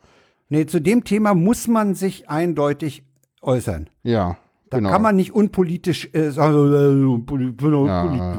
Nee, 0.49 0.67
zu 0.67 0.81
dem 0.81 1.05
Thema 1.05 1.35
muss 1.35 1.67
man 1.67 1.95
sich 1.95 2.29
eindeutig 2.29 3.05
äußern. 3.41 3.89
Ja. 4.03 4.37
Da 4.71 4.79
genau. 4.79 4.91
kann 4.91 5.03
man 5.03 5.17
nicht 5.17 5.33
unpolitisch 5.33 6.11
äh, 6.13 6.31
sagen, 6.31 7.59
äh, 7.63 7.87
ja. 7.87 8.37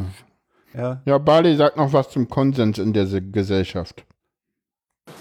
Ja. 0.73 1.01
ja, 1.05 1.17
Bali 1.17 1.55
sagt 1.55 1.77
noch 1.77 1.93
was 1.93 2.09
zum 2.09 2.27
Konsens 2.27 2.77
in 2.77 2.93
der 2.93 3.05
Gesellschaft. 3.05 4.05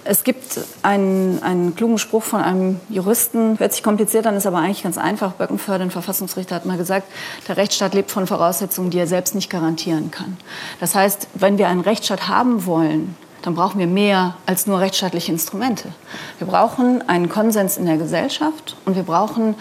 Es 0.04 0.24
gibt 0.24 0.61
einen, 0.82 1.42
einen 1.42 1.74
klugen 1.74 1.98
Spruch 1.98 2.22
von 2.22 2.40
einem 2.40 2.80
Juristen, 2.88 3.59
hört 3.59 3.72
sich 3.72 3.82
kompliziert 3.82 4.26
an, 4.26 4.36
ist 4.36 4.46
aber 4.46 4.59
eigentlich 4.59 4.82
ganz 4.82 4.98
einfach. 4.98 5.32
Böckenförde, 5.32 5.84
ein 5.84 5.90
Verfassungsrichter, 5.90 6.54
hat 6.54 6.66
mal 6.66 6.76
gesagt, 6.76 7.07
der 7.48 7.57
Rechtsstaat 7.57 7.94
lebt 7.94 8.11
von 8.11 8.26
Voraussetzungen, 8.26 8.90
die 8.90 8.98
er 8.98 9.07
selbst 9.07 9.34
nicht 9.34 9.50
garantieren 9.50 10.11
kann. 10.11 10.36
Das 10.80 10.94
heißt, 10.94 11.28
wenn 11.34 11.59
wir 11.59 11.68
einen 11.68 11.80
Rechtsstaat 11.80 12.28
haben 12.28 12.66
wollen, 12.66 13.16
dann 13.42 13.54
brauchen 13.54 13.78
wir 13.78 13.86
mehr 13.86 14.36
als 14.44 14.66
nur 14.66 14.80
rechtsstaatliche 14.80 15.30
Instrumente. 15.30 15.92
Wir 16.38 16.48
brauchen 16.48 17.09
einen 17.09 17.28
Konsens 17.28 17.76
in 17.76 17.86
der 17.86 17.96
Gesellschaft 17.96 18.76
und 18.84 18.96
wir 18.96 19.04
brauchen 19.04 19.54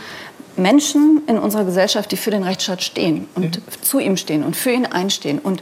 Menschen 0.58 1.22
in 1.28 1.38
unserer 1.38 1.66
Gesellschaft, 1.66 2.12
die 2.12 2.18
für 2.18 2.32
den 2.32 2.44
Rechtsstaat 2.44 2.84
stehen 2.84 3.28
und 3.36 3.58
mhm. 3.58 3.82
zu 3.82 4.00
ihm 4.00 4.18
stehen 4.18 4.44
und 4.44 4.56
für 4.56 4.72
ihn 4.72 4.86
einstehen 4.86 5.40
und 5.40 5.62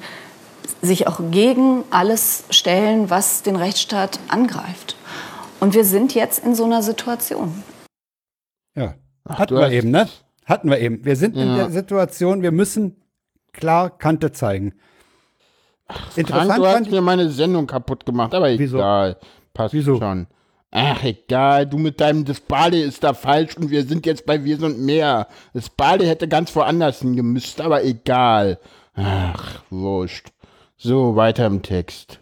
sich 0.82 1.08
auch 1.08 1.20
gegen 1.32 1.84
alles 1.90 2.44
stellen, 2.50 3.10
was 3.10 3.42
den 3.42 3.56
Rechtsstaat 3.56 4.20
angreift. 4.28 4.96
Und 5.60 5.74
wir 5.74 5.86
sind 5.86 6.14
jetzt 6.14 6.40
in 6.40 6.56
so 6.56 6.66
einer 6.66 6.84
Situation. 6.84 7.64
Ja, 8.76 8.96
hatten 9.28 9.56
wir 9.56 9.72
eben, 9.72 9.92
ne? 9.92 10.10
Hatten 10.46 10.70
wir 10.70 10.80
eben. 10.80 11.06
Wir 11.06 11.16
sind 11.16 11.36
ja. 11.36 11.44
in 11.44 11.56
der 11.56 11.70
Situation, 11.70 12.42
wir 12.42 12.52
müssen 12.52 12.98
klar 13.54 13.90
Kante 13.98 14.32
zeigen. 14.34 14.74
Ach, 15.88 16.18
Interessant 16.18 16.48
Frank, 16.48 16.60
du 16.60 16.68
hast 16.68 16.92
mir 16.92 17.02
meine 17.02 17.30
Sendung 17.30 17.68
kaputt 17.68 18.06
gemacht, 18.06 18.34
aber 18.34 18.50
Wieso? 18.58 18.78
egal. 18.78 19.18
Passt 19.54 19.74
Wieso? 19.74 20.00
schon. 20.00 20.28
Ach, 20.76 21.04
egal, 21.04 21.68
du 21.68 21.78
mit 21.78 22.02
deinem 22.02 22.26
Das 22.26 22.40
Bale 22.40 22.82
ist 22.82 23.04
da 23.04 23.14
falsch 23.14 23.56
und 23.58 23.70
wir 23.70 23.84
sind 23.84 24.08
jetzt 24.08 24.26
bei 24.26 24.44
Wir 24.44 24.58
sind 24.58 24.80
mehr. 24.80 25.28
Das 25.54 25.70
Bale 25.70 26.04
hätte 26.08 26.28
ganz 26.28 26.56
woanders 26.56 27.02
hingemüsst, 27.02 27.62
aber 27.62 27.84
egal. 27.84 28.58
Ach, 28.96 29.62
wurscht. 29.70 30.30
So, 30.76 31.16
weiter 31.16 31.46
im 31.46 31.62
Text. 31.62 32.20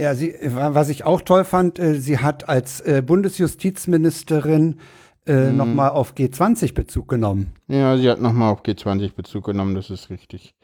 Ja, 0.00 0.16
sie, 0.16 0.34
was 0.42 0.88
ich 0.88 1.04
auch 1.04 1.20
toll 1.20 1.44
fand, 1.44 1.78
äh, 1.78 2.00
sie 2.00 2.18
hat 2.18 2.48
als 2.48 2.80
äh, 2.80 3.02
Bundesjustizministerin 3.06 4.80
äh, 5.24 5.50
mhm. 5.50 5.56
nochmal 5.56 5.90
auf 5.90 6.14
G20 6.14 6.74
Bezug 6.74 7.06
genommen. 7.06 7.52
Ja, 7.68 7.96
sie 7.96 8.10
hat 8.10 8.20
nochmal 8.20 8.50
auf 8.50 8.64
G20 8.64 9.14
Bezug 9.14 9.44
genommen, 9.44 9.76
das 9.76 9.90
ist 9.90 10.10
richtig. 10.10 10.56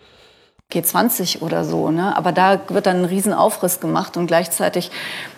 G20 0.73 1.41
oder 1.41 1.65
so. 1.65 1.91
Ne? 1.91 2.17
Aber 2.17 2.33
da 2.33 2.61
wird 2.69 2.87
dann 2.87 2.99
ein 2.99 3.05
Riesenaufriss 3.05 3.81
gemacht 3.81 4.17
und 4.17 4.27
gleichzeitig 4.27 4.91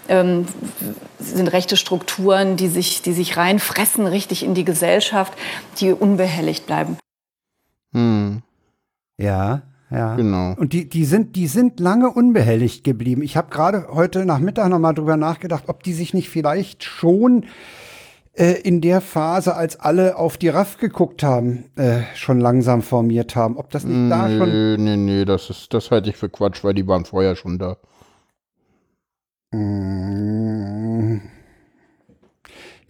ähm, 0.09 0.47
sind 1.18 1.49
rechte 1.49 1.76
Strukturen, 1.76 2.57
die 2.57 2.68
sich, 2.68 3.03
die 3.03 3.12
sich 3.12 3.37
reinfressen 3.37 4.07
richtig 4.07 4.45
in 4.45 4.55
die 4.55 4.64
Gesellschaft, 4.64 5.33
die 5.78 5.93
unbehelligt 5.93 6.66
bleiben. 6.66 6.97
Hm. 7.93 8.43
Ja, 9.18 9.62
ja. 9.91 10.16
Genau. 10.16 10.55
Und 10.57 10.72
die, 10.72 10.89
die, 10.89 11.05
sind, 11.05 11.37
die 11.37 11.47
sind 11.47 11.81
lange 11.81 12.11
unbehelligt 12.11 12.85
geblieben. 12.85 13.22
Ich 13.22 13.37
habe 13.37 13.51
gerade 13.51 13.89
heute 13.91 14.24
Nachmittag 14.24 14.68
nochmal 14.68 14.95
drüber 14.95 15.16
nachgedacht, 15.16 15.64
ob 15.66 15.83
die 15.83 15.93
sich 15.93 16.14
nicht 16.14 16.31
vielleicht 16.31 16.85
schon 16.85 17.47
äh, 18.33 18.53
in 18.62 18.81
der 18.81 19.01
Phase, 19.01 19.55
als 19.57 19.78
alle 19.78 20.16
auf 20.16 20.39
die 20.39 20.49
RAF 20.49 20.78
geguckt 20.78 21.22
haben, 21.22 21.64
äh, 21.76 22.03
schon 22.14 22.41
langsam 22.41 22.83
formiert 22.83 23.37
haben. 23.37 23.57
Ob 23.57 23.70
das 23.70 23.85
nicht 23.85 23.97
nee, 23.97 24.11
da 24.11 24.28
schon. 24.28 24.85
Nee, 24.85 24.97
nee, 24.97 25.24
das 25.24 25.51
ist, 25.51 25.74
das 25.74 25.91
halte 25.91 26.11
ich 26.11 26.16
für 26.16 26.28
Quatsch, 26.28 26.62
weil 26.62 26.74
die 26.74 26.87
waren 26.87 27.05
vorher 27.05 27.37
schon 27.37 27.59
da. 27.59 27.76
Mmh. 29.53 31.20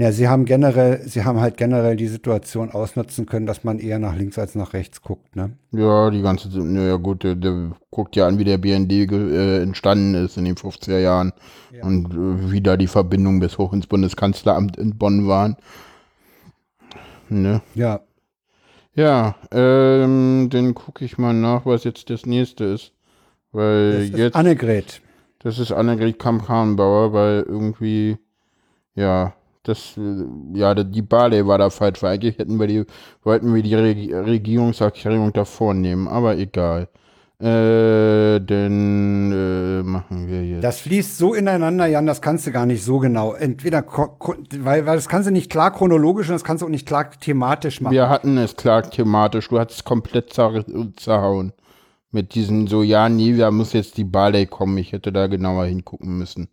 Ja, 0.00 0.12
sie 0.12 0.28
haben 0.28 0.46
generell, 0.46 1.02
sie 1.06 1.24
haben 1.24 1.40
halt 1.40 1.58
generell 1.58 1.94
die 1.94 2.06
Situation 2.06 2.70
ausnutzen 2.70 3.26
können, 3.26 3.44
dass 3.44 3.64
man 3.64 3.78
eher 3.78 3.98
nach 3.98 4.16
links 4.16 4.38
als 4.38 4.54
nach 4.54 4.72
rechts 4.72 5.02
guckt, 5.02 5.36
ne? 5.36 5.58
Ja, 5.72 6.08
die 6.08 6.22
ganze, 6.22 6.48
naja 6.58 6.96
gut, 6.96 7.22
der, 7.22 7.34
der 7.34 7.72
guckt 7.90 8.16
ja 8.16 8.26
an, 8.26 8.38
wie 8.38 8.44
der 8.44 8.56
BND 8.56 8.90
äh, 8.90 9.62
entstanden 9.62 10.14
ist 10.14 10.38
in 10.38 10.46
den 10.46 10.54
50er 10.54 10.96
Jahren 10.96 11.34
ja. 11.70 11.84
und 11.84 12.14
äh, 12.14 12.50
wie 12.50 12.62
da 12.62 12.78
die 12.78 12.86
Verbindungen 12.86 13.40
bis 13.40 13.58
hoch 13.58 13.74
ins 13.74 13.86
Bundeskanzleramt 13.88 14.78
in 14.78 14.96
Bonn 14.96 15.28
waren. 15.28 15.58
Ne? 17.28 17.60
Ja. 17.74 18.00
Ja, 18.94 19.34
ähm, 19.52 20.48
dann 20.50 20.72
gucke 20.72 21.04
ich 21.04 21.18
mal 21.18 21.34
nach, 21.34 21.66
was 21.66 21.84
jetzt 21.84 22.08
das 22.08 22.24
nächste 22.24 22.64
ist. 22.64 22.94
Weil 23.52 23.92
das 23.92 24.02
ist 24.04 24.16
jetzt. 24.16 24.34
Annegret. 24.34 25.02
Das 25.40 25.58
ist 25.58 25.72
Annegret 25.72 26.18
Kamp-Karrenbauer, 26.18 27.12
weil 27.12 27.44
irgendwie, 27.46 28.16
ja, 28.94 29.34
das, 29.62 29.98
ja, 30.54 30.74
die 30.74 31.02
Bale 31.02 31.46
war 31.46 31.58
da 31.58 31.70
falsch, 31.70 32.02
weil 32.02 32.14
eigentlich 32.14 32.38
hätten 32.38 32.58
wir 32.58 32.66
die, 32.66 32.84
wollten 33.22 33.54
wir 33.54 33.62
die 33.62 34.12
Regierungserklärung 34.14 35.32
da 35.32 35.44
vornehmen, 35.44 36.08
aber 36.08 36.36
egal. 36.38 36.88
Äh, 37.38 38.38
denn 38.40 39.32
äh, 39.32 39.82
machen 39.82 40.28
wir 40.28 40.44
jetzt. 40.44 40.62
Das 40.62 40.80
fließt 40.80 41.16
so 41.16 41.32
ineinander, 41.32 41.86
Jan, 41.86 42.06
das 42.06 42.20
kannst 42.20 42.46
du 42.46 42.52
gar 42.52 42.66
nicht 42.66 42.84
so 42.84 42.98
genau. 42.98 43.32
Entweder, 43.32 43.82
weil, 43.86 44.84
weil 44.84 44.96
das 44.96 45.08
kannst 45.08 45.26
du 45.26 45.32
nicht 45.32 45.50
klar 45.50 45.72
chronologisch 45.72 46.28
und 46.28 46.34
das 46.34 46.44
kannst 46.44 46.60
du 46.60 46.66
auch 46.66 46.70
nicht 46.70 46.86
klar 46.86 47.10
thematisch 47.10 47.80
machen. 47.80 47.94
Wir 47.94 48.10
hatten 48.10 48.36
es 48.36 48.56
klar 48.56 48.82
thematisch, 48.82 49.48
du 49.48 49.58
hattest 49.58 49.80
es 49.80 49.84
komplett 49.84 50.34
zer 50.34 50.64
zerhauen. 50.96 51.54
Mit 52.10 52.34
diesen 52.34 52.66
so, 52.66 52.82
ja, 52.82 53.08
nee, 53.08 53.34
da 53.34 53.50
muss 53.50 53.72
jetzt 53.72 53.96
die 53.96 54.04
Barley 54.04 54.44
kommen, 54.44 54.76
ich 54.76 54.92
hätte 54.92 55.12
da 55.12 55.26
genauer 55.26 55.64
hingucken 55.64 56.18
müssen 56.18 56.48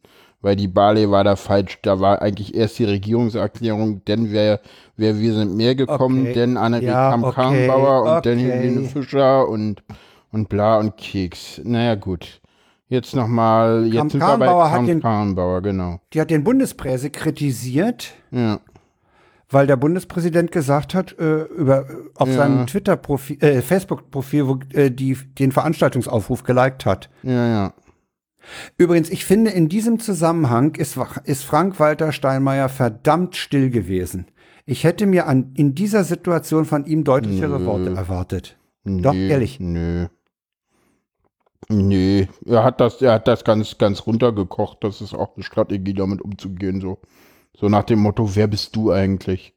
weil 0.47 0.55
die 0.55 0.69
Bale 0.69 1.11
war 1.11 1.25
da 1.25 1.35
falsch. 1.35 1.77
Da 1.81 1.99
war 1.99 2.21
eigentlich 2.21 2.55
erst 2.55 2.79
die 2.79 2.85
Regierungserklärung, 2.85 4.05
denn 4.05 4.31
wer, 4.31 4.61
wer 4.95 5.19
wir 5.19 5.33
sind 5.33 5.57
mehr 5.57 5.75
gekommen, 5.75 6.21
okay. 6.21 6.33
denn 6.33 6.55
Annegret 6.55 6.87
ja, 6.87 7.09
Kramp-Karrenbauer 7.09 7.99
okay. 7.99 8.09
und 8.09 8.17
okay. 8.17 8.29
dann 8.29 8.39
Helene 8.39 8.83
Fischer 8.87 9.49
und, 9.49 9.83
und 10.31 10.47
bla 10.47 10.77
und 10.79 10.95
Keks. 10.95 11.59
Naja, 11.65 11.95
gut. 11.95 12.39
Jetzt 12.87 13.13
nochmal, 13.13 13.87
jetzt 13.87 14.13
sind 14.13 14.21
wir 14.21 14.37
bei 14.37 14.45
Kramp-Karrenbauer, 14.45 15.61
genau. 15.63 15.99
Die 16.13 16.21
hat 16.21 16.29
den 16.29 16.45
Bundespresse 16.45 17.09
kritisiert. 17.09 18.13
Ja. 18.31 18.61
Weil 19.49 19.67
der 19.67 19.75
Bundespräsident 19.75 20.53
gesagt 20.53 20.93
hat, 20.93 21.19
äh, 21.19 21.41
über, 21.43 21.87
auf 22.15 22.29
ja. 22.29 22.35
seinem 22.35 22.67
Twitter-Profil, 22.67 23.43
äh, 23.43 23.61
Facebook-Profil, 23.61 24.47
wo 24.47 24.59
äh, 24.73 24.91
die 24.91 25.17
den 25.39 25.51
Veranstaltungsaufruf 25.51 26.43
geliked 26.43 26.85
hat. 26.85 27.09
Ja, 27.23 27.47
ja. 27.47 27.73
Übrigens, 28.77 29.09
ich 29.09 29.25
finde, 29.25 29.51
in 29.51 29.69
diesem 29.69 29.99
Zusammenhang 29.99 30.75
ist, 30.75 30.97
ist 31.23 31.43
Frank-Walter 31.43 32.11
Steinmeier 32.11 32.69
verdammt 32.69 33.35
still 33.35 33.69
gewesen. 33.69 34.27
Ich 34.65 34.83
hätte 34.83 35.05
mir 35.05 35.27
an, 35.27 35.53
in 35.55 35.75
dieser 35.75 36.03
Situation 36.03 36.65
von 36.65 36.85
ihm 36.85 37.03
deutlichere 37.03 37.59
Nö. 37.59 37.65
Worte 37.65 37.95
erwartet. 37.95 38.57
Doch, 38.83 39.13
Nee, 39.13 39.29
ehrlich. 39.29 39.59
Nö. 39.59 40.07
Nee, 41.69 42.29
er 42.45 42.63
hat 42.63 42.79
das, 42.79 43.01
er 43.01 43.13
hat 43.13 43.27
das 43.27 43.43
ganz, 43.43 43.77
ganz 43.77 44.05
runtergekocht. 44.05 44.83
Das 44.83 45.01
ist 45.01 45.13
auch 45.13 45.35
eine 45.35 45.43
Strategie, 45.43 45.93
damit 45.93 46.21
umzugehen. 46.21 46.79
So, 46.79 46.99
so 47.53 47.67
nach 47.67 47.83
dem 47.83 47.99
Motto, 47.99 48.35
wer 48.35 48.47
bist 48.47 48.75
du 48.75 48.91
eigentlich? 48.91 49.53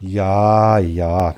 Ja, 0.00 0.78
ja. 0.78 1.36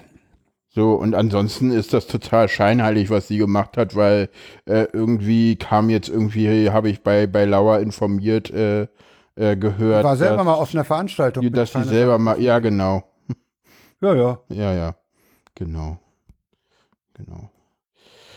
So, 0.79 0.93
und 0.93 1.17
ansonsten 1.17 1.73
ist 1.73 1.93
das 1.93 2.07
total 2.07 2.49
scheinheilig, 2.49 3.11
was 3.11 3.27
sie 3.27 3.37
gemacht 3.37 3.77
hat, 3.77 3.97
weil 3.97 4.29
äh, 4.65 4.87
irgendwie 4.93 5.57
kam 5.57 5.91
jetzt 5.91 6.09
irgendwie, 6.09 6.71
habe 6.71 6.89
ich 6.89 7.03
bei, 7.03 7.27
bei 7.27 7.47
Lauer 7.47 7.81
informiert, 7.81 8.49
äh, 8.51 8.87
äh, 9.35 9.57
gehört, 9.57 10.05
War 10.05 10.17
selber 10.17 10.37
dass, 10.37 10.45
mal 10.45 10.55
auf 10.55 10.73
einer 10.73 10.85
Veranstaltung. 10.85 11.51
dass 11.51 11.73
sie 11.73 11.83
selber 11.83 12.19
mal, 12.19 12.41
ja 12.41 12.61
genau, 12.61 13.03
Ja, 14.01 14.15
ja. 14.15 14.41
ja, 14.51 14.73
ja, 14.73 14.95
genau, 15.57 15.99
genau. 17.15 17.51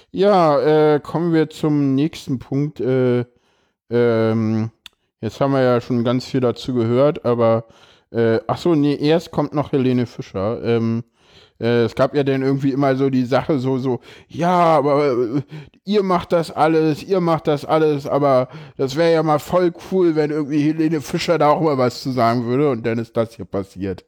Ja, 0.10 0.96
äh, 0.96 1.00
kommen 1.00 1.34
wir 1.34 1.52
zum 1.52 1.94
nächsten 1.94 2.40
Punkt. 2.40 2.80
Äh, 2.80 3.24
ähm, 3.92 4.72
jetzt 5.20 5.40
haben 5.40 5.54
wir 5.54 5.62
ja 5.62 5.80
schon 5.80 6.04
ganz 6.04 6.26
viel 6.26 6.40
dazu 6.40 6.74
gehört, 6.74 7.24
aber 7.24 7.66
äh, 8.10 8.40
ach 8.48 8.58
so, 8.58 8.74
nee, 8.74 8.96
erst 8.96 9.30
kommt 9.30 9.54
noch 9.54 9.74
Helene 9.74 10.08
Fischer. 10.08 10.64
Ähm, 10.64 11.04
äh, 11.62 11.84
es 11.84 11.96
gab 11.96 12.16
ja 12.16 12.24
dann 12.24 12.42
irgendwie 12.42 12.72
immer 12.72 12.96
so 12.96 13.10
die 13.10 13.26
Sache 13.26 13.60
so, 13.60 13.78
so, 13.78 14.00
ja, 14.28 14.50
aber 14.50 15.12
äh, 15.12 15.42
ihr 15.86 16.04
macht 16.04 16.32
das 16.32 16.52
alles, 16.52 17.04
ihr 17.04 17.22
macht 17.22 17.48
das 17.48 17.66
alles, 17.66 18.08
aber 18.08 18.50
das 18.78 18.96
wäre 18.96 19.14
ja 19.14 19.24
mal 19.24 19.40
voll 19.40 19.72
cool, 19.92 20.16
wenn 20.16 20.32
irgendwie 20.32 20.62
Helene 20.62 21.02
Fischer 21.02 21.38
da 21.38 21.50
auch 21.50 21.62
mal 21.62 21.78
was 21.78 22.02
zu 22.02 22.12
sagen 22.12 22.46
würde 22.46 22.70
und 22.70 22.86
dann 22.86 22.98
ist 22.98 23.16
das 23.16 23.36
hier 23.36 23.46
passiert. 23.46 24.04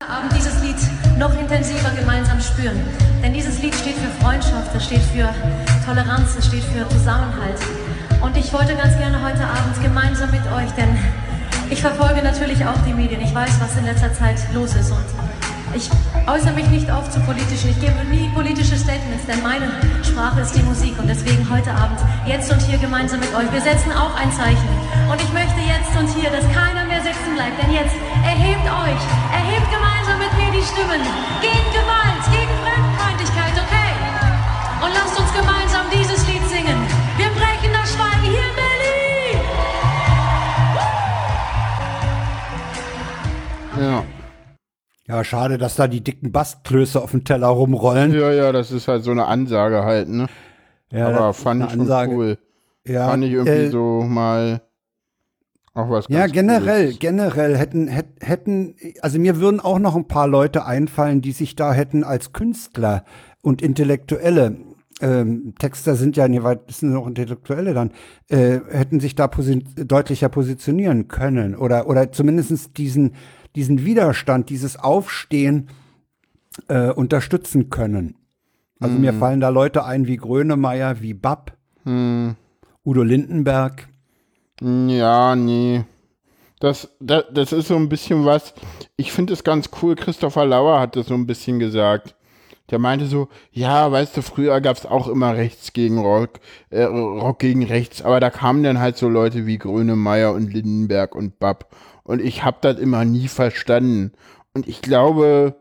Abend 0.00 0.32
dieses 0.32 0.62
Lied 0.62 0.76
noch 1.18 1.36
intensiver 1.38 1.90
gemeinsam 1.98 2.40
spüren. 2.40 2.80
Denn 3.22 3.32
dieses 3.32 3.60
Lied 3.60 3.74
steht 3.74 3.94
für 3.94 4.24
Freundschaft, 4.24 4.72
es 4.76 4.84
steht 4.84 5.02
für 5.02 5.28
Toleranz, 5.84 6.36
es 6.38 6.46
steht 6.46 6.62
für 6.62 6.88
Zusammenhalt. 6.88 7.58
Und 8.22 8.36
ich 8.36 8.52
wollte 8.52 8.76
ganz 8.76 8.96
gerne 8.96 9.20
heute 9.24 9.44
Abend 9.44 9.82
gemeinsam 9.82 10.30
mit 10.30 10.42
euch, 10.52 10.70
denn 10.72 10.96
ich 11.70 11.80
verfolge 11.80 12.22
natürlich 12.22 12.64
auch 12.64 12.80
die 12.86 12.94
Medien. 12.94 13.20
Ich 13.20 13.34
weiß, 13.34 13.60
was 13.60 13.76
in 13.76 13.84
letzter 13.84 14.12
Zeit 14.12 14.38
los 14.54 14.74
ist. 14.74 14.92
Und 14.92 15.04
ich 15.74 15.90
äußere 16.26 16.52
mich 16.52 16.66
nicht 16.68 16.90
oft 16.90 17.12
zu 17.12 17.20
politischen. 17.20 17.70
Ich 17.70 17.80
gebe 17.80 17.94
nie 18.10 18.28
politische 18.34 18.76
Statements, 18.76 19.26
denn 19.26 19.42
meine 19.42 19.68
Sprache 20.02 20.40
ist 20.40 20.54
die 20.54 20.62
Musik. 20.62 20.98
Und 20.98 21.08
deswegen 21.08 21.48
heute 21.50 21.70
Abend, 21.72 22.00
jetzt 22.26 22.50
und 22.52 22.60
hier 22.62 22.78
gemeinsam 22.78 23.20
mit 23.20 23.34
euch. 23.34 23.50
Wir 23.52 23.60
setzen 23.60 23.92
auch 23.92 24.14
ein 24.16 24.30
Zeichen. 24.32 24.68
Und 25.10 25.20
ich 25.20 25.32
möchte 25.32 25.60
jetzt 25.60 25.92
und 25.98 26.08
hier, 26.14 26.30
dass 26.30 26.44
keiner 26.52 26.84
mehr 26.84 27.02
sitzen 27.02 27.34
bleibt. 27.34 27.56
Denn 27.62 27.72
jetzt 27.72 27.96
erhebt 28.24 28.66
euch, 28.66 29.02
erhebt 29.32 29.68
gemeinsam 29.70 30.18
mit 30.18 30.32
mir 30.36 30.50
die 30.52 30.64
Stimmen 30.64 31.02
gegen 31.40 31.68
Gewalt, 31.72 32.22
gegen 32.32 32.54
Fremdenfeindlichkeit, 32.64 33.54
okay? 33.56 33.92
Und 34.84 34.92
lasst 34.94 35.18
uns 35.18 35.32
gemeinsam 35.32 35.86
dieses 35.92 36.26
Lied 36.26 36.44
singen. 36.48 36.78
Wir 37.16 37.30
brechen 37.36 37.72
das 37.72 37.92
Schweigen 37.94 38.26
hier 38.26 38.46
in 38.46 38.56
Berlin. 38.56 38.78
Ja. 43.78 44.17
Ja, 45.08 45.24
schade, 45.24 45.56
dass 45.56 45.76
da 45.76 45.88
die 45.88 46.02
dicken 46.02 46.32
Bastklöße 46.32 47.00
auf 47.02 47.12
dem 47.12 47.24
Teller 47.24 47.46
rumrollen. 47.48 48.12
Ja, 48.12 48.30
ja, 48.30 48.52
das 48.52 48.70
ist 48.70 48.88
halt 48.88 49.04
so 49.04 49.10
eine 49.10 49.24
Ansage 49.26 49.82
halt, 49.82 50.08
ne? 50.08 50.26
Ja, 50.92 51.08
aber 51.08 51.28
das 51.28 51.38
ist 51.38 51.42
fand 51.42 51.64
ich 51.64 51.70
schon 51.70 52.10
cool. 52.10 52.38
Ja, 52.86 53.08
fand 53.08 53.24
ich 53.24 53.32
irgendwie 53.32 53.66
äh, 53.66 53.70
so 53.70 54.02
mal 54.02 54.60
auch 55.74 55.88
was 55.90 56.06
Ja, 56.08 56.20
ganz 56.20 56.32
generell, 56.32 56.84
Cooles. 56.86 56.98
generell 56.98 57.56
hätten, 57.56 57.88
hätt- 57.88 58.20
hätten, 58.20 58.74
also 59.00 59.18
mir 59.18 59.40
würden 59.40 59.60
auch 59.60 59.78
noch 59.78 59.96
ein 59.96 60.08
paar 60.08 60.28
Leute 60.28 60.66
einfallen, 60.66 61.20
die 61.22 61.32
sich 61.32 61.56
da 61.56 61.72
hätten 61.72 62.04
als 62.04 62.32
Künstler 62.32 63.04
und 63.42 63.62
Intellektuelle, 63.62 64.56
ähm, 65.00 65.54
Texter 65.58 65.94
sind 65.94 66.16
ja, 66.16 66.26
nee, 66.28 66.42
weit 66.42 66.70
sind 66.70 66.92
noch 66.92 67.06
Intellektuelle 67.06 67.72
dann, 67.72 67.92
äh, 68.28 68.58
hätten 68.70 69.00
sich 69.00 69.14
da 69.14 69.28
posi 69.28 69.64
deutlicher 69.76 70.28
positionieren 70.28 71.08
können 71.08 71.54
oder, 71.54 71.86
oder 71.88 72.10
zumindest 72.12 72.76
diesen, 72.76 73.14
diesen 73.58 73.84
Widerstand, 73.84 74.50
dieses 74.50 74.76
Aufstehen 74.76 75.68
äh, 76.68 76.90
unterstützen 76.90 77.70
können. 77.70 78.14
Also 78.78 78.96
mir 78.96 79.12
fallen 79.12 79.40
da 79.40 79.48
Leute 79.48 79.84
ein 79.84 80.06
wie 80.06 80.16
Grönemeyer, 80.16 81.00
wie 81.00 81.12
Bapp, 81.12 81.56
Udo 81.84 83.02
Lindenberg. 83.02 83.88
Ja, 84.60 85.34
nee. 85.34 85.82
Das, 86.60 86.88
das, 87.00 87.24
das 87.32 87.52
ist 87.52 87.66
so 87.66 87.74
ein 87.74 87.88
bisschen 87.88 88.24
was. 88.24 88.54
Ich 88.96 89.10
finde 89.10 89.32
es 89.32 89.42
ganz 89.42 89.70
cool. 89.82 89.96
Christopher 89.96 90.46
Lauer 90.46 90.78
hat 90.78 90.94
das 90.94 91.08
so 91.08 91.14
ein 91.14 91.26
bisschen 91.26 91.58
gesagt. 91.58 92.14
Der 92.70 92.78
meinte 92.78 93.06
so, 93.06 93.28
ja, 93.50 93.90
weißt 93.90 94.16
du, 94.16 94.22
früher 94.22 94.60
gab 94.60 94.76
es 94.76 94.86
auch 94.86 95.08
immer 95.08 95.34
Rechts 95.34 95.72
gegen 95.72 95.98
Rock, 95.98 96.38
äh, 96.70 96.84
Rock 96.84 97.40
gegen 97.40 97.64
Rechts, 97.64 98.02
aber 98.02 98.20
da 98.20 98.30
kamen 98.30 98.62
dann 98.62 98.78
halt 98.78 98.96
so 98.98 99.08
Leute 99.08 99.46
wie 99.46 99.58
Grönemeyer 99.58 100.32
und 100.34 100.52
Lindenberg 100.52 101.16
und 101.16 101.40
Bapp. 101.40 101.74
Und 102.08 102.22
ich 102.22 102.42
habe 102.42 102.56
das 102.62 102.78
immer 102.78 103.04
nie 103.04 103.28
verstanden. 103.28 104.12
Und 104.54 104.66
ich 104.66 104.80
glaube, 104.80 105.56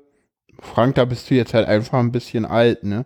Frank, 0.59 0.95
da 0.95 1.03
bist 1.05 1.29
du 1.29 1.35
jetzt 1.35 1.53
halt 1.53 1.67
einfach 1.67 1.99
ein 1.99 2.11
bisschen 2.13 2.45
alt, 2.45 2.83
ne? 2.83 3.05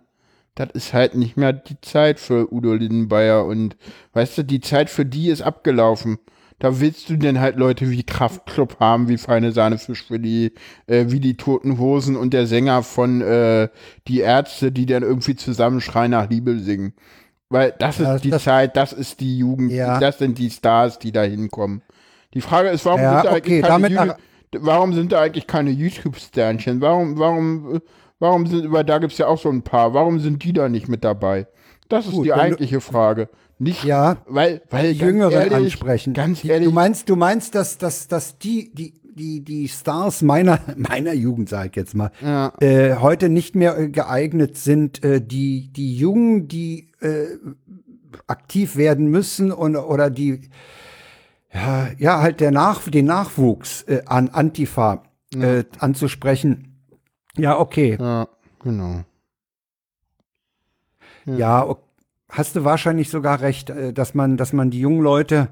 Das 0.54 0.68
ist 0.74 0.92
halt 0.92 1.14
nicht 1.16 1.36
mehr 1.36 1.52
die 1.52 1.80
Zeit 1.80 2.20
für 2.20 2.52
Udo 2.52 2.74
Lindenbayer 2.74 3.44
und 3.44 3.76
weißt 4.12 4.38
du, 4.38 4.42
die 4.44 4.60
Zeit 4.60 4.90
für 4.90 5.04
die 5.06 5.28
ist 5.28 5.42
abgelaufen. 5.42 6.18
Da 6.58 6.78
willst 6.78 7.08
du 7.10 7.16
denn 7.16 7.40
halt 7.40 7.56
Leute 7.56 7.90
wie 7.90 8.04
Kraftklub 8.04 8.78
haben, 8.78 9.08
wie 9.08 9.16
Feine 9.18 9.50
Sahne 9.50 9.78
Fischfilet, 9.78 10.52
äh, 10.86 11.06
wie 11.08 11.18
die 11.20 11.36
Toten 11.36 11.78
Hosen 11.78 12.14
und 12.16 12.32
der 12.34 12.46
Sänger 12.46 12.82
von 12.84 13.22
äh, 13.22 13.68
Die 14.06 14.20
Ärzte, 14.20 14.70
die 14.70 14.86
dann 14.86 15.02
irgendwie 15.02 15.34
zusammen 15.34 15.80
Schrei 15.80 16.06
nach 16.06 16.30
Liebe 16.30 16.58
singen. 16.60 16.92
Weil 17.48 17.74
das 17.78 17.98
ist 17.98 18.20
die 18.22 18.30
das- 18.30 18.44
Zeit, 18.44 18.76
das 18.76 18.92
ist 18.92 19.20
die 19.20 19.36
Jugend, 19.38 19.72
Ja. 19.72 19.98
das 19.98 20.18
sind 20.18 20.38
die 20.38 20.50
Stars, 20.50 20.98
die 21.00 21.10
da 21.12 21.22
hinkommen. 21.22 21.82
Die 22.34 22.40
Frage 22.40 22.68
ist, 22.70 22.84
warum 22.84 23.00
Ja, 23.00 23.22
sind 23.22 23.30
da 23.32 23.36
okay, 23.36 23.62
eigentlich 23.62 23.96
keine 23.96 24.16
warum 24.58 24.92
sind 24.92 25.12
da 25.12 25.20
eigentlich 25.22 25.46
keine 25.46 25.70
YouTube-Sternchen? 25.70 26.80
Warum, 26.80 27.18
warum, 27.18 27.80
warum 28.18 28.46
sind, 28.46 28.70
weil 28.72 28.84
da 28.84 28.98
gibt's 28.98 29.18
ja 29.18 29.26
auch 29.26 29.38
so 29.38 29.48
ein 29.48 29.62
paar, 29.62 29.94
warum 29.94 30.18
sind 30.20 30.42
die 30.44 30.52
da 30.52 30.68
nicht 30.68 30.88
mit 30.88 31.04
dabei? 31.04 31.46
Das 31.88 32.06
ist 32.06 32.12
Gut, 32.12 32.24
die 32.26 32.30
wenn 32.30 32.36
du- 32.36 32.42
eigentliche 32.42 32.80
Frage. 32.80 33.28
Nicht, 33.58 33.84
Ja, 33.84 34.16
weil, 34.26 34.60
weil 34.70 34.90
Jüngeren 34.90 35.32
ehrlich, 35.32 35.52
ansprechen. 35.54 36.14
Ganz 36.14 36.44
ehrlich, 36.44 36.66
Du 36.68 36.74
meinst, 36.74 37.08
du 37.08 37.14
meinst, 37.16 37.54
dass, 37.54 37.78
dass, 37.78 38.08
dass 38.08 38.36
die, 38.38 38.74
die, 38.74 38.94
die, 39.14 39.40
die 39.44 39.68
Stars 39.68 40.20
meiner, 40.22 40.58
meiner 40.76 41.12
Jugend, 41.12 41.48
sag 41.48 41.66
ich 41.70 41.76
jetzt 41.76 41.94
mal, 41.94 42.10
Ja. 42.20 42.52
äh, 42.60 42.96
heute 42.96 43.28
nicht 43.28 43.54
mehr 43.54 43.78
äh, 43.78 43.88
geeignet 43.88 44.56
sind, 44.56 45.04
äh, 45.04 45.20
die, 45.20 45.72
die 45.72 45.96
Jungen, 45.96 46.48
die 46.48 46.88
äh, 47.00 47.26
aktiv 48.26 48.76
werden 48.76 49.06
müssen 49.06 49.52
und, 49.52 49.76
oder 49.76 50.10
die, 50.10 50.40
ja, 51.52 51.88
ja, 51.98 52.20
halt 52.20 52.40
der 52.40 52.50
Nach, 52.50 52.88
den 52.88 53.06
Nachwuchs 53.06 53.82
äh, 53.82 54.02
an 54.06 54.28
Antifa 54.30 55.02
äh, 55.34 55.64
anzusprechen. 55.78 56.76
Ja, 57.36 57.58
okay. 57.58 57.96
ja, 58.00 58.28
genau. 58.62 59.04
Ja, 61.24 61.64
o- 61.66 61.78
hast 62.28 62.56
du 62.56 62.64
wahrscheinlich 62.64 63.10
sogar 63.10 63.40
recht, 63.40 63.70
äh, 63.70 63.92
dass 63.92 64.14
man, 64.14 64.36
dass 64.36 64.52
man 64.52 64.70
die 64.70 64.80
jungen 64.80 65.00
Leute, 65.02 65.48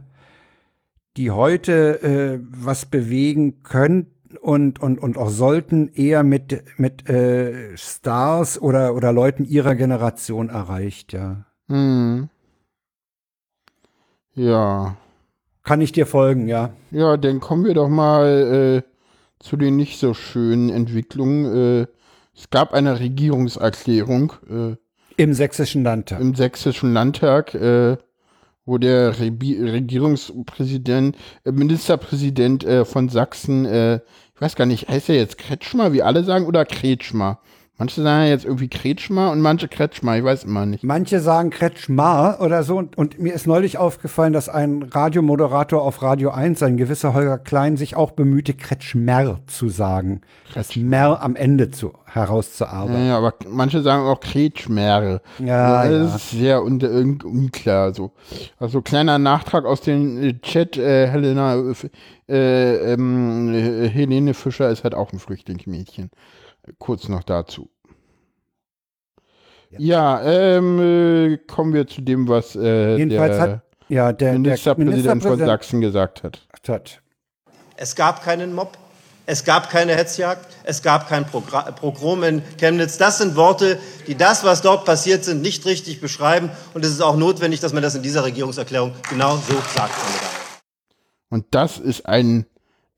die 1.16 1.30
heute 1.30 2.02
äh, 2.02 2.40
was 2.50 2.86
bewegen 2.86 3.62
können 3.62 4.06
und, 4.40 4.80
und, 4.80 4.98
und 4.98 5.18
auch 5.18 5.28
sollten, 5.30 5.88
eher 5.92 6.22
mit, 6.22 6.62
mit 6.78 7.08
äh, 7.08 7.76
Stars 7.76 8.60
oder, 8.60 8.94
oder 8.94 9.12
Leuten 9.12 9.44
ihrer 9.44 9.74
Generation 9.74 10.48
erreicht, 10.48 11.12
ja. 11.12 11.44
Hm. 11.68 12.28
Ja. 14.34 14.96
Kann 15.62 15.80
ich 15.80 15.92
dir 15.92 16.06
folgen, 16.06 16.48
ja. 16.48 16.70
Ja, 16.90 17.16
dann 17.16 17.40
kommen 17.40 17.64
wir 17.64 17.74
doch 17.74 17.88
mal 17.88 18.82
äh, 18.82 18.90
zu 19.40 19.56
den 19.56 19.76
nicht 19.76 19.98
so 19.98 20.14
schönen 20.14 20.70
Entwicklungen. 20.70 21.82
Äh, 21.82 21.86
es 22.34 22.50
gab 22.50 22.72
eine 22.72 23.00
Regierungserklärung 23.00 24.32
äh, 24.48 24.76
Im 25.22 25.34
Sächsischen 25.34 25.84
Landtag. 25.84 26.20
im 26.20 26.34
Sächsischen 26.34 26.92
Landtag, 26.94 27.54
äh, 27.54 27.98
wo 28.64 28.78
der 28.78 29.18
Rebi 29.18 29.62
Regierungspräsident, 29.62 31.16
äh, 31.44 31.52
Ministerpräsident 31.52 32.64
äh, 32.64 32.84
von 32.84 33.08
Sachsen, 33.08 33.66
ich 33.66 34.40
weiß 34.40 34.56
gar 34.56 34.64
nicht, 34.66 34.88
heißt 34.88 35.10
er 35.10 35.16
jetzt 35.16 35.36
Kretschmer, 35.36 35.92
wie 35.92 36.02
alle 36.02 36.24
sagen, 36.24 36.46
oder 36.46 36.64
Kretschmer? 36.64 37.40
Manche 37.80 38.02
sagen 38.02 38.26
jetzt 38.26 38.44
irgendwie 38.44 38.68
Kretschmer 38.68 39.30
und 39.30 39.40
manche 39.40 39.66
Kretschmer, 39.66 40.18
ich 40.18 40.22
weiß 40.22 40.44
immer 40.44 40.66
nicht. 40.66 40.84
Manche 40.84 41.18
sagen 41.18 41.48
Kretschmar 41.48 42.42
oder 42.42 42.62
so. 42.62 42.76
Und, 42.76 42.98
und, 42.98 43.18
mir 43.18 43.32
ist 43.32 43.46
neulich 43.46 43.78
aufgefallen, 43.78 44.34
dass 44.34 44.50
ein 44.50 44.82
Radiomoderator 44.82 45.80
auf 45.80 46.02
Radio 46.02 46.28
1, 46.28 46.62
ein 46.62 46.76
gewisser 46.76 47.14
Holger 47.14 47.38
Klein, 47.38 47.78
sich 47.78 47.96
auch 47.96 48.10
bemühte, 48.10 48.52
Kretschmer 48.52 49.40
zu 49.46 49.70
sagen. 49.70 50.20
Das 50.52 50.76
Mer 50.76 51.22
am 51.22 51.36
Ende 51.36 51.70
zu, 51.70 51.94
herauszuarbeiten. 52.04 53.06
Ja, 53.06 53.16
aber 53.16 53.32
manche 53.48 53.80
sagen 53.80 54.02
auch 54.02 54.20
Kretschmer. 54.20 55.22
Ja, 55.38 55.88
das 55.88 55.90
ja. 55.90 56.16
ist 56.16 56.30
sehr 56.32 56.62
un 56.62 56.82
un 56.82 57.22
unklar. 57.22 57.94
So. 57.94 58.12
Also 58.58 58.82
kleiner 58.82 59.18
Nachtrag 59.18 59.64
aus 59.64 59.80
dem 59.80 60.22
äh, 60.22 60.38
Chat, 60.42 60.76
äh, 60.76 61.06
Helena, 61.06 61.56
äh, 62.28 62.92
ähm, 62.92 63.54
äh, 63.54 63.88
Helene 63.88 64.34
Fischer 64.34 64.68
ist 64.68 64.84
halt 64.84 64.94
auch 64.94 65.14
ein 65.14 65.18
Flüchtlingsmädchen. 65.18 66.10
Kurz 66.78 67.08
noch 67.08 67.22
dazu. 67.22 67.70
Ja, 69.78 70.20
ähm, 70.22 70.80
äh, 70.80 71.36
kommen 71.46 71.72
wir 71.72 71.86
zu 71.86 72.00
dem, 72.00 72.26
was 72.28 72.56
äh, 72.56 72.96
Jedenfalls 72.96 73.36
der 73.36 73.40
hat 73.40 73.62
ja 73.88 74.12
der, 74.12 74.32
der 74.32 74.38
Ministerpräsident 74.38 75.22
von 75.22 75.38
Sachsen 75.38 75.80
gesagt 75.80 76.24
hat. 76.24 76.40
hat. 76.66 77.00
Es 77.76 77.94
gab 77.94 78.22
keinen 78.22 78.52
Mob, 78.52 78.76
es 79.26 79.44
gab 79.44 79.70
keine 79.70 79.94
Hetzjagd, 79.94 80.44
es 80.64 80.82
gab 80.82 81.08
kein 81.08 81.24
Progra 81.24 81.70
Pogrom 81.70 82.24
in 82.24 82.42
Chemnitz. 82.58 82.98
Das 82.98 83.18
sind 83.18 83.36
Worte, 83.36 83.78
die 84.08 84.16
das, 84.16 84.42
was 84.42 84.60
dort 84.60 84.84
passiert 84.84 85.24
sind, 85.24 85.40
nicht 85.40 85.64
richtig 85.66 86.00
beschreiben. 86.00 86.50
Und 86.74 86.84
es 86.84 86.90
ist 86.90 87.00
auch 87.00 87.16
notwendig, 87.16 87.60
dass 87.60 87.72
man 87.72 87.82
das 87.82 87.94
in 87.94 88.02
dieser 88.02 88.24
Regierungserklärung 88.24 88.92
genau 89.08 89.36
so 89.36 89.54
sagt. 89.74 89.94
Und 91.28 91.46
das 91.52 91.78
ist 91.78 92.06
ein 92.06 92.46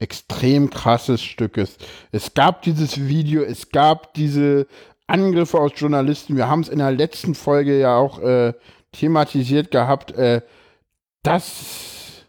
extrem 0.02 0.68
krasses 0.68 1.22
Stück. 1.22 1.56
Es, 1.56 1.76
es 2.10 2.34
gab 2.34 2.62
dieses 2.62 3.06
Video, 3.08 3.42
es 3.42 3.70
gab 3.70 4.12
diese 4.14 4.66
Angriffe 5.06 5.58
aus 5.58 5.72
Journalisten. 5.76 6.36
Wir 6.36 6.48
haben 6.48 6.60
es 6.60 6.68
in 6.68 6.78
der 6.78 6.90
letzten 6.92 7.34
Folge 7.34 7.78
ja 7.78 7.96
auch 7.96 8.18
äh, 8.20 8.52
thematisiert 8.92 9.70
gehabt. 9.70 10.12
Äh, 10.12 10.42
das 11.22 12.24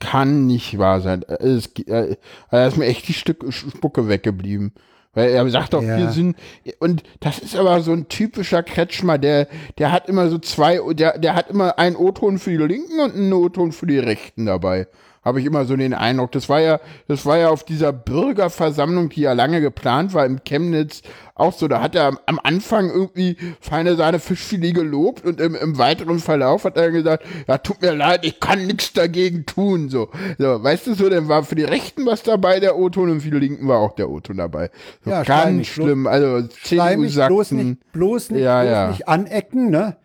kann 0.00 0.46
nicht 0.46 0.78
wahr 0.78 1.00
sein. 1.00 1.22
Äh, 1.22 1.46
Es, 1.46 1.66
äh, 1.86 2.16
da 2.50 2.66
ist 2.66 2.76
mir 2.76 2.86
echt 2.86 3.08
die 3.08 3.14
Stück 3.14 3.44
Spucke 3.52 4.08
weggeblieben. 4.08 4.72
Weil 5.12 5.30
er 5.30 5.48
sagt 5.48 5.74
doch, 5.74 5.82
Ja. 5.82 5.96
wir 5.96 6.10
sind, 6.10 6.36
und 6.80 7.04
das 7.20 7.38
ist 7.38 7.54
aber 7.54 7.80
so 7.82 7.92
ein 7.92 8.08
typischer 8.08 8.64
Kretschmer, 8.64 9.16
der, 9.16 9.46
der 9.78 9.92
hat 9.92 10.08
immer 10.08 10.28
so 10.28 10.38
zwei, 10.38 10.80
der, 10.94 11.18
der 11.18 11.36
hat 11.36 11.50
immer 11.50 11.78
einen 11.78 11.94
O-Ton 11.94 12.38
für 12.38 12.50
die 12.50 12.56
Linken 12.56 12.98
und 12.98 13.14
einen 13.14 13.32
O-Ton 13.32 13.70
für 13.70 13.86
die 13.86 14.00
Rechten 14.00 14.46
dabei. 14.46 14.88
Habe 15.24 15.40
ich 15.40 15.46
immer 15.46 15.64
so 15.64 15.76
den 15.76 15.94
Eindruck. 15.94 16.32
Das 16.32 16.48
war 16.48 16.60
ja, 16.60 16.80
das 17.08 17.24
war 17.24 17.38
ja 17.38 17.48
auf 17.48 17.64
dieser 17.64 17.92
Bürgerversammlung, 17.92 19.08
die 19.08 19.22
ja 19.22 19.32
lange 19.32 19.60
geplant 19.60 20.12
war 20.14 20.26
im 20.26 20.44
Chemnitz, 20.44 21.02
auch 21.34 21.52
so. 21.52 21.66
Da 21.66 21.80
hat 21.80 21.94
er 21.94 22.18
am, 22.26 22.38
Anfang 22.42 22.90
irgendwie 22.90 23.36
feine 23.60 23.96
Sahne 23.96 24.18
Fischfilet 24.18 24.72
gelobt 24.74 25.24
und 25.24 25.40
im, 25.40 25.54
im 25.54 25.78
weiteren 25.78 26.18
Verlauf 26.18 26.64
hat 26.64 26.76
er 26.76 26.90
gesagt, 26.90 27.24
ja, 27.48 27.58
tut 27.58 27.80
mir 27.80 27.94
leid, 27.94 28.24
ich 28.24 28.38
kann 28.38 28.66
nichts 28.66 28.92
dagegen 28.92 29.46
tun, 29.46 29.88
so. 29.88 30.08
So, 30.38 30.62
weißt 30.62 30.86
du 30.86 30.94
so, 30.94 31.08
dann 31.08 31.28
war 31.28 31.42
für 31.42 31.54
die 31.54 31.64
Rechten 31.64 32.06
was 32.06 32.22
dabei, 32.22 32.60
der 32.60 32.76
O-Ton, 32.76 33.10
und 33.10 33.20
für 33.20 33.30
die 33.30 33.38
Linken 33.38 33.66
war 33.66 33.78
auch 33.78 33.94
der 33.94 34.10
O-Ton 34.10 34.36
dabei. 34.36 34.70
So, 35.04 35.10
Ja, 35.10 35.22
ganz 35.22 35.66
schlimm. 35.66 36.06
Also, 36.06 36.42
CDU 36.42 36.56
Schleimig, 36.66 37.14
bloß 37.14 37.50
nicht, 37.52 37.92
bloß 37.92 38.30
nicht, 38.30 38.42
Ja, 38.42 38.60
bloß 38.62 38.72
ja. 38.72 38.88
nicht 38.88 39.08
anecken, 39.08 39.70
ne? 39.70 39.96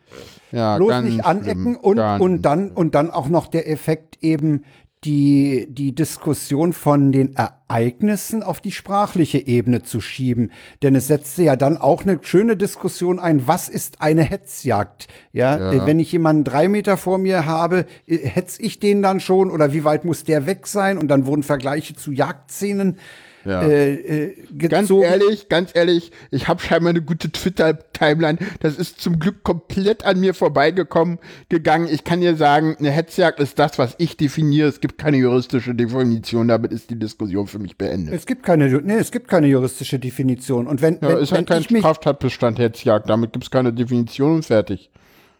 Ja, 0.52 0.78
bloß 0.78 1.02
nicht 1.02 1.26
anecken 1.26 1.62
schlimm. 1.62 1.76
und, 1.76 2.00
und 2.00 2.42
dann 2.42 2.72
und 2.72 2.96
dann 2.96 3.12
auch 3.12 3.28
noch 3.28 3.48
der 3.48 3.70
Effekt 3.70 4.18
eben 4.22 4.64
die 5.06 5.68
die 5.70 5.96
Diskussion 5.96 6.74
von 6.74 7.12
den 7.14 7.36
Ereignissen 7.36 8.44
auf 8.44 8.60
die 8.60 8.72
sprachliche 8.72 9.38
Ebene 9.38 9.82
zu 9.82 10.02
schieben, 10.02 10.52
denn 10.84 10.94
es 10.96 11.08
setzte 11.08 11.44
ja 11.44 11.56
dann 11.56 11.78
auch 11.78 12.04
eine 12.04 12.20
schöne 12.22 12.58
Diskussion 12.58 13.18
ein. 13.20 13.48
Was 13.48 13.70
ist 13.70 14.02
eine 14.02 14.24
Hetzjagd? 14.24 15.08
Ja, 15.32 15.72
Ja. 15.74 15.86
wenn 15.86 16.00
ich 16.00 16.12
jemanden 16.12 16.44
drei 16.44 16.68
Meter 16.68 16.98
vor 16.98 17.18
mir 17.18 17.46
habe, 17.46 17.86
äh, 18.08 18.18
hetz 18.18 18.58
ich 18.60 18.80
den 18.80 19.02
dann 19.02 19.20
schon 19.22 19.52
oder 19.52 19.72
wie 19.74 19.86
weit 19.86 20.04
muss 20.04 20.26
der 20.26 20.46
weg 20.46 20.68
sein? 20.68 20.98
Und 20.98 21.08
dann 21.08 21.26
wurden 21.26 21.44
Vergleiche 21.44 21.94
zu 21.96 22.12
Jagdszenen 22.12 22.98
Ja. 23.46 23.62
äh, 23.62 23.94
äh. 23.94 24.36
Ganz 24.58 24.90
ehrlich, 24.90 25.50
ganz 25.50 25.72
ehrlich, 25.74 26.12
ich 26.32 26.48
habe 26.48 26.62
scheinbar 26.62 26.90
eine 26.92 27.02
gute 27.02 27.32
Twitter-Timeline. 27.32 28.38
Das 28.60 28.78
ist 28.78 29.00
zum 29.02 29.20
Glück 29.20 29.44
komplett 29.44 30.06
an 30.06 30.20
mir 30.20 30.34
vorbeigekommen, 30.34 31.20
gegangen. 31.50 31.88
Ich 31.92 32.04
kann 32.04 32.22
dir 32.22 32.36
sagen, 32.36 32.76
eine 32.80 32.92
Hetzjagd 32.92 33.40
ist 33.40 33.60
das, 33.60 33.78
was 33.80 33.96
ich 33.98 34.18
definiere. 34.18 34.68
Es 34.68 34.82
gibt 34.82 34.98
keine 34.98 35.18
juristische 35.18 35.74
Definition. 35.74 36.48
Damit 36.48 36.72
ist 36.72 36.90
die 36.90 37.00
Diskussion 37.00 37.48
für 37.48 37.60
mich 37.60 37.78
beendet. 37.78 38.14
Es 38.14 38.26
gibt 38.26 38.44
keine, 38.44 38.68
nee, 38.82 38.96
es 38.96 39.12
gibt 39.12 39.28
keine 39.28 39.48
juristische 39.48 40.00
Definition. 40.00 40.68
Und 40.68 40.82
wenn, 40.82 40.96
Ja, 40.96 41.10
wenn, 41.10 41.18
ist 41.18 41.32
wenn 41.32 41.38
halt 41.38 41.48
kein 41.48 41.62
ich 41.62 41.70
mich, 41.70 41.82
Straftatbestand 41.82 42.60
Hetzjagd. 42.60 43.10
Damit 43.10 43.34
gibt 43.34 43.46
es 43.46 43.52
keine 43.52 43.74
Definition 43.74 44.36
und 44.36 44.46
fertig. 44.46 44.90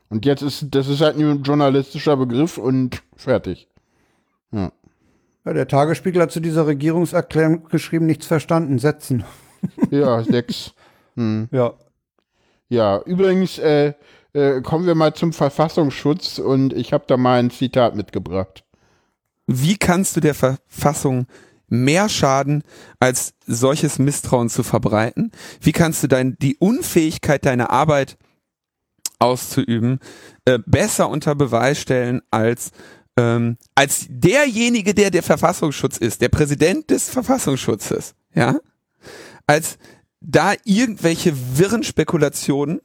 Und 0.10 0.26
jetzt 0.26 0.42
ist, 0.42 0.68
das 0.72 0.88
ist 0.88 1.02
halt 1.02 1.18
ein 1.18 1.44
journalistischer 1.44 2.18
Begriff 2.18 2.58
und 2.58 3.04
fertig. 3.16 3.68
Ja. 5.50 5.54
der 5.54 5.68
Tagesspiegel 5.68 6.22
hat 6.22 6.32
zu 6.32 6.40
dieser 6.40 6.68
Regierungserklärung 6.68 7.66
geschrieben, 7.66 8.06
nichts 8.06 8.26
verstanden, 8.26 8.80
setzen. 8.80 9.24
Ja, 9.92 10.24
sechs. 10.24 10.74
Ja. 11.52 11.74
Ja, 12.70 13.02
übrigens 13.02 13.58
äh, 13.58 13.94
äh, 14.34 14.62
kommen 14.62 14.86
wir 14.86 14.96
mal 14.96 15.14
zum 15.14 15.34
Verfassungsschutz 15.34 16.40
und 16.40 16.72
ich 16.72 16.94
habe 16.94 17.04
da 17.08 17.18
mal 17.18 17.40
ein 17.40 17.50
Zitat 17.50 17.96
mitgebracht. 17.96 18.64
Wie 19.48 19.78
kannst 19.78 20.16
du 20.16 20.22
der 20.22 20.36
Verfassung 20.36 21.26
mehr 21.68 22.08
schaden, 22.08 22.64
als 23.00 23.34
solches 23.48 24.00
Misstrauen 24.00 24.48
zu 24.50 24.64
verbreiten? 24.64 25.32
Wie 25.60 25.72
kannst 25.72 26.04
du 26.04 26.08
dein, 26.08 26.38
die 26.40 26.56
Unfähigkeit 26.58 27.46
deiner 27.46 27.70
Arbeit 27.72 28.18
auszuüben 29.18 30.00
äh, 30.46 30.60
besser 30.66 31.10
unter 31.10 31.36
Beweis 31.36 31.80
stellen 31.80 32.22
als 32.32 32.72
ähm, 33.20 33.58
als 33.76 34.06
derjenige, 34.10 34.94
der 34.94 35.12
der 35.12 35.24
Verfassungsschutz 35.24 35.98
ist, 35.98 36.22
der 36.22 36.30
Präsident 36.30 36.90
des 36.90 37.10
Verfassungsschutzes, 37.10 38.16
ja, 38.34 38.58
als 39.46 39.78
da 40.22 40.54
irgendwelche 40.64 41.34
wirren 41.58 41.84
Spekulationen 41.84 42.80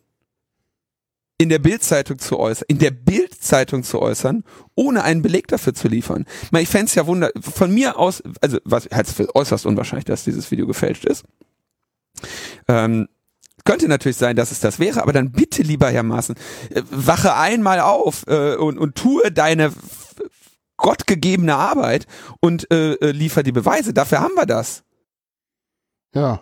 in 1.39 1.49
der 1.51 1.61
Bildzeitung 1.61 2.19
zu 2.19 2.39
äußern, 2.39 2.67
in 2.69 2.79
der 2.79 2.91
Bildzeitung 2.91 3.85
zu 3.85 4.01
äußern, 4.03 4.43
ohne 4.75 5.05
einen 5.05 5.23
Beleg 5.23 5.47
dafür 5.49 5.75
zu 5.75 5.87
liefern. 5.87 6.25
Ich, 6.59 6.69
fände 6.69 6.87
es 6.87 6.95
ja 6.97 7.07
wunder, 7.07 7.31
von 7.41 7.73
mir 7.73 7.99
aus, 7.99 8.23
also 8.41 8.59
was 8.65 8.89
halt 8.93 9.07
für 9.07 9.35
äußerst 9.35 9.67
unwahrscheinlich, 9.67 10.05
dass 10.05 10.25
dieses 10.25 10.51
Video 10.51 10.67
gefälscht 10.67 11.05
ist. 11.05 11.25
Ähm, 12.67 13.09
könnte 13.65 13.89
natürlich 13.89 14.17
sein, 14.17 14.37
dass 14.37 14.51
es 14.51 14.61
das 14.61 14.79
wäre, 14.79 15.03
aber 15.03 15.13
dann 15.13 15.33
bitte 15.33 15.63
lieber 15.63 15.91
Herr 15.91 16.03
Maaßen, 16.03 16.37
äh, 16.71 16.83
wache 16.91 17.35
einmal 17.35 17.81
auf 17.81 18.27
äh, 18.27 18.57
und, 18.57 18.79
und 18.79 18.95
tue 18.95 19.33
deine 19.33 19.73
gottgegebene 20.77 21.55
Arbeit 21.55 22.07
und 22.41 22.71
äh, 22.71 22.95
äh, 22.95 23.11
liefer 23.13 23.43
die 23.43 23.53
Beweise. 23.53 23.95
Dafür 23.95 24.21
haben 24.21 24.35
wir 24.35 24.47
das. 24.47 24.85
Ja. 26.15 26.41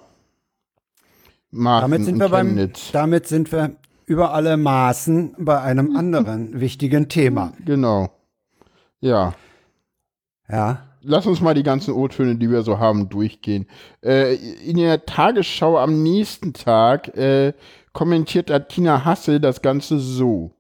Martin 1.50 1.90
Damit 1.90 2.04
sind 2.04 2.18
wir 2.18 2.28
beim, 2.28 2.72
damit 2.92 3.26
sind 3.26 3.52
wir 3.52 3.76
über 4.06 4.32
alle 4.34 4.56
Maßen 4.56 5.36
bei 5.38 5.60
einem 5.60 5.96
anderen 5.96 6.60
wichtigen 6.60 7.09
Thema. 7.09 7.52
Genau. 7.64 8.10
Ja. 9.00 9.34
Ja. 10.48 10.88
Lass 11.04 11.26
uns 11.26 11.40
mal 11.40 11.54
die 11.54 11.64
ganzen 11.64 11.94
O-Töne, 11.94 12.36
die 12.36 12.48
wir 12.48 12.62
so 12.62 12.78
haben, 12.78 13.09
durchgehen. 13.09 13.66
Äh, 14.04 14.36
in 14.36 14.76
der 14.76 15.04
Tagesschau 15.04 15.76
am 15.76 16.02
nächsten 16.02 16.52
Tag 16.52 17.16
äh, 17.16 17.54
kommentiert 17.92 18.50
Tina 18.68 19.04
Hassel 19.04 19.40
das 19.40 19.62
Ganze 19.62 19.98
so. 19.98 20.52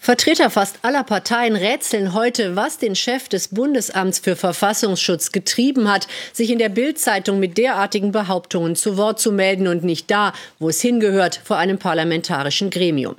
Vertreter 0.00 0.48
fast 0.48 0.78
aller 0.82 1.02
Parteien 1.02 1.56
rätseln 1.56 2.14
heute, 2.14 2.56
was 2.56 2.78
den 2.78 2.94
Chef 2.94 3.28
des 3.28 3.48
Bundesamts 3.48 4.20
für 4.20 4.36
Verfassungsschutz 4.36 5.32
getrieben 5.32 5.90
hat, 5.90 6.06
sich 6.32 6.50
in 6.50 6.58
der 6.58 6.68
Bild-Zeitung 6.68 7.40
mit 7.40 7.58
derartigen 7.58 8.12
Behauptungen 8.12 8.76
zu 8.76 8.96
Wort 8.96 9.20
zu 9.20 9.32
melden 9.32 9.66
und 9.66 9.84
nicht 9.84 10.10
da, 10.10 10.32
wo 10.58 10.68
es 10.68 10.80
hingehört, 10.80 11.40
vor 11.44 11.58
einem 11.58 11.78
parlamentarischen 11.78 12.70
Gremium. 12.70 13.16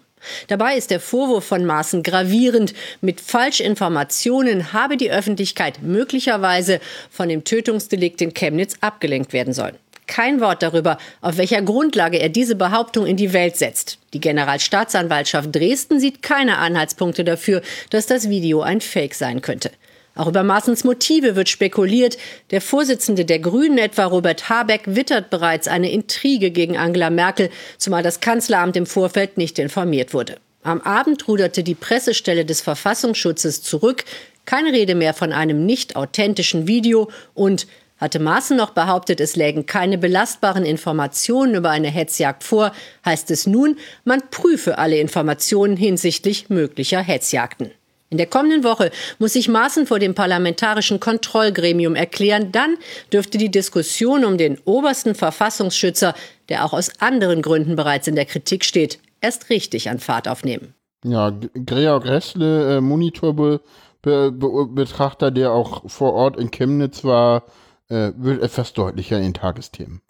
Dabei 0.48 0.76
ist 0.76 0.92
der 0.92 1.00
Vorwurf 1.00 1.46
von 1.46 1.66
Maaßen 1.66 2.04
gravierend. 2.04 2.74
Mit 3.02 3.22
Falschinformationen 3.22 4.74
habe 4.74 4.98
die 4.98 5.12
Öffentlichkeit 5.12 5.82
möglicherweise 5.82 6.80
von 7.10 7.30
dem 7.30 7.44
Tötungsdelikt 7.44 8.22
in 8.22 8.34
Chemnitz 8.34 8.76
abgelenkt 8.82 9.34
werden 9.34 9.54
sollen. 9.54 9.78
Kein 10.10 10.42
Wort 10.42 10.64
darüber, 10.64 10.98
auf 11.22 11.38
welcher 11.38 11.62
Grundlage 11.62 12.18
er 12.20 12.30
diese 12.30 12.56
Behauptung 12.56 13.06
in 13.06 13.16
die 13.16 13.32
Welt 13.32 13.58
setzt. 13.58 14.00
Die 14.14 14.20
Generalstaatsanwaltschaft 14.20 15.56
Dresden 15.56 16.00
sieht 16.00 16.24
keine 16.24 16.58
Anhaltspunkte 16.58 17.24
dafür, 17.24 17.62
dass 17.92 18.08
das 18.08 18.28
Video 18.28 18.62
ein 18.62 18.82
Fake 18.82 19.14
sein 19.14 19.44
könnte. 19.44 19.70
Auch 20.16 20.28
über 20.28 20.42
Maaßens 20.42 20.84
Motive 20.84 21.36
wird 21.36 21.48
spekuliert. 21.48 22.18
Der 22.50 22.60
Vorsitzende 22.60 23.24
der 23.24 23.38
Grünen, 23.38 23.78
etwa 23.78 24.06
Robert 24.06 24.50
Habeck, 24.50 24.82
wittert 24.88 25.30
bereits 25.30 25.68
eine 25.68 25.92
Intrige 25.92 26.50
gegen 26.50 26.76
Angela 26.76 27.12
Merkel, 27.12 27.52
zumal 27.78 28.02
das 28.02 28.20
Kanzleramt 28.20 28.76
im 28.78 28.88
Vorfeld 28.88 29.38
nicht 29.38 29.60
informiert 29.60 30.16
wurde. 30.16 30.38
Am 30.64 30.82
Abend 30.82 31.28
ruderte 31.28 31.62
die 31.64 31.76
Pressestelle 31.76 32.46
des 32.46 32.62
Verfassungsschutzes 32.62 33.62
zurück. 33.62 34.06
Keine 34.46 34.74
Rede 34.74 34.96
mehr 34.96 35.14
von 35.14 35.32
einem 35.32 35.68
nicht 35.68 35.96
authentischen 35.96 36.68
Video 36.68 37.12
und 37.36 37.68
Hatte 38.00 38.20
Maaßen 38.20 38.56
noch 38.56 38.72
behauptet, 38.72 39.20
es 39.20 39.36
lägen 39.36 39.66
keine 39.66 39.98
belastbaren 39.98 40.66
Informationen 40.66 41.56
über 41.56 41.70
eine 41.70 41.90
Hetzjagd 41.90 42.44
vor, 42.44 42.72
heißt 43.06 43.30
es 43.30 43.46
nun, 43.46 43.78
man 44.06 44.22
prüfe 44.32 44.78
alle 44.78 44.98
Informationen 44.98 45.76
hinsichtlich 45.76 46.50
möglicher 46.50 47.02
Hetzjagden. 47.02 47.72
In 48.12 48.18
der 48.18 48.28
kommenden 48.28 48.64
Woche 48.64 48.90
muss 49.20 49.34
sich 49.34 49.50
Maaßen 49.50 49.86
vor 49.86 50.00
dem 50.00 50.16
parlamentarischen 50.16 51.00
Kontrollgremium 51.00 51.94
erklären. 51.94 52.52
Dann 52.52 52.78
dürfte 53.14 53.38
die 53.38 53.52
Diskussion 53.52 54.26
um 54.26 54.40
den 54.40 54.58
obersten 54.66 55.14
Verfassungsschützer, 55.14 56.16
der 56.50 56.66
auch 56.66 56.74
aus 56.74 56.90
anderen 57.00 57.44
Gründen 57.44 57.76
bereits 57.76 58.08
in 58.08 58.16
der 58.16 58.26
Kritik 58.26 58.66
steht, 58.66 58.98
erst 59.22 59.52
richtig 59.52 59.92
an 59.92 60.00
Fahrt 60.00 60.28
aufnehmen. 60.28 60.74
Ja, 61.06 61.32
Georg 61.54 62.06
Ressle, 62.06 62.78
äh, 62.78 62.82
Monitorbetrachter, 62.82 65.30
der 65.30 65.52
auch 65.52 65.88
vor 65.88 66.14
Ort 66.14 66.38
in 66.38 66.50
Chemnitz 66.50 67.04
war, 67.04 67.44
äh, 67.90 68.12
wird 68.16 68.42
etwas 68.42 68.74
deutlicher 68.74 69.18
in 69.18 69.24
den 69.24 69.34
Tagesthemen. 69.34 70.02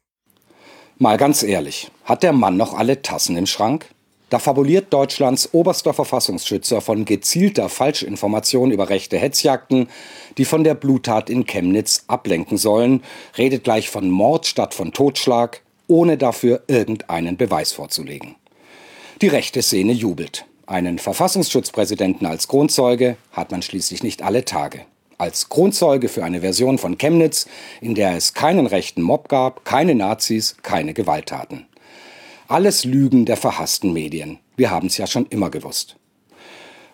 Mal 0.98 1.18
ganz 1.18 1.44
ehrlich, 1.44 1.92
hat 2.04 2.24
der 2.24 2.34
Mann 2.34 2.58
noch 2.58 2.74
alle 2.74 3.02
Tassen 3.02 3.38
im 3.38 3.46
Schrank? 3.46 3.90
Da 4.30 4.38
fabuliert 4.38 4.94
Deutschlands 4.94 5.50
oberster 5.54 5.94
Verfassungsschützer 5.94 6.82
von 6.82 7.06
gezielter 7.06 7.68
Falschinformation 7.68 8.72
über 8.72 8.90
rechte 8.90 9.18
Hetzjagden, 9.18 9.88
die 10.38 10.46
von 10.46 10.64
der 10.64 10.76
Bluttat 10.76 11.30
in 11.30 11.46
Chemnitz 11.46 12.04
ablenken 12.08 12.58
sollen, 12.58 13.02
redet 13.38 13.64
gleich 13.64 13.90
von 13.90 14.10
Mord 14.10 14.46
statt 14.46 14.76
von 14.76 14.94
Totschlag, 14.94 15.62
ohne 15.88 16.18
dafür 16.18 16.62
irgendeinen 16.68 17.38
Beweis 17.38 17.72
vorzulegen. 17.72 18.36
Die 19.22 19.28
rechte 19.28 19.62
Szene 19.64 19.94
jubelt. 19.94 20.46
Einen 20.68 21.00
Verfassungsschutzpräsidenten 21.00 22.28
als 22.28 22.48
Kronzeuge 22.48 23.18
hat 23.32 23.50
man 23.50 23.64
schließlich 23.64 24.04
nicht 24.04 24.22
alle 24.22 24.46
Tage. 24.46 24.86
Als 25.20 25.50
Kronzeuge 25.50 26.08
für 26.08 26.24
eine 26.24 26.40
Version 26.40 26.78
von 26.78 26.98
Chemnitz, 26.98 27.46
in 27.82 27.94
der 27.94 28.16
es 28.16 28.34
keinen 28.34 28.66
rechten 28.66 29.02
Mob 29.02 29.28
gab, 29.28 29.66
keine 29.66 29.94
Nazis, 29.94 30.56
keine 30.64 30.94
Gewalttaten. 30.94 31.68
Alles 32.48 32.86
Lügen 32.86 33.26
der 33.26 33.36
verhassten 33.36 33.92
Medien. 33.92 34.40
Wir 34.56 34.72
haben 34.72 34.88
es 34.88 34.96
ja 34.96 35.08
schon 35.08 35.26
immer 35.26 35.50
gewusst. 35.50 35.98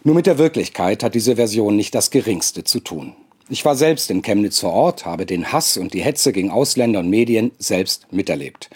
Nur 0.03 0.15
mit 0.15 0.26
der 0.26 0.39
Wirklichkeit 0.39 1.03
hat 1.03 1.14
diese 1.14 1.35
Version 1.35 1.76
nicht 1.76 1.93
das 1.93 2.10
geringste 2.10 2.64
zu 2.64 2.80
tun. 2.80 3.15
Ich 3.47 3.64
war 3.64 3.76
selbst 3.76 4.10
in 4.10 4.23
Chemnitz 4.23 4.60
vor 4.60 4.73
Ort, 4.73 5.06
habe 5.06 5.27
den 5.27 5.52
Hass 5.52 5.77
und 5.77 5.93
die 5.93 6.02
Hetze 6.02 6.34
gegen 6.34 6.49
Ausländer 6.49 7.02
und 7.02 7.11
Medien 7.11 7.52
selbst 7.60 8.11
miterlebt. 8.11 8.72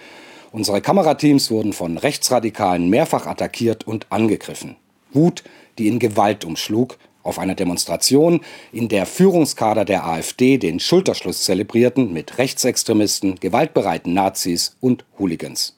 Unsere 0.52 0.80
Kamerateams 0.80 1.50
wurden 1.50 1.74
von 1.74 1.98
Rechtsradikalen 1.98 2.88
mehrfach 2.88 3.26
attackiert 3.26 3.88
und 3.88 4.06
angegriffen. 4.12 4.76
Wut, 5.12 5.44
die 5.80 5.88
in 5.88 5.98
Gewalt 5.98 6.46
umschlug, 6.46 7.00
auf 7.24 7.40
einer 7.40 7.56
Demonstration, 7.56 8.42
in 8.72 8.88
der 8.88 9.06
Führungskader 9.06 9.86
der 9.86 10.06
AfD 10.06 10.58
den 10.58 10.80
Schulterschluss 10.80 11.44
zelebrierten 11.44 12.14
mit 12.14 12.38
Rechtsextremisten, 12.38 13.40
gewaltbereiten 13.40 14.14
Nazis 14.14 14.76
und 14.80 15.06
Hooligans. 15.18 15.76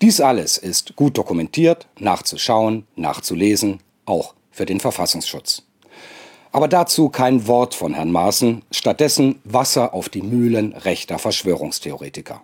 Dies 0.00 0.20
alles 0.20 0.58
ist 0.58 0.96
gut 0.96 1.16
dokumentiert, 1.16 1.86
nachzuschauen, 1.98 2.86
nachzulesen, 2.96 3.78
auch 4.04 4.34
für 4.50 4.66
den 4.66 4.80
Verfassungsschutz. 4.80 5.62
Aber 6.50 6.68
dazu 6.68 7.08
kein 7.08 7.46
Wort 7.46 7.74
von 7.74 7.94
Herrn 7.94 8.12
Maaßen, 8.12 8.62
stattdessen 8.70 9.40
Wasser 9.44 9.94
auf 9.94 10.08
die 10.08 10.22
Mühlen 10.22 10.72
rechter 10.74 11.18
Verschwörungstheoretiker. 11.18 12.42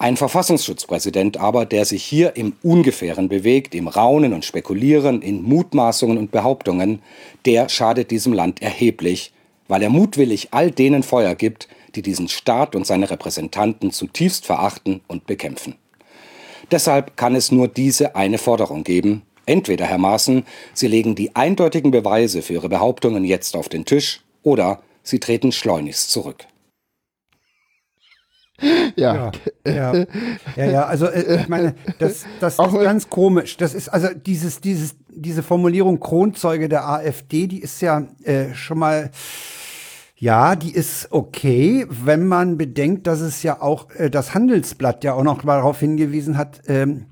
Ein 0.00 0.16
Verfassungsschutzpräsident 0.16 1.38
aber, 1.38 1.66
der 1.66 1.84
sich 1.84 2.04
hier 2.04 2.36
im 2.36 2.52
Ungefähren 2.62 3.28
bewegt, 3.28 3.74
im 3.74 3.88
Raunen 3.88 4.32
und 4.32 4.44
Spekulieren, 4.44 5.22
in 5.22 5.42
Mutmaßungen 5.42 6.18
und 6.18 6.30
Behauptungen, 6.30 7.02
der 7.46 7.68
schadet 7.68 8.12
diesem 8.12 8.32
Land 8.32 8.62
erheblich, 8.62 9.32
weil 9.66 9.82
er 9.82 9.90
mutwillig 9.90 10.48
all 10.52 10.70
denen 10.70 11.02
Feuer 11.02 11.34
gibt, 11.34 11.66
die 11.96 12.02
diesen 12.02 12.28
Staat 12.28 12.76
und 12.76 12.86
seine 12.86 13.10
Repräsentanten 13.10 13.90
zutiefst 13.90 14.46
verachten 14.46 15.00
und 15.08 15.26
bekämpfen. 15.26 15.74
Deshalb 16.70 17.16
kann 17.16 17.34
es 17.34 17.50
nur 17.50 17.66
diese 17.66 18.14
eine 18.14 18.38
Forderung 18.38 18.84
geben. 18.84 19.22
Entweder, 19.46 19.86
Herr 19.86 19.98
Maaßen, 19.98 20.44
Sie 20.74 20.86
legen 20.86 21.16
die 21.16 21.34
eindeutigen 21.34 21.90
Beweise 21.90 22.42
für 22.42 22.52
Ihre 22.52 22.68
Behauptungen 22.68 23.24
jetzt 23.24 23.56
auf 23.56 23.68
den 23.68 23.84
Tisch, 23.84 24.20
oder 24.44 24.80
Sie 25.02 25.18
treten 25.18 25.50
schleunigst 25.50 26.10
zurück. 26.12 26.46
Ja. 28.96 29.30
Ja, 29.64 29.94
ja, 29.94 30.06
ja, 30.56 30.64
ja 30.64 30.84
also 30.84 31.06
äh, 31.06 31.42
ich 31.42 31.48
meine, 31.48 31.74
das, 31.98 32.24
das 32.40 32.58
ist 32.58 32.72
ganz 32.72 33.08
komisch. 33.08 33.56
Das 33.56 33.74
ist 33.74 33.88
also 33.88 34.08
dieses, 34.14 34.60
dieses, 34.60 34.96
diese 35.08 35.42
Formulierung 35.42 36.00
Kronzeuge 36.00 36.68
der 36.68 36.88
AfD, 36.88 37.46
die 37.46 37.60
ist 37.60 37.80
ja 37.80 38.06
äh, 38.24 38.54
schon 38.54 38.78
mal 38.78 39.10
ja, 40.20 40.56
die 40.56 40.72
ist 40.72 41.12
okay, 41.12 41.86
wenn 41.88 42.26
man 42.26 42.58
bedenkt, 42.58 43.06
dass 43.06 43.20
es 43.20 43.44
ja 43.44 43.62
auch 43.62 43.88
äh, 43.94 44.10
das 44.10 44.34
Handelsblatt 44.34 45.04
ja 45.04 45.14
auch 45.14 45.22
noch 45.22 45.44
mal 45.44 45.58
darauf 45.58 45.78
hingewiesen 45.78 46.36
hat, 46.36 46.60
ähm, 46.66 47.06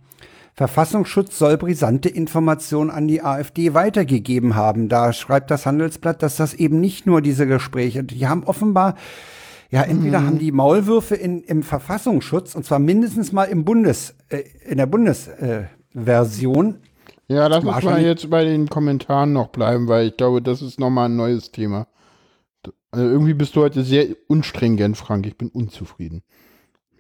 Verfassungsschutz 0.55 1.39
soll 1.39 1.59
brisante 1.59 2.09
Informationen 2.09 2.90
an 2.90 3.06
die 3.06 3.23
AfD 3.23 3.74
weitergegeben 3.74 4.56
haben. 4.56 4.89
Da 4.89 5.12
schreibt 5.12 5.51
das 5.51 5.66
Handelsblatt, 5.66 6.23
dass 6.23 6.36
das 6.36 6.55
eben 6.55 6.81
nicht 6.81 7.06
nur 7.06 7.20
diese 7.20 7.47
Gespräche, 7.47 8.02
die 8.02 8.27
haben 8.27 8.43
offenbar 8.43 8.97
ja, 9.70 9.82
entweder 9.82 10.20
mhm. 10.20 10.26
haben 10.26 10.38
die 10.38 10.52
Maulwürfe 10.52 11.16
in, 11.16 11.43
im 11.43 11.62
Verfassungsschutz, 11.62 12.55
und 12.55 12.64
zwar 12.64 12.78
mindestens 12.78 13.32
mal 13.32 13.44
im 13.44 13.64
Bundes, 13.64 14.14
äh, 14.28 14.44
in 14.64 14.78
der 14.78 14.86
Bundesversion. 14.86 16.76
Äh, 17.28 17.34
ja, 17.34 17.47
lass 17.48 17.64
uns 17.64 17.82
mal 17.82 18.02
jetzt 18.02 18.30
bei 18.30 18.44
den 18.44 18.68
Kommentaren 18.68 19.32
noch 19.32 19.48
bleiben, 19.48 19.88
weil 19.88 20.09
ich 20.09 20.16
glaube, 20.16 20.40
das 20.40 20.62
ist 20.62 20.78
nochmal 20.78 21.09
ein 21.09 21.16
neues 21.16 21.51
Thema. 21.51 21.88
Also 22.93 23.09
irgendwie 23.09 23.34
bist 23.34 23.56
du 23.56 23.62
heute 23.62 23.82
sehr 23.82 24.06
unstringent, 24.28 24.97
Frank. 24.97 25.26
Ich 25.26 25.36
bin 25.36 25.48
unzufrieden. 25.48 26.22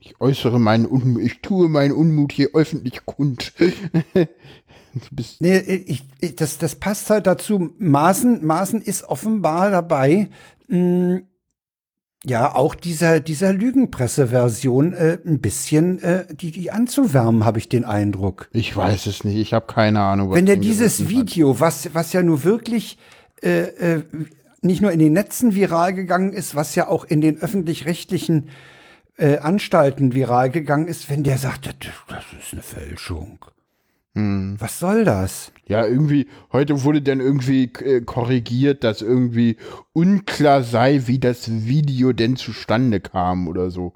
Ich 0.00 0.20
äußere 0.20 0.60
meinen 0.60 0.86
Unmut, 0.86 1.22
ich 1.22 1.40
tue 1.40 1.68
meinen 1.68 1.92
Unmut 1.92 2.32
hier 2.32 2.50
öffentlich 2.54 3.04
kund. 3.06 3.52
nee, 5.40 5.58
ich, 5.58 6.04
ich, 6.20 6.36
das, 6.36 6.58
das 6.58 6.76
passt 6.76 7.10
halt 7.10 7.26
dazu. 7.26 7.70
Maßen, 7.78 8.44
Maßen 8.44 8.82
ist 8.82 9.04
offenbar 9.04 9.70
dabei, 9.70 10.28
mh, 10.68 11.22
ja, 12.28 12.56
auch 12.56 12.74
dieser, 12.74 13.20
dieser 13.20 13.52
Lügenpresse-Version 13.52 14.94
äh, 14.94 15.18
ein 15.24 15.38
bisschen 15.38 16.02
äh, 16.02 16.26
die, 16.34 16.50
die 16.50 16.72
anzuwärmen, 16.72 17.44
habe 17.44 17.60
ich 17.60 17.68
den 17.68 17.84
Eindruck. 17.84 18.48
Ich 18.52 18.76
weiß 18.76 19.06
es 19.06 19.22
nicht, 19.22 19.36
ich 19.36 19.52
habe 19.52 19.72
keine 19.72 20.00
Ahnung. 20.00 20.30
Was 20.30 20.36
Wenn 20.36 20.46
der 20.46 20.56
dieses 20.56 21.08
Video, 21.08 21.60
was, 21.60 21.94
was 21.94 22.12
ja 22.12 22.24
nur 22.24 22.42
wirklich 22.42 22.98
äh, 23.42 23.60
äh, 23.60 24.02
nicht 24.60 24.82
nur 24.82 24.90
in 24.90 24.98
den 24.98 25.12
Netzen 25.12 25.54
viral 25.54 25.94
gegangen 25.94 26.32
ist, 26.32 26.56
was 26.56 26.74
ja 26.74 26.88
auch 26.88 27.04
in 27.04 27.20
den 27.20 27.38
öffentlich-rechtlichen 27.40 28.48
äh, 29.18 29.38
Anstalten 29.38 30.12
viral 30.12 30.50
gegangen 30.50 30.88
ist, 30.88 31.08
wenn 31.08 31.22
der 31.22 31.38
sagt, 31.38 31.66
das, 31.66 31.74
das 32.08 32.24
ist 32.40 32.52
eine 32.54 32.62
Fälschung. 32.62 33.38
Hm. 34.16 34.56
Was 34.58 34.78
soll 34.78 35.04
das? 35.04 35.52
Ja, 35.68 35.86
irgendwie, 35.86 36.26
heute 36.50 36.82
wurde 36.84 37.02
dann 37.02 37.20
irgendwie 37.20 37.64
äh, 37.64 38.00
korrigiert, 38.00 38.82
dass 38.82 39.02
irgendwie 39.02 39.56
unklar 39.92 40.62
sei, 40.62 41.02
wie 41.04 41.18
das 41.18 41.50
Video 41.66 42.14
denn 42.14 42.36
zustande 42.36 43.00
kam 43.00 43.46
oder 43.46 43.70
so. 43.70 43.92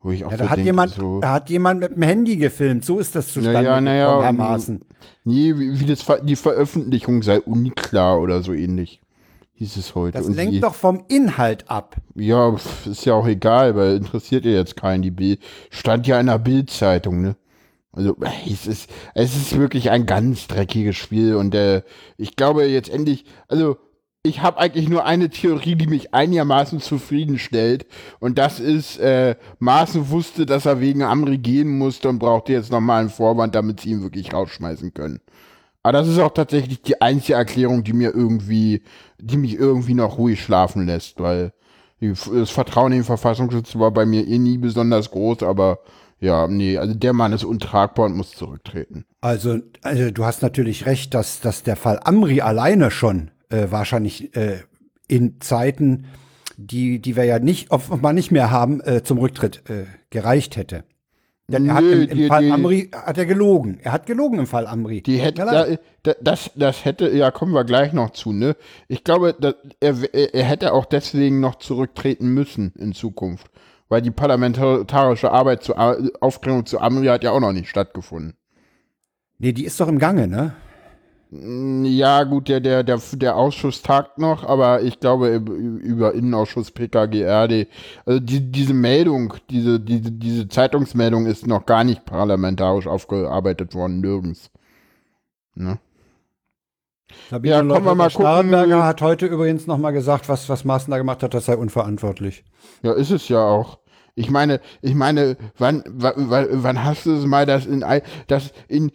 Wo 0.00 0.12
ich 0.12 0.24
auch 0.24 0.30
ja, 0.30 0.36
da, 0.36 0.48
hat 0.50 0.58
denke, 0.58 0.68
jemand, 0.68 0.92
so 0.92 1.20
da 1.20 1.32
hat 1.32 1.50
jemand 1.50 1.80
mit 1.80 1.96
dem 1.96 2.02
Handy 2.02 2.36
gefilmt, 2.36 2.84
so 2.84 3.00
ist 3.00 3.16
das 3.16 3.32
zustande 3.32 3.64
ja, 3.64 3.80
naja, 3.80 4.30
gekommen, 4.30 4.80
Nee, 5.24 5.58
wie, 5.58 5.80
wie 5.80 5.86
das, 5.86 6.04
die 6.22 6.36
Veröffentlichung 6.36 7.22
sei 7.22 7.40
unklar 7.40 8.20
oder 8.20 8.42
so 8.42 8.52
ähnlich 8.52 9.00
hieß 9.54 9.76
es 9.76 9.94
heute. 9.94 10.18
Das 10.18 10.28
lenkt 10.28 10.62
doch 10.62 10.74
vom 10.74 11.04
Inhalt 11.08 11.68
ab. 11.70 11.96
Ja, 12.14 12.54
ist 12.84 13.04
ja 13.04 13.14
auch 13.14 13.26
egal, 13.26 13.74
weil 13.76 13.96
interessiert 13.96 14.44
ja 14.44 14.52
jetzt 14.52 14.76
keinen. 14.76 15.02
Die 15.02 15.10
Bild 15.10 15.40
stand 15.70 16.06
ja 16.06 16.20
in 16.20 16.26
der 16.26 16.38
Bildzeitung, 16.38 17.22
ne? 17.22 17.36
Also 17.94 18.16
es 18.46 18.66
ist, 18.66 18.90
es 19.14 19.36
ist 19.36 19.58
wirklich 19.58 19.90
ein 19.90 20.06
ganz 20.06 20.46
dreckiges 20.46 20.96
Spiel 20.96 21.36
und 21.36 21.54
äh, 21.54 21.82
ich 22.16 22.36
glaube 22.36 22.64
jetzt 22.64 22.88
endlich, 22.88 23.24
also 23.48 23.76
ich 24.22 24.42
habe 24.42 24.58
eigentlich 24.58 24.88
nur 24.88 25.04
eine 25.04 25.28
Theorie, 25.28 25.76
die 25.76 25.86
mich 25.86 26.14
einigermaßen 26.14 26.80
zufriedenstellt 26.80 27.86
und 28.20 28.38
das 28.38 28.58
ist, 28.58 28.98
äh, 28.98 29.36
Maaßen 29.58 30.08
wusste, 30.08 30.46
dass 30.46 30.66
er 30.66 30.80
wegen 30.80 31.02
Amri 31.02 31.38
gehen 31.38 31.78
musste 31.78 32.08
und 32.08 32.18
brauchte 32.18 32.52
jetzt 32.52 32.72
nochmal 32.72 33.00
einen 33.00 33.10
Vorwand, 33.10 33.54
damit 33.54 33.80
sie 33.80 33.90
ihn 33.90 34.02
wirklich 34.02 34.32
rausschmeißen 34.32 34.94
können. 34.94 35.20
Aber 35.82 35.92
das 35.92 36.08
ist 36.08 36.18
auch 36.18 36.32
tatsächlich 36.32 36.80
die 36.80 37.02
einzige 37.02 37.34
Erklärung, 37.34 37.84
die 37.84 37.92
mir 37.92 38.14
irgendwie, 38.14 38.82
die 39.18 39.36
mich 39.36 39.54
irgendwie 39.54 39.94
noch 39.94 40.16
ruhig 40.16 40.42
schlafen 40.42 40.86
lässt, 40.86 41.20
weil 41.20 41.52
das 42.00 42.50
Vertrauen 42.50 42.92
in 42.92 42.98
den 43.00 43.04
Verfassungsschutz 43.04 43.76
war 43.76 43.90
bei 43.90 44.06
mir 44.06 44.26
eh 44.26 44.38
nie 44.38 44.58
besonders 44.58 45.10
groß, 45.10 45.42
aber 45.42 45.80
ja, 46.24 46.46
nee, 46.48 46.78
also 46.78 46.94
der 46.94 47.12
Mann 47.12 47.32
ist 47.32 47.44
untragbar 47.44 48.06
und 48.06 48.16
muss 48.16 48.30
zurücktreten. 48.32 49.04
Also, 49.20 49.58
also 49.82 50.10
du 50.10 50.24
hast 50.24 50.42
natürlich 50.42 50.86
recht, 50.86 51.14
dass, 51.14 51.40
dass 51.40 51.62
der 51.62 51.76
Fall 51.76 52.00
Amri 52.02 52.40
alleine 52.40 52.90
schon 52.90 53.30
äh, 53.50 53.66
wahrscheinlich 53.70 54.34
äh, 54.36 54.60
in 55.08 55.40
Zeiten, 55.40 56.06
die, 56.56 57.00
die 57.00 57.16
wir 57.16 57.24
ja 57.24 57.38
nicht 57.38 57.70
offenbar 57.70 58.12
nicht 58.12 58.30
mehr 58.30 58.50
haben, 58.50 58.80
äh, 58.80 59.02
zum 59.02 59.18
Rücktritt 59.18 59.62
äh, 59.68 59.84
gereicht 60.10 60.56
hätte. 60.56 60.84
Denn 61.46 61.66
er 61.68 61.74
hat 61.74 61.84
im, 61.84 62.02
im 62.08 62.16
die- 62.16 62.26
Fall 62.26 62.42
die- 62.44 62.52
Amri 62.52 62.90
hat 62.94 63.18
er 63.18 63.26
gelogen. 63.26 63.78
Er 63.82 63.92
hat 63.92 64.06
gelogen 64.06 64.38
im 64.38 64.46
Fall 64.46 64.66
Amri. 64.66 65.02
Die 65.02 65.18
hätte, 65.18 65.44
da, 65.44 65.66
da, 66.02 66.12
das, 66.22 66.50
das 66.54 66.86
hätte, 66.86 67.10
ja, 67.10 67.30
kommen 67.30 67.52
wir 67.52 67.64
gleich 67.64 67.92
noch 67.92 68.10
zu, 68.10 68.32
ne? 68.32 68.56
Ich 68.88 69.04
glaube, 69.04 69.34
dass 69.38 69.54
er 69.80 70.02
er 70.34 70.44
hätte 70.44 70.72
auch 70.72 70.86
deswegen 70.86 71.40
noch 71.40 71.56
zurücktreten 71.56 72.28
müssen 72.28 72.72
in 72.78 72.94
Zukunft. 72.94 73.48
Weil 73.88 74.02
die 74.02 74.10
parlamentarische 74.10 75.30
Arbeit 75.30 75.62
zur 75.62 75.78
A- 75.78 75.96
Aufklärung 76.20 76.66
zu 76.66 76.80
Amri 76.80 77.06
hat 77.06 77.22
ja 77.24 77.30
auch 77.32 77.40
noch 77.40 77.52
nicht 77.52 77.68
stattgefunden. 77.68 78.34
nee, 79.38 79.52
die 79.52 79.64
ist 79.64 79.78
doch 79.80 79.88
im 79.88 79.98
Gange, 79.98 80.26
ne? 80.26 80.54
Mm, 81.30 81.84
Ja, 81.84 82.24
gut, 82.24 82.48
der, 82.48 82.60
der, 82.60 82.82
der, 82.82 82.98
der 83.14 83.36
Ausschuss 83.36 83.82
tagt 83.82 84.18
noch, 84.18 84.44
aber 84.44 84.82
ich 84.82 85.00
glaube 85.00 85.34
über, 85.34 85.52
über 85.54 86.14
Innenausschuss 86.14 86.70
PKGRD, 86.70 87.68
also 88.06 88.20
die, 88.20 88.50
diese 88.50 88.72
Meldung, 88.74 89.34
diese, 89.50 89.78
diese, 89.80 90.12
diese 90.12 90.48
Zeitungsmeldung 90.48 91.26
ist 91.26 91.46
noch 91.46 91.66
gar 91.66 91.84
nicht 91.84 92.04
parlamentarisch 92.04 92.86
aufgearbeitet 92.86 93.74
worden, 93.74 94.00
nirgends. 94.00 94.50
Ne? 95.54 95.78
Sabine 97.30 97.54
Ja, 97.54 97.60
kommen 97.60 97.86
wir 97.86 97.94
mal 97.94 98.08
gucken. 98.08 98.26
Starrenberger 98.26 98.84
hat 98.84 99.00
heute 99.02 99.26
übrigens 99.26 99.66
nochmal 99.66 99.92
gesagt, 99.92 100.28
was, 100.28 100.48
was 100.48 100.64
Maaßen 100.64 100.90
da 100.90 100.98
gemacht 100.98 101.22
hat, 101.22 101.34
das 101.34 101.46
sei 101.46 101.56
unverantwortlich. 101.56 102.44
Ja, 102.82 102.92
ist 102.92 103.10
es 103.10 103.28
ja 103.28 103.40
auch. 103.40 103.78
Ich 104.16 104.30
meine, 104.30 104.60
ich 104.80 104.94
meine, 104.94 105.36
wann, 105.58 105.82
wann, 105.88 106.46
wann 106.50 106.84
hast 106.84 107.04
du 107.06 107.14
es 107.16 107.26
mal, 107.26 107.46
dass 107.46 107.66
in, 107.66 107.84
dass 108.28 108.52
in, 108.68 108.92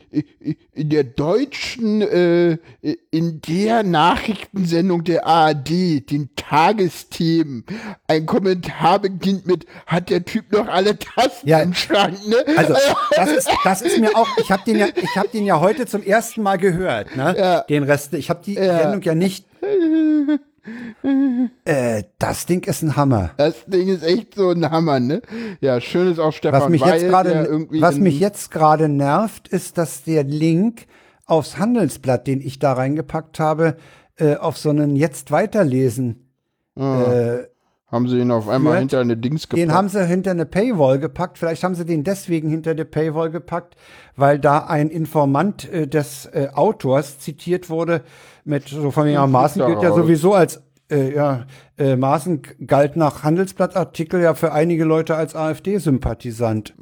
in 0.74 0.90
der 0.90 1.04
deutschen, 1.04 2.02
äh, 2.02 2.58
in 3.12 3.41
der 3.41 3.84
Nachrichtensendung 3.84 5.04
der 5.04 5.28
ARD, 5.28 6.10
den 6.10 6.30
Tagesthemen, 6.38 7.66
ein 8.08 8.26
Kommentar 8.26 9.00
beginnt 9.00 9.46
mit, 9.46 9.66
hat 9.86 10.10
der 10.10 10.24
Typ 10.24 10.54
noch 10.54 10.70
alle 10.70 10.98
Tasten 10.98 11.50
Ja. 11.50 11.60
im 11.60 11.74
Schrank, 11.74 12.16
ne? 12.26 12.38
Also, 12.56 12.76
das 13.16 13.32
ist, 13.32 13.50
das 13.66 13.82
ist 13.82 14.00
mir 14.00 14.16
auch, 14.16 14.28
ich 14.38 14.50
habe 14.50 14.64
den, 14.66 14.78
ja, 14.80 14.88
ich 14.96 15.18
hab 15.18 15.30
den 15.34 15.44
ja 15.46 15.60
heute 15.60 15.86
zum 15.86 16.02
ersten 16.02 16.44
Mal 16.44 16.58
gehört, 16.58 17.18
ne? 17.18 17.36
Ja. 17.38 17.62
Den 17.64 17.84
Rest, 17.84 18.14
ich 18.14 18.30
habe 18.30 18.40
die 18.46 18.54
Sendung 18.54 19.02
ja 19.02 19.16
nicht. 19.16 19.46
Äh, 21.66 22.04
das 22.18 22.46
Ding 22.46 22.64
ist 22.64 22.82
ein 22.82 22.96
Hammer. 22.96 23.32
Das 23.38 23.66
Ding 23.66 23.88
ist 23.88 24.04
echt 24.04 24.36
so 24.36 24.50
ein 24.50 24.70
Hammer, 24.70 25.00
ne? 25.00 25.22
Ja, 25.62 25.80
schön 25.80 26.12
ist 26.12 26.20
auch 26.20 26.34
Stefan 26.34 26.62
Was 26.62 26.70
mich 26.70 26.82
Weil, 26.82 27.02
jetzt 27.02 27.50
irgendwie 27.50 27.82
was 27.82 27.98
mich 27.98 28.20
jetzt 28.20 28.52
gerade 28.52 28.90
nervt, 28.90 29.48
ist, 29.48 29.78
dass 29.78 30.04
der 30.04 30.24
Link 30.24 30.88
aufs 31.26 31.58
Handelsblatt, 31.58 32.28
den 32.28 32.41
ich 32.41 32.60
da 32.60 32.74
reingepackt 32.74 33.40
habe, 33.40 33.78
äh, 34.18 34.36
auf 34.36 34.58
so 34.58 34.70
einen 34.70 34.96
jetzt 34.96 35.32
weiterlesen. 35.32 36.28
Äh, 36.76 37.44
haben 37.91 38.08
sie 38.08 38.20
ihn 38.20 38.30
auf 38.32 38.48
einmal 38.48 38.74
führt. 38.74 38.80
hinter 38.82 39.00
eine 39.00 39.18
Dings 39.18 39.50
gepackt. 39.50 39.62
den 39.62 39.74
haben 39.74 39.90
sie 39.90 40.06
hinter 40.06 40.32
eine 40.32 40.46
Paywall 40.46 41.00
gepackt. 41.00 41.38
Vielleicht 41.40 41.64
haben 41.64 41.74
sie 41.74 41.86
den 41.86 42.04
deswegen 42.04 42.50
hinter 42.50 42.72
eine 42.72 42.86
Paywall 42.86 43.32
gepackt, 43.32 43.76
weil 44.16 44.38
da 44.38 44.60
ein 44.60 44.90
Informant 44.90 45.72
äh, 45.72 45.88
des 45.88 46.28
äh, 46.28 46.50
Autors 46.54 47.20
zitiert 47.20 47.70
wurde 47.70 48.04
mit 48.49 48.67
so 48.67 48.91
von 48.91 49.07
ja, 49.07 49.26
Maaßen 49.26 49.65
gilt 49.65 49.81
ja 49.81 49.93
sowieso 49.93 50.34
als 50.34 50.61
äh, 50.91 51.13
ja, 51.13 51.45
äh, 51.77 51.95
Maaßen 51.95 52.41
galt 52.65 52.95
nach 52.95 53.23
Handelsblattartikel 53.23 54.21
ja 54.21 54.34
für 54.34 54.51
einige 54.51 54.84
Leute 54.84 55.15
als 55.15 55.35
AfD-Sympathisant. 55.35 56.73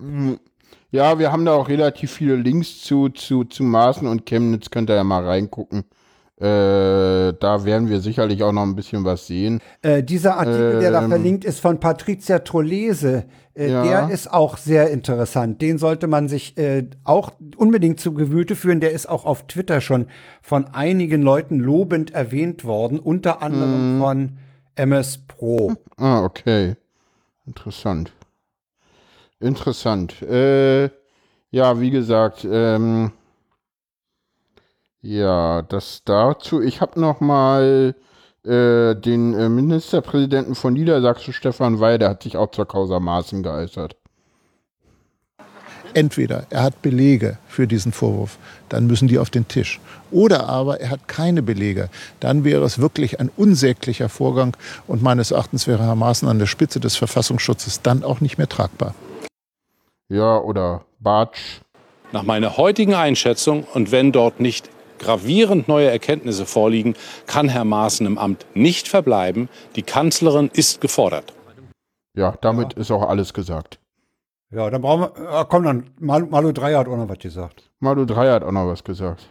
Ja, 0.91 1.19
wir 1.19 1.31
haben 1.31 1.45
da 1.45 1.53
auch 1.53 1.67
relativ 1.67 2.11
viele 2.11 2.35
Links 2.35 2.81
zu, 2.81 3.09
zu, 3.09 3.43
zu 3.43 3.63
Maßen 3.63 4.07
und 4.07 4.25
Chemnitz, 4.25 4.69
könnt 4.69 4.89
ihr 4.89 4.95
ja 4.95 5.03
mal 5.03 5.25
reingucken. 5.25 5.83
Äh, 6.39 7.33
da 7.33 7.65
werden 7.65 7.89
wir 7.89 7.99
sicherlich 7.99 8.43
auch 8.43 8.51
noch 8.51 8.61
ein 8.61 8.75
bisschen 8.75 9.03
was 9.03 9.25
sehen. 9.25 9.59
Äh, 9.81 10.03
dieser 10.03 10.37
Artikel, 10.37 10.79
der 10.79 10.91
da 10.91 11.01
Ähm. 11.01 11.09
verlinkt 11.09 11.45
ist 11.45 11.59
von 11.59 11.79
Patricia 11.79 12.39
Trolese, 12.39 13.25
äh, 13.57 13.69
Ja. 13.71 13.83
der 13.83 14.09
ist 14.13 14.31
auch 14.31 14.57
sehr 14.57 14.89
interessant. 14.91 15.61
Den 15.61 15.77
sollte 15.77 16.07
man 16.07 16.27
sich 16.29 16.57
äh, 16.57 16.87
auch 17.03 17.31
unbedingt 17.57 17.99
zu 17.99 18.13
Gewüte 18.13 18.55
führen. 18.55 18.79
Der 18.79 18.91
ist 18.91 19.07
auch 19.09 19.25
auf 19.25 19.47
Twitter 19.47 19.81
schon 19.81 20.07
von 20.41 20.65
einigen 20.67 21.21
Leuten 21.21 21.59
lobend 21.59 22.11
erwähnt 22.11 22.63
worden, 22.65 22.99
unter 22.99 23.41
anderem 23.41 23.95
Mhm. 23.97 24.01
von 24.01 24.37
MS 24.75 25.19
Pro. 25.27 25.73
Ah, 25.97 26.23
okay. 26.23 26.75
Interessant. 27.47 28.11
Interessant. 29.39 30.21
Äh, 30.21 30.89
ja, 31.49 31.79
wie 31.79 31.89
gesagt, 31.91 32.45
ähm, 32.49 33.11
ja, 35.01 35.61
das 35.63 36.01
dazu. 36.05 36.61
Ich 36.61 36.81
habe 36.81 36.99
noch 36.99 37.19
mal 37.19 37.95
äh, 38.47 38.95
den 38.95 39.33
äh, 39.33 39.49
Ministerpräsidenten 39.49 40.55
von 40.55 40.73
Niedersachsen, 40.73 41.33
Stefan 41.33 41.79
Weil, 41.79 41.97
der 41.99 42.09
hat 42.09 42.23
sich 42.23 42.37
auch 42.37 42.51
zur 42.51 42.65
Causa 42.65 42.99
Maaßen 42.99 43.43
geäußert. 43.43 43.95
Entweder 45.93 46.45
er 46.49 46.63
hat 46.63 46.81
Belege 46.81 47.39
für 47.47 47.67
diesen 47.67 47.91
Vorwurf, 47.91 48.37
dann 48.69 48.87
müssen 48.87 49.07
die 49.07 49.19
auf 49.19 49.29
den 49.29 49.47
Tisch. 49.47 49.79
Oder 50.11 50.47
aber 50.47 50.79
er 50.79 50.91
hat 50.91 51.07
keine 51.07 51.41
Belege. 51.41 51.89
Dann 52.19 52.43
wäre 52.43 52.63
es 52.63 52.79
wirklich 52.79 53.19
ein 53.19 53.31
unsäglicher 53.35 54.07
Vorgang 54.07 54.55
und 54.85 55.01
meines 55.01 55.31
Erachtens 55.31 55.67
wäre 55.67 55.83
Herr 55.83 55.95
Maaßen 55.95 56.27
an 56.27 56.39
der 56.39 56.45
Spitze 56.45 56.79
des 56.79 56.95
Verfassungsschutzes 56.95 57.81
dann 57.81 58.03
auch 58.03 58.21
nicht 58.21 58.37
mehr 58.37 58.47
tragbar. 58.47 58.93
Ja, 60.09 60.37
oder 60.37 60.85
Bartsch. 60.99 61.61
Nach 62.13 62.23
meiner 62.23 62.55
heutigen 62.55 62.93
Einschätzung 62.93 63.65
und 63.73 63.91
wenn 63.91 64.13
dort 64.13 64.39
nicht 64.39 64.69
gravierend 64.99 65.67
neue 65.67 65.89
Erkenntnisse 65.89 66.45
vorliegen, 66.45 66.95
kann 67.25 67.49
Herr 67.49 67.65
Maaßen 67.65 68.05
im 68.05 68.17
Amt 68.17 68.45
nicht 68.53 68.87
verbleiben. 68.87 69.49
Die 69.75 69.83
Kanzlerin 69.83 70.49
ist 70.53 70.81
gefordert. 70.81 71.33
Ja, 72.15 72.35
damit 72.41 72.73
ist 72.73 72.91
auch 72.91 73.07
alles 73.07 73.33
gesagt. 73.33 73.79
Ja, 74.49 74.69
dann 74.69 74.81
brauchen 74.81 75.01
wir, 75.01 75.29
ah, 75.29 75.43
komm 75.43 75.63
dann, 75.63 75.89
Mal, 75.99 76.25
Malu 76.25 76.51
Dreier 76.53 76.79
hat 76.79 76.87
auch 76.87 76.95
noch 76.95 77.09
was 77.09 77.19
gesagt. 77.19 77.69
Malu 77.79 78.05
Dreier 78.05 78.35
hat 78.35 78.43
auch 78.43 78.51
noch 78.51 78.67
was 78.67 78.83
gesagt. 78.83 79.27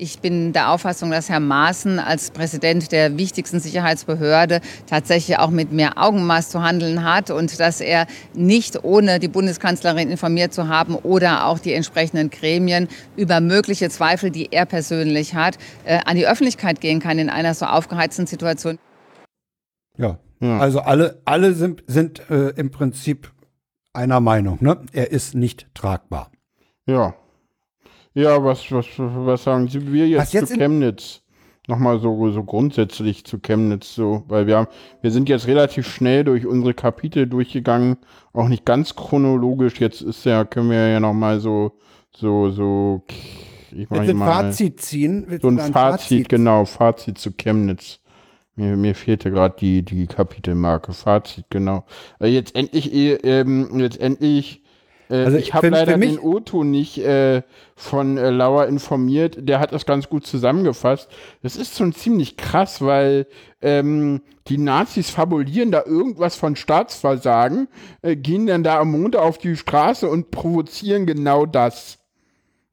Ich 0.00 0.20
bin 0.20 0.54
der 0.54 0.70
Auffassung, 0.70 1.10
dass 1.10 1.28
Herr 1.28 1.40
Maaßen 1.40 1.98
als 1.98 2.30
Präsident 2.30 2.90
der 2.90 3.18
wichtigsten 3.18 3.60
Sicherheitsbehörde 3.60 4.62
tatsächlich 4.86 5.38
auch 5.38 5.50
mit 5.50 5.72
mehr 5.72 5.98
Augenmaß 5.98 6.48
zu 6.48 6.62
handeln 6.62 7.04
hat 7.04 7.30
und 7.30 7.60
dass 7.60 7.82
er 7.82 8.06
nicht 8.32 8.82
ohne 8.82 9.18
die 9.18 9.28
Bundeskanzlerin 9.28 10.10
informiert 10.10 10.54
zu 10.54 10.68
haben 10.68 10.94
oder 10.94 11.44
auch 11.44 11.58
die 11.58 11.74
entsprechenden 11.74 12.30
Gremien 12.30 12.88
über 13.14 13.40
mögliche 13.40 13.90
Zweifel, 13.90 14.30
die 14.30 14.50
er 14.50 14.64
persönlich 14.64 15.34
hat, 15.34 15.58
äh, 15.84 16.00
an 16.06 16.16
die 16.16 16.26
Öffentlichkeit 16.26 16.80
gehen 16.80 17.00
kann 17.00 17.18
in 17.18 17.28
einer 17.28 17.52
so 17.52 17.66
aufgeheizten 17.66 18.26
Situation. 18.26 18.78
Ja. 19.98 20.18
Also 20.40 20.80
alle, 20.80 21.20
alle 21.26 21.52
sind, 21.52 21.84
sind 21.86 22.30
äh, 22.30 22.48
im 22.56 22.70
Prinzip 22.70 23.30
einer 23.92 24.20
Meinung. 24.20 24.56
Ne? 24.62 24.78
Er 24.92 25.10
ist 25.10 25.34
nicht 25.34 25.68
tragbar. 25.74 26.30
Ja. 26.86 27.14
Ja, 28.14 28.42
was, 28.42 28.70
was, 28.72 28.86
was 28.96 29.44
sagen 29.44 29.68
Sie 29.68 29.92
wir 29.92 30.08
jetzt, 30.08 30.20
Was 30.20 30.32
jetzt 30.32 30.52
zu 30.52 30.58
Chemnitz? 30.58 31.22
Nochmal 31.68 32.00
so, 32.00 32.30
so 32.32 32.42
grundsätzlich 32.42 33.24
zu 33.24 33.38
Chemnitz, 33.38 33.94
so, 33.94 34.24
weil 34.26 34.46
wir 34.48 34.56
haben, 34.56 34.68
wir 35.02 35.12
sind 35.12 35.28
jetzt 35.28 35.46
relativ 35.46 35.86
schnell 35.86 36.24
durch 36.24 36.44
unsere 36.44 36.74
Kapitel 36.74 37.28
durchgegangen, 37.28 37.96
auch 38.32 38.48
nicht 38.48 38.64
ganz 38.64 38.96
chronologisch. 38.96 39.80
Jetzt 39.80 40.00
ist 40.00 40.24
ja, 40.24 40.44
können 40.44 40.70
wir 40.70 40.88
ja 40.88 40.98
nochmal 40.98 41.38
so, 41.38 41.78
so, 42.16 42.50
so, 42.50 43.04
ich 43.70 43.88
mach 43.88 43.98
Willst 43.98 44.10
ein 44.10 44.16
mal 44.16 44.26
Fazit 44.26 44.80
ziehen? 44.80 45.26
Willst 45.28 45.42
so 45.42 45.48
ein 45.48 45.60
ein 45.60 45.72
Fazit, 45.72 46.00
Fazit? 46.00 46.28
genau, 46.28 46.64
Fazit 46.64 47.18
zu 47.18 47.30
Chemnitz. 47.32 48.00
Mir, 48.56 48.76
mir 48.76 48.94
fehlte 48.96 49.30
gerade 49.30 49.54
die, 49.60 49.84
die 49.84 50.06
Kapitelmarke. 50.08 50.92
Fazit, 50.92 51.44
genau. 51.50 51.84
Äh, 52.18 52.28
jetzt 52.28 52.56
endlich, 52.56 52.92
äh, 52.92 53.14
ähm, 53.22 53.78
jetzt 53.78 54.00
endlich, 54.00 54.59
äh, 55.10 55.24
Also 55.24 55.36
ich 55.36 55.52
habe 55.52 55.68
leider 55.68 55.98
den 55.98 56.18
Otto 56.18 56.64
nicht 56.64 56.98
äh, 56.98 57.42
von 57.74 58.16
äh, 58.16 58.30
Lauer 58.30 58.66
informiert. 58.66 59.36
Der 59.40 59.60
hat 59.60 59.72
das 59.72 59.84
ganz 59.84 60.08
gut 60.08 60.26
zusammengefasst. 60.26 61.08
Das 61.42 61.56
ist 61.56 61.76
schon 61.76 61.92
ziemlich 61.92 62.36
krass, 62.36 62.80
weil 62.80 63.26
ähm, 63.60 64.22
die 64.48 64.58
Nazis 64.58 65.10
fabulieren 65.10 65.70
da 65.70 65.84
irgendwas 65.84 66.36
von 66.36 66.56
Staatsversagen, 66.56 67.68
äh, 68.02 68.16
gehen 68.16 68.46
dann 68.46 68.62
da 68.62 68.78
am 68.78 68.92
Montag 68.92 69.22
auf 69.22 69.38
die 69.38 69.56
Straße 69.56 70.08
und 70.08 70.30
provozieren 70.30 71.06
genau 71.06 71.46
das. 71.46 71.98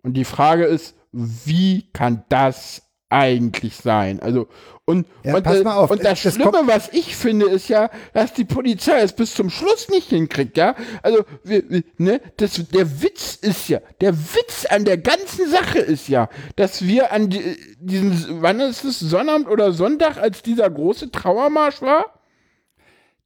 Und 0.04 0.14
die 0.14 0.26
Frage 0.26 0.66
ist, 0.66 0.96
wie 1.12 1.90
kann 1.92 2.24
das 2.30 2.87
eigentlich 3.10 3.76
sein? 3.76 4.20
Also, 4.20 4.48
und, 4.86 5.06
Ja, 5.24 5.36
und, 5.36 5.44
pass 5.44 5.58
äh, 5.58 5.64
mal 5.64 5.76
auf, 5.76 5.92
und 5.92 6.04
das 6.04 6.22
das 6.24 6.36
Schlimme, 6.36 6.62
was 6.66 6.90
ich 6.94 7.16
finde, 7.16 7.48
ist 7.48 7.68
ja, 7.68 7.90
dass 8.14 8.34
die 8.34 8.46
Polizei 8.46 9.02
es 9.02 9.14
bis 9.14 9.34
zum 9.34 9.50
Schluss 9.50 9.90
nicht 9.90 10.10
hinkriegt, 10.10 10.58
ja? 10.58 10.76
Also, 11.04 11.26
wir, 11.44 11.70
wir, 11.70 11.84
ne, 11.98 12.22
das, 12.38 12.54
der 12.70 13.02
Witz 13.02 13.36
ist 13.36 13.68
ja, 13.70 13.80
der 14.00 14.18
Witz 14.18 14.66
an 14.70 14.86
der 14.86 14.98
ganzen 14.98 15.50
Sache 15.50 15.80
ist 15.80 16.08
ja, 16.08 16.30
dass 16.56 16.86
wir 16.86 17.12
an 17.12 17.30
die, 17.30 17.58
diesen, 17.80 18.42
wann 18.42 18.60
ist 18.60 18.84
es, 18.86 19.00
Sonnabend 19.00 19.50
oder 19.50 19.74
Sonntag, 19.74 20.18
als 20.18 20.42
dieser 20.42 20.70
große 20.70 21.12
Trauermarsch 21.12 21.82
war? 21.82 22.06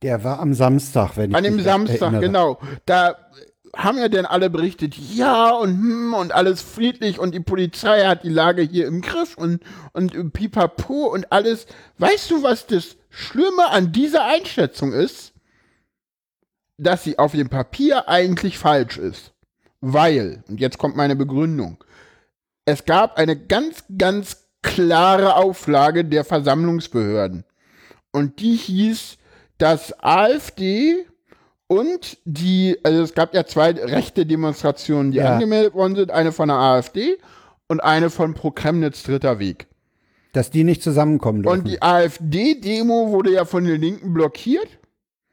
Der 0.02 0.24
war 0.24 0.40
am 0.40 0.56
Samstag, 0.56 1.16
wenn 1.16 1.30
ich 1.30 1.38
An 1.38 1.44
dem 1.44 1.60
Samstag, 1.60 2.14
erinnere. 2.14 2.22
genau. 2.22 2.60
Da 2.88 3.16
haben 3.76 3.98
ja 3.98 4.10
dann 4.10 4.26
alle 4.26 4.49
berichtet, 4.49 4.95
ja 4.98 5.52
und 5.52 5.72
hm, 5.72 6.14
und 6.14 6.31
alles 6.31 6.61
friedlich 6.61 7.19
und 7.19 7.34
die 7.34 7.39
Polizei 7.39 8.06
hat 8.06 8.23
die 8.23 8.30
Lage 8.30 8.61
hier 8.61 8.88
im 8.88 9.02
Griff 9.02 9.38
und, 9.38 9.61
und 9.93 10.34
pipapo 10.34 11.06
und 11.06 11.31
alles. 11.31 11.68
Weißt 11.98 12.31
du, 12.31 12.43
was 12.43 12.68
das 12.68 12.98
Schlimme 13.10 13.69
an 13.69 13.91
dieser 13.91 14.26
Einschätzung 14.26 14.93
ist? 14.93 15.34
Dass 16.77 17.03
sie 17.03 17.19
auf 17.19 17.31
dem 17.31 17.49
Papier 17.49 18.10
eigentlich 18.10 18.57
falsch 18.57 18.98
ist. 18.98 19.34
Weil, 19.81 20.43
und 20.48 20.60
jetzt 20.60 20.77
kommt 20.77 20.95
meine 20.95 21.15
Begründung, 21.15 21.84
es 22.65 22.85
gab 22.85 23.18
eine 23.18 23.35
ganz, 23.35 23.84
ganz 23.98 24.48
klare 24.61 25.35
Auflage 25.35 26.06
der 26.06 26.23
Versammlungsbehörden. 26.23 27.45
Und 28.11 28.39
die 28.39 28.56
hieß, 28.56 29.18
dass 29.57 29.93
AfD 30.03 31.06
und 31.72 32.18
die, 32.26 32.77
also 32.84 33.02
es 33.02 33.14
gab 33.14 33.34
ja 33.34 33.45
zwei 33.45 33.72
rechte 33.72 34.26
Demonstrationen, 34.26 35.11
die 35.11 35.19
Ja. 35.19 35.35
angemeldet 35.35 35.73
worden 35.73 35.95
sind, 35.95 36.11
eine 36.11 36.34
von 36.34 36.49
der 36.49 36.57
AfD 36.57 37.18
und 37.69 37.80
eine 37.81 38.10
von 38.10 38.34
Pro 38.34 38.52
Chemnitz 38.52 39.03
Dritter 39.03 39.39
Weg. 39.39 39.68
Dass 40.34 40.49
die 40.52 40.65
nicht 40.65 40.84
zusammenkommen 40.84 41.43
dürfen. 41.43 41.60
Und 41.60 41.68
die 41.69 41.81
AfD-Demo 41.81 43.11
wurde 43.11 43.31
ja 43.31 43.45
von 43.45 43.64
den 43.64 43.80
Linken 43.80 44.14
blockiert. 44.14 44.68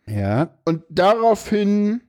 ja. 0.07 0.51
Und 0.65 0.85
daraufhin 0.91 2.03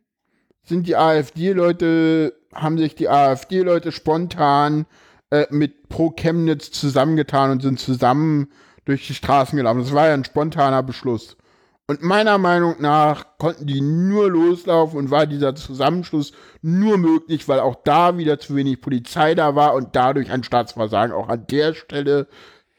sind 0.63 0.85
die 0.85 0.95
AfD-Leute, 0.95 2.35
haben 2.53 2.77
sich 2.77 2.93
die 2.93 3.09
AfD-Leute 3.09 3.91
spontan 3.91 4.85
äh, 5.31 5.47
mit 5.49 5.89
Pro 5.89 6.11
Chemnitz 6.11 6.69
zusammengetan 6.69 7.49
und 7.49 7.63
sind 7.63 7.79
zusammen 7.79 8.49
durch 8.85 9.07
die 9.07 9.15
Straßen 9.15 9.57
gelaufen. 9.57 9.79
Das 9.81 9.91
war 9.91 10.07
ja 10.07 10.13
ein 10.13 10.23
spontaner 10.23 10.83
Beschluss. 10.83 11.35
Und 11.89 12.03
meiner 12.03 12.37
Meinung 12.37 12.75
nach 12.77 13.25
konnten 13.39 13.65
die 13.65 13.81
nur 13.81 14.29
loslaufen 14.29 14.99
und 14.99 15.09
war 15.09 15.25
dieser 15.25 15.55
Zusammenschluss 15.55 16.33
nur 16.61 16.99
möglich, 16.99 17.47
weil 17.47 17.59
auch 17.59 17.77
da 17.83 18.15
wieder 18.19 18.37
zu 18.37 18.55
wenig 18.55 18.79
Polizei 18.79 19.33
da 19.33 19.55
war 19.55 19.73
und 19.73 19.95
dadurch 19.95 20.29
ein 20.29 20.43
Staatsversagen 20.43 21.15
auch 21.15 21.29
an 21.29 21.47
der 21.49 21.73
Stelle 21.73 22.27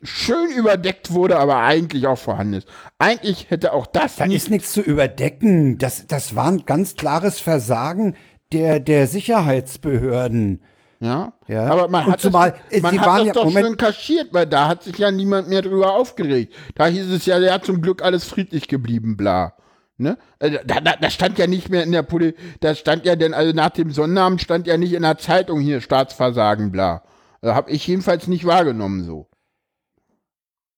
schön 0.01 0.53
überdeckt 0.53 1.11
wurde, 1.11 1.41
aber 1.41 1.57
eigentlich 1.57 2.07
auch 2.07 2.19
vorhanden 2.19 2.55
ist. 2.55 2.69
Eigentlich 2.99 3.51
hätte 3.51 3.73
auch 3.73 3.89
das 3.89 4.15
Da 4.15 4.27
ist 4.27 4.49
nichts 4.49 4.73
zu 4.73 4.81
überdecken. 4.81 5.79
Das, 5.79 6.07
das 6.07 6.37
war 6.37 6.47
ein 6.47 6.65
ganz 6.65 6.95
klares 6.95 7.41
Versagen 7.41 8.15
der, 8.53 8.79
der 8.79 9.09
Sicherheitsbehörden. 9.09 10.63
Ja, 11.03 11.33
ja. 11.49 11.65
aber 11.65 11.89
man 11.89 12.05
Und 12.05 12.13
hat 12.13 12.21
zumal, 12.21 12.55
es, 12.69 12.79
äh, 12.79 12.81
man 12.83 13.01
hat 13.01 13.27
das 13.27 13.33
doch 13.33 13.45
Moment, 13.45 13.67
schön 13.67 13.77
kaschiert, 13.79 14.29
weil 14.33 14.47
da 14.47 14.69
hat 14.69 14.83
sich 14.83 14.99
ja 14.99 15.11
niemand 15.11 15.49
mehr 15.49 15.63
drüber 15.63 15.95
aufgeregt. 15.95 16.55
Da 16.75 16.87
hieß 16.87 17.11
es 17.11 17.25
ja, 17.25 17.39
ja 17.39 17.61
zum 17.63 17.81
Glück 17.81 18.03
alles 18.03 18.25
friedlich 18.25 18.69
geblieben, 18.69 19.17
bla. 19.17 19.55
Ne? 19.97 20.19
Also 20.39 20.59
Da, 20.67 20.81
da, 20.81 20.97
da 21.01 21.11
stand 21.11 21.39
ja 21.39 21.47
nicht 21.47 21.71
mehr 21.71 21.85
in 21.85 21.93
der 21.93 22.03
Poli, 22.03 22.35
da 22.61 22.75
stand 22.75 23.07
ja 23.07 23.17
denn, 23.17 23.33
also 23.33 23.55
nach 23.55 23.71
dem 23.71 23.91
Sonnennamen 23.91 24.39
stand 24.39 24.67
ja 24.67 24.77
nicht 24.77 24.93
in 24.93 25.03
der 25.03 25.17
Zeitung 25.17 25.61
hier 25.61 25.81
Staatsversagen, 25.81 26.71
bla. 26.71 27.03
Also 27.41 27.55
Hab 27.55 27.71
ich 27.71 27.87
jedenfalls 27.87 28.27
nicht 28.27 28.45
wahrgenommen 28.45 29.05
so. 29.05 29.30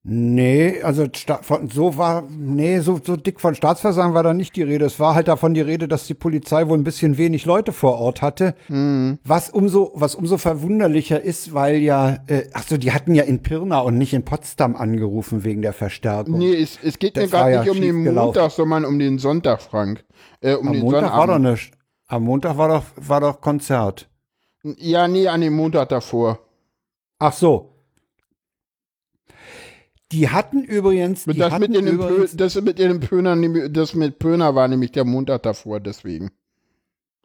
Nee, 0.04 0.82
also 0.82 1.06
von, 1.42 1.68
so 1.68 1.96
war, 1.96 2.24
nee, 2.28 2.80
so, 2.80 2.98
so 3.04 3.14
dick 3.14 3.40
von 3.40 3.54
Staatsversagen 3.54 4.14
war 4.14 4.24
da 4.24 4.34
nicht 4.34 4.56
die 4.56 4.62
Rede. 4.62 4.84
Es 4.84 4.98
war 4.98 5.14
halt 5.14 5.28
davon 5.28 5.54
die 5.54 5.60
Rede, 5.60 5.86
dass 5.86 6.08
die 6.08 6.14
Polizei 6.14 6.68
wohl 6.68 6.76
ein 6.76 6.82
bisschen 6.82 7.18
wenig 7.18 7.44
Leute 7.44 7.70
vor 7.70 7.98
Ort 7.98 8.20
hatte. 8.20 8.56
Mhm. 8.68 9.20
Was 9.22 9.48
umso, 9.48 9.92
was 9.94 10.16
umso 10.16 10.38
verwunderlicher 10.38 11.22
ist, 11.22 11.54
weil 11.54 11.76
ja, 11.76 12.18
äh, 12.26 12.48
ach 12.52 12.64
so, 12.64 12.78
die 12.78 12.90
hatten 12.90 13.14
ja 13.14 13.22
in 13.22 13.42
Pirna 13.42 13.78
und 13.78 13.96
nicht 13.96 14.12
in 14.12 14.24
Potsdam 14.24 14.74
angerufen 14.74 15.44
wegen 15.44 15.62
der 15.62 15.72
Verstärkung. 15.72 16.36
Nee, 16.36 16.60
es, 16.60 16.80
es 16.82 16.98
geht 16.98 17.14
mir 17.14 17.22
Das 17.22 17.32
war 17.32 17.48
gerade 17.48 17.68
ja 17.68 17.72
nicht 17.72 17.92
um 17.92 18.04
den. 18.04 18.14
Montag, 18.14 18.50
sondern 18.50 18.84
um 18.84 18.98
den 18.98 19.18
Sonntag, 19.18 19.62
Frank. 19.62 20.04
Äh, 20.40 20.54
um 20.54 20.66
Am 20.66 20.72
den 20.72 20.82
Montag 20.82 21.16
war 21.16 21.28
doch 21.28 21.38
nicht. 21.38 21.70
Am 22.08 22.24
Montag 22.24 22.58
war 22.58 22.68
doch, 22.68 22.84
war 22.96 23.20
doch 23.20 23.40
Konzert. 23.40 24.10
Ja, 24.64 25.06
nee, 25.06 25.28
an 25.28 25.42
dem 25.42 25.54
Montag 25.54 25.90
davor. 25.90 26.40
Ach 27.20 27.32
so. 27.32 27.71
Die 30.12 30.28
hatten 30.28 30.62
übrigens, 30.62 31.24
die 31.24 31.38
Das 31.38 31.52
hatten 31.52 31.72
mit, 31.72 31.80
übrigens, 31.82 32.36
das 32.36 32.60
mit 32.60 32.78
den 32.78 33.00
Pöner, 33.00 33.34
nehm- 33.34 33.72
das 33.72 33.94
mit 33.94 34.18
Pöner 34.18 34.54
war 34.54 34.68
nämlich 34.68 34.92
der 34.92 35.04
Montag 35.04 35.42
davor, 35.42 35.80
deswegen. 35.80 36.30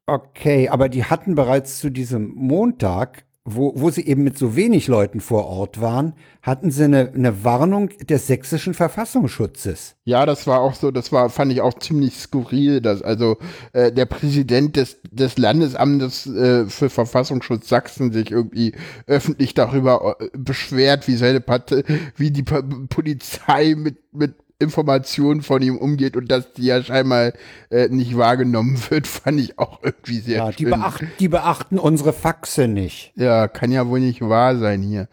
Okay, 0.06 0.70
aber 0.70 0.88
die 0.88 1.04
hatten 1.04 1.36
bereits 1.36 1.80
zu 1.80 1.90
diesem 1.90 2.34
Montag, 2.34 3.26
wo, 3.50 3.72
wo 3.76 3.90
sie 3.90 4.06
eben 4.06 4.24
mit 4.24 4.38
so 4.38 4.58
wenig 4.58 4.88
Leuten 4.88 5.22
vor 5.22 5.46
Ort 5.46 5.80
waren, 5.80 6.14
hatten 6.42 6.70
sie 6.70 6.84
eine, 6.84 7.14
eine 7.14 7.46
Warnung 7.46 7.90
des 7.90 8.28
sächsischen 8.28 8.74
Verfassungsschutzes. 8.74 9.96
Ja, 10.04 10.26
das 10.26 10.48
war 10.48 10.60
auch 10.60 10.76
so, 10.76 10.92
das 10.92 11.14
war, 11.14 11.30
fand 11.30 11.54
ich 11.54 11.62
auch 11.62 11.80
ziemlich 11.80 12.16
skurril, 12.16 12.82
dass 12.82 13.02
also 13.02 13.38
äh, 13.72 13.92
der 13.94 14.06
Präsident 14.06 14.76
des, 14.76 14.98
des 15.10 15.38
Landesamtes 15.38 16.28
äh, 16.28 16.66
für 16.66 16.90
Verfassungsschutz 16.90 17.70
Sachsen 17.70 18.12
sich 18.12 18.32
irgendwie 18.32 18.76
öffentlich 19.08 19.54
darüber 19.54 20.18
äh, 20.20 20.30
beschwert, 20.38 21.08
wie 21.08 21.16
seine 21.16 21.40
Partei, 21.40 21.84
wie 22.18 22.32
die 22.32 22.44
Polizei 22.44 23.76
mit, 23.78 24.14
mit 24.14 24.36
Informationen 24.60 25.44
von 25.44 25.62
ihm 25.62 25.78
umgeht 25.78 26.16
und 26.18 26.32
dass 26.32 26.54
die 26.54 26.66
ja 26.66 26.82
scheinbar 26.82 27.34
äh, 27.70 27.90
nicht 27.90 28.18
wahrgenommen 28.18 28.80
wird, 28.90 29.06
fand 29.08 29.40
ich 29.40 29.60
auch 29.60 29.84
irgendwie 29.84 30.20
sehr 30.20 30.38
Ja, 30.38 30.52
die, 30.52 30.64
schön. 30.64 30.72
beachten, 30.72 31.12
die 31.20 31.28
beachten 31.28 31.78
unsere 31.80 32.12
Faxe 32.14 32.68
nicht. 32.68 33.14
Ja, 33.16 33.48
kann 33.48 33.72
ja 33.72 33.88
wohl 33.88 34.00
nicht 34.00 34.22
wahr 34.22 34.58
sein 34.58 34.82
hier. 34.82 35.08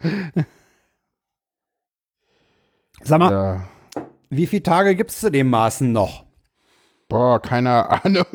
Sag 3.03 3.19
mal, 3.19 3.31
Ja. 3.31 4.03
wie 4.29 4.47
viele 4.47 4.63
Tage 4.63 4.95
gibt's 4.95 5.19
zu 5.19 5.29
dem 5.29 5.49
Maßen 5.49 5.91
noch? 5.91 6.24
Boah, 7.07 7.39
keine 7.39 8.03
Ahnung. 8.03 8.25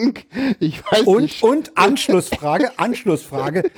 Ich 0.61 0.81
weiß 0.85 1.01
Und, 1.03 1.23
nicht. 1.23 1.43
und 1.43 1.77
Anschlussfrage, 1.77 2.71
Anschlussfrage. 2.79 3.71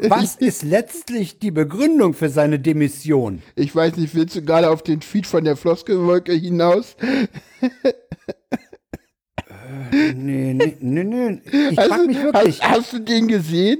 Was 0.00 0.36
ist 0.40 0.62
letztlich 0.62 1.38
die 1.38 1.50
Begründung 1.50 2.12
für 2.12 2.28
seine 2.28 2.58
Demission? 2.58 3.42
Ich 3.54 3.74
weiß 3.74 3.96
nicht, 3.96 4.14
willst 4.14 4.36
du 4.36 4.42
gerade 4.42 4.68
auf 4.70 4.82
den 4.82 5.00
Tweet 5.00 5.26
von 5.26 5.44
der 5.44 5.56
Floskelwolke 5.56 6.32
hinaus? 6.34 6.96
Nee, 10.14 10.52
nee, 10.54 10.76
nee, 10.80 11.04
nee. 11.04 11.40
Ich 11.70 11.78
Hast 11.78 11.88
frag 11.88 11.98
du- 12.00 12.06
mich 12.06 12.22
wirklich. 12.22 12.62
Hast, 12.62 12.70
hast 12.70 12.92
du 12.92 12.98
den 13.00 13.28
gesehen? 13.28 13.78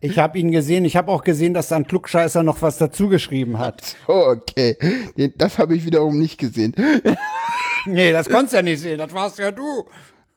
Ich 0.00 0.18
habe 0.18 0.38
ihn 0.38 0.50
gesehen. 0.50 0.84
Ich 0.84 0.96
habe 0.96 1.10
auch 1.10 1.24
gesehen, 1.24 1.54
dass 1.54 1.68
dann 1.68 1.86
Klugscheißer 1.86 2.42
noch 2.42 2.60
was 2.60 2.76
dazu 2.76 3.08
geschrieben 3.08 3.58
hat. 3.58 3.96
Oh, 4.06 4.24
okay. 4.28 4.76
Das 5.38 5.58
habe 5.58 5.74
ich 5.74 5.86
wiederum 5.86 6.18
nicht 6.18 6.38
gesehen. 6.38 6.74
Nee, 7.86 8.12
das 8.12 8.28
konntest 8.28 8.52
du 8.52 8.56
ja 8.58 8.62
nicht 8.62 8.80
sehen. 8.80 8.98
Das 8.98 9.12
warst 9.12 9.38
ja 9.38 9.50
du. 9.50 9.84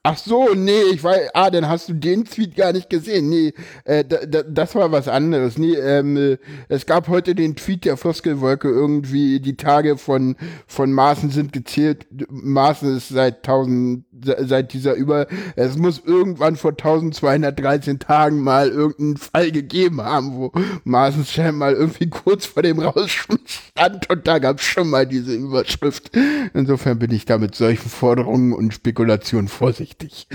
Ach 0.10 0.18
so, 0.18 0.53
nee, 0.56 0.84
ich 0.94 1.03
weiß, 1.03 1.32
ah, 1.34 1.49
dann 1.49 1.68
hast 1.68 1.90
du 1.90 1.94
den 1.94 2.24
Tweet 2.24 2.56
gar 2.56 2.72
nicht 2.72 2.90
gesehen. 2.90 3.28
Nee, 3.28 3.53
äh, 3.84 4.06
da, 4.06 4.26
da, 4.26 4.41
das 4.44 4.74
war 4.74 4.90
was 4.94 5.10
anderes. 5.10 5.57
Nee, 5.57 5.74
ähm, 5.76 6.15
äh, 6.15 6.38
es 6.69 6.86
gab 6.86 7.10
heute 7.10 7.36
den 7.36 7.57
Tweet 7.57 7.84
der 7.84 7.98
Floskelwolke 7.98 8.69
irgendwie, 8.69 9.41
die 9.41 9.57
Tage 9.57 9.98
von, 9.98 10.38
von 10.65 10.94
Maßen 10.94 11.30
sind 11.30 11.52
gezählt. 11.52 12.07
Maßen 12.30 12.95
ist 12.95 13.10
seit 13.10 13.38
1000, 13.45 14.06
se- 14.24 14.38
seit 14.48 14.72
dieser 14.72 14.94
über, 14.94 15.28
es 15.57 15.78
muss 15.78 15.99
irgendwann 16.06 16.56
vor 16.56 16.72
1213 16.72 17.99
Tagen 17.99 18.40
mal 18.40 18.69
irgendeinen 18.69 19.18
Fall 19.18 19.52
gegeben 19.52 20.02
haben, 20.02 20.38
wo 20.38 20.53
Maßen 20.86 21.26
scheinbar 21.26 21.74
irgendwie 21.74 22.10
kurz 22.10 22.45
vor 22.45 22.64
dem 22.64 22.80
Rausschmiss 22.80 23.66
stand 23.77 24.09
und 24.09 24.27
da 24.27 24.39
gab 24.39 24.59
es 24.59 24.65
schon 24.65 24.89
mal 24.89 25.05
diese 25.05 25.33
Überschrift. 25.33 26.11
Insofern 26.53 26.99
bin 26.99 27.11
ich 27.11 27.25
da 27.25 27.37
mit 27.37 27.55
solchen 27.55 27.89
Forderungen 27.89 28.53
und 28.53 28.73
Spekulationen 28.73 29.47
vorsichtig. 29.47 30.27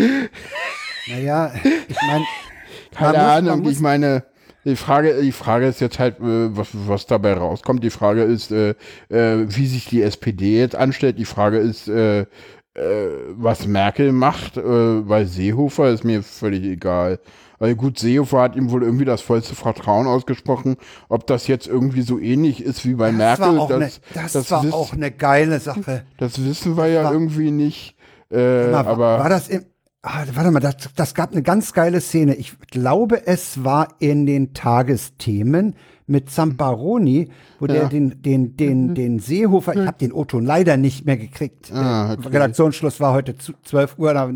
Naja, 1.08 1.52
ich 1.88 1.96
meine. 2.06 2.24
Keine 2.94 3.18
muss- 3.18 3.26
Ahnung, 3.26 3.68
ich 3.68 3.80
meine, 3.80 4.24
die 4.64 4.76
Frage, 4.76 5.20
die 5.22 5.32
Frage 5.32 5.66
ist 5.66 5.80
jetzt 5.80 5.98
halt, 5.98 6.20
äh, 6.20 6.56
was, 6.56 6.68
was 6.72 7.06
dabei 7.06 7.32
rauskommt. 7.34 7.82
Die 7.82 7.90
Frage 7.90 8.22
ist, 8.22 8.52
äh, 8.52 8.74
äh, 9.08 9.44
wie 9.48 9.66
sich 9.66 9.86
die 9.86 10.02
SPD 10.02 10.58
jetzt 10.60 10.76
anstellt. 10.76 11.18
Die 11.18 11.24
Frage 11.24 11.58
ist, 11.58 11.88
äh, 11.88 12.20
äh, 12.20 12.26
was 13.34 13.66
Merkel 13.66 14.12
macht, 14.12 14.56
weil 14.56 15.26
Seehofer 15.26 15.90
ist 15.90 16.04
mir 16.04 16.22
völlig 16.22 16.64
egal. 16.64 17.18
Weil 17.62 17.76
gut, 17.76 17.96
Seehofer 17.96 18.40
hat 18.42 18.56
ihm 18.56 18.72
wohl 18.72 18.82
irgendwie 18.82 19.04
das 19.04 19.20
vollste 19.20 19.54
Vertrauen 19.54 20.08
ausgesprochen. 20.08 20.74
Ob 21.08 21.28
das 21.28 21.46
jetzt 21.46 21.68
irgendwie 21.68 22.02
so 22.02 22.18
ähnlich 22.18 22.60
ist 22.60 22.84
wie 22.84 22.94
bei 22.94 23.10
Das 23.10 23.16
Merkel, 23.16 23.56
war 23.56 23.68
das, 23.68 24.00
eine, 24.14 24.32
das 24.32 24.50
war 24.50 24.64
wiss- 24.64 24.72
auch 24.72 24.92
eine 24.92 25.12
geile 25.12 25.60
Sache. 25.60 26.04
das 26.16 26.44
wissen 26.44 26.76
wir 26.76 26.88
ja 26.88 27.12
irgendwie 27.12 27.52
nicht. 27.52 27.94
Äh, 28.30 28.36
Warte 28.36 28.72
mal, 28.72 28.86
aber 28.86 29.18
war 29.20 29.28
das 29.28 29.46
im, 29.46 29.64
ah, 30.02 30.24
warte 30.34 30.50
mal, 30.50 30.58
das, 30.58 30.74
das 30.96 31.14
gab 31.14 31.30
eine 31.30 31.42
ganz 31.44 31.72
geile 31.72 32.00
Szene. 32.00 32.34
Ich 32.34 32.52
glaube, 32.72 33.28
es 33.28 33.62
war 33.62 33.94
in 34.00 34.26
den 34.26 34.54
Tagesthemen 34.54 35.76
mit 36.12 36.30
Zamparoni, 36.30 37.28
wo 37.58 37.66
der 37.66 37.82
Ja. 37.82 37.88
den, 37.88 38.22
den, 38.22 38.56
den, 38.56 38.94
den 38.94 39.18
Seehofer, 39.18 39.74
ich 39.74 39.86
habe 39.86 39.98
den 39.98 40.12
O-Ton 40.12 40.44
leider 40.44 40.76
nicht 40.76 41.04
mehr 41.06 41.16
gekriegt. 41.16 41.72
Ah, 41.74 42.12
okay. 42.12 42.28
Redaktionsschluss 42.28 43.00
war 43.00 43.12
heute 43.14 43.36
zu 43.36 43.52
12 43.64 43.98
Uhr. 43.98 44.14
Da, 44.14 44.30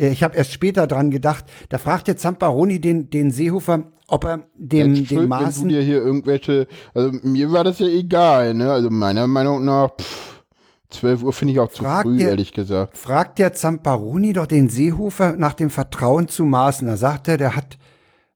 äh, 0.00 0.08
ich 0.08 0.22
habe 0.22 0.36
erst 0.36 0.52
später 0.52 0.86
dran 0.86 1.10
gedacht. 1.10 1.44
Da 1.68 1.76
fragte 1.78 2.16
Zamparoni 2.16 2.80
den, 2.80 3.10
den 3.10 3.30
Seehofer, 3.30 3.84
ob 4.08 4.24
er 4.24 4.44
dem, 4.56 4.94
Jetzt 4.94 4.98
schuld, 5.08 5.10
dem 5.10 5.18
wenn 5.20 5.28
Maßen 5.28 5.62
du 5.68 5.74
dir 5.74 5.82
hier 5.82 5.96
irgendwelche, 6.02 6.66
also 6.94 7.10
mir 7.22 7.52
war 7.52 7.64
das 7.64 7.78
ja 7.80 7.86
egal, 7.88 8.54
ne? 8.54 8.70
Also 8.72 8.88
meiner 8.90 9.26
Meinung 9.26 9.64
nach, 9.64 9.90
pff, 10.00 10.42
12 10.90 11.22
Uhr 11.24 11.32
finde 11.32 11.52
ich 11.54 11.60
auch 11.60 11.70
zu 11.72 11.82
Fragt 11.82 12.06
früh, 12.06 12.20
ihr- 12.20 12.28
ehrlich 12.28 12.52
gesagt. 12.52 12.96
fragt 12.96 13.38
der 13.40 13.52
Zamparoni 13.52 14.32
doch 14.32 14.46
den 14.46 14.68
Seehofer 14.68 15.34
nach 15.36 15.54
dem 15.54 15.70
Vertrauen 15.70 16.28
zu 16.28 16.44
Maßen. 16.44 16.86
Da 16.86 16.96
sagt 16.96 17.26
er, 17.28 17.36
der 17.36 17.56
hat 17.56 17.78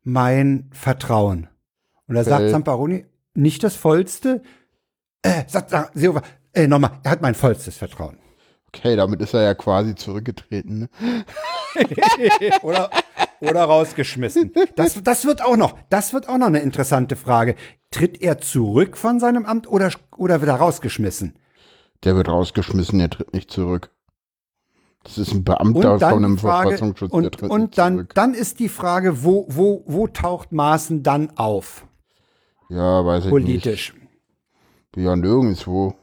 mein 0.02 0.70
Vertrauen. 0.72 1.46
Und 2.08 2.14
da 2.14 2.24
sagt. 2.24 2.50
Zamparoni, 2.50 3.06
nicht 3.34 3.62
das 3.62 3.76
vollste. 3.76 4.42
Äh, 5.22 5.44
sagt 5.46 5.70
sagt 5.70 5.96
Seehofer, 5.96 6.22
äh, 6.52 6.66
nochmal, 6.66 6.98
er 7.04 7.12
hat 7.12 7.22
mein 7.22 7.34
vollstes 7.34 7.76
Vertrauen. 7.76 8.18
Okay, 8.68 8.96
damit 8.96 9.20
ist 9.20 9.34
er 9.34 9.42
ja 9.42 9.54
quasi 9.54 9.94
zurückgetreten, 9.94 10.80
ne? 10.80 10.88
oder, 12.62 12.90
oder 13.40 13.64
rausgeschmissen. 13.64 14.52
Das, 14.76 15.02
das 15.02 15.24
wird 15.24 15.42
auch 15.42 15.56
noch, 15.56 15.78
das 15.88 16.12
wird 16.12 16.28
auch 16.28 16.36
noch 16.36 16.48
eine 16.48 16.60
interessante 16.60 17.16
Frage. 17.16 17.54
Tritt 17.90 18.20
er 18.20 18.38
zurück 18.38 18.96
von 18.96 19.20
seinem 19.20 19.46
Amt 19.46 19.68
oder, 19.68 19.90
oder 20.16 20.40
wird 20.40 20.50
er 20.50 20.56
rausgeschmissen? 20.56 21.38
Der 22.04 22.14
wird 22.14 22.28
rausgeschmissen, 22.28 23.00
er 23.00 23.10
tritt 23.10 23.32
nicht 23.32 23.50
zurück. 23.50 23.90
Das 25.02 25.16
ist 25.16 25.32
ein 25.32 25.44
Beamter 25.44 25.98
von 25.98 26.24
einem 26.24 26.38
Frage, 26.38 26.70
Verfassungsschutz, 26.70 27.12
und, 27.12 27.22
der 27.22 27.30
tritt 27.30 27.50
und 27.50 27.78
dann, 27.78 27.94
zurück. 27.94 28.14
dann 28.14 28.34
ist 28.34 28.58
die 28.58 28.68
Frage, 28.68 29.24
wo, 29.24 29.46
wo, 29.48 29.82
wo 29.86 30.06
taucht 30.06 30.52
Maaßen 30.52 31.02
dann 31.02 31.30
auf? 31.36 31.87
Ja, 32.68 33.04
weiß 33.04 33.24
ich 33.24 33.30
Politisch. 33.30 33.94
nicht. 33.94 35.04
Ja, 35.04 35.16
nirgendwo. 35.16 35.94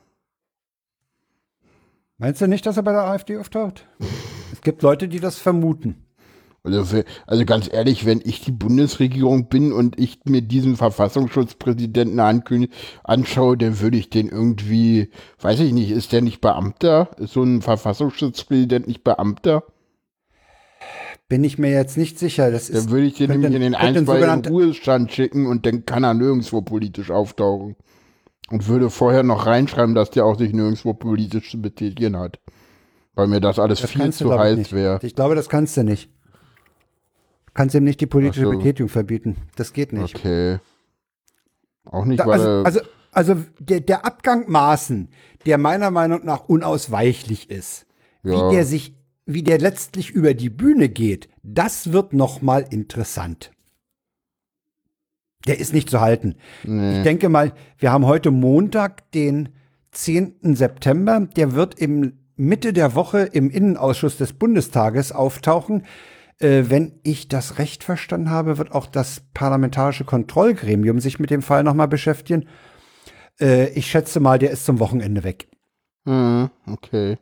Meinst 2.17 2.41
du 2.41 2.47
nicht, 2.47 2.65
dass 2.65 2.77
er 2.77 2.83
bei 2.83 2.93
der 2.93 3.03
AfD 3.03 3.37
auftaucht? 3.37 3.87
Es 4.51 4.61
gibt 4.61 4.81
Leute, 4.81 5.07
die 5.07 5.19
das 5.19 5.37
vermuten. 5.37 6.05
Also, 6.63 7.03
also 7.27 7.45
ganz 7.45 7.71
ehrlich, 7.71 8.05
wenn 8.05 8.21
ich 8.23 8.41
die 8.41 8.51
Bundesregierung 8.51 9.49
bin 9.49 9.71
und 9.71 9.99
ich 9.99 10.19
mir 10.25 10.41
diesen 10.41 10.77
Verfassungsschutzpräsidenten 10.77 12.19
anschaue, 12.19 13.57
dann 13.57 13.79
würde 13.81 13.97
ich 13.97 14.09
den 14.09 14.29
irgendwie, 14.29 15.11
weiß 15.41 15.59
ich 15.59 15.73
nicht, 15.73 15.91
ist 15.91 16.11
der 16.11 16.21
nicht 16.21 16.41
Beamter? 16.41 17.11
Ist 17.17 17.33
so 17.33 17.43
ein 17.43 17.61
Verfassungsschutzpräsident 17.61 18.87
nicht 18.87 19.03
Beamter? 19.03 19.63
Bin 21.27 21.43
ich 21.43 21.57
mir 21.57 21.71
jetzt 21.71 21.97
nicht 21.97 22.19
sicher. 22.19 22.51
Das 22.51 22.69
ist, 22.69 22.85
Dann 22.85 22.91
würde 22.91 23.07
ich 23.07 23.15
den 23.15 23.31
nämlich 23.31 23.47
in 23.53 23.59
den 23.61 23.61
könnte 23.73 23.77
ein 23.79 23.95
einstweiligen 23.95 24.05
sogenannter- 24.27 24.49
Ruhestand 24.51 25.11
schicken 25.11 25.47
und 25.47 25.65
dann 25.65 25.85
kann 25.85 26.03
er 26.03 26.13
nirgendwo 26.13 26.61
politisch 26.61 27.09
auftauchen. 27.11 27.75
Und 28.51 28.67
würde 28.67 28.91
vorher 28.91 29.23
noch 29.23 29.47
reinschreiben, 29.47 29.95
dass 29.95 30.11
der 30.11 30.23
auch 30.25 30.37
sich 30.37 30.53
nirgendwo 30.53 30.93
politisch 30.93 31.49
zu 31.49 31.59
betätigen 31.61 32.15
hat. 32.17 32.39
Weil 33.15 33.25
mir 33.27 33.39
das 33.41 33.57
alles 33.57 33.81
Das 33.81 33.89
viel 33.91 34.05
du, 34.05 34.11
zu 34.11 34.37
heiß 34.37 34.71
wäre. 34.71 34.99
Ich 35.01 35.15
glaube, 35.15 35.33
das 35.33 35.49
kannst 35.49 35.75
du 35.77 35.83
nicht. 35.83 36.11
Du 37.47 37.51
kannst 37.55 37.73
ihm 37.73 37.83
nicht 37.85 38.01
die 38.01 38.05
politische 38.05 38.45
so. 38.45 38.51
Betätigung 38.51 38.89
verbieten. 38.89 39.37
Das 39.55 39.73
geht 39.73 39.93
nicht. 39.93 40.15
Okay. 40.15 40.59
Auch 41.85 42.05
nicht, 42.05 42.19
Da, 42.19 42.27
weil 42.27 42.39
also, 42.39 42.63
also, 42.63 42.79
also 43.11 43.35
der, 43.59 43.79
der 43.79 44.05
Abgang 44.05 44.47
Maaßen, 44.47 45.09
der 45.47 45.57
meiner 45.57 45.89
Meinung 45.89 46.23
nach 46.23 46.47
unausweichlich 46.47 47.49
ist, 47.49 47.87
Ja. 48.21 48.49
wie 48.49 48.55
der 48.55 48.65
sich, 48.65 48.93
wie 49.25 49.43
der 49.43 49.57
letztlich 49.59 50.11
über 50.11 50.33
die 50.33 50.49
Bühne 50.49 50.89
geht, 50.89 51.29
das 51.43 51.91
wird 51.91 52.13
noch 52.13 52.41
mal 52.41 52.65
interessant. 52.69 53.51
Der 55.47 55.59
ist 55.59 55.73
nicht 55.73 55.89
zu 55.89 56.01
halten. 56.01 56.35
Nee. 56.63 56.97
Ich 56.97 57.03
denke 57.03 57.29
mal, 57.29 57.53
wir 57.77 57.91
haben 57.91 58.05
heute 58.05 58.31
Montag, 58.31 59.11
den 59.11 59.49
10. 59.91 60.55
September. 60.55 61.27
Der 61.35 61.53
wird 61.53 61.79
im 61.79 62.13
Mitte 62.35 62.73
der 62.73 62.95
Woche 62.95 63.19
im 63.19 63.49
Innenausschuss 63.49 64.17
des 64.17 64.33
Bundestages 64.33 65.11
auftauchen. 65.11 65.85
Äh, 66.39 66.63
wenn 66.67 66.99
ich 67.03 67.27
das 67.27 67.59
recht 67.59 67.83
verstanden 67.83 68.29
habe, 68.29 68.57
wird 68.57 68.71
auch 68.73 68.87
das 68.87 69.21
parlamentarische 69.33 70.03
Kontrollgremium 70.03 70.99
sich 70.99 71.19
mit 71.19 71.29
dem 71.29 71.41
Fall 71.41 71.63
nochmal 71.63 71.87
beschäftigen. 71.87 72.47
Äh, 73.39 73.69
ich 73.69 73.87
schätze 73.87 74.19
mal, 74.19 74.39
der 74.39 74.51
ist 74.51 74.65
zum 74.65 74.79
Wochenende 74.79 75.23
weg. 75.23 75.47
Hm, 76.05 76.49
okay. 76.67 77.17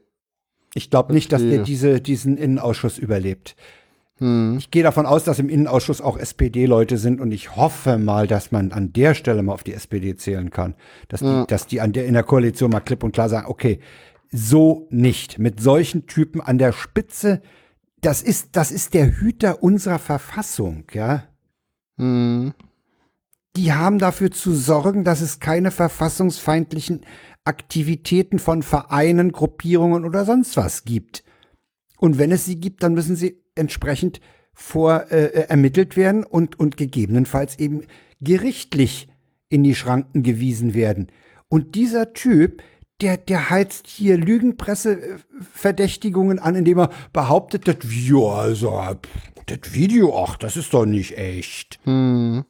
Ich 0.76 0.90
glaube 0.90 1.14
nicht, 1.14 1.32
dass 1.32 1.42
der 1.42 1.64
diese, 1.64 2.02
diesen 2.02 2.38
Innenausschuss 2.38 2.98
überlebt. 2.98 3.56
Hm. 4.18 4.58
Ich 4.58 4.72
gehe 4.72 4.84
davon 4.84 5.06
aus, 5.06 5.24
dass 5.24 5.40
im 5.40 5.50
Innenausschuss 5.50 6.02
auch 6.02 6.18
SPD-Leute 6.18 6.98
sind 6.98 7.20
und 7.20 7.32
ich 7.32 7.56
hoffe 7.56 7.98
mal, 7.98 8.28
dass 8.28 8.52
man 8.52 8.72
an 8.72 8.94
der 8.94 9.16
Stelle 9.16 9.44
mal 9.44 9.54
auf 9.54 9.64
die 9.64 9.74
SPD 9.74 10.16
zählen 10.16 10.50
kann. 10.50 10.76
Dass 11.10 11.20
die, 11.22 11.26
Ja. 11.26 11.46
dass 11.46 11.68
die 11.68 11.82
an 11.82 11.94
der, 11.94 12.06
in 12.06 12.14
der 12.14 12.24
Koalition 12.24 12.72
mal 12.72 12.80
klipp 12.80 13.04
und 13.04 13.12
klar 13.14 13.30
sagen, 13.30 13.48
okay, 13.48 13.80
so 14.32 14.88
nicht. 14.90 15.40
Mit 15.40 15.62
solchen 15.62 16.08
Typen 16.08 16.42
an 16.42 16.58
der 16.58 16.74
Spitze, 16.74 17.42
das 18.02 18.22
ist, 18.22 18.56
das 18.56 18.72
ist 18.72 18.94
der 18.94 19.20
Hüter 19.20 19.64
unserer 19.64 20.00
Verfassung, 20.00 20.86
ja. 20.94 21.24
Hm. 21.98 22.54
Die 23.56 23.72
haben 23.74 24.00
dafür 24.00 24.32
zu 24.32 24.54
sorgen, 24.54 25.04
dass 25.04 25.22
es 25.22 25.40
keine 25.40 25.70
verfassungsfeindlichen 25.70 27.02
Aktivitäten 27.46 28.40
von 28.40 28.64
Vereinen, 28.64 29.32
Gruppierungen 29.32 30.06
oder 30.06 30.26
sonst 30.26 30.58
was 30.58 30.86
gibt. 30.86 31.24
Und 31.98 32.18
wenn 32.18 32.32
es 32.32 32.46
sie 32.46 32.60
gibt, 32.60 32.82
dann 32.84 32.94
müssen 32.94 33.16
sie 33.16 33.42
entsprechend 33.56 34.20
vor 34.54 35.12
äh, 35.12 35.26
äh, 35.26 35.50
ermittelt 35.50 35.98
werden 35.98 36.24
und, 36.24 36.60
und 36.60 36.78
gegebenenfalls 36.78 37.60
eben 37.60 37.86
gerichtlich 38.22 39.10
in 39.50 39.64
die 39.64 39.76
Schranken 39.76 40.24
gewiesen 40.24 40.74
werden. 40.74 41.12
Und 41.50 41.76
dieser 41.76 42.14
Typ, 42.14 42.64
der, 43.02 43.18
der 43.18 43.50
heizt 43.50 43.88
hier 43.88 44.18
Lügenpresseverdächtigungen 44.18 46.40
an, 46.40 46.56
indem 46.56 46.80
er 46.80 46.90
behauptet, 47.12 47.68
das 47.68 47.80
Video, 47.84 48.32
also, 48.32 48.82
das 49.46 49.74
Video, 49.74 50.18
ach, 50.18 50.38
das 50.38 50.56
ist 50.58 50.74
doch 50.74 50.86
nicht 50.86 51.18
echt. 51.18 51.80
Hm. 51.84 52.46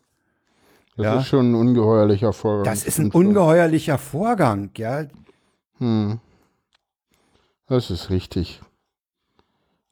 Das 0.96 1.06
Ja. 1.06 1.20
ist 1.20 1.28
schon 1.28 1.52
ein 1.52 1.56
ungeheuerlicher 1.56 2.34
Vorgang. 2.34 2.66
Das 2.66 2.84
ist 2.86 3.00
ein 3.00 3.12
ungeheuerlicher 3.12 3.98
Vorgang, 3.98 4.70
ja. 4.78 5.06
Hm. 5.80 6.20
Das 7.68 7.90
ist 7.90 8.10
richtig. 8.10 8.62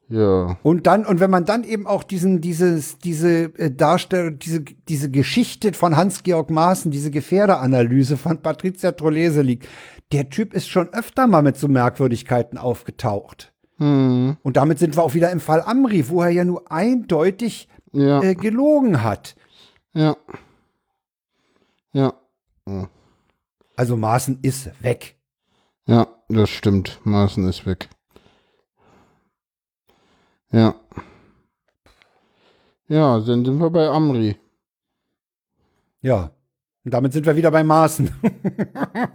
Ja. 0.08 0.58
Und 0.62 0.86
dann, 0.86 1.06
und 1.06 1.20
wenn 1.20 1.30
man 1.30 1.46
dann 1.46 1.64
eben 1.64 1.86
auch 1.86 2.02
diesen, 2.02 2.40
dieses, 2.42 2.98
diese 2.98 3.44
äh, 3.58 3.70
Darstellung, 3.70 4.38
diese, 4.38 4.60
diese 4.60 5.10
Geschichte 5.10 5.72
von 5.72 5.96
Hans-Georg 5.96 6.50
Maaßen, 6.50 6.90
diese 6.90 7.10
Gefährderanalyse 7.10 8.16
von 8.18 8.42
Patricia 8.42 8.92
Trolese 8.92 9.40
liegt, 9.40 9.66
der 10.12 10.28
Typ 10.28 10.52
ist 10.52 10.68
schon 10.68 10.88
öfter 10.92 11.26
mal 11.26 11.42
mit 11.42 11.56
so 11.56 11.66
Merkwürdigkeiten 11.66 12.58
aufgetaucht. 12.58 13.52
Hm. 13.78 14.36
Und 14.42 14.56
damit 14.58 14.78
sind 14.78 14.96
wir 14.96 15.02
auch 15.02 15.14
wieder 15.14 15.30
im 15.30 15.40
Fall 15.40 15.62
Amri, 15.62 16.08
wo 16.10 16.20
er 16.22 16.28
ja 16.28 16.44
nur 16.44 16.70
eindeutig 16.70 17.68
Ja. 17.92 18.22
äh, 18.22 18.34
gelogen 18.34 19.02
hat. 19.02 19.34
Ja. 19.94 20.16
Ja. 21.92 22.14
Ja. 22.68 22.88
Also 23.76 23.96
Maaßen 23.96 24.38
ist 24.42 24.82
weg. 24.82 25.16
Ja, 25.86 26.06
das 26.28 26.50
stimmt. 26.50 27.00
Maaßen 27.04 27.46
ist 27.48 27.66
weg. 27.66 27.88
Ja. 30.52 30.74
Ja, 32.88 33.18
dann 33.20 33.44
sind 33.44 33.58
wir 33.58 33.70
bei 33.70 33.88
Amri. 33.88 34.36
Ja. 36.02 36.30
Und 36.84 36.92
damit 36.92 37.12
sind 37.12 37.26
wir 37.26 37.36
wieder 37.36 37.50
bei 37.50 37.64
Maaßen. 37.64 38.10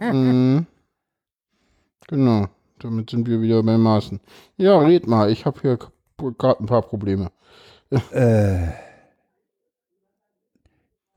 mhm. 0.12 0.66
Genau. 2.08 2.48
Damit 2.78 3.10
sind 3.10 3.26
wir 3.28 3.40
wieder 3.40 3.62
bei 3.62 3.76
Maaßen. 3.76 4.20
Ja, 4.56 4.78
red 4.78 5.06
mal. 5.06 5.30
Ich 5.30 5.44
habe 5.46 5.60
hier 5.60 5.78
gerade 6.16 6.62
ein 6.62 6.66
paar 6.66 6.82
Probleme. 6.82 7.30
äh, 8.12 8.68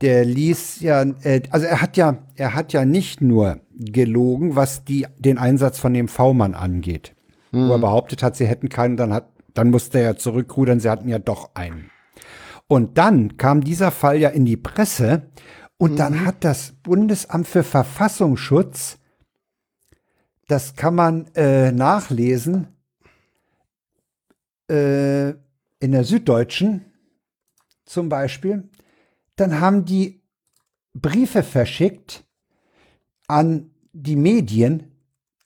der 0.02 0.24
ließ 0.24 0.80
ja, 0.80 1.02
äh, 1.22 1.42
also 1.50 1.66
er 1.66 1.80
hat 1.80 1.96
ja, 1.96 2.18
er 2.34 2.54
hat 2.54 2.72
ja 2.72 2.84
nicht 2.84 3.20
nur 3.20 3.60
gelogen, 3.74 4.56
was 4.56 4.84
die, 4.84 5.06
den 5.18 5.38
Einsatz 5.38 5.78
von 5.78 5.94
dem 5.94 6.08
V-Mann 6.08 6.54
angeht. 6.54 7.14
Mhm. 7.52 7.68
Wo 7.68 7.72
er 7.72 7.78
behauptet 7.78 8.22
hat, 8.22 8.36
sie 8.36 8.46
hätten 8.46 8.68
keinen, 8.68 8.96
dann 8.96 9.12
hat, 9.12 9.28
dann 9.54 9.70
musste 9.70 9.98
er 9.98 10.04
ja 10.04 10.16
zurückrudern, 10.16 10.80
sie 10.80 10.90
hatten 10.90 11.08
ja 11.08 11.18
doch 11.18 11.54
einen. 11.54 11.90
Und 12.66 12.98
dann 12.98 13.36
kam 13.36 13.62
dieser 13.62 13.90
Fall 13.90 14.18
ja 14.18 14.30
in 14.30 14.44
die 14.44 14.56
Presse 14.56 15.30
und 15.76 15.98
dann 15.98 16.24
hat 16.24 16.44
das 16.44 16.72
Bundesamt 16.82 17.46
für 17.46 17.64
Verfassungsschutz, 17.64 18.98
das 20.48 20.74
kann 20.76 20.94
man 20.94 21.26
äh, 21.34 21.72
nachlesen, 21.72 22.68
äh, 24.70 25.30
in 25.80 25.92
der 25.92 26.04
Süddeutschen 26.04 26.84
zum 27.84 28.08
Beispiel, 28.08 28.70
dann 29.36 29.60
haben 29.60 29.84
die 29.84 30.20
Briefe 30.94 31.42
verschickt 31.42 32.24
an 33.28 33.70
die 33.92 34.16
Medien, 34.16 34.92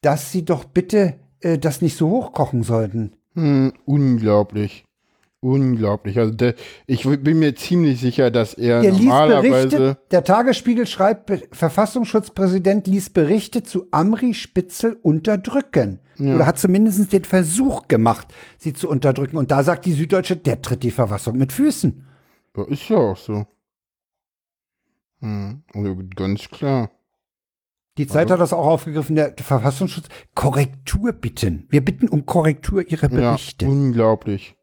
dass 0.01 0.33
sie 0.33 0.45
doch 0.45 0.65
bitte 0.65 1.15
äh, 1.41 1.59
das 1.59 1.83
nicht 1.83 1.97
so 1.97 2.11
hochkochen 2.11 2.63
sollten. 2.63 3.13
Hm, 3.35 3.73
unglaublich. 3.85 4.85
Unglaublich. 5.41 6.19
Also 6.19 6.33
der, 6.33 6.55
ich 6.87 7.05
bin 7.05 7.39
mir 7.39 7.55
ziemlich 7.55 8.01
sicher, 8.01 8.31
dass 8.31 8.55
er 8.55 8.81
Der 8.81 8.93
normalerweise. 8.93 9.69
Berichte, 9.69 9.99
der 10.11 10.25
Tagesspiegel 10.25 10.87
schreibt, 10.87 11.31
Verfassungsschutzpräsident 11.55 12.87
ließ 12.87 13.11
Berichte 13.11 13.63
zu 13.63 13.87
Amri 13.91 14.35
Spitzel 14.35 14.99
unterdrücken. 15.03 16.01
Ja. 16.17 16.35
Oder 16.35 16.47
hat 16.47 16.59
zumindest 16.59 17.13
den 17.13 17.25
Versuch 17.25 17.87
gemacht, 17.87 18.29
sie 18.59 18.73
zu 18.73 18.89
unterdrücken. 18.89 19.37
Und 19.37 19.51
da 19.51 19.63
sagt 19.63 19.85
die 19.85 19.93
Süddeutsche, 19.93 20.37
der 20.37 20.63
tritt 20.63 20.83
die 20.83 20.91
Verfassung 20.91 21.37
mit 21.37 21.53
Füßen. 21.53 22.05
Ja, 22.57 22.65
ist 22.65 22.89
ja 22.89 22.97
auch 22.97 23.17
so. 23.17 23.47
Hm, 25.21 25.63
also 25.75 25.97
ganz 26.15 26.49
klar. 26.49 26.91
Die 27.99 28.07
Zeit 28.07 28.25
Also- 28.25 28.35
hat 28.35 28.41
das 28.41 28.53
auch 28.53 28.67
aufgegriffen, 28.67 29.17
der 29.17 29.35
Verfassungsschutz. 29.39 30.09
Korrektur 30.35 31.13
bitten. 31.13 31.67
Wir 31.71 31.83
bitten 31.85 32.09
um 32.09 32.27
Korrektur 32.27 32.87
Ihrer 32.87 33.09
Berichte. 33.09 33.65
Ja, 33.65 33.71
unglaublich. 33.71 34.55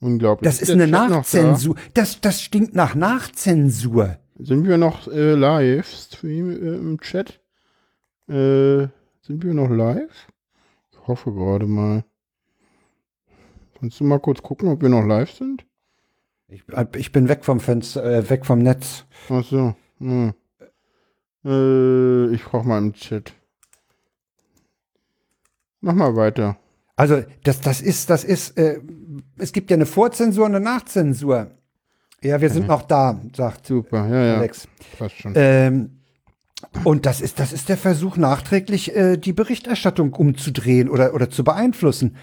Unglaublich. 0.00 0.48
das 0.50 0.60
ist 0.62 0.68
der 0.68 0.76
eine 0.76 0.86
noch 0.86 1.08
da? 1.08 1.08
Nachzensur. 1.08 1.76
Das, 1.94 2.20
das 2.20 2.42
stinkt 2.42 2.74
nach 2.74 2.94
Nachzensur. 2.94 4.18
Sind 4.38 4.66
wir 4.66 4.78
noch 4.78 5.08
äh, 5.08 5.34
live 5.34 5.86
Stream, 5.86 6.50
äh, 6.50 6.54
im 6.76 7.00
Chat? 7.00 7.40
Äh, 8.28 8.88
sind 9.20 9.42
wir 9.44 9.52
noch 9.52 9.68
live? 9.68 10.28
Ich 10.92 11.06
hoffe 11.06 11.32
gerade 11.32 11.66
mal. 11.66 12.04
Kannst 13.78 14.00
du 14.00 14.04
mal 14.04 14.20
kurz 14.20 14.42
gucken, 14.42 14.68
ob 14.68 14.80
wir 14.82 14.88
noch 14.88 15.04
live 15.04 15.30
sind? 15.32 15.66
Ich, 16.50 16.64
ich 16.96 17.12
bin 17.12 17.28
weg 17.28 17.44
vom 17.44 17.60
Fenster, 17.60 18.04
äh, 18.04 18.28
weg 18.28 18.44
vom 18.44 18.58
Netz. 18.58 19.04
Ach 19.28 19.44
so. 19.44 19.74
Hm. 19.98 20.34
Äh, 21.44 22.34
ich 22.34 22.44
brauch 22.44 22.64
mal 22.64 22.78
im 22.78 22.92
Chat. 22.92 23.32
Mach 25.80 25.94
mal 25.94 26.14
weiter. 26.16 26.56
Also 26.96 27.22
das, 27.44 27.60
das 27.60 27.80
ist, 27.80 28.10
das 28.10 28.24
ist, 28.24 28.58
äh, 28.58 28.80
es 29.38 29.52
gibt 29.52 29.70
ja 29.70 29.76
eine 29.76 29.86
Vorzensur 29.86 30.44
und 30.44 30.54
eine 30.54 30.64
Nachzensur. 30.64 31.52
Ja, 32.22 32.40
wir 32.40 32.50
sind 32.50 32.62
Mhm. 32.62 32.68
noch 32.68 32.82
da, 32.82 33.18
sagt 33.34 33.66
Super, 33.66 34.06
ja, 34.08 34.24
ja. 34.26 34.36
Alex. 34.38 34.68
Passt 34.98 35.16
schon. 35.16 35.32
Ähm, 35.36 36.00
und 36.84 37.06
das 37.06 37.22
ist, 37.22 37.40
das 37.40 37.54
ist 37.54 37.70
der 37.70 37.78
Versuch, 37.78 38.18
nachträglich 38.18 38.94
äh, 38.94 39.16
die 39.16 39.32
Berichterstattung 39.32 40.12
umzudrehen 40.12 40.90
oder, 40.90 41.14
oder 41.14 41.30
zu 41.30 41.44
beeinflussen. 41.44 42.16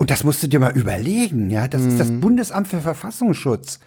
Und 0.00 0.10
das 0.10 0.24
musst 0.24 0.42
du 0.42 0.46
dir 0.46 0.60
mal 0.60 0.74
überlegen, 0.74 1.50
ja. 1.50 1.68
Das 1.68 1.82
ist 1.82 2.00
das 2.00 2.10
Bundesamt 2.10 2.68
für 2.68 2.80
Verfassungsschutz. 2.80 3.80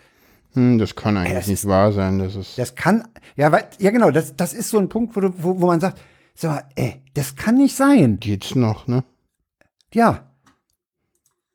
Hm, 0.53 0.77
das 0.77 0.95
kann 0.95 1.18
eigentlich 1.18 1.34
das 1.34 1.48
nicht 1.48 1.65
wahr 1.65 1.91
sein. 1.91 2.19
Das 2.19 2.35
ist. 2.35 2.56
Das 2.56 2.76
kann, 2.76 3.07
ja, 3.35 3.52
weil, 3.52 3.65
ja 3.80 3.90
genau, 3.90 4.11
das, 4.11 4.35
das 4.35 4.53
ist 4.53 4.69
so 4.69 4.77
ein 4.77 4.90
Punkt, 4.90 5.15
wo, 5.15 5.22
du, 5.22 5.34
wo, 5.40 5.60
wo 5.60 5.65
man 5.65 5.80
sagt, 5.80 5.99
sag 6.35 6.52
mal, 6.52 6.64
ey, 6.76 7.02
das 7.15 7.35
kann 7.35 7.56
nicht 7.56 7.76
sein. 7.76 8.19
Geht's 8.19 8.53
noch, 8.53 8.85
ne? 8.85 9.03
Ja. 9.91 10.30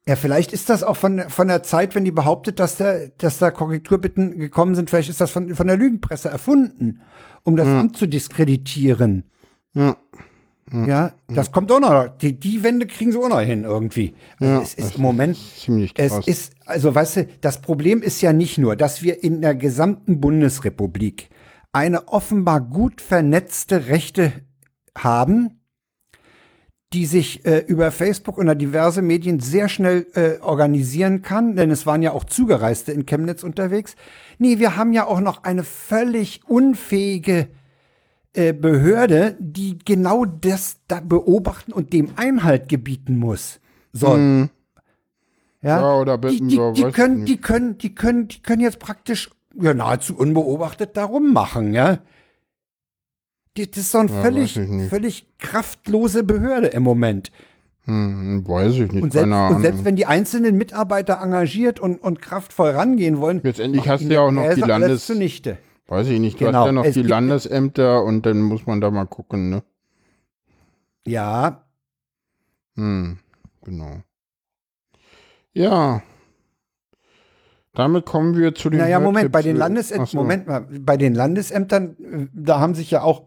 Ja, 0.09 0.17
vielleicht 0.17 0.53
ist 0.53 0.69
das 0.71 0.83
auch 0.83 0.97
von, 0.97 1.21
von 1.31 1.47
der 1.47 1.63
Zeit, 1.63 1.95
wenn 1.95 2.05
die 2.05 2.11
behauptet, 2.11 2.59
dass 2.59 2.79
da, 2.79 2.97
dass 3.17 3.39
da 3.39 3.53
Korrekturbitten 3.53 4.41
gekommen 4.41 4.75
sind, 4.75 4.91
vielleicht 4.91 5.11
ist 5.11 5.21
das 5.21 5.31
von, 5.31 5.55
von 5.55 5.69
der 5.69 5.77
Lügenpresse 5.77 6.31
erfunden, 6.31 7.03
um 7.45 7.55
das 7.55 7.69
Amt 7.69 7.97
zu 7.97 8.09
diskreditieren. 8.09 9.31
Ja. 9.75 9.97
Ja, 10.73 11.13
das 11.29 11.51
kommt 11.53 11.73
auch 11.73 11.81
noch. 11.81 12.09
Die, 12.19 12.39
die 12.39 12.63
Wände 12.63 12.87
kriegen 12.87 13.13
sie 13.13 13.19
auch 13.19 13.29
noch 13.29 13.41
hin 13.41 13.65
irgendwie. 13.65 14.15
Also 14.39 14.53
Ja, 14.53 14.63
es 14.63 14.75
ist 14.75 14.97
im 14.97 15.03
Moment, 15.03 15.37
ziemlich 15.37 15.95
es 15.97 16.13
krass. 16.13 16.27
ist, 16.27 16.53
also 16.67 16.95
weißt 16.95 17.17
du, 17.17 17.29
das 17.41 17.61
Problem 17.61 18.03
ist 18.03 18.21
ja 18.21 18.33
nicht 18.33 18.59
nur, 18.59 18.77
dass 18.77 19.03
wir 19.03 19.23
in 19.25 19.41
der 19.41 19.55
gesamten 19.55 20.21
Bundesrepublik 20.21 21.31
eine 21.73 22.09
offenbar 22.09 22.61
gut 22.61 23.01
vernetzte 23.01 23.89
Rechte 23.89 24.33
haben, 24.97 25.61
die 26.95 27.05
sich 27.05 27.45
äh, 27.45 27.59
über 27.67 27.91
Facebook 27.91 28.39
oder 28.39 28.55
diverse 28.55 29.03
Medien 29.03 29.41
sehr 29.41 29.69
schnell 29.69 30.07
äh, 30.15 30.41
organisieren 30.41 31.21
kann, 31.21 31.55
denn 31.55 31.71
es 31.71 31.85
waren 31.85 32.01
ja 32.03 32.13
auch 32.13 32.25
Zugereiste 32.25 32.93
in 32.93 33.05
Chemnitz 33.05 33.43
unterwegs. 33.43 33.95
Nee, 34.39 34.59
wir 34.59 34.77
haben 34.77 34.95
ja 34.95 35.07
auch 35.07 35.21
noch 35.21 35.45
eine 35.45 35.65
völlig 35.65 36.41
unfähige 36.47 37.49
äh, 38.39 38.53
Behörde, 38.53 39.37
die 39.41 39.79
genau 39.85 40.25
das 40.25 40.77
da 40.87 41.01
beobachten 41.01 41.73
und 41.73 41.93
dem 41.93 42.11
Einhalt 42.15 42.69
gebieten 42.69 43.17
muss. 43.17 43.59
So. 43.93 44.15
Hm. 44.15 44.51
Ja, 45.61 45.81
Ja, 45.81 45.95
oder 45.97 46.19
die, 46.19 46.29
bitten 46.29 46.49
die, 46.49 46.57
die 46.57 46.85
weiß 46.85 46.95
können, 46.95 47.25
die 47.25 47.39
können, 47.39 47.79
die 47.79 47.95
können, 47.97 48.29
die 48.29 48.41
können 48.41 48.63
jetzt 48.63 48.79
praktisch 48.79 49.31
ja, 49.61 49.75
nahezu 49.75 50.17
unbeobachtet 50.17 50.97
darum 50.97 51.33
machen, 51.33 51.75
ja. 51.75 51.99
Die, 53.57 53.69
das 53.69 53.81
ist 53.81 53.91
so 53.91 53.99
eine 53.99 54.11
Ja, 54.11 54.23
völlig, 54.23 54.61
völlig 54.89 55.27
kraftlose 55.39 56.23
Behörde 56.23 56.69
im 56.69 56.85
Moment. 56.85 57.33
Hm, 57.87 58.47
weiß 58.47 58.75
ich 58.75 58.93
nicht. 58.93 59.03
Und 59.03 59.13
selbst, 59.13 59.33
und 59.33 59.63
selbst 59.63 59.85
wenn 59.85 59.97
die 59.97 60.07
einzelnen 60.07 60.57
Mitarbeiter 60.57 61.21
engagiert 61.21 61.81
und, 61.81 62.01
und 62.01 62.23
kraftvoll 62.23 62.71
rangehen 62.71 63.19
wollen, 63.19 63.41
Letztendlich 63.43 63.89
hast 63.89 64.05
du 64.05 64.15
ja 64.15 64.21
auch 64.21 64.31
noch 64.31 64.55
die 64.55 64.61
Landes- 64.61 65.07
zunichte. 65.07 65.59
Weiß 65.89 66.07
ich 66.09 66.21
nicht. 66.21 66.39
Du 66.41 66.45
Genau. 66.45 66.61
hast 66.61 66.67
ja 66.67 66.73
noch 66.73 66.85
Es 66.85 66.95
die 66.95 67.03
Landesämter 67.03 68.05
und 68.05 68.27
dann 68.27 68.43
muss 68.43 68.67
man 68.67 68.81
da 68.81 68.91
mal 68.91 69.07
gucken, 69.07 69.49
ne? 69.51 69.63
Ja, 71.07 71.65
Hm, 72.77 73.19
genau. 73.65 74.03
Ja. 75.53 76.01
Damit 77.75 78.07
kommen 78.07 78.37
wir 78.37 78.55
zu 78.55 78.71
den 78.71 78.79
Naja, 78.79 79.01
Moment, 79.01 79.33
bei 79.33 79.43
den. 79.43 79.57
Landesämtern, 79.57 80.07
so. 80.07 80.19
Moment 80.19 80.47
mal, 80.47 80.61
bei 80.61 80.97
den 80.97 81.15
Landesämtern, 81.15 81.97
äh, 81.99 82.27
da 82.33 82.61
haben 82.61 82.75
sich 82.75 82.91
ja 82.93 83.03
auch 83.03 83.23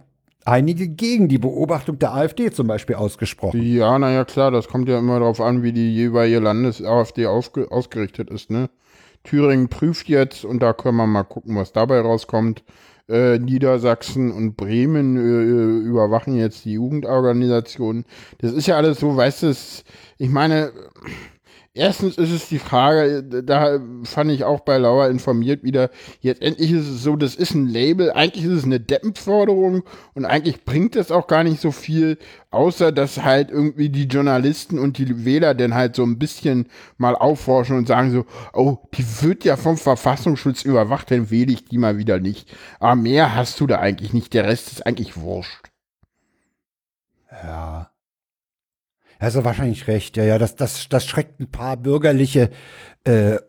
einige 0.45 0.88
gegen 0.88 1.27
die 1.27 1.38
Beobachtung 1.38 1.99
der 1.99 2.13
AfD 2.13 2.49
zum 2.51 2.67
Beispiel 2.67 2.95
ausgesprochen. 2.95 3.61
Ja, 3.61 3.99
naja, 3.99 4.23
klar, 4.23 4.51
das 4.51 4.67
kommt 4.69 4.88
ja 4.88 4.99
immer 4.99 5.19
darauf 5.19 5.41
an, 5.41 5.63
wie 5.63 5.73
die 5.73 5.93
jeweilige 5.93 6.39
Landes-AfD 6.39 7.25
ausgerichtet 7.27 8.29
ist, 8.29 8.49
ne? 8.49 8.69
Thüringen 9.23 9.69
prüft 9.69 10.10
jetzt 10.10 10.45
und 10.45 10.61
da 10.61 10.73
können 10.73 10.98
wir 10.98 11.07
mal 11.07 11.23
gucken, 11.23 11.56
was 11.56 11.72
dabei 11.72 12.02
rauskommt. 12.02 12.64
Äh, 13.10 13.39
Niedersachsen 13.39 14.31
und 14.31 14.56
Bremen 14.56 15.18
äh, 15.18 15.85
überwachen 15.85 16.35
jetzt 16.35 16.64
die 16.65 16.73
Jugendorganisationen. 16.73 18.06
Das 18.38 18.53
ist 18.53 18.68
ja 18.68 18.77
alles 18.77 18.99
so, 18.99 19.18
weißt 19.18 19.43
du, 19.43 19.53
ich 20.18 20.30
meine, 20.30 20.72
erstens 21.73 22.18
ist 22.18 22.31
es 22.31 22.49
die 22.49 22.60
Frage, 22.60 23.23
da 23.23 23.80
fand 24.03 24.31
ich 24.31 24.43
auch 24.43 24.61
bei 24.61 24.77
Lauer 24.77 25.07
informiert 25.07 25.64
wieder, 25.64 25.89
jetzt 26.19 26.41
endlich 26.41 26.72
ist 26.72 26.88
es 26.88 27.03
so, 27.03 27.15
das 27.15 27.35
ist 27.35 27.53
ein 27.53 27.68
Label, 27.68 28.11
eigentlich 28.11 28.45
ist 28.45 28.52
es 28.52 28.64
eine 28.65 28.80
Deppenforderung 28.80 29.84
und 30.14 30.26
eigentlich 30.26 30.65
bringt 30.65 30.95
es 30.95 31.11
auch 31.11 31.27
gar 31.27 31.43
nicht 31.43 31.61
so 31.61 31.72
viel, 31.72 32.18
außer 32.49 32.91
dass 32.91 33.23
halt 33.23 33.52
irgendwie 33.52 33.89
die 33.89 34.06
Journalisten 34.06 34.80
und 34.80 34.98
die 34.98 35.26
Wähler 35.26 35.53
dann 35.56 35.73
halt 35.73 35.95
so 35.95 36.03
ein 36.03 36.19
bisschen 36.19 36.68
mal 36.98 37.15
aufforschen 37.15 37.77
und 37.77 37.88
sagen 37.88 38.11
so, 38.11 38.26
oh, 38.53 38.77
die 38.93 39.06
wird 39.22 39.45
ja 39.45 39.56
vom 39.56 39.77
Verfassungsschutz 39.77 40.64
überwacht, 40.64 41.10
dann 41.11 41.30
wähle 41.31 41.53
ich 41.53 41.65
die 41.65 41.77
mal 41.77 41.98
wieder 41.98 42.19
nicht. 42.19 42.53
Aber 42.80 42.95
mehr 42.95 43.35
hast 43.35 43.60
du 43.60 43.68
da 43.68 43.80
eigentlich 43.80 44.14
nicht, 44.14 44.34
der 44.34 44.45
Rest 44.45 44.72
ist 44.72 44.85
eigentlich 44.85 45.18
wurscht. 45.18 45.72
Ja. 47.31 47.90
Also 49.22 49.45
wahrscheinlich 49.45 49.88
recht, 49.88 50.18
ja, 50.18 50.23
ja, 50.23 50.39
das, 50.39 50.56
das, 50.56 50.89
das 50.89 51.06
schreckt 51.06 51.39
ein 51.39 51.45
paar 51.45 51.77
bürgerliche 51.77 52.49
äh, 53.07 53.35
äh, 53.35 53.39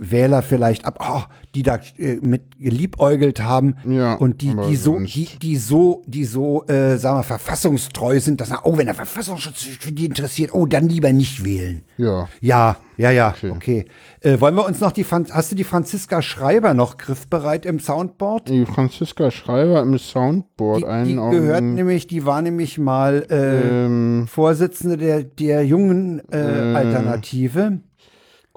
Wähler 0.00 0.42
vielleicht 0.42 0.84
ab, 0.84 0.98
oh, 1.00 1.22
die 1.54 1.62
da 1.62 1.78
äh, 1.98 2.16
mit 2.16 2.58
geliebäugelt 2.58 3.40
haben 3.40 3.76
Ja, 3.86 4.14
und 4.14 4.42
die, 4.42 4.56
die 4.68 4.74
so, 4.74 4.98
die, 4.98 5.28
die 5.40 5.56
so, 5.56 6.02
die 6.06 6.24
so, 6.24 6.66
äh, 6.66 6.96
sagen 6.96 7.18
wir, 7.18 7.22
verfassungstreu 7.22 8.18
sind, 8.18 8.40
dass, 8.40 8.50
oh, 8.64 8.76
wenn 8.76 8.86
der 8.86 8.96
Verfassungsschutz 8.96 9.60
sich 9.60 9.78
für 9.78 9.92
die 9.92 10.06
interessiert, 10.06 10.52
oh, 10.52 10.66
dann 10.66 10.88
lieber 10.88 11.12
nicht 11.12 11.44
wählen. 11.44 11.82
Ja. 11.96 12.28
Ja, 12.40 12.76
ja, 12.96 13.12
ja, 13.12 13.34
okay. 13.50 13.86
Äh, 14.20 14.40
wollen 14.40 14.56
wir 14.56 14.66
uns 14.66 14.80
noch 14.80 14.90
die, 14.90 15.04
Fran 15.04 15.26
hast 15.30 15.52
du 15.52 15.56
die 15.56 15.62
Franziska 15.62 16.20
Schreiber 16.20 16.74
noch 16.74 16.96
griffbereit 16.96 17.66
im 17.66 17.78
Soundboard? 17.78 18.48
Die 18.48 18.66
Franziska 18.66 19.30
Schreiber 19.30 19.80
im 19.80 19.96
Soundboard 19.96 20.80
Die, 20.80 20.86
einen 20.86 21.06
die 21.06 21.36
gehört 21.36 21.62
nämlich, 21.62 22.08
die 22.08 22.26
war 22.26 22.42
nämlich 22.42 22.78
mal 22.78 23.24
äh, 23.30 23.84
Ähm. 23.84 24.26
Vorsitzende 24.28 24.96
der, 24.96 25.22
der 25.22 25.64
jungen 25.64 26.20
äh, 26.32 26.72
Äh. 26.72 26.74
Alternative. 26.74 27.80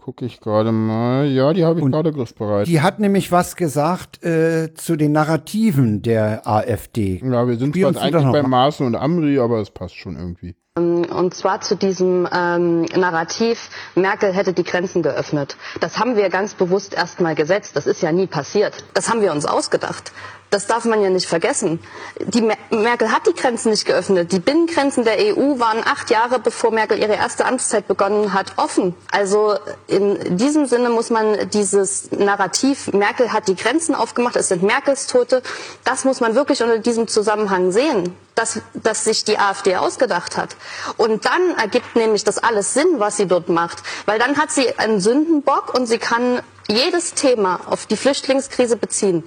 Gucke 0.03 0.25
ich 0.25 0.39
gerade 0.39 0.71
mal. 0.71 1.27
Ja, 1.27 1.53
die 1.53 1.63
habe 1.63 1.79
ich 1.79 1.85
gerade 1.85 2.11
griffbereit. 2.11 2.65
Die 2.65 2.81
hat 2.81 2.99
nämlich 2.99 3.31
was 3.31 3.55
gesagt 3.55 4.23
äh, 4.23 4.73
zu 4.73 4.95
den 4.95 5.11
Narrativen 5.11 6.01
der 6.01 6.47
AfD. 6.47 7.21
Ja, 7.23 7.47
wir 7.47 7.55
sind 7.57 7.75
zwar 7.75 7.95
eigentlich 8.01 8.31
bei. 8.31 8.41
Maaßen 8.41 8.87
und 8.87 8.95
Amri, 8.95 9.37
aber 9.37 9.59
es 9.59 9.69
passt 9.69 9.95
schon 9.95 10.17
irgendwie. 10.17 10.55
Ähm, 10.77 11.03
Und 11.11 11.35
zwar 11.35 11.59
zu 11.59 11.75
diesem 11.75 12.25
ähm, 12.31 12.83
Narrativ, 12.83 13.69
Merkel 13.95 14.31
hätte 14.31 14.53
die 14.53 14.63
Grenzen 14.63 15.03
geöffnet. 15.03 15.57
Das 15.81 15.97
haben 15.97 16.15
wir 16.15 16.29
ganz 16.29 16.53
bewusst 16.53 16.93
erstmal 16.93 17.35
gesetzt. 17.35 17.75
Das 17.75 17.87
ist 17.87 18.01
ja 18.01 18.13
nie 18.13 18.25
passiert. 18.25 18.85
Das 18.93 19.09
haben 19.09 19.21
wir 19.21 19.33
uns 19.33 19.45
ausgedacht. 19.45 20.13
Das 20.49 20.67
darf 20.67 20.85
man 20.85 21.01
ja 21.01 21.09
nicht 21.09 21.27
vergessen. 21.27 21.79
Die 22.25 22.41
Mer 22.41 22.55
Merkel 22.69 23.11
hat 23.11 23.27
die 23.27 23.33
Grenzen 23.33 23.71
nicht 23.71 23.85
geöffnet. 23.85 24.31
Die 24.31 24.39
Binnengrenzen 24.39 25.03
der 25.03 25.17
EU 25.17 25.59
waren 25.59 25.81
acht 25.83 26.09
Jahre, 26.09 26.39
bevor 26.39 26.71
Merkel 26.71 26.99
ihre 26.99 27.15
erste 27.15 27.45
Amtszeit 27.45 27.87
begonnen 27.89 28.33
hat, 28.33 28.53
offen. 28.57 28.95
Also 29.11 29.55
in 29.87 30.37
diesem 30.37 30.67
Sinne 30.67 30.89
muss 30.89 31.09
man 31.09 31.49
dieses 31.49 32.11
Narrativ, 32.11 32.93
Merkel 32.93 33.33
hat 33.33 33.49
die 33.49 33.55
Grenzen 33.55 33.93
aufgemacht, 33.93 34.37
es 34.37 34.47
sind 34.47 34.63
Merkels 34.63 35.07
Tote, 35.07 35.41
das 35.83 36.05
muss 36.05 36.21
man 36.21 36.35
wirklich 36.35 36.63
unter 36.63 36.79
diesem 36.79 37.07
Zusammenhang 37.07 37.71
sehen, 37.71 38.15
dass, 38.35 38.61
dass 38.73 39.03
sich 39.03 39.23
die 39.23 39.37
AfD 39.37 39.75
ausgedacht 39.75 40.37
hat. 40.37 40.55
Und 40.97 41.25
dann 41.25 41.55
ergibt 41.57 41.95
nämlich 41.95 42.23
das 42.23 42.37
alles 42.37 42.73
Sinn, 42.73 42.87
was 42.97 43.17
sie 43.17 43.27
dort 43.27 43.49
macht. 43.49 43.83
Weil 44.05 44.19
dann 44.19 44.37
hat 44.37 44.51
sie 44.51 44.77
einen 44.77 44.99
Sündenbock 44.99 45.73
und 45.73 45.85
sie 45.85 45.97
kann 45.97 46.41
jedes 46.67 47.13
Thema 47.13 47.61
auf 47.65 47.85
die 47.85 47.97
Flüchtlingskrise 47.97 48.77
beziehen. 48.77 49.23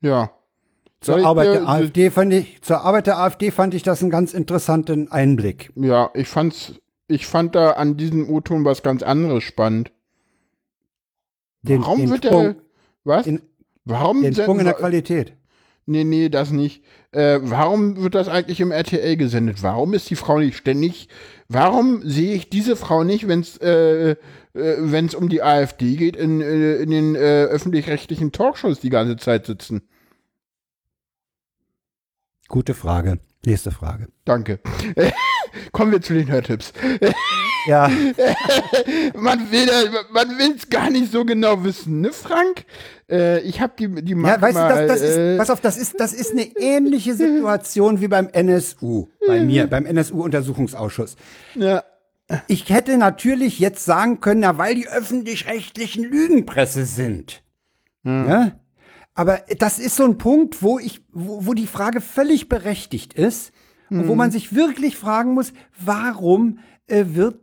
Ja. 0.00 0.30
Zur 1.00 1.18
ich 1.18 1.24
Arbeit 1.24 1.54
der 1.54 1.68
AfD 1.68 2.10
fand 2.10 2.32
ich, 2.32 2.60
zur 2.62 2.82
Arbeit 2.82 3.06
der 3.06 3.18
AfD 3.18 3.50
fand 3.50 3.72
ich 3.72 3.82
das 3.82 4.02
einen 4.02 4.10
ganz 4.10 4.34
interessanten 4.34 5.10
Einblick. 5.10 5.72
Ja, 5.74 6.10
ich 6.12 6.28
fand's, 6.28 6.74
ich 7.08 7.26
fand 7.26 7.54
da 7.54 7.72
an 7.72 7.96
diesem 7.96 8.28
O-Ton 8.28 8.66
was 8.66 8.82
ganz 8.82 9.02
anderes 9.02 9.42
spannend. 9.42 9.92
Den, 11.62 11.82
Warum 11.82 12.00
den 12.00 12.10
wird 12.10 12.24
Sprung, 12.24 12.42
der, 12.42 12.56
was? 13.04 13.28
Warum 13.84 14.22
den 14.22 14.34
Sprung 14.34 14.58
in 14.58 14.66
der 14.66 14.74
Qualität. 14.74 15.34
Nee, 15.86 16.04
nee, 16.04 16.28
das 16.28 16.50
nicht. 16.50 16.84
Äh, 17.12 17.40
warum 17.42 17.96
wird 17.96 18.14
das 18.14 18.28
eigentlich 18.28 18.60
im 18.60 18.70
RTL 18.70 19.16
gesendet? 19.16 19.62
Warum 19.62 19.94
ist 19.94 20.08
die 20.10 20.16
Frau 20.16 20.38
nicht 20.38 20.56
ständig? 20.56 21.08
Warum 21.48 22.08
sehe 22.08 22.34
ich 22.34 22.50
diese 22.50 22.76
Frau 22.76 23.02
nicht, 23.02 23.26
wenn 23.26 23.40
es 23.40 23.56
äh, 23.58 24.14
äh, 24.54 25.14
um 25.16 25.28
die 25.28 25.42
AfD 25.42 25.96
geht, 25.96 26.14
in, 26.14 26.40
äh, 26.40 26.76
in 26.76 26.90
den 26.90 27.14
äh, 27.16 27.44
öffentlich-rechtlichen 27.44 28.30
Talkshows 28.30 28.78
die 28.78 28.90
ganze 28.90 29.16
Zeit 29.16 29.46
sitzen? 29.46 29.82
Gute 32.48 32.74
Frage. 32.74 33.18
Nächste 33.44 33.70
Frage. 33.72 34.08
Danke. 34.24 34.60
kommen 35.72 35.92
wir 35.92 36.00
zu 36.00 36.14
den 36.14 36.30
Hörtipps. 36.30 36.72
Ja. 37.66 37.88
man 39.14 39.50
will 39.50 39.68
man 40.12 40.38
will's 40.38 40.68
gar 40.68 40.90
nicht 40.90 41.12
so 41.12 41.24
genau 41.24 41.62
wissen, 41.64 42.00
ne, 42.00 42.12
Frank? 42.12 42.64
Äh, 43.10 43.40
ich 43.40 43.60
habe 43.60 43.72
die 43.78 43.88
die 44.02 44.12
Ja, 44.12 44.40
weißt 44.40 44.54
mal, 44.54 44.82
du, 44.82 44.86
das, 44.86 45.00
das 45.00 45.10
äh, 45.10 45.32
ist, 45.32 45.38
pass 45.38 45.50
auf, 45.50 45.60
das 45.60 45.76
ist, 45.76 46.00
das 46.00 46.12
ist 46.12 46.32
eine 46.32 46.44
ähnliche 46.56 47.14
Situation 47.14 48.00
wie 48.00 48.08
beim 48.08 48.28
NSU, 48.28 49.08
bei 49.26 49.40
mir, 49.40 49.66
beim 49.66 49.86
NSU-Untersuchungsausschuss. 49.86 51.16
Ja. 51.54 51.84
Ich 52.46 52.70
hätte 52.70 52.96
natürlich 52.96 53.58
jetzt 53.58 53.84
sagen 53.84 54.20
können, 54.20 54.40
na, 54.40 54.56
weil 54.56 54.76
die 54.76 54.88
öffentlich-rechtlichen 54.88 56.04
Lügenpresse 56.04 56.84
sind. 56.84 57.42
Ja? 58.04 58.52
Aber 59.14 59.40
das 59.58 59.78
ist 59.78 59.96
so 59.96 60.04
ein 60.04 60.16
Punkt, 60.16 60.62
wo 60.62 60.78
ich, 60.78 61.02
wo, 61.12 61.46
wo 61.46 61.54
die 61.54 61.66
Frage 61.66 62.00
völlig 62.00 62.48
berechtigt 62.48 63.12
ist 63.14 63.52
und 63.90 64.06
wo 64.06 64.12
Mhm. 64.12 64.18
man 64.18 64.30
sich 64.30 64.54
wirklich 64.54 64.96
fragen 64.96 65.34
muss, 65.34 65.52
warum 65.84 66.58
äh, 66.86 67.04
wird 67.08 67.36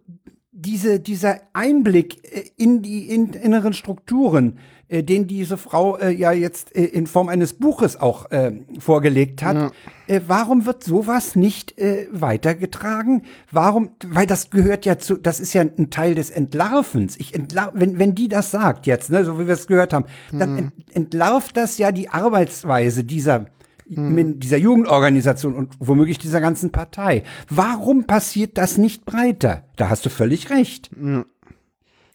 diese, 0.52 1.00
dieser 1.00 1.42
Einblick 1.54 2.24
äh, 2.24 2.44
in 2.58 2.82
die 2.82 3.10
in, 3.10 3.34
inneren 3.34 3.74
Strukturen, 3.74 4.58
äh, 4.88 5.04
den 5.04 5.28
diese 5.28 5.58
Frau 5.58 5.98
äh, 5.98 6.10
ja 6.12 6.32
jetzt 6.32 6.76
äh, 6.76 6.86
in 6.86 7.06
Form 7.06 7.30
eines 7.30 7.54
Buches 7.54 8.00
auch 8.00 8.32
äh, 8.32 8.54
vorgelegt 8.80 9.44
hat, 9.44 9.72
äh, 10.08 10.22
warum 10.26 10.66
wird 10.66 10.84
sowas 10.84 11.36
nicht 11.36 11.78
äh, 11.78 12.08
weitergetragen? 12.12 13.24
Warum? 13.52 13.92
Weil 14.06 14.26
das 14.26 14.50
gehört 14.50 14.86
ja 14.86 14.98
zu, 14.98 15.18
das 15.18 15.40
ist 15.40 15.54
ja 15.54 15.62
ein 15.62 15.90
Teil 15.92 16.16
des 16.16 16.30
Entlarvens. 16.32 17.18
Ich 17.18 17.36
entlar 17.36 17.72
wenn, 17.76 18.00
wenn 18.00 18.16
die 18.16 18.28
das 18.30 18.50
sagt 18.52 18.88
jetzt, 18.88 19.12
ne, 19.12 19.26
so 19.26 19.40
wie 19.40 19.46
wir 19.46 19.54
es 19.54 19.68
gehört 19.68 19.94
haben, 19.94 20.06
dann 20.32 20.58
ent 20.58 20.74
entlarvt 20.94 21.56
das 21.56 21.78
ja 21.78 21.92
die 21.92 22.10
Arbeitsweise 22.10 23.04
dieser 23.04 23.46
mit 23.90 24.44
dieser 24.44 24.58
Jugendorganisation 24.58 25.56
und 25.56 25.74
womöglich 25.80 26.18
dieser 26.18 26.42
ganzen 26.42 26.72
Partei. 26.72 27.24
Warum 27.50 28.04
passiert 28.06 28.58
das 28.58 28.78
nicht 28.78 29.06
breiter? 29.06 29.64
Da 29.78 29.90
hast 29.90 30.06
du 30.06 30.10
völlig 30.10 30.50
recht. 30.50 30.90
Und 30.94 31.26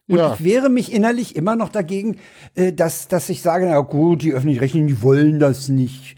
Ja. 0.07 0.35
ich 0.35 0.44
wehre 0.44 0.69
mich 0.69 0.93
innerlich 0.93 1.35
immer 1.36 1.57
noch 1.57 1.70
dagegen, 1.70 2.16
äh, 2.55 2.73
dass, 2.73 3.09
dass 3.09 3.28
ich 3.31 3.40
sage, 3.40 3.66
na 3.66 3.78
gut, 3.81 4.23
die 4.23 4.32
öffentlich-rechtlichen, 4.35 4.86
die 4.89 5.01
wollen 5.03 5.39
das 5.39 5.69
nicht. 5.69 6.16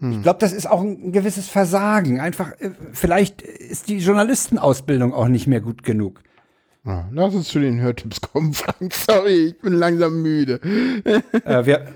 Ich 0.00 0.22
glaube, 0.22 0.38
das 0.38 0.52
ist 0.52 0.70
auch 0.70 0.80
ein 0.82 1.10
gewisses 1.10 1.48
Versagen. 1.48 2.20
Einfach, 2.20 2.52
äh, 2.60 2.70
vielleicht 2.92 3.42
ist 3.42 3.88
die 3.88 3.98
Journalistenausbildung 3.98 5.12
auch 5.12 5.26
nicht 5.26 5.48
mehr 5.48 5.60
gut 5.60 5.82
genug. 5.82 6.20
Ja, 6.84 7.06
lass 7.12 7.34
uns 7.34 7.48
zu 7.48 7.58
den 7.58 7.80
Hörtipps 7.80 8.20
kommen, 8.20 8.52
Frank. 8.54 8.94
Sorry, 8.94 9.46
ich 9.48 9.58
bin 9.58 9.74
langsam 9.74 10.22
müde. 10.22 10.60
Äh, 11.04 11.66
wir, 11.66 11.86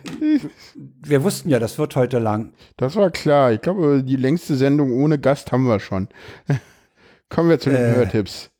wir 0.74 1.22
wussten 1.24 1.48
ja, 1.48 1.58
das 1.58 1.78
wird 1.78 1.96
heute 1.96 2.18
lang. 2.18 2.52
Das 2.76 2.96
war 2.96 3.10
klar. 3.10 3.52
Ich 3.52 3.60
glaube, 3.62 4.02
die 4.04 4.16
längste 4.16 4.54
Sendung 4.56 4.92
ohne 4.92 5.18
Gast 5.18 5.50
haben 5.52 5.64
wir 5.64 5.80
schon. 5.80 6.08
Kommen 7.30 7.48
wir 7.48 7.58
zu 7.58 7.70
den 7.70 7.78
Äh, 7.78 7.94
Hörtipps. 7.94 8.50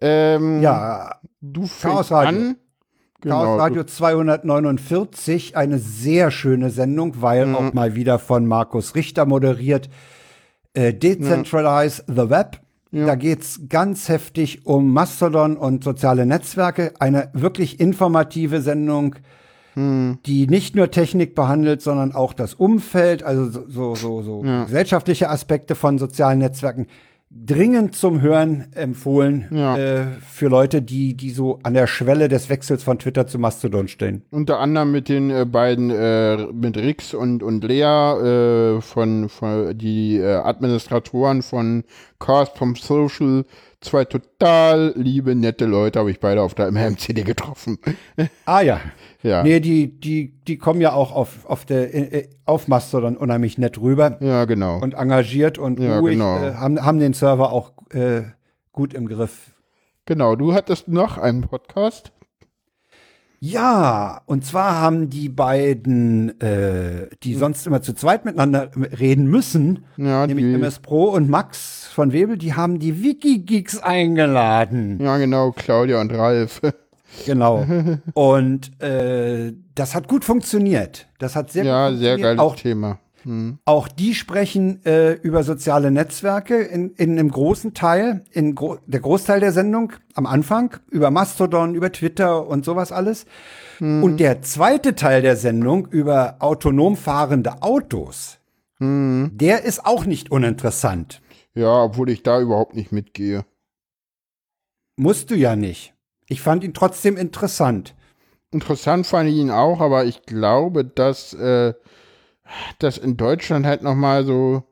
Ähm, 0.00 0.62
Ja, 0.62 1.16
du 1.42 1.62
fängst 1.66 1.82
Chaos 1.82 2.10
Radio. 2.10 2.28
an. 2.40 2.56
Genau, 3.20 3.42
Chaos 3.42 3.60
Radio 3.60 3.84
249, 3.84 5.56
eine 5.56 5.78
sehr 5.78 6.30
schöne 6.30 6.70
Sendung, 6.70 7.20
weil 7.22 7.46
Mhm. 7.46 7.54
auch 7.56 7.72
mal 7.72 7.94
wieder 7.94 8.18
von 8.18 8.46
Markus 8.46 8.94
Richter 8.94 9.26
moderiert. 9.26 9.88
Äh, 10.74 10.92
Decentralize 10.94 12.02
the 12.06 12.28
Web. 12.30 12.60
Da 12.94 13.16
geht's 13.16 13.62
ganz 13.68 14.08
heftig 14.08 14.66
um 14.66 14.92
Mastodon 14.92 15.56
und 15.56 15.82
soziale 15.82 16.26
Netzwerke. 16.26 16.92
Eine 17.00 17.28
wirklich 17.32 17.80
informative 17.80 18.60
Sendung, 18.60 19.16
Mhm. 19.76 20.18
die 20.24 20.46
nicht 20.46 20.76
nur 20.76 20.92
Technik 20.92 21.34
behandelt, 21.34 21.82
sondern 21.82 22.14
auch 22.14 22.32
das 22.32 22.54
Umfeld, 22.54 23.24
also 23.24 23.50
so, 23.50 23.64
so, 23.68 23.94
so, 23.96 24.22
so 24.22 24.44
Ja. 24.44 24.64
gesellschaftliche 24.64 25.28
Aspekte 25.28 25.74
von 25.74 25.98
sozialen 25.98 26.38
Netzwerken. 26.38 26.86
Dringend 27.36 27.96
zum 27.96 28.20
Hören 28.20 28.66
empfohlen 28.74 29.50
äh, 29.52 30.06
für 30.24 30.46
Leute, 30.46 30.82
die, 30.82 31.14
die 31.14 31.30
so 31.30 31.58
an 31.64 31.74
der 31.74 31.88
Schwelle 31.88 32.28
des 32.28 32.48
Wechsels 32.48 32.84
von 32.84 33.00
Twitter 33.00 33.26
zu 33.26 33.40
Mastodon 33.40 33.88
stehen. 33.88 34.22
Unter 34.30 34.60
anderem 34.60 34.92
mit 34.92 35.08
den 35.08 35.30
äh, 35.30 35.44
beiden, 35.44 35.90
äh, 35.90 36.46
mit 36.52 36.76
Rix 36.76 37.12
und, 37.12 37.42
und 37.42 37.64
Lea, 37.64 37.82
äh, 37.82 38.80
von, 38.80 39.28
von 39.28 39.76
die 39.76 40.18
äh, 40.18 40.36
Administratoren 40.36 41.42
von 41.42 41.82
Chaos 42.20 42.50
from 42.50 42.76
Social. 42.76 43.44
Zwei 43.84 44.06
total 44.06 44.94
liebe, 44.96 45.34
nette 45.34 45.66
Leute 45.66 45.98
habe 45.98 46.10
ich 46.10 46.18
beide 46.18 46.40
auf 46.40 46.54
der 46.54 46.72
MMCD 46.72 47.22
getroffen. 47.22 47.78
Ah 48.46 48.62
ja. 48.62 48.80
Ja. 49.22 49.42
Nee, 49.42 49.60
die, 49.60 50.00
die, 50.00 50.32
die 50.46 50.56
kommen 50.58 50.80
ja 50.80 50.92
auch 50.92 51.12
auf, 51.12 51.44
auf, 51.46 51.64
der, 51.64 51.94
äh, 51.94 52.28
auf 52.46 52.66
Mastodon 52.66 53.16
unheimlich 53.16 53.58
nett 53.58 53.78
rüber. 53.80 54.16
Ja, 54.20 54.46
genau. 54.46 54.78
Und 54.80 54.94
engagiert 54.94 55.58
und 55.58 55.78
Ja, 55.80 55.98
ruhig, 55.98 56.14
genau. 56.14 56.42
äh, 56.42 56.54
haben, 56.54 56.82
haben 56.82 56.98
den 56.98 57.12
Server 57.12 57.52
auch 57.52 57.72
äh, 57.90 58.22
gut 58.72 58.94
im 58.94 59.06
Griff. 59.06 59.52
Genau, 60.06 60.34
du 60.36 60.54
hattest 60.54 60.88
noch 60.88 61.18
einen 61.18 61.42
Podcast. 61.42 62.12
Ja, 63.46 64.22
und 64.24 64.42
zwar 64.46 64.80
haben 64.80 65.10
die 65.10 65.28
beiden, 65.28 66.40
äh, 66.40 67.08
die 67.22 67.34
sonst 67.34 67.66
immer 67.66 67.82
zu 67.82 67.92
zweit 67.92 68.24
miteinander 68.24 68.70
reden 68.98 69.26
müssen, 69.26 69.84
nämlich 69.98 70.36
die- 70.46 70.54
MS 70.54 70.78
Pro 70.78 71.10
und 71.10 71.28
Max 71.28 71.86
von 71.92 72.14
Webel, 72.14 72.38
die 72.38 72.54
haben 72.54 72.78
die 72.78 73.02
Wikigeeks 73.02 73.80
eingeladen. 73.80 74.98
Ja, 74.98 75.18
genau, 75.18 75.52
Claudia 75.52 76.00
und 76.00 76.10
Ralf. 76.12 76.62
Genau. 77.26 77.64
Und 78.14 78.82
äh, 78.82 79.52
das 79.76 79.94
hat 79.94 80.08
gut 80.08 80.24
funktioniert. 80.24 81.06
Das 81.20 81.36
hat 81.36 81.52
sehr 81.52 81.62
ja, 81.64 81.90
gut 81.90 81.98
sehr 82.00 82.14
funktioniert. 82.14 82.38
geiles 82.38 82.40
Auch, 82.40 82.56
Thema. 82.56 82.98
Hm. 83.24 83.58
auch 83.64 83.88
die 83.88 84.14
sprechen 84.14 84.84
äh, 84.84 85.12
über 85.14 85.42
soziale 85.42 85.90
Netzwerke 85.90 86.60
in, 86.60 86.90
in 86.90 87.18
einem 87.18 87.30
großen 87.30 87.72
Teil, 87.74 88.22
in 88.30 88.54
gro 88.54 88.78
der 88.86 89.00
Großteil 89.00 89.40
der 89.40 89.52
Sendung 89.52 89.92
am 90.14 90.26
Anfang, 90.26 90.76
über 90.90 91.10
Mastodon, 91.10 91.74
über 91.74 91.90
Twitter 91.90 92.46
und 92.46 92.64
sowas 92.64 92.92
alles. 92.92 93.26
Hm. 93.78 94.02
Und 94.02 94.18
der 94.18 94.42
zweite 94.42 94.94
Teil 94.94 95.22
der 95.22 95.36
Sendung 95.36 95.86
über 95.88 96.36
autonom 96.40 96.96
fahrende 96.96 97.62
Autos, 97.62 98.38
Hm. 98.78 99.30
der 99.34 99.64
ist 99.64 99.86
auch 99.86 100.04
nicht 100.04 100.30
uninteressant. 100.30 101.22
Ja, 101.54 101.84
obwohl 101.84 102.10
ich 102.10 102.22
da 102.22 102.40
überhaupt 102.40 102.74
nicht 102.74 102.92
mitgehe. 102.92 103.44
Musst 104.96 105.30
du 105.30 105.34
ja 105.34 105.56
nicht. 105.56 105.94
Ich 106.28 106.40
fand 106.40 106.64
ihn 106.64 106.74
trotzdem 106.74 107.16
interessant. 107.16 107.94
Interessant 108.50 109.06
fand 109.06 109.28
ich 109.28 109.36
ihn 109.36 109.50
auch, 109.50 109.80
aber 109.80 110.04
ich 110.04 110.22
glaube, 110.22 110.84
dass 110.84 111.34
äh, 111.34 111.74
das 112.78 112.98
in 112.98 113.16
Deutschland 113.16 113.66
halt 113.66 113.82
noch 113.82 113.94
mal 113.94 114.24
so 114.24 114.62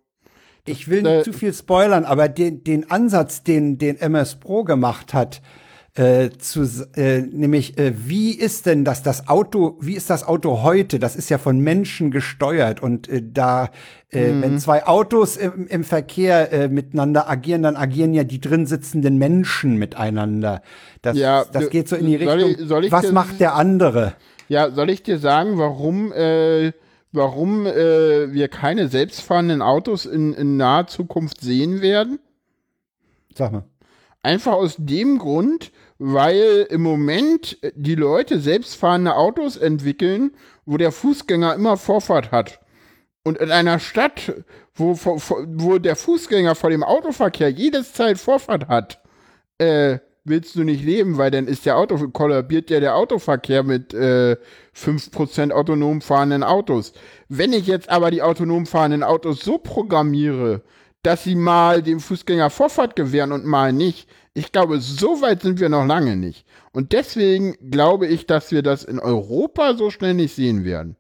Ich 0.65 0.89
will 0.89 1.03
nicht 1.03 1.13
Äh, 1.21 1.23
zu 1.23 1.33
viel 1.33 1.53
spoilern, 1.53 2.05
aber 2.05 2.29
den, 2.29 2.63
den 2.65 2.91
Ansatz, 2.91 3.43
den, 3.43 3.79
den 3.79 3.97
MS 3.99 4.37
Pro 4.37 4.63
gemacht 4.65 5.13
hat, 5.15 5.43
äh, 5.95 6.31
zu, 6.39 6.63
äh, 6.97 7.21
nämlich, 7.21 7.77
äh, 7.79 7.93
wie 8.09 8.33
ist 8.33 8.65
denn 8.65 8.83
das, 8.85 9.03
das 9.03 9.29
Auto, 9.29 9.77
wie 9.81 9.95
ist 9.95 10.09
das 10.09 10.27
Auto 10.27 10.63
heute? 10.63 10.99
Das 10.99 11.17
ist 11.17 11.29
ja 11.29 11.37
von 11.37 11.59
Menschen 11.59 12.11
gesteuert 12.11 12.81
und 12.81 13.09
äh, 13.09 13.21
da, 13.23 13.69
äh, 14.11 14.33
Mhm. 14.33 14.43
wenn 14.43 14.59
zwei 14.59 14.87
Autos 14.87 15.37
im, 15.37 15.67
im 15.67 15.85
Verkehr 15.85 16.51
äh, 16.51 16.69
miteinander 16.69 17.29
agieren, 17.29 17.63
dann 17.63 17.77
agieren 17.77 18.15
ja 18.15 18.25
die 18.25 18.41
drin 18.41 18.65
sitzenden 18.67 19.19
Menschen 19.19 19.77
miteinander. 19.77 20.63
Das, 21.03 21.19
Ja, 21.19 21.45
das 21.45 21.69
geht 21.69 21.89
so 21.89 21.97
in 21.97 22.07
die 22.07 22.17
soll 22.17 22.37
Richtung, 22.37 22.51
ich- 22.53 22.69
soll 22.69 22.85
ich 22.87 22.93
was 22.93 23.13
macht 23.13 23.39
der 23.41 23.55
andere? 23.55 24.15
Ja, 24.49 24.71
soll 24.71 24.89
ich 24.91 25.03
dir 25.03 25.19
sagen, 25.19 25.59
warum, 25.59 26.11
äh, 26.13 26.73
warum 27.13 27.67
äh, 27.67 28.33
wir 28.33 28.49
keine 28.49 28.89
selbstfahrenden 28.89 29.63
Autos 29.63 30.07
in, 30.07 30.33
in 30.35 30.57
naher 30.57 30.87
Zukunft 30.87 31.41
sehen 31.41 31.83
werden? 31.83 32.19
Sag 33.35 33.53
mal. 33.53 33.65
Einfach 34.23 34.53
aus 34.53 34.77
dem 34.79 35.19
Grund, 35.19 35.73
weil 35.99 36.67
im 36.71 36.83
Moment 36.83 37.59
die 37.75 37.95
Leute 37.95 38.39
selbstfahrende 38.39 39.17
Autos 39.17 39.57
entwickeln, 39.57 40.33
wo 40.65 40.77
der 40.77 40.93
Fußgänger 40.93 41.55
immer 41.55 41.77
Vorfahrt 41.77 42.31
hat. 42.31 42.61
Und 43.25 43.39
in 43.39 43.51
einer 43.51 43.79
Stadt, 43.79 44.33
wo, 44.75 44.97
wo, 44.97 45.21
wo 45.47 45.79
der 45.79 45.97
Fußgänger 45.97 46.55
vor 46.55 46.71
dem 46.71 46.83
Autoverkehr 46.83 47.51
jedes 47.51 47.93
Zeit 47.93 48.19
Vorfahrt 48.19 48.69
hat, 48.69 49.01
äh, 49.59 49.99
willst 50.25 50.55
du 50.55 50.65
nicht 50.65 50.85
leben, 50.85 51.19
weil 51.19 51.31
dann 51.31 51.47
ist 51.47 51.67
der 51.67 51.77
Auto, 51.77 51.97
kollabiert 52.09 52.71
ja 52.71 52.81
der 52.81 52.97
Autoverkehr 52.97 53.63
mit 53.63 53.93
äh, 53.93 54.37
5% 54.77 55.51
autonom 55.51 56.01
fahrenden 56.01 56.43
Autos. 56.43 56.93
Wenn 57.29 57.53
ich 57.53 57.67
jetzt 57.67 57.89
aber 57.89 58.11
die 58.11 58.23
autonom 58.23 58.67
fahrenden 58.67 59.03
Autos 59.03 59.41
so 59.41 59.59
programmiere, 59.59 60.63
dass 61.03 61.25
sie 61.25 61.35
mal 61.35 61.83
dem 61.83 61.99
Fußgänger 61.99 62.51
Vorfahrt 62.51 62.95
gewähren 62.95 63.33
und 63.33 63.45
mal 63.45 63.73
nicht, 63.73 64.09
ich 64.35 64.53
glaube, 64.53 64.81
so 64.81 65.21
weit 65.21 65.43
sind 65.43 65.61
wir 65.61 65.69
noch 65.69 65.85
lange 65.85 66.17
nicht. 66.17 66.47
Und 66.73 66.93
deswegen 66.93 67.57
glaube 67.71 68.07
ich, 68.07 68.27
dass 68.27 68.51
wir 68.51 68.63
das 68.63 68.85
in 68.85 68.99
Europa 68.99 69.75
so 69.75 69.91
schnell 69.91 70.15
nicht 70.15 70.35
sehen 70.35 70.65
werden. 70.65 70.97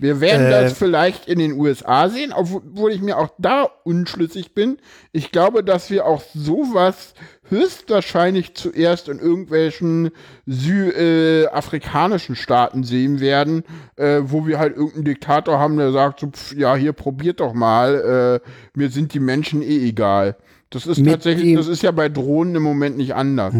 Wir 0.00 0.20
werden 0.20 0.46
Äh. 0.46 0.50
das 0.50 0.72
vielleicht 0.74 1.26
in 1.28 1.38
den 1.38 1.52
USA 1.52 2.08
sehen, 2.08 2.32
obwohl 2.34 2.92
ich 2.92 3.00
mir 3.00 3.18
auch 3.18 3.30
da 3.38 3.68
unschlüssig 3.84 4.54
bin. 4.54 4.78
Ich 5.12 5.32
glaube, 5.32 5.64
dass 5.64 5.90
wir 5.90 6.06
auch 6.06 6.22
sowas 6.34 7.14
höchstwahrscheinlich 7.50 8.54
zuerst 8.54 9.08
in 9.08 9.18
irgendwelchen 9.18 10.10
südafrikanischen 10.46 12.36
Staaten 12.36 12.84
sehen 12.84 13.20
werden, 13.20 13.64
äh, 13.96 14.20
wo 14.22 14.46
wir 14.46 14.58
halt 14.58 14.76
irgendeinen 14.76 15.04
Diktator 15.04 15.58
haben, 15.58 15.76
der 15.76 15.92
sagt, 15.92 16.20
so, 16.20 16.28
pf, 16.28 16.54
ja, 16.56 16.74
hier 16.76 16.92
probiert 16.92 17.40
doch 17.40 17.54
mal, 17.54 18.40
äh, 18.44 18.48
mir 18.78 18.90
sind 18.90 19.14
die 19.14 19.20
Menschen 19.20 19.62
eh 19.62 19.88
egal. 19.88 20.36
Das 20.70 20.86
ist 20.86 21.02
tatsächlich, 21.04 21.56
das 21.56 21.66
ist 21.66 21.82
ja 21.82 21.90
bei 21.92 22.10
Drohnen 22.10 22.54
im 22.54 22.62
Moment 22.62 22.98
nicht 22.98 23.14
anders. 23.14 23.54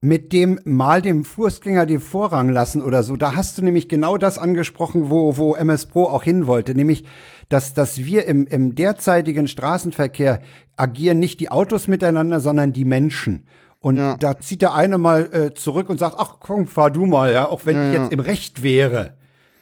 Mit 0.00 0.32
dem 0.32 0.60
mal 0.64 1.02
dem 1.02 1.24
Fußgänger 1.24 1.84
den 1.84 2.00
Vorrang 2.00 2.50
lassen 2.50 2.82
oder 2.82 3.02
so, 3.02 3.16
da 3.16 3.34
hast 3.34 3.58
du 3.58 3.62
nämlich 3.62 3.88
genau 3.88 4.16
das 4.16 4.38
angesprochen, 4.38 5.10
wo, 5.10 5.36
wo 5.36 5.54
MS 5.56 5.86
Pro 5.86 6.04
auch 6.04 6.22
hin 6.22 6.46
wollte, 6.46 6.74
nämlich, 6.74 7.04
dass, 7.48 7.74
dass 7.74 7.98
wir 7.98 8.26
im, 8.26 8.46
im 8.46 8.76
derzeitigen 8.76 9.48
Straßenverkehr 9.48 10.40
agieren 10.76 11.18
nicht 11.18 11.40
die 11.40 11.50
Autos 11.50 11.88
miteinander, 11.88 12.38
sondern 12.38 12.72
die 12.72 12.84
Menschen. 12.84 13.46
Und 13.80 13.96
da 13.96 14.38
zieht 14.38 14.62
der 14.62 14.74
eine 14.74 14.98
mal 14.98 15.32
äh, 15.32 15.54
zurück 15.54 15.88
und 15.88 15.98
sagt, 15.98 16.16
ach 16.18 16.36
komm, 16.40 16.66
fahr 16.66 16.90
du 16.90 17.06
mal, 17.06 17.32
ja, 17.32 17.48
auch 17.48 17.64
wenn 17.64 17.76
Ja, 17.76 17.88
ich 17.88 17.94
ja. 17.94 18.02
jetzt 18.02 18.12
im 18.12 18.20
Recht 18.20 18.62
wäre. 18.62 19.16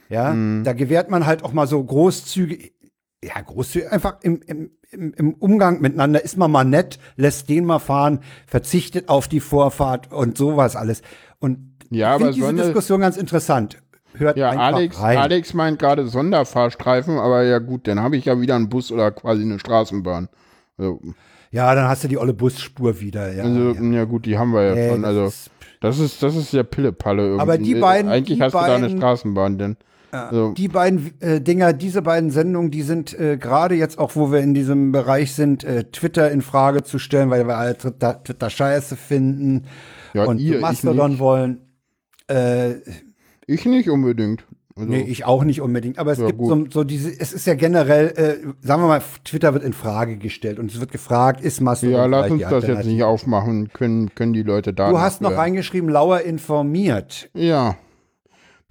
Ja, 0.08 0.34
da 0.62 0.72
gewährt 0.72 1.10
man 1.10 1.26
halt 1.26 1.42
auch 1.42 1.52
mal 1.52 1.66
so 1.66 1.82
großzügig, 1.82 2.74
ja, 3.24 3.40
großzügig, 3.40 3.90
einfach 3.90 4.18
im, 4.22 4.40
im, 4.46 4.70
im, 4.90 5.12
im 5.14 5.34
Umgang 5.34 5.80
miteinander 5.80 6.22
ist 6.24 6.36
man 6.36 6.50
mal 6.50 6.64
nett, 6.64 6.98
lässt 7.16 7.48
den 7.48 7.64
mal 7.64 7.78
fahren, 7.78 8.20
verzichtet 8.46 9.08
auf 9.08 9.28
die 9.28 9.40
Vorfahrt 9.40 10.12
und 10.12 10.38
sowas 10.38 10.76
alles. 10.76 11.02
Und 11.38 11.74
Ja, 11.90 12.12
ich 12.12 12.18
finde 12.18 12.32
diese 12.34 12.44
so 12.46 12.48
eine- 12.50 12.62
Diskussion 12.62 13.00
ganz 13.00 13.16
interessant. 13.16 13.78
Hört 14.14 14.38
Ja, 14.38 14.50
Alex, 14.50 14.98
rein. 15.00 15.18
Alex 15.18 15.52
meint 15.52 15.78
gerade 15.78 16.06
Sonderfahrstreifen, 16.06 17.18
aber 17.18 17.42
ja 17.42 17.58
gut, 17.58 17.86
dann 17.86 18.00
habe 18.00 18.16
ich 18.16 18.24
ja 18.24 18.40
wieder 18.40 18.54
einen 18.56 18.68
Bus 18.70 18.90
oder 18.90 19.10
quasi 19.10 19.42
eine 19.42 19.58
Straßenbahn. 19.58 20.28
Also, 20.78 21.00
Ja, 21.50 21.74
dann 21.74 21.86
hast 21.88 22.04
du 22.04 22.08
die 22.08 22.16
olle 22.18 22.32
Busspur 22.32 22.98
wieder. 23.00 23.32
Ja, 23.34 23.44
also 23.44 23.72
ja. 23.72 24.04
gut, 24.04 24.24
die 24.26 24.38
haben 24.38 24.52
wir 24.52 24.62
ja 24.62 24.74
Nee, 24.74 24.88
schon. 24.90 25.02
das 25.02 25.08
Also 25.16 25.32
das 25.80 25.98
ist 25.98 26.22
das 26.22 26.34
ist 26.34 26.52
ja 26.54 26.62
Pillepalle 26.62 27.22
irgendwie. 27.24 27.42
Aber 27.42 27.58
die 27.58 27.74
beiden- 27.74 28.10
Eigentlich 28.10 28.38
die 28.38 28.42
hast 28.42 28.54
du 28.54 28.58
da 28.58 28.64
eine 28.76 28.86
beiden- 28.86 28.98
Straßenbahn, 28.98 29.58
denn 29.58 29.76
also, 30.24 30.52
Die 30.52 30.68
beiden 30.68 31.12
äh, 31.20 31.40
Dinger, 31.40 31.72
diese 31.72 32.02
beiden 32.02 32.30
Sendungen, 32.30 32.70
die 32.70 32.82
sind 32.82 33.18
äh, 33.18 33.36
gerade 33.36 33.74
jetzt 33.74 33.98
auch, 33.98 34.16
wo 34.16 34.32
wir 34.32 34.40
in 34.40 34.54
diesem 34.54 34.92
Bereich 34.92 35.34
sind, 35.34 35.64
äh, 35.64 35.84
Twitter 35.84 36.30
in 36.30 36.42
Frage 36.42 36.82
zu 36.82 36.98
stellen, 36.98 37.30
weil 37.30 37.46
wir 37.46 37.56
alle 37.56 37.76
Twitter, 37.76 38.22
Twitter 38.22 38.50
scheiße 38.50 38.96
finden 38.96 39.66
und 40.14 40.38
ihr, 40.38 40.60
Mastodon 40.60 41.18
wollen. 41.18 41.60
Äh, 42.28 42.74
ich 43.46 43.64
nicht 43.66 43.88
unbedingt. 43.90 44.44
Also, 44.78 44.90
nee, 44.90 45.00
ich 45.08 45.24
auch 45.24 45.42
nicht 45.44 45.62
unbedingt. 45.62 45.98
Aber 45.98 46.12
es 46.12 46.18
Ja, 46.18 46.26
gibt 46.26 46.44
so, 46.44 46.66
so 46.70 46.84
diese, 46.84 47.08
es 47.08 47.32
ist 47.32 47.46
ja 47.46 47.54
generell, 47.54 48.08
äh, 48.08 48.66
sagen 48.66 48.82
wir 48.82 48.88
mal, 48.88 49.02
Twitter 49.24 49.54
wird 49.54 49.64
in 49.64 49.72
Frage 49.72 50.18
gestellt 50.18 50.58
und 50.58 50.70
es 50.70 50.80
wird 50.80 50.92
gefragt, 50.92 51.40
ist 51.40 51.60
Mastodon 51.62 51.94
ja, 51.94 52.04
lass 52.06 52.30
uns 52.30 52.42
das 52.42 52.66
jetzt 52.66 52.84
nicht 52.84 53.02
aufmachen, 53.02 53.70
können, 53.72 54.14
können 54.14 54.34
die 54.34 54.42
Leute 54.42 54.74
da. 54.74 54.90
Du 54.90 54.98
hast 54.98 55.22
noch 55.22 55.34
reingeschrieben, 55.34 55.88
Lauer 55.88 56.20
informiert. 56.20 57.30
Ja. 57.32 57.76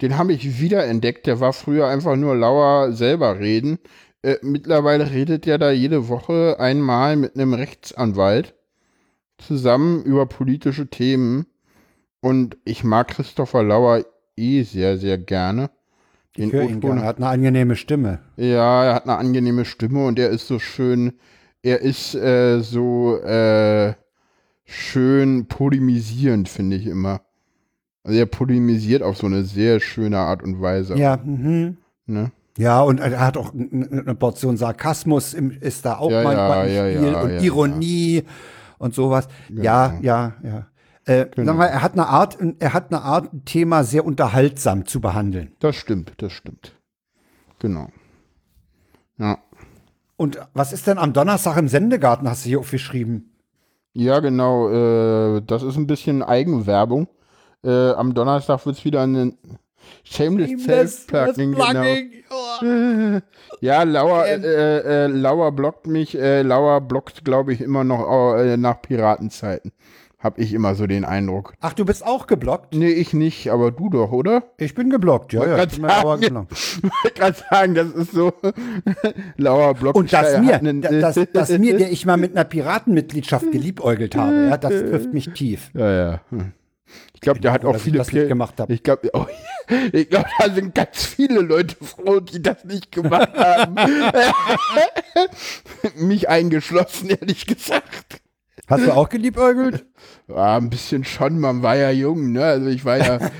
Den 0.02 0.18
habe 0.18 0.32
ich 0.32 0.60
wieder 0.60 0.84
entdeckt. 0.84 1.26
Der 1.26 1.40
war 1.40 1.52
früher 1.52 1.88
einfach 1.88 2.16
nur 2.16 2.36
Lauer 2.36 2.92
selber 2.92 3.38
reden. 3.38 3.78
Äh, 4.22 4.36
mittlerweile 4.42 5.10
redet 5.10 5.46
der 5.46 5.58
da 5.58 5.70
jede 5.70 6.08
Woche 6.08 6.56
einmal 6.58 7.16
mit 7.16 7.34
einem 7.34 7.54
Rechtsanwalt 7.54 8.54
zusammen 9.38 10.02
über 10.02 10.26
politische 10.26 10.88
Themen. 10.88 11.46
Und 12.20 12.56
ich 12.64 12.84
mag 12.84 13.08
Christopher 13.08 13.62
Lauer 13.62 14.04
eh 14.36 14.62
sehr, 14.62 14.98
sehr 14.98 15.18
gerne. 15.18 15.70
Den 16.36 16.48
Ich 16.48 16.52
höre 16.52 16.64
ihn 16.64 16.80
gerne, 16.80 17.00
er 17.02 17.06
hat 17.06 17.16
eine 17.16 17.28
angenehme 17.28 17.76
Stimme. 17.76 18.20
ja, 18.36 18.84
er 18.84 18.94
hat 18.94 19.04
eine 19.04 19.16
angenehme 19.16 19.64
Stimme 19.64 20.06
und 20.06 20.18
er 20.18 20.28
ist 20.30 20.46
so 20.46 20.58
schön, 20.58 21.14
er 21.62 21.80
ist 21.80 22.14
äh, 22.14 22.60
so 22.60 23.16
äh, 23.22 23.94
schön 24.64 25.46
polemisierend, 25.46 26.48
finde 26.48 26.76
ich 26.76 26.86
immer. 26.86 27.22
Also 28.06 28.20
er 28.20 28.26
polemisiert 28.26 29.02
auf 29.02 29.16
so 29.16 29.26
eine 29.26 29.42
sehr 29.42 29.80
schöne 29.80 30.18
Art 30.18 30.40
und 30.40 30.60
Weise. 30.60 30.96
Ja, 30.96 31.16
mhm. 31.16 31.76
Ne? 32.06 32.30
Ja, 32.56 32.80
und 32.80 33.00
er 33.00 33.18
hat 33.18 33.36
auch 33.36 33.52
eine 33.52 34.14
Portion 34.14 34.56
Sarkasmus 34.56 35.34
im, 35.34 35.50
ist 35.50 35.84
da 35.84 35.96
auch 35.96 36.10
Ja, 36.10 36.22
manchmal 36.22 36.70
ja, 36.70 36.86
im 36.86 36.92
ja, 36.92 37.00
Spiel 37.00 37.12
ja, 37.12 37.20
und 37.20 37.42
Ironie 37.42 38.22
und 38.78 38.94
sowas. 38.94 39.26
Ja, 39.48 39.98
ja, 40.00 40.34
ja. 40.44 40.66
Äh, 41.04 41.26
Genau. 41.34 41.54
mal, 41.54 41.66
er 41.66 41.82
hat 41.82 41.94
eine 41.94 42.06
Art, 42.06 42.38
er 42.60 42.72
hat 42.72 42.92
eine 42.92 43.02
Art, 43.02 43.32
ein 43.32 43.44
Thema 43.44 43.82
sehr 43.82 44.06
unterhaltsam 44.06 44.86
zu 44.86 45.00
behandeln. 45.00 45.52
Das 45.58 45.74
stimmt, 45.74 46.12
das 46.18 46.32
stimmt. 46.32 46.76
Genau. 47.58 47.88
Ja. 49.18 49.38
Und 50.16 50.38
was 50.54 50.72
ist 50.72 50.86
denn 50.86 50.98
am 50.98 51.12
Donnerstag 51.12 51.56
im 51.56 51.66
Sendegarten, 51.66 52.30
hast 52.30 52.44
du 52.44 52.50
hier 52.50 52.60
aufgeschrieben? 52.60 53.32
Ja, 53.94 54.20
genau. 54.20 54.68
Äh, 54.70 55.42
das 55.44 55.64
ist 55.64 55.76
ein 55.76 55.88
bisschen 55.88 56.22
Eigenwerbung. 56.22 57.08
Äh, 57.66 57.90
am 57.92 58.14
Donnerstag 58.14 58.64
wird 58.66 58.76
es 58.78 58.84
wieder 58.84 59.02
eine 59.02 59.34
Shameless 60.04 60.50
Shameless 60.50 61.06
Self-Plugging. 61.06 61.52
Genau. 61.52 61.70
Plugging, 62.60 63.22
Ja, 63.60 63.82
Lauer, 63.82 64.26
äh, 64.26 64.78
äh, 65.04 65.06
Lauer 65.08 65.52
blockt 65.52 65.86
mich. 65.86 66.16
Äh, 66.18 66.42
Lauer 66.42 66.80
blockt, 66.80 67.24
glaube 67.24 67.52
ich, 67.52 67.60
immer 67.60 67.84
noch 67.84 68.34
äh, 68.36 68.56
nach 68.56 68.80
Piratenzeiten. 68.82 69.72
Hab 70.18 70.38
ich 70.38 70.54
immer 70.54 70.74
so 70.74 70.86
den 70.86 71.04
Eindruck. 71.04 71.52
Ach, 71.60 71.74
du 71.74 71.84
bist 71.84 72.04
auch 72.04 72.26
geblockt? 72.26 72.74
Nee, 72.74 72.88
ich 72.88 73.12
nicht, 73.12 73.50
aber 73.50 73.70
du 73.70 73.90
doch, 73.90 74.10
oder? 74.12 74.44
Ich 74.56 74.74
bin 74.74 74.88
geblockt, 74.90 75.32
ja, 75.34 75.40
Wollte 75.40 75.56
ja. 75.56 75.62
Ich 75.64 75.78
bin 75.78 75.88
sagen, 75.88 76.20
geblockt. 76.20 76.82
wollte 76.82 77.20
grad 77.20 77.36
sagen, 77.50 77.74
das 77.74 77.88
ist 77.90 78.12
so. 78.12 78.32
Lauer 79.36 79.74
blockt 79.74 79.96
Und 79.96 80.12
dass 80.12 80.34
hat 80.34 80.42
mir, 80.42 80.54
einen- 80.54 80.80
dass, 80.80 81.18
dass 81.32 81.50
mir, 81.58 81.76
der 81.76 81.92
ich 81.92 82.06
mal 82.06 82.16
mit 82.16 82.32
einer 82.34 82.44
Piratenmitgliedschaft 82.44 83.52
geliebäugelt 83.52 84.16
habe, 84.16 84.46
ja, 84.50 84.56
das 84.56 84.72
trifft 84.72 85.12
mich 85.12 85.28
tief. 85.30 85.70
Ja, 85.74 85.92
ja. 85.92 86.20
Hm. 86.30 86.52
Ich 87.14 87.20
glaube, 87.20 87.40
der 87.40 87.52
hat 87.52 87.64
auch 87.64 87.76
ich 87.76 87.82
viele 87.82 87.98
nicht 87.98 88.10
Pir- 88.10 88.28
gemacht 88.28 88.54
hab. 88.58 88.70
Ich 88.70 88.82
glaube, 88.82 89.10
oh, 89.12 89.26
ich 89.92 90.08
glaube, 90.10 90.26
da 90.38 90.50
sind 90.50 90.74
ganz 90.74 91.04
viele 91.04 91.40
Leute 91.40 91.76
froh, 91.82 92.20
die 92.20 92.40
das 92.42 92.64
nicht 92.64 92.92
gemacht 92.92 93.32
haben. 93.34 93.74
Mich 96.06 96.28
eingeschlossen, 96.28 97.10
ehrlich 97.10 97.46
gesagt. 97.46 98.20
Hast 98.68 98.84
du 98.84 98.92
auch 98.92 99.08
geliebäugelt? 99.08 99.86
Ja, 100.26 100.56
ein 100.56 100.70
bisschen 100.70 101.04
schon, 101.04 101.38
man 101.38 101.62
war 101.62 101.76
ja 101.76 101.90
jung, 101.92 102.32
ne? 102.32 102.44
Also 102.44 102.66
ich 102.66 102.84
war 102.84 102.98
ja. 102.98 103.18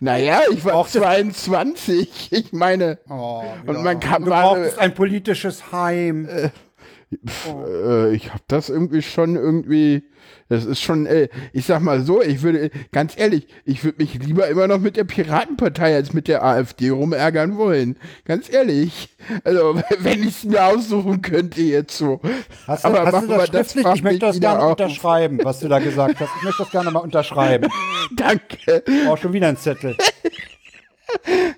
naja, 0.00 0.40
ich 0.50 0.64
war 0.64 0.74
auch 0.74 0.88
22. 0.88 2.32
Ich 2.32 2.52
meine. 2.52 2.98
und 3.08 3.82
man 3.82 4.00
kann 4.00 4.24
Du 4.24 4.30
brauchst 4.30 4.78
ein 4.78 4.94
politisches 4.94 5.70
Heim. 5.72 6.26
äh, 6.28 8.10
ich 8.14 8.30
habe 8.30 8.42
das 8.48 8.68
irgendwie 8.70 9.02
schon 9.02 9.36
irgendwie. 9.36 10.04
Das 10.48 10.64
ist 10.64 10.80
schon, 10.80 11.06
äh, 11.06 11.28
ich 11.52 11.66
sag 11.66 11.80
mal 11.80 12.02
so, 12.02 12.22
ich 12.22 12.42
würde, 12.42 12.70
ganz 12.92 13.14
ehrlich, 13.16 13.46
ich 13.64 13.82
würde 13.84 14.02
mich 14.02 14.14
lieber 14.14 14.46
immer 14.48 14.68
noch 14.68 14.78
mit 14.78 14.96
der 14.96 15.04
Piratenpartei 15.04 15.94
als 15.94 16.12
mit 16.12 16.28
der 16.28 16.44
AfD 16.44 16.90
rumärgern 16.90 17.56
wollen. 17.56 17.96
Ganz 18.24 18.52
ehrlich. 18.52 19.08
Also, 19.44 19.80
wenn 19.98 20.20
ich 20.20 20.28
es 20.28 20.44
mir 20.44 20.64
aussuchen 20.64 21.20
könnte 21.22 21.62
jetzt 21.62 21.96
so. 21.98 22.20
Hast 22.66 22.84
du, 22.84 22.88
Aber 22.88 23.04
hast 23.06 23.12
machen 23.12 23.28
du 23.28 23.34
wir 23.34 23.46
das 23.46 23.72
schriftlich? 23.72 23.84
macht 23.84 23.96
ich 23.96 24.02
möchte 24.02 24.18
das 24.20 24.40
gerne 24.40 24.62
auf. 24.62 24.70
unterschreiben, 24.72 25.40
was 25.42 25.60
du 25.60 25.68
da 25.68 25.78
gesagt 25.80 26.20
hast. 26.20 26.30
Ich 26.38 26.42
möchte 26.44 26.62
das 26.62 26.70
gerne 26.70 26.90
mal 26.90 27.00
unterschreiben. 27.00 27.68
Danke. 28.16 28.82
Auch 29.08 29.18
schon 29.18 29.32
wieder 29.32 29.48
ein 29.48 29.56
Zettel. 29.56 29.96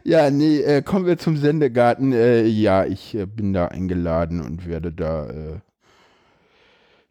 Ja, 0.04 0.30
nee, 0.30 0.60
äh, 0.60 0.82
kommen 0.82 1.06
wir 1.06 1.18
zum 1.18 1.36
Sendegarten. 1.36 2.12
Äh, 2.12 2.42
ja, 2.44 2.84
ich 2.84 3.14
äh, 3.14 3.26
bin 3.26 3.52
da 3.52 3.66
eingeladen 3.68 4.40
und 4.42 4.66
werde 4.68 4.92
da 4.92 5.26
äh, 5.28 5.58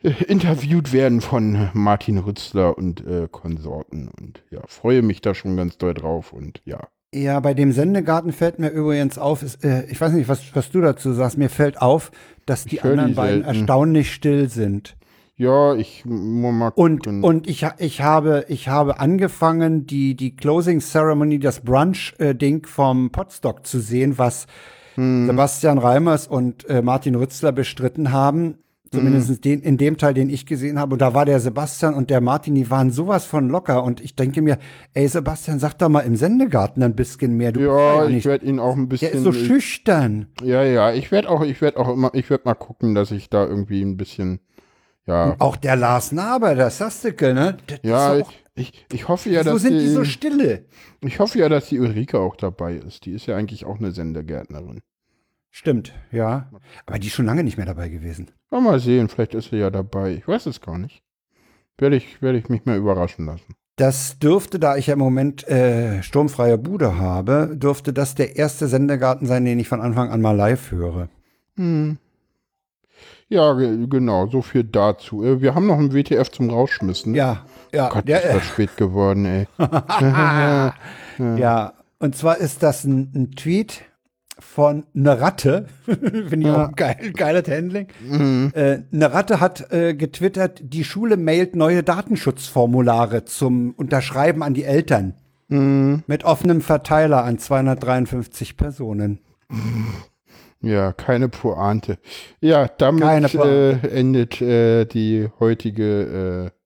interviewt 0.02 0.94
werden 0.94 1.22
von 1.22 1.69
Martin 1.74 2.18
Rützler 2.19 2.78
und 2.78 3.06
äh, 3.06 3.28
Konsorten. 3.32 4.10
Und 4.10 4.44
ja, 4.52 4.61
freue 4.68 5.02
mich 5.02 5.22
da 5.22 5.34
schon 5.34 5.57
ganz 5.57 5.78
doll 5.78 5.94
drauf 5.94 6.34
und 6.34 6.61
ja. 6.65 6.88
Ja, 7.14 7.40
bei 7.40 7.53
dem 7.53 7.72
Sendegarten 7.72 8.34
fällt 8.34 8.60
mir 8.60 8.69
übrigens 8.69 9.18
auf, 9.18 9.41
ist, 9.41 9.64
äh, 9.64 9.86
ich 9.86 9.99
weiß 9.99 10.11
nicht, 10.11 10.28
was, 10.28 10.56
was 10.56 10.69
du 10.72 10.82
dazu 10.82 11.14
sagst, 11.14 11.38
mir 11.38 11.49
fällt 11.49 11.82
auf, 11.82 12.11
dass 12.45 12.65
die 12.65 12.82
anderen 12.82 13.10
die 13.10 13.15
beiden 13.15 13.44
erstaunlich 13.44 14.14
still 14.14 14.49
sind. 14.49 14.98
Ja, 15.38 15.76
ich 15.76 16.03
muss 16.03 16.53
mal 16.53 16.72
Und, 16.76 17.06
gucken. 17.06 17.24
und 17.24 17.48
ich, 17.48 17.65
ich, 17.78 18.02
habe, 18.02 18.45
ich 18.49 18.68
habe 18.68 18.99
angefangen, 18.99 19.86
die, 19.88 20.15
die 20.15 20.36
Closing 20.36 20.80
Ceremony, 20.82 21.40
das 21.40 21.61
Brunch-Ding 21.61 22.65
vom 22.65 23.11
Potstock 23.11 23.65
zu 23.65 23.80
sehen, 23.80 24.18
was 24.18 24.45
Hm. 24.95 25.28
Sebastian 25.28 25.78
Reimers 25.78 26.28
und 26.28 26.68
äh, 26.69 26.82
Martin 26.82 27.14
Rützler 27.15 27.52
bestritten 27.52 28.11
haben. 28.11 28.57
Zumindest 28.91 29.30
Hm. 29.30 29.41
den, 29.41 29.61
in 29.61 29.77
dem 29.77 29.97
Teil, 29.97 30.14
den 30.14 30.30
ich 30.30 30.45
gesehen 30.45 30.80
habe. 30.80 30.93
Und 30.93 31.01
da 31.01 31.14
war 31.14 31.26
der 31.26 31.39
Sebastian 31.39 31.93
und 31.93 32.09
der 32.09 32.22
Martin, 32.22 32.55
die 32.55 32.69
waren 32.69 32.91
sowas 32.91 33.26
von 33.26 33.49
locker. 33.49 33.84
Und 33.84 34.01
ich 34.01 34.15
denke 34.15 34.41
mir, 34.41 34.57
ey 34.93 35.07
Sebastian, 35.07 35.59
sag 35.59 35.73
doch 35.77 35.89
mal 35.89 36.01
im 36.01 36.15
Sendegarten 36.15 36.81
ein 36.84 36.95
bisschen 36.95 37.35
mehr. 37.38 37.51
Du 37.51 37.59
ja, 37.61 38.07
ich 38.07 38.26
werde 38.26 38.45
ihn 38.45 38.59
auch 38.59 38.76
ein 38.76 38.88
bisschen. 38.88 39.09
der 39.11 39.18
ist 39.19 39.23
so 39.23 39.31
schüchtern. 39.34 40.27
Ja, 40.43 40.64
ja, 40.64 40.93
ich 40.93 41.11
werde 41.11 41.30
auch, 41.30 41.43
ich 41.43 41.59
werde 41.61 41.77
auch 41.80 41.89
immer, 41.93 42.11
ich 42.14 42.30
werde 42.30 42.43
mal 42.45 42.55
gucken, 42.55 42.95
dass 42.95 43.11
ich 43.11 43.30
da 43.30 43.45
irgendwie 43.45 43.81
ein 43.81 43.97
bisschen, 43.97 44.39
ja. 45.05 45.31
Und 45.31 45.41
auch 45.41 45.55
der 45.55 45.76
Lars 45.76 46.11
Naber, 46.11 46.55
der 46.55 46.69
Sastike, 46.69 47.34
ne? 47.34 47.57
Das 47.68 47.80
Ja, 47.84 48.14
auch, 48.14 48.31
ich, 48.55 48.85
ich 48.91 49.07
hoffe 49.07 49.30
ja, 49.30 49.43
so 49.43 49.51
dass 49.53 49.61
sind 49.61 49.73
die 49.73 49.80
die, 49.85 49.89
so 49.89 50.03
stille. 50.03 50.65
Ich 51.01 51.19
hoffe 51.19 51.39
ja, 51.39 51.47
dass 51.49 51.68
die 51.69 51.80
Ulrike 51.80 52.19
auch 52.19 52.35
dabei 52.35 52.76
ist. 52.76 53.05
Die 53.05 53.11
ist 53.11 53.26
ja 53.27 53.35
eigentlich 53.35 53.65
auch 53.65 53.77
eine 53.80 53.91
Sendegärtnerin. 53.91 54.81
Stimmt, 55.60 55.92
ja. 56.12 56.52
Aber 56.86 57.00
die 57.00 57.08
ist 57.08 57.14
schon 57.16 57.26
lange 57.26 57.44
nicht 57.44 57.58
mehr 57.58 57.66
dabei 57.66 57.90
gewesen. 57.90 58.30
Ja, 58.52 58.60
mal 58.60 58.80
sehen, 58.80 59.10
vielleicht 59.10 59.34
ist 59.34 59.50
sie 59.50 59.56
ja 59.56 59.72
dabei. 59.72 60.12
Ich 60.14 60.28
weiß 60.28 60.46
es 60.46 60.62
gar 60.62 60.78
nicht. 60.78 61.02
Werde 61.80 61.96
ich, 61.96 62.22
werde 62.22 62.38
ich 62.38 62.48
mich 62.48 62.66
mal 62.66 62.78
überraschen 62.78 63.26
lassen. 63.26 63.56
Das 63.76 64.20
dürfte, 64.20 64.60
da 64.60 64.78
ich 64.78 64.86
ja 64.86 64.94
im 64.94 65.00
Moment 65.00 65.48
äh, 65.48 66.04
sturmfreie 66.04 66.60
Bude 66.60 67.00
habe, 67.00 67.56
dürfte 67.56 67.92
das 67.92 68.14
der 68.14 68.36
erste 68.36 68.68
Sendegarten 68.68 69.26
sein, 69.26 69.46
den 69.46 69.58
ich 69.58 69.68
von 69.68 69.82
Anfang 69.82 70.12
an 70.12 70.22
mal 70.22 70.36
live 70.36 70.70
höre. 70.70 71.10
Hm. 71.56 71.98
Ja, 73.28 73.54
ge- 73.54 73.88
genau, 73.90 74.28
so 74.28 74.44
viel 74.44 74.64
dazu. 74.64 75.24
Äh, 75.24 75.42
Wir 75.42 75.56
haben 75.56 75.66
noch 75.66 75.80
einen 75.80 75.92
WTF 75.92 76.30
zum 76.30 76.52
Rausschmissen. 76.52 77.16
Ja, 77.16 77.46
ja. 77.74 77.90
Gott, 77.90 78.08
der, 78.08 78.22
ist 78.24 78.36
das 78.36 78.44
spät 78.46 78.78
geworden, 78.78 79.26
ey. 79.26 79.48
ja, 81.40 81.74
und 81.98 82.16
zwar 82.16 82.38
ist 82.38 82.62
das 82.62 82.84
ein, 82.84 83.12
ein 83.16 83.32
Tweet 83.32 83.82
von 84.39 84.85
eine 84.95 85.19
Ratte. 85.19 85.68
Finde 85.85 86.39
ich 86.39 86.49
auch 86.49 86.76
geil, 86.76 87.11
geiles 87.14 87.47
Handling. 87.47 87.88
Mhm. 88.07 88.51
Äh, 88.53 88.80
eine 88.91 89.14
Ratte 89.14 89.39
hat 89.39 89.72
äh, 89.72 89.93
getwittert, 89.93 90.61
die 90.64 90.84
Schule 90.84 91.18
mailt 91.18 91.55
neue 91.55 91.84
Datenschutzformulare 91.84 93.26
zum 93.26 93.72
Unterschreiben 93.72 94.43
an 94.43 94.53
die 94.53 94.64
Eltern. 94.64 95.15
Mhm. 95.47 96.03
Mit 96.07 96.23
offenem 96.23 96.61
Verteiler 96.61 97.23
an 97.23 97.39
253 97.39 98.57
Personen. 98.57 99.19
Ja, 100.61 100.91
keine 100.91 101.30
Pointe. 101.30 101.99
Ja, 102.41 102.68
damit 102.68 103.34
äh, 103.35 103.72
endet 103.88 104.41
äh, 104.41 104.85
die 104.85 105.30
heutige 105.39 106.51
äh, 106.51 106.57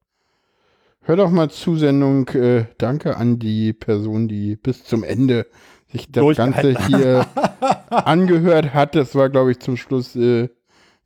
Hör 1.03 1.15
doch 1.15 1.31
mal 1.31 1.49
Zusendung. 1.49 2.27
Äh, 2.29 2.65
danke 2.77 3.17
an 3.17 3.39
die 3.39 3.73
Person, 3.73 4.27
die 4.27 4.55
bis 4.55 4.83
zum 4.83 5.03
Ende 5.03 5.47
sich 5.91 6.11
das 6.11 6.37
Ganze 6.37 6.75
hier 6.87 7.25
angehört 7.89 8.73
hat. 8.73 8.95
Das 8.95 9.15
war, 9.15 9.29
glaube 9.29 9.51
ich, 9.51 9.59
zum 9.59 9.77
Schluss. 9.77 10.15
Äh, 10.15 10.49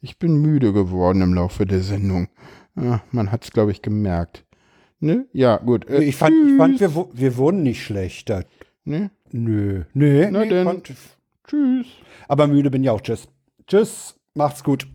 ich 0.02 0.20
bin 0.20 0.36
müde 0.42 0.72
geworden 0.74 1.22
im 1.22 1.34
Laufe 1.34 1.66
der 1.66 1.82
Sendung. 1.82 2.28
Ah, 2.76 3.00
man 3.12 3.32
hat 3.32 3.44
es, 3.44 3.52
glaube 3.52 3.72
ich, 3.72 3.82
gemerkt. 3.82 4.46
Ne? 5.00 5.26
Ja, 5.34 5.58
gut. 5.58 5.90
Äh, 5.90 6.04
ich 6.04 6.16
fand, 6.16 6.36
ich 6.48 6.58
fand 6.58 6.80
wir, 6.80 7.08
wir 7.14 7.38
wurden 7.38 7.64
nicht 7.64 7.84
schlechter. 7.84 8.44
Ne? 8.84 9.12
Nö. 9.32 9.84
Nö. 9.94 10.28
Na 10.32 10.44
nee, 10.44 10.50
denn. 10.50 10.66
fand- 10.66 10.94
Tschüss. 11.48 11.88
Aber 12.28 12.48
müde 12.48 12.72
bin 12.72 12.84
ich 12.84 12.90
auch. 12.90 13.02
Tschüss. 13.02 13.28
Tschüss. 13.68 14.16
Macht's 14.34 14.64
gut. 14.64 14.88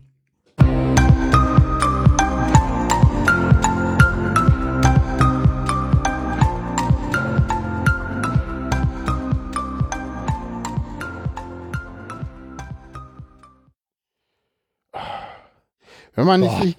Wenn 16.15 16.25
man 16.25 16.41
Boah. 16.41 16.59
nicht. 16.59 16.77